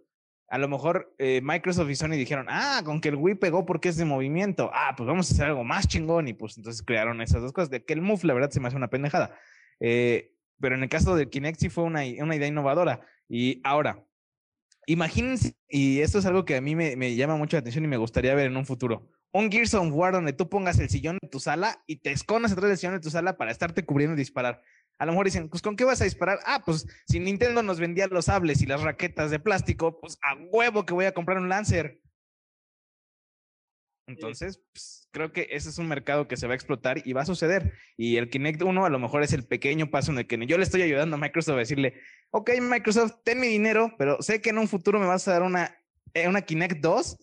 A 0.49 0.57
lo 0.57 0.67
mejor 0.67 1.13
eh, 1.19 1.41
Microsoft 1.43 1.89
y 1.89 1.95
Sony 1.95 2.11
dijeron, 2.11 2.47
ah, 2.49 2.81
con 2.83 3.01
que 3.01 3.09
el 3.09 3.15
Wii 3.15 3.35
pegó 3.35 3.65
porque 3.65 3.89
es 3.89 3.97
de 3.97 4.05
movimiento, 4.05 4.71
ah, 4.73 4.93
pues 4.97 5.07
vamos 5.07 5.29
a 5.29 5.33
hacer 5.33 5.45
algo 5.45 5.63
más 5.63 5.87
chingón 5.87 6.27
y 6.27 6.33
pues 6.33 6.57
entonces 6.57 6.81
crearon 6.81 7.21
esas 7.21 7.41
dos 7.41 7.53
cosas. 7.53 7.69
De 7.69 7.85
que 7.85 7.93
el 7.93 8.01
Move, 8.01 8.21
la 8.23 8.33
verdad, 8.33 8.49
se 8.49 8.59
me 8.59 8.67
hace 8.67 8.77
una 8.77 8.89
pendejada. 8.89 9.35
Eh, 9.79 10.33
pero 10.59 10.75
en 10.75 10.83
el 10.83 10.89
caso 10.89 11.15
del 11.15 11.29
Kinect 11.29 11.59
sí 11.59 11.69
fue 11.69 11.83
una, 11.83 12.01
una 12.19 12.35
idea 12.35 12.47
innovadora. 12.47 13.01
Y 13.27 13.61
ahora, 13.63 14.03
imagínense, 14.87 15.55
y 15.69 15.99
esto 15.99 16.17
es 16.19 16.25
algo 16.25 16.45
que 16.45 16.55
a 16.55 16.61
mí 16.61 16.75
me, 16.75 16.95
me 16.95 17.15
llama 17.15 17.37
mucho 17.37 17.55
la 17.55 17.61
atención 17.61 17.85
y 17.85 17.87
me 17.87 17.97
gustaría 17.97 18.33
ver 18.33 18.47
en 18.47 18.57
un 18.57 18.65
futuro. 18.65 19.07
Un 19.31 19.51
Gears 19.51 19.75
of 19.75 19.91
War 19.91 20.13
donde 20.13 20.33
tú 20.33 20.49
pongas 20.49 20.79
el 20.79 20.89
sillón 20.89 21.19
de 21.21 21.29
tu 21.29 21.39
sala 21.39 21.83
y 21.85 21.97
te 21.97 22.11
escondas 22.11 22.51
atrás 22.51 22.69
del 22.69 22.77
sillón 22.77 22.95
de 22.95 22.99
tu 22.99 23.11
sala 23.11 23.37
para 23.37 23.51
estarte 23.51 23.85
cubriendo 23.85 24.15
y 24.15 24.17
disparar. 24.17 24.61
A 24.99 25.05
lo 25.05 25.13
mejor 25.13 25.25
dicen, 25.25 25.49
pues 25.49 25.61
¿con 25.61 25.75
qué 25.75 25.85
vas 25.85 26.01
a 26.01 26.03
disparar? 26.03 26.39
Ah, 26.45 26.61
pues 26.65 26.85
si 27.07 27.19
Nintendo 27.19 27.63
nos 27.63 27.79
vendía 27.79 28.07
los 28.07 28.25
sables 28.25 28.61
y 28.61 28.65
las 28.65 28.81
raquetas 28.81 29.31
de 29.31 29.39
plástico, 29.39 29.99
pues 29.99 30.17
a 30.21 30.35
huevo 30.35 30.85
que 30.85 30.93
voy 30.93 31.05
a 31.05 31.13
comprar 31.13 31.37
un 31.37 31.49
Lancer. 31.49 32.01
Entonces, 34.07 34.59
pues, 34.73 35.07
creo 35.11 35.31
que 35.31 35.47
ese 35.51 35.69
es 35.69 35.77
un 35.77 35.87
mercado 35.87 36.27
que 36.27 36.35
se 36.35 36.47
va 36.47 36.53
a 36.53 36.55
explotar 36.55 37.01
y 37.05 37.13
va 37.13 37.21
a 37.21 37.25
suceder. 37.25 37.73
Y 37.95 38.17
el 38.17 38.29
Kinect 38.29 38.61
1 38.61 38.85
a 38.85 38.89
lo 38.89 38.99
mejor 38.99 39.23
es 39.23 39.33
el 39.33 39.45
pequeño 39.45 39.89
paso 39.89 40.11
en 40.11 40.17
el 40.17 40.27
que 40.27 40.37
yo 40.47 40.57
le 40.57 40.63
estoy 40.63 40.81
ayudando 40.81 41.15
a 41.15 41.19
Microsoft 41.19 41.55
a 41.55 41.59
decirle, 41.59 41.93
ok, 42.31 42.51
Microsoft, 42.59 43.17
ten 43.23 43.39
mi 43.39 43.47
dinero, 43.47 43.93
pero 43.97 44.21
sé 44.21 44.41
que 44.41 44.49
en 44.49 44.57
un 44.57 44.67
futuro 44.67 44.99
me 44.99 45.05
vas 45.05 45.27
a 45.27 45.33
dar 45.33 45.43
una, 45.43 45.77
eh, 46.13 46.27
una 46.27 46.41
Kinect 46.41 46.81
2 46.81 47.17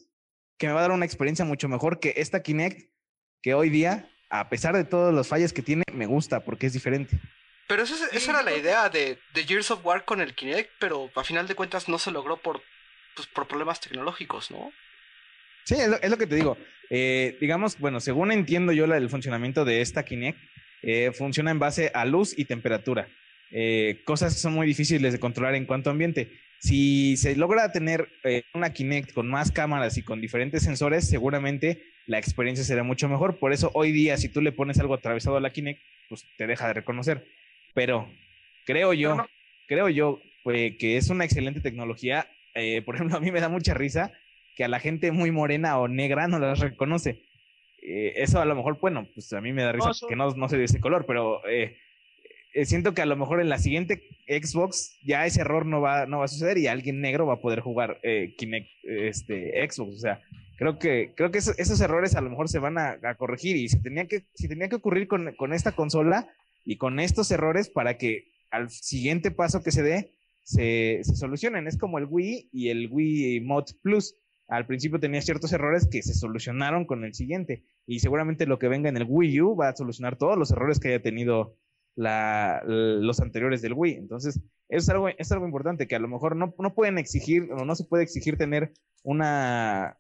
que 0.59 0.69
me 0.69 0.73
va 0.73 0.79
a 0.79 0.83
dar 0.83 0.93
una 0.93 1.05
experiencia 1.05 1.45
mucho 1.45 1.69
mejor 1.69 2.01
que 2.01 2.15
esta 2.17 2.43
Kinect 2.43 2.91
que 3.43 3.55
hoy 3.55 3.69
día, 3.69 4.09
a 4.31 4.49
pesar 4.49 4.75
de 4.75 4.85
todos 4.85 5.13
los 5.13 5.29
fallos 5.29 5.53
que 5.53 5.63
tiene, 5.63 5.83
me 5.93 6.07
gusta 6.07 6.45
porque 6.45 6.67
es 6.67 6.73
diferente. 6.73 7.21
Pero 7.69 7.83
eso, 7.83 7.95
es- 7.95 8.13
esa 8.13 8.31
era 8.31 8.43
la 8.43 8.55
idea 8.57 8.89
de, 8.89 9.19
de 9.35 9.45
Gears 9.45 9.71
of 9.71 9.85
War 9.85 10.05
con 10.05 10.21
el 10.21 10.35
Kinect, 10.35 10.71
pero 10.79 11.11
a 11.15 11.25
final 11.25 11.47
de 11.49 11.55
cuentas 11.55 11.89
no 11.89 11.99
se 11.99 12.11
logró 12.13 12.37
por, 12.37 12.63
pues, 13.15 13.27
por 13.29 13.49
problemas 13.49 13.81
tecnológicos, 13.81 14.51
¿no? 14.51 14.73
Sí, 15.65 15.75
es 15.75 15.89
lo, 15.89 15.97
es 16.01 16.11
lo 16.11 16.17
que 16.19 16.27
te 16.29 16.37
digo. 16.37 16.57
Eh, 16.91 17.37
digamos, 17.41 17.79
bueno, 17.79 17.99
según 18.01 18.31
entiendo 18.31 18.73
yo 18.73 18.85
el 18.85 19.11
funcionamiento 19.11 19.65
de 19.65 19.81
esta 19.81 20.05
Kinect, 20.05 20.39
eh, 20.83 21.11
funciona 21.13 21.51
en 21.51 21.59
base 21.59 21.91
a 21.93 22.05
luz 22.05 22.39
y 22.39 22.45
temperatura. 22.45 23.09
Eh, 23.51 24.03
cosas 24.05 24.35
que 24.35 24.41
son 24.41 24.53
muy 24.55 24.67
difíciles 24.67 25.13
de 25.13 25.19
controlar 25.19 25.57
en 25.57 25.67
cuanto 25.67 25.91
a 25.91 25.93
ambiente. 25.93 26.31
Si 26.61 27.17
se 27.17 27.35
logra 27.35 27.73
tener 27.73 28.09
eh, 28.25 28.45
una 28.55 28.73
Kinect 28.73 29.13
con 29.13 29.29
más 29.29 29.51
cámaras 29.51 29.99
y 29.99 30.03
con 30.05 30.21
diferentes 30.21 30.63
sensores, 30.63 31.09
seguramente 31.09 31.83
la 32.07 32.19
experiencia 32.19 32.65
será 32.65 32.85
mucho 32.85 33.09
mejor. 33.09 33.39
Por 33.41 33.53
eso 33.53 33.71
hoy 33.75 33.91
día, 33.91 34.17
si 34.17 34.29
tú 34.29 34.41
le 34.41 34.53
pones 34.53 34.79
algo 34.79 34.95
atravesado 34.95 35.37
a 35.37 35.41
la 35.41 35.51
Kinect, 35.51 35.81
pues 36.09 36.25
te 36.39 36.47
deja 36.47 36.69
de 36.69 36.75
reconocer. 36.75 37.27
Pero 37.77 38.09
creo 38.65 38.93
yo, 38.95 39.11
no- 39.19 39.29
creo 39.69 39.89
yo 39.91 40.19
pues, 40.43 40.77
que 40.79 40.97
es 40.97 41.11
una 41.11 41.25
excelente 41.27 41.61
tecnología. 41.61 42.27
Eh, 42.55 42.81
por 42.83 42.95
ejemplo, 42.95 43.17
a 43.19 43.21
mí 43.21 43.31
me 43.31 43.41
da 43.41 43.49
mucha 43.51 43.75
risa 43.75 44.13
que 44.57 44.65
a 44.65 44.69
la 44.69 44.81
gente 44.81 45.13
muy 45.13 45.31
morena 45.31 45.79
o 45.79 45.87
negra 45.87 46.27
no 46.27 46.39
las 46.39 46.59
reconoce. 46.61 47.23
Eh, 47.83 48.15
eso 48.17 48.41
a 48.41 48.47
lo 48.47 48.55
mejor, 48.57 48.81
bueno, 48.81 49.07
pues 49.15 49.31
a 49.35 49.41
mí 49.43 49.53
me 49.53 49.63
da 49.63 49.73
risa 49.73 49.91
que 50.09 50.17
no, 50.17 50.31
no 50.31 50.49
soy 50.49 50.59
de 50.59 50.65
ese 50.65 50.81
color, 50.81 51.05
pero 51.07 51.47
eh, 51.47 51.77
eh, 52.55 52.65
siento 52.65 52.95
que 52.95 53.03
a 53.03 53.07
lo 53.07 53.17
mejor 53.17 53.41
en 53.43 53.51
la 53.51 53.59
siguiente 53.59 54.03
Xbox 54.27 54.99
ya 55.05 55.27
ese 55.27 55.43
error 55.43 55.67
no 55.67 55.83
va, 55.83 56.07
no 56.07 56.21
va 56.21 56.25
a 56.25 56.29
suceder 56.29 56.57
y 56.57 56.67
alguien 56.69 57.03
negro 57.03 57.27
va 57.27 57.35
a 57.35 57.41
poder 57.41 57.61
jugar 57.61 58.01
eh, 58.03 58.35
Kinect, 58.39 58.69
este, 58.85 59.53
Xbox. 59.71 59.97
O 59.97 59.99
sea, 59.99 60.21
creo 60.57 60.79
que, 60.79 61.13
creo 61.15 61.31
que 61.31 61.39
eso- 61.39 61.53
esos 61.59 61.79
errores 61.83 62.17
a 62.17 62.23
lo 62.23 62.31
mejor 62.31 62.49
se 62.49 62.59
van 62.59 62.79
a, 62.79 62.97
a 63.03 63.15
corregir 63.17 63.57
y 63.57 63.69
si 63.69 63.83
tenía 63.83 64.07
que, 64.07 64.23
si 64.35 64.49
tenía 64.49 64.69
que 64.71 64.77
ocurrir 64.77 65.07
con, 65.07 65.35
con 65.37 65.53
esta 65.53 65.73
consola 65.73 66.27
y 66.67 66.77
con 66.77 67.01
estos 67.01 67.31
errores 67.31 67.71
para 67.71 67.97
que 67.97 68.29
al 68.51 68.69
siguiente 68.69 69.31
paso 69.31 69.63
que 69.63 69.71
se 69.71 69.83
dé 69.83 70.13
se, 70.43 71.01
se 71.03 71.17
solucionen. 71.17 71.67
Es 71.67 71.79
como 71.79 71.99
el 71.99 72.07
Wii 72.07 72.51
y 72.53 72.69
el 72.69 72.89
Wii 72.91 73.41
Mod 73.41 73.65
Plus. 73.81 74.15
Al 74.49 74.67
principio 74.67 75.01
tenía 75.01 75.23
ciertos 75.23 75.53
errores 75.53 75.89
que 75.91 76.03
se 76.03 76.13
solucionaron 76.13 76.85
con 76.85 77.05
el 77.05 77.15
siguiente 77.15 77.65
y 77.87 78.01
seguramente 78.01 78.47
lo 78.47 78.59
que 78.59 78.69
venga 78.69 78.89
en 78.89 78.97
el 78.97 79.07
Wii 79.09 79.41
U 79.41 79.57
va 79.57 79.71
a 79.71 79.77
solucionar 79.77 80.17
todos 80.17 80.37
los 80.37 80.51
errores 80.51 80.79
que 80.79 80.89
haya 80.89 81.03
tenido 81.03 81.57
los 81.97 83.21
anteriores 83.21 83.63
del 83.63 83.73
Wii. 83.73 83.95
Entonces, 83.95 84.41
es 84.69 84.89
algo, 84.89 85.09
es 85.09 85.33
algo 85.33 85.47
importante 85.47 85.87
que 85.87 85.97
a 85.97 86.01
lo 86.01 86.09
mejor 86.09 86.37
no, 86.37 86.55
no 86.59 86.75
pueden 86.75 86.99
exigir 86.99 87.51
o 87.53 87.65
no 87.65 87.75
se 87.75 87.85
puede 87.85 88.05
exigir 88.05 88.37
tener 88.37 88.73
una, 89.03 89.99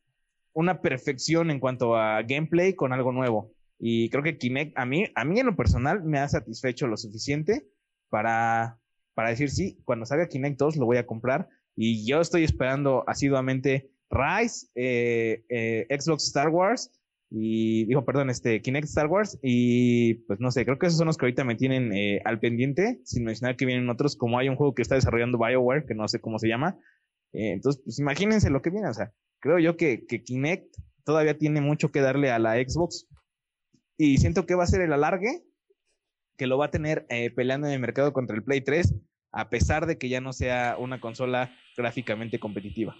una 0.52 0.80
perfección 0.80 1.50
en 1.50 1.60
cuanto 1.60 1.96
a 1.96 2.22
gameplay 2.22 2.74
con 2.74 2.92
algo 2.92 3.12
nuevo. 3.12 3.55
Y 3.78 4.08
creo 4.10 4.22
que 4.22 4.38
Kinect, 4.38 4.76
a 4.76 4.86
mí, 4.86 5.04
a 5.14 5.24
mí 5.24 5.38
en 5.38 5.46
lo 5.46 5.56
personal, 5.56 6.02
me 6.02 6.18
ha 6.18 6.28
satisfecho 6.28 6.86
lo 6.86 6.96
suficiente 6.96 7.66
para, 8.08 8.78
para 9.14 9.30
decir 9.30 9.50
sí, 9.50 9.78
cuando 9.84 10.06
salga 10.06 10.28
Kinect 10.28 10.58
2 10.58 10.76
lo 10.76 10.86
voy 10.86 10.96
a 10.96 11.06
comprar. 11.06 11.48
Y 11.74 12.06
yo 12.06 12.20
estoy 12.20 12.44
esperando 12.44 13.04
asiduamente 13.06 13.90
Rise, 14.08 14.68
eh, 14.74 15.44
eh, 15.48 15.86
Xbox 15.90 16.26
Star 16.26 16.48
Wars 16.48 16.90
y 17.28 17.86
digo, 17.86 18.04
perdón, 18.04 18.30
este 18.30 18.62
Kinect 18.62 18.86
Star 18.86 19.08
Wars 19.08 19.38
y 19.42 20.14
pues 20.26 20.38
no 20.38 20.50
sé, 20.50 20.64
creo 20.64 20.78
que 20.78 20.86
esos 20.86 20.98
son 20.98 21.08
los 21.08 21.16
que 21.16 21.26
ahorita 21.26 21.44
me 21.44 21.56
tienen 21.56 21.92
eh, 21.92 22.20
al 22.24 22.38
pendiente, 22.38 23.00
sin 23.04 23.24
mencionar 23.24 23.56
que 23.56 23.66
vienen 23.66 23.90
otros, 23.90 24.16
como 24.16 24.38
hay 24.38 24.48
un 24.48 24.56
juego 24.56 24.74
que 24.74 24.82
está 24.82 24.94
desarrollando 24.94 25.38
BioWare, 25.38 25.86
que 25.86 25.94
no 25.94 26.06
sé 26.06 26.20
cómo 26.20 26.38
se 26.38 26.48
llama. 26.48 26.78
Eh, 27.32 27.52
entonces, 27.52 27.82
pues 27.84 27.98
imagínense 27.98 28.48
lo 28.50 28.62
que 28.62 28.70
viene, 28.70 28.88
o 28.88 28.94
sea, 28.94 29.12
creo 29.40 29.58
yo 29.58 29.76
que, 29.76 30.06
que 30.06 30.22
Kinect 30.22 30.76
todavía 31.04 31.36
tiene 31.36 31.60
mucho 31.60 31.90
que 31.90 32.00
darle 32.00 32.30
a 32.30 32.38
la 32.38 32.54
Xbox 32.54 33.08
y 33.98 34.18
siento 34.18 34.46
que 34.46 34.54
va 34.54 34.64
a 34.64 34.68
ser 34.68 34.82
el 34.82 34.92
alargue 34.92 35.42
que 36.36 36.46
lo 36.46 36.58
va 36.58 36.66
a 36.66 36.70
tener 36.70 37.06
eh, 37.08 37.30
peleando 37.30 37.66
en 37.66 37.72
el 37.72 37.80
mercado 37.80 38.12
contra 38.12 38.36
el 38.36 38.44
Play 38.44 38.60
3, 38.60 38.94
a 39.32 39.48
pesar 39.48 39.86
de 39.86 39.96
que 39.96 40.10
ya 40.10 40.20
no 40.20 40.34
sea 40.34 40.76
una 40.78 41.00
consola 41.00 41.56
gráficamente 41.76 42.38
competitiva. 42.38 42.94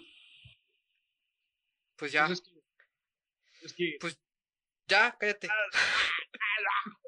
Pues 1.97 2.11
ya, 2.11 2.25
Pues 2.27 2.39
es 2.39 2.41
que, 2.41 3.65
es 3.65 3.73
que 3.73 3.97
Pues- 3.99 4.19
ya, 4.87 5.15
cállate. 5.19 5.47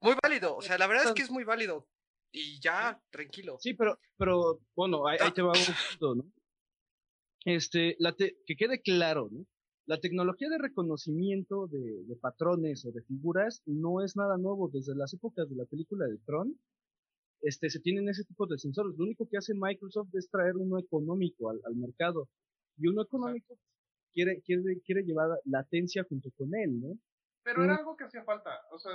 Muy 0.00 0.14
válido, 0.22 0.56
o 0.56 0.62
sea, 0.62 0.78
la 0.78 0.86
verdad 0.86 1.06
es 1.08 1.12
que 1.12 1.22
es 1.22 1.30
muy 1.30 1.42
válido. 1.44 1.88
Y 2.32 2.60
ya, 2.60 3.00
tranquilo. 3.10 3.58
Sí, 3.60 3.74
pero, 3.74 3.98
pero 4.16 4.60
bueno, 4.76 5.06
ahí, 5.08 5.18
ahí 5.20 5.32
te 5.32 5.42
va 5.42 5.52
un 5.52 5.74
punto, 5.98 6.14
¿no? 6.14 6.32
Este, 7.44 7.96
la 7.98 8.12
te- 8.14 8.36
que 8.46 8.54
quede 8.56 8.80
claro, 8.80 9.28
¿no? 9.32 9.44
La 9.88 9.98
tecnología 9.98 10.50
de 10.50 10.58
reconocimiento 10.58 11.66
de, 11.66 12.04
de 12.04 12.16
patrones 12.16 12.84
o 12.84 12.92
de 12.92 13.00
figuras 13.04 13.62
no 13.64 14.04
es 14.04 14.16
nada 14.16 14.36
nuevo. 14.36 14.68
Desde 14.68 14.94
las 14.94 15.14
épocas 15.14 15.48
de 15.48 15.56
la 15.56 15.64
película 15.64 16.06
de 16.06 16.18
Tron, 16.26 16.54
este, 17.40 17.70
se 17.70 17.80
tienen 17.80 18.06
ese 18.06 18.24
tipo 18.24 18.46
de 18.46 18.58
sensores. 18.58 18.94
Lo 18.98 19.04
único 19.04 19.26
que 19.30 19.38
hace 19.38 19.54
Microsoft 19.54 20.14
es 20.14 20.28
traer 20.28 20.56
uno 20.58 20.78
económico 20.78 21.48
al, 21.48 21.62
al 21.64 21.74
mercado. 21.74 22.28
Y 22.76 22.88
uno 22.88 23.00
económico 23.00 23.58
quiere, 24.12 24.42
quiere, 24.42 24.78
quiere 24.84 25.04
llevar 25.04 25.30
latencia 25.46 26.04
junto 26.06 26.30
con 26.36 26.54
él, 26.54 26.80
¿no? 26.80 26.98
Pero 27.42 27.64
era 27.64 27.76
algo 27.76 27.96
que 27.96 28.04
hacía 28.04 28.24
falta. 28.24 28.50
O 28.72 28.78
sea, 28.78 28.92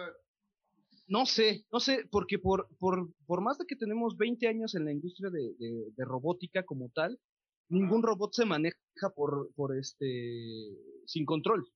No 1.07 1.25
sé, 1.25 1.65
no 1.71 1.79
sé, 1.79 2.05
porque 2.11 2.37
por, 2.37 2.67
por, 2.77 3.11
por 3.25 3.41
más 3.41 3.57
de 3.57 3.65
que 3.65 3.75
tenemos 3.75 4.15
20 4.15 4.47
años 4.47 4.75
en 4.75 4.85
la 4.85 4.91
industria 4.91 5.31
de, 5.31 5.55
de, 5.57 5.91
de 5.97 6.05
robótica 6.05 6.61
como 6.63 6.89
tal, 6.89 7.19
ningún 7.69 8.03
robot 8.03 8.33
se 8.33 8.45
maneja 8.45 8.75
por, 9.15 9.53
por 9.55 9.77
este, 9.77 10.05
sin 11.05 11.25
control. 11.25 11.67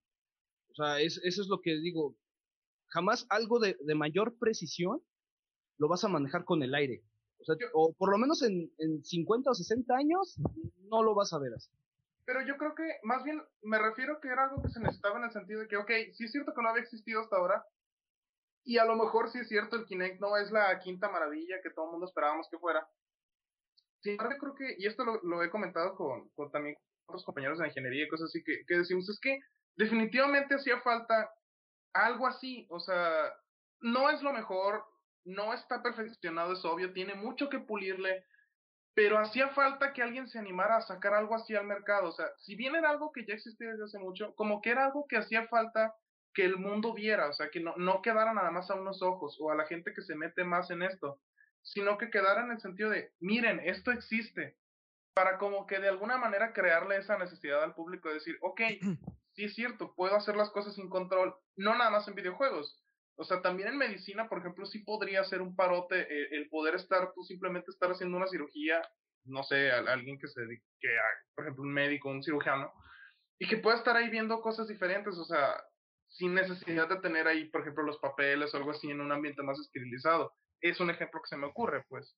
O 0.71 0.75
sea, 0.75 0.99
es, 1.01 1.19
eso 1.23 1.41
es 1.41 1.47
lo 1.47 1.59
que 1.61 1.75
digo. 1.79 2.15
Jamás 2.89 3.25
algo 3.29 3.59
de, 3.59 3.75
de 3.81 3.95
mayor 3.95 4.37
precisión 4.37 5.01
lo 5.77 5.87
vas 5.87 6.03
a 6.03 6.07
manejar 6.07 6.45
con 6.45 6.63
el 6.63 6.73
aire. 6.75 7.03
O 7.39 7.43
sea, 7.45 7.55
Yo- 7.59 7.67
o 7.73 7.93
por 7.93 8.11
lo 8.11 8.17
menos 8.17 8.41
en, 8.43 8.71
en 8.77 9.03
50 9.03 9.51
o 9.51 9.53
60 9.53 9.95
años, 9.95 10.37
no 10.89 11.03
lo 11.03 11.13
vas 11.15 11.33
a 11.33 11.39
ver 11.39 11.53
así. 11.53 11.69
Pero 12.25 12.45
yo 12.45 12.57
creo 12.57 12.75
que 12.75 12.83
más 13.03 13.23
bien 13.23 13.41
me 13.61 13.79
refiero 13.79 14.19
que 14.21 14.27
era 14.27 14.45
algo 14.49 14.61
que 14.61 14.69
se 14.69 14.79
necesitaba 14.81 15.17
en 15.17 15.25
el 15.25 15.31
sentido 15.31 15.61
de 15.61 15.67
que, 15.67 15.77
ok, 15.77 15.91
sí 16.13 16.25
es 16.25 16.31
cierto 16.31 16.53
que 16.53 16.61
no 16.61 16.69
había 16.69 16.83
existido 16.83 17.21
hasta 17.21 17.37
ahora, 17.37 17.65
y 18.65 18.77
a 18.79 18.85
lo 18.85 18.97
mejor 18.97 19.29
sí 19.31 19.39
es 19.39 19.47
cierto, 19.47 19.77
el 19.77 19.85
Kinect 19.85 20.19
no 20.19 20.35
es 20.35 20.51
la 20.51 20.77
quinta 20.79 21.09
maravilla 21.09 21.61
que 21.63 21.69
todo 21.69 21.85
el 21.85 21.91
mundo 21.91 22.05
esperábamos 22.05 22.47
que 22.51 22.57
fuera. 22.59 22.85
Sin 24.01 24.17
creo 24.17 24.55
que, 24.55 24.75
y 24.77 24.85
esto 24.85 25.03
lo, 25.05 25.43
he 25.43 25.49
comentado 25.49 25.95
con, 25.95 26.29
con 26.29 26.51
también 26.51 26.75
otros 27.07 27.25
compañeros 27.25 27.59
de 27.59 27.67
ingeniería 27.67 28.05
y 28.05 28.07
cosas 28.07 28.29
así, 28.29 28.43
que, 28.43 28.63
que 28.67 28.77
decimos, 28.77 29.09
es 29.09 29.19
que 29.19 29.39
definitivamente 29.75 30.55
hacía 30.55 30.79
falta 30.81 31.31
algo 31.93 32.27
así, 32.27 32.67
o 32.69 32.79
sea, 32.79 33.33
no 33.81 34.09
es 34.09 34.21
lo 34.21 34.33
mejor, 34.33 34.83
no 35.25 35.53
está 35.53 35.81
perfeccionado, 35.81 36.53
es 36.53 36.63
obvio, 36.65 36.93
tiene 36.93 37.15
mucho 37.15 37.49
que 37.49 37.59
pulirle, 37.59 38.23
pero 38.93 39.19
hacía 39.19 39.49
falta 39.49 39.93
que 39.93 40.01
alguien 40.01 40.27
se 40.27 40.39
animara 40.39 40.77
a 40.77 40.81
sacar 40.81 41.13
algo 41.13 41.35
así 41.35 41.55
al 41.55 41.67
mercado. 41.67 42.09
O 42.09 42.11
sea, 42.11 42.25
si 42.37 42.55
bien 42.55 42.75
era 42.75 42.89
algo 42.89 43.11
que 43.11 43.25
ya 43.25 43.35
existía 43.35 43.69
desde 43.69 43.83
hace 43.83 43.99
mucho, 43.99 44.33
como 44.35 44.61
que 44.61 44.71
era 44.71 44.85
algo 44.85 45.05
que 45.07 45.17
hacía 45.17 45.47
falta 45.47 45.93
que 46.33 46.45
el 46.45 46.57
mundo 46.57 46.93
viera, 46.93 47.29
o 47.29 47.33
sea, 47.33 47.49
que 47.49 47.59
no, 47.59 47.75
no 47.77 48.01
quedara 48.01 48.33
nada 48.33 48.49
más 48.51 48.71
a 48.71 48.75
unos 48.75 49.01
ojos 49.01 49.37
o 49.39 49.51
a 49.51 49.55
la 49.55 49.65
gente 49.67 49.93
que 49.93 50.01
se 50.01 50.15
mete 50.15 50.43
más 50.43 50.71
en 50.71 50.81
esto, 50.81 51.19
sino 51.61 51.97
que 51.97 52.09
quedara 52.09 52.43
en 52.43 52.51
el 52.51 52.59
sentido 52.59 52.89
de, 52.89 53.11
miren, 53.19 53.59
esto 53.59 53.91
existe, 53.91 54.57
para 55.13 55.37
como 55.37 55.65
que 55.65 55.79
de 55.79 55.87
alguna 55.87 56.17
manera 56.17 56.53
crearle 56.53 56.97
esa 56.97 57.17
necesidad 57.17 57.63
al 57.63 57.75
público 57.75 58.07
de 58.07 58.15
decir, 58.15 58.37
ok, 58.41 58.61
sí 59.33 59.43
es 59.45 59.55
cierto, 59.55 59.93
puedo 59.95 60.15
hacer 60.15 60.35
las 60.35 60.49
cosas 60.51 60.75
sin 60.75 60.89
control, 60.89 61.35
no 61.55 61.75
nada 61.75 61.89
más 61.89 62.07
en 62.07 62.15
videojuegos, 62.15 62.83
o 63.15 63.23
sea, 63.23 63.41
también 63.41 63.69
en 63.69 63.77
medicina, 63.77 64.29
por 64.29 64.39
ejemplo, 64.39 64.65
sí 64.67 64.79
podría 64.79 65.23
ser 65.23 65.41
un 65.41 65.55
parote 65.55 66.01
eh, 66.01 66.27
el 66.31 66.49
poder 66.49 66.75
estar, 66.75 67.13
tú 67.13 67.23
simplemente 67.23 67.71
estar 67.71 67.89
haciendo 67.89 68.15
una 68.15 68.27
cirugía, 68.27 68.81
no 69.25 69.43
sé, 69.43 69.71
a, 69.71 69.77
a 69.77 69.93
alguien 69.93 70.19
que 70.19 70.27
se 70.27 70.41
dedique, 70.41 70.63
a, 70.87 71.33
por 71.35 71.45
ejemplo, 71.45 71.63
un 71.63 71.73
médico, 71.73 72.09
un 72.09 72.23
cirujano, 72.23 72.71
y 73.39 73.47
que 73.47 73.57
pueda 73.57 73.77
estar 73.77 73.95
ahí 73.95 74.09
viendo 74.09 74.39
cosas 74.41 74.67
diferentes, 74.67 75.17
o 75.17 75.25
sea, 75.25 75.55
sin 76.09 76.33
necesidad 76.33 76.87
de 76.89 76.99
tener 76.99 77.27
ahí, 77.27 77.45
por 77.45 77.61
ejemplo, 77.61 77.83
los 77.83 77.97
papeles 77.99 78.53
o 78.53 78.57
algo 78.57 78.71
así 78.71 78.89
en 78.89 79.01
un 79.01 79.11
ambiente 79.11 79.43
más 79.43 79.59
esterilizado. 79.59 80.33
Es 80.61 80.79
un 80.79 80.89
ejemplo 80.89 81.21
que 81.21 81.29
se 81.29 81.37
me 81.37 81.47
ocurre, 81.47 81.83
pues. 81.87 82.15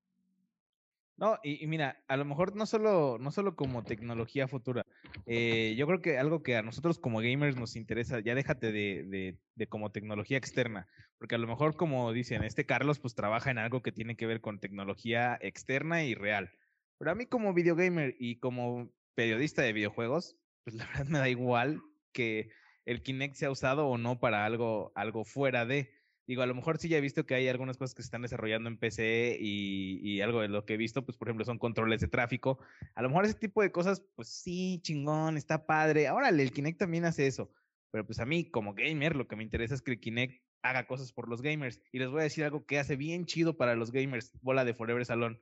No, 1.18 1.38
y, 1.44 1.68
mira, 1.68 2.02
a 2.08 2.16
lo 2.16 2.24
mejor 2.24 2.56
no 2.56 2.66
solo, 2.66 3.18
no 3.20 3.32
solo 3.32 3.58
como 3.58 3.84
tecnología 3.84 4.48
futura. 4.48 4.86
eh, 5.26 5.76
yo 5.78 5.86
creo 5.86 6.02
que 6.02 6.18
algo 6.18 6.42
que 6.44 6.56
a 6.56 6.62
nosotros 6.62 6.98
como 6.98 7.20
gamers 7.20 7.58
nos 7.58 7.76
interesa, 7.76 8.22
ya 8.22 8.36
déjate 8.36 8.72
de, 8.72 9.04
de, 9.04 9.38
de 9.56 9.68
como 9.68 9.92
tecnología 9.92 10.38
externa, 10.38 10.88
porque 11.18 11.36
a 11.36 11.38
lo 11.38 11.48
mejor 11.48 11.76
como 11.76 12.14
dicen, 12.14 12.44
este 12.44 12.66
Carlos 12.66 13.00
pues 13.00 13.16
trabaja 13.16 13.52
en 13.52 13.58
algo 13.58 13.82
que 13.82 13.92
tiene 13.92 14.16
que 14.16 14.28
ver 14.28 14.40
con 14.40 14.60
tecnología 14.62 15.38
externa 15.42 16.06
y 16.06 16.16
real. 16.16 16.52
Pero 16.98 17.12
a 17.12 17.16
mí 17.16 17.26
como 17.26 17.54
videogamer 17.54 18.16
y 18.18 18.40
como 18.40 18.90
periodista 19.14 19.62
de 19.62 19.74
videojuegos, 19.74 20.38
pues 20.64 20.78
la 20.78 20.86
verdad 20.96 21.06
me 21.08 21.20
da 21.20 21.28
igual 21.28 21.82
que 22.14 22.50
el 22.86 23.04
Kinect 23.04 23.36
se 23.36 23.46
ha 23.46 23.52
usado 23.52 23.88
o 23.88 23.98
no 23.98 24.22
para 24.22 24.46
algo, 24.46 24.94
algo 24.96 25.26
fuera 25.26 25.66
de. 25.66 25.92
Digo, 26.30 26.44
a 26.44 26.46
lo 26.46 26.54
mejor 26.54 26.78
sí 26.78 26.90
ya 26.90 27.00
he 27.00 27.02
visto 27.02 27.26
que 27.26 27.34
hay 27.34 27.48
algunas 27.48 27.76
cosas 27.78 27.96
que 27.96 28.04
se 28.04 28.06
están 28.06 28.22
desarrollando 28.22 28.70
en 28.70 28.78
PC 28.78 29.36
y, 29.42 30.00
y 30.04 30.22
algo 30.22 30.42
de 30.42 30.48
lo 30.48 30.64
que 30.64 30.76
he 30.76 30.78
visto, 30.78 31.04
pues 31.04 31.18
por 31.18 31.28
ejemplo, 31.28 31.44
son 31.44 31.58
controles 31.58 32.02
de 32.02 32.08
tráfico. 32.08 32.60
A 32.94 33.02
lo 33.02 33.10
mejor 33.10 33.26
ese 33.26 33.34
tipo 33.34 33.64
de 33.64 33.72
cosas, 33.72 34.04
pues 34.16 34.28
sí, 34.30 34.80
chingón, 34.84 35.38
está 35.38 35.66
padre. 35.66 36.12
Órale, 36.12 36.44
el 36.44 36.52
Kinect 36.52 36.78
también 36.78 37.06
hace 37.06 37.26
eso. 37.26 37.52
Pero 37.90 38.06
pues 38.06 38.20
a 38.20 38.28
mí, 38.28 38.46
como 38.46 38.76
gamer, 38.76 39.16
lo 39.16 39.28
que 39.28 39.36
me 39.36 39.42
interesa 39.42 39.74
es 39.74 39.82
que 39.82 39.90
el 39.90 40.00
Kinect 40.00 40.44
haga 40.62 40.86
cosas 40.86 41.12
por 41.12 41.28
los 41.28 41.42
gamers. 41.42 41.82
Y 41.92 41.98
les 41.98 42.10
voy 42.12 42.20
a 42.20 42.26
decir 42.26 42.44
algo 42.44 42.64
que 42.64 42.78
hace 42.78 42.96
bien 42.96 43.26
chido 43.26 43.58
para 43.58 43.74
los 43.74 43.92
gamers. 43.92 44.32
Bola 44.44 44.66
de 44.66 44.76
Forever 44.76 45.04
Salón. 45.08 45.42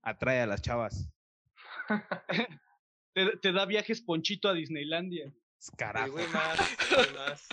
Atrae 0.00 0.40
a 0.40 0.46
las 0.46 0.62
chavas. 0.62 1.10
Te, 3.14 3.36
te 3.36 3.52
da 3.52 3.66
viajes 3.66 4.00
ponchito 4.00 4.48
a 4.48 4.54
Disneylandia. 4.54 5.30
Carajo. 5.76 6.12
güey, 6.12 6.26
más, 6.28 6.58
güey, 6.96 7.12
más. 7.12 7.46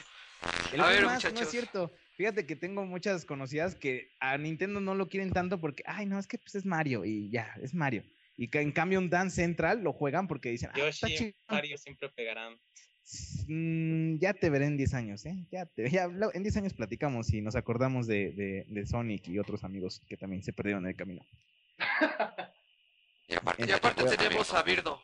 El 0.72 0.80
A 0.80 0.88
Wii 0.88 0.95
ver, 0.95 1.06
más, 1.06 1.23
no 1.26 1.30
muchachos. 1.30 1.41
es 1.41 1.49
cierto. 1.49 1.91
Fíjate 2.20 2.46
que 2.46 2.58
tengo 2.58 2.86
muchas 2.86 3.24
conocidas 3.24 3.76
que 3.76 4.12
a 4.20 4.38
Nintendo 4.38 4.82
no 4.82 4.94
lo 4.94 5.08
quieren 5.08 5.32
tanto 5.32 5.62
porque, 5.62 5.84
ay, 5.86 6.06
no, 6.06 6.20
es 6.20 6.28
que 6.28 6.38
pues 6.38 6.54
es 6.54 6.66
Mario 6.66 7.06
y 7.06 7.30
ya, 7.30 7.56
es 7.62 7.74
Mario. 7.74 8.04
Y 8.36 8.50
que 8.50 8.60
en 8.60 8.74
cambio 8.74 9.00
un 9.00 9.10
Dance 9.10 9.38
Central 9.38 9.82
lo 9.82 9.94
juegan 9.94 10.28
porque 10.28 10.50
dicen, 10.50 10.70
ah, 10.74 10.80
está 10.90 11.08
Yoshi, 11.08 11.18
chido. 11.18 11.38
Mario 11.48 11.78
siempre 11.78 12.10
pegarán. 12.10 12.60
Mm, 13.48 14.18
ya 14.18 14.34
te 14.34 14.50
veré 14.50 14.66
en 14.66 14.76
10 14.76 14.94
años, 14.96 15.26
¿eh? 15.26 15.48
Ya 15.50 15.66
te, 15.66 15.90
ya, 15.90 16.10
en 16.34 16.44
10 16.44 16.58
años 16.58 16.74
platicamos 16.74 17.32
y 17.32 17.40
nos 17.40 17.56
acordamos 17.56 18.06
de, 18.06 18.34
de, 18.34 18.66
de 18.68 18.86
Sonic 18.86 19.26
y 19.30 19.40
otros 19.40 19.64
amigos 19.64 20.02
que 20.10 20.18
también 20.18 20.44
se 20.44 20.52
perdieron 20.52 20.84
en 20.84 20.90
el 20.90 20.98
camino. 20.98 21.26
Y 23.30 23.36
aparte, 23.36 23.66
Y 23.66 23.72
aparte 23.72 24.18
tenemos 24.18 24.54
a 24.54 24.62
Birdo. 24.64 25.02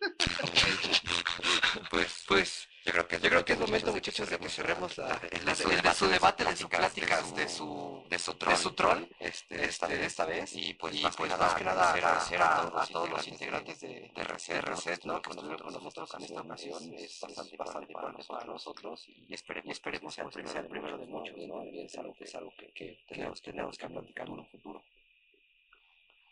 Pues, 1.90 2.24
pues, 2.26 2.68
yo 2.84 2.92
creo 2.92 3.08
que, 3.08 3.18
Yo 3.20 3.28
creo 3.30 3.44
que 3.44 3.52
es 3.54 3.58
momento, 3.58 3.92
muchachos, 3.92 4.28
de 4.28 4.38
que 4.38 4.48
cerremos 4.48 4.96
la, 4.98 5.08
la- 5.08 5.20
el 5.30 5.44
de 5.82 5.94
su 5.94 6.06
debate, 6.06 6.44
de 6.44 6.56
sus 6.56 6.68
pláticas, 6.68 7.34
de 7.34 7.48
su, 7.48 8.04
de 8.10 8.18
su 8.18 8.32
de 8.32 8.38
troll, 8.38 8.56
su 8.56 8.70
troll, 8.74 9.04
este, 9.20 9.64
este, 9.64 9.86
de 9.88 10.04
esta 10.06 10.26
vez. 10.26 10.52
Y 10.54 10.74
pues, 10.74 10.94
Y 10.96 11.02
más, 11.02 11.16
pues 11.16 11.32
que 11.32 11.38
más 11.38 11.40
nada, 11.40 11.56
que 11.56 11.64
nada 11.64 11.92
agradecer 11.92 12.42
a, 12.42 12.56
a, 12.56 12.82
a- 12.82 12.86
todos 12.86 13.08
los 13.08 13.26
integrantes 13.28 13.80
de, 13.80 13.88
de, 13.88 14.12
de 14.14 14.24
Reset, 14.24 14.54
de 14.56 14.60
Reset, 14.60 15.04
¿no? 15.04 15.22
que 15.22 15.30
Que 15.30 15.30
estuvieron 15.36 15.62
con 15.62 15.72
nosotros 15.72 16.10
en 16.18 16.22
esta 16.24 16.40
ocasión. 16.42 16.94
Es 16.94 17.20
bastante, 17.20 17.56
bastante 17.56 17.92
para, 17.94 18.12
para 18.12 18.44
nosotros 18.44 19.08
y 19.08 19.32
esperemos, 19.32 19.72
esperemos 19.72 20.14
sea, 20.14 20.24
el 20.24 20.48
sea 20.48 20.60
el 20.60 20.66
primero 20.68 20.98
de 20.98 21.06
muchos, 21.06 21.36
¿no? 21.38 21.62
Es 21.62 21.96
algo 21.96 22.14
que, 22.14 22.24
es 22.24 22.34
algo 22.34 22.52
que, 22.58 22.72
que 22.72 22.98
tenemos, 23.08 23.40
que 23.40 23.50
tenemos 23.50 23.78
que 23.78 23.88
platicar 23.88 24.26
en 24.26 24.32
un 24.34 24.46
futuro. 24.46 24.82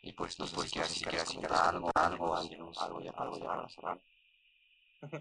Y 0.02 0.12
pues, 0.12 0.38
no 0.38 0.46
sé 0.46 0.56
si 0.66 0.70
quieras, 0.70 1.28
si 1.28 1.38
algo, 1.48 1.90
algo, 1.94 2.36
algo, 2.36 2.72
algo 2.78 3.00
ya 3.00 3.12
para 3.12 3.68
cerrar. 3.68 3.98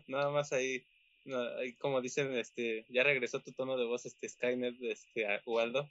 Nada 0.07 0.29
más 0.31 0.51
ahí, 0.53 0.83
no, 1.26 1.43
como 1.80 2.02
dicen, 2.02 2.34
este, 2.38 2.85
ya 2.89 3.03
regresó 3.03 3.41
tu 3.41 3.52
tono 3.52 3.77
de 3.77 3.85
voz, 3.85 4.06
este 4.06 4.27
Skynet, 4.30 4.76
este, 4.81 5.27
a 5.27 5.41
Ubaldo, 5.45 5.89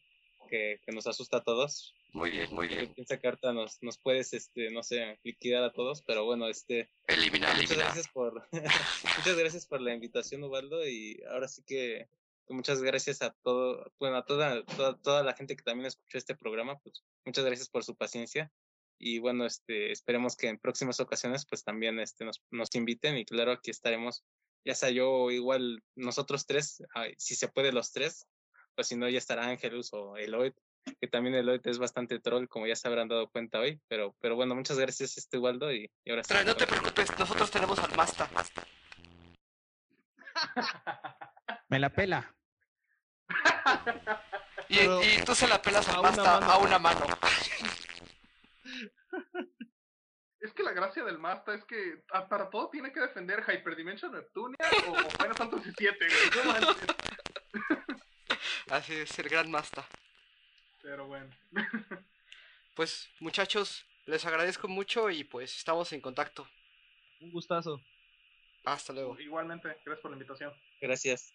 que, 0.49 0.81
que 0.85 0.93
nos 0.93 1.07
asusta 1.07 1.39
a 1.39 1.45
todos. 1.45 1.95
Muy 2.13 2.31
bien, 2.31 2.53
muy 2.53 2.67
bien. 2.69 2.93
pienso 2.95 3.19
que 3.21 3.27
ahorita 3.29 3.53
nos, 3.53 3.83
nos 3.83 3.99
puedes, 3.99 4.33
este, 4.33 4.71
no 4.71 4.83
sé, 4.83 5.19
liquidar 5.23 5.63
a 5.63 5.73
todos, 5.73 6.03
pero 6.03 6.25
bueno, 6.25 6.49
este, 6.49 6.91
Eliminar, 7.07 7.55
muchas 7.57 7.71
eliminar. 7.71 7.87
gracias 7.87 8.09
por, 8.09 8.49
muchas 9.19 9.37
gracias 9.37 9.67
por 9.67 9.81
la 9.81 9.95
invitación, 9.95 10.43
Ubaldo, 10.43 10.87
y 10.87 11.23
ahora 11.29 11.47
sí 11.47 11.63
que 11.65 12.09
que 12.51 12.55
muchas 12.55 12.83
gracias 12.83 13.23
a 13.23 13.31
todo, 13.45 13.93
bueno, 14.01 14.17
a 14.17 14.25
toda, 14.25 14.65
toda, 14.65 14.99
toda 15.01 15.23
la 15.23 15.35
gente 15.35 15.55
que 15.55 15.63
también 15.63 15.87
escuchó 15.87 16.19
este 16.19 16.35
programa, 16.35 16.81
pues 16.81 17.05
muchas 17.25 17.45
gracias 17.45 17.69
por 17.69 17.85
su 17.85 17.95
paciencia. 17.95 18.51
Y 18.99 19.21
bueno, 19.21 19.47
este, 19.47 19.93
esperemos 19.93 20.37
que 20.37 20.49
en 20.49 20.59
próximas 20.59 20.99
ocasiones 20.99 21.47
pues 21.47 21.63
también 21.63 22.01
este, 22.01 22.25
nos, 22.25 22.43
nos 22.51 22.75
inviten 22.75 23.17
y 23.17 23.25
claro, 23.25 23.53
aquí 23.53 23.71
estaremos, 23.71 24.25
ya 24.65 24.75
sea 24.75 24.91
yo 24.91 25.31
igual 25.31 25.83
nosotros 25.97 26.47
tres, 26.47 26.83
ay, 26.95 27.15
si 27.19 27.35
se 27.35 27.49
puede 27.49 27.73
los 27.73 27.93
tres, 27.93 28.27
pues 28.75 28.89
si 28.89 28.97
no 28.97 29.09
ya 29.09 29.19
estará 29.19 29.47
Ángelus 29.49 29.93
o 29.93 30.17
Eloy, 30.17 30.55
que 31.01 31.09
también 31.09 31.35
Eloy 31.35 31.61
es 31.65 31.79
bastante 31.79 32.19
troll, 32.21 32.47
como 32.49 32.67
ya 32.67 32.77
se 32.77 32.89
habrán 32.89 33.09
dado 33.09 33.29
cuenta 33.29 33.61
hoy, 33.61 33.81
pero, 33.89 34.15
pero 34.21 34.37
bueno, 34.37 34.55
muchas 34.55 34.79
gracias 34.79 35.19
este 35.19 35.39
Waldo 35.39 35.73
y, 35.73 35.91
y 36.05 36.11
ahora 36.11 36.23
sí. 36.25 36.29
Pero 36.33 36.45
no 36.45 36.57
te 36.57 36.67
preocupes, 36.67 37.19
nosotros 37.19 37.51
tenemos 37.51 37.79
al 37.79 37.95
Masta. 37.97 38.29
Me 41.69 41.79
la 41.79 41.91
pela. 41.91 42.35
Y, 44.69 44.77
Pero- 44.79 45.03
y 45.03 45.23
tú 45.25 45.35
se 45.35 45.47
la 45.49 45.61
pelas 45.61 45.89
A 45.89 45.93
al 45.95 45.99
una 46.01 46.09
Masta 46.11 46.41
mano. 46.41 46.53
a 46.53 46.59
una 46.59 46.79
mano. 46.79 47.07
Es 50.41 50.53
que 50.55 50.63
la 50.63 50.73
gracia 50.73 51.05
del 51.05 51.19
Masta 51.19 51.55
es 51.55 51.65
que 51.65 52.03
ah, 52.13 52.29
para 52.29 52.49
todo 52.49 52.71
tiene 52.71 52.93
que 52.93 53.01
defender 53.01 53.45
Hyperdimension 53.47 54.13
Neptunia 54.13 54.59
o, 54.89 54.93
o 54.93 55.11
Final 55.11 55.37
Fantasy 55.37 55.71
VII, 55.79 55.91
güey. 56.43 56.77
Así 58.71 58.95
es, 58.95 59.19
el 59.19 59.29
gran 59.29 59.51
Masta. 59.51 59.87
Pero 60.83 61.07
bueno. 61.07 61.31
Pues 62.77 63.11
muchachos, 63.19 63.85
les 64.07 64.25
agradezco 64.25 64.67
mucho 64.67 65.11
y 65.11 65.25
pues 65.25 65.55
estamos 65.55 65.93
en 65.93 66.01
contacto. 66.01 66.49
Un 67.21 67.31
gustazo. 67.31 67.79
Hasta 68.65 68.95
luego. 68.95 69.19
Igualmente, 69.21 69.69
gracias 69.85 70.01
por 70.01 70.11
la 70.11 70.17
invitación. 70.17 70.55
Gracias. 70.81 71.35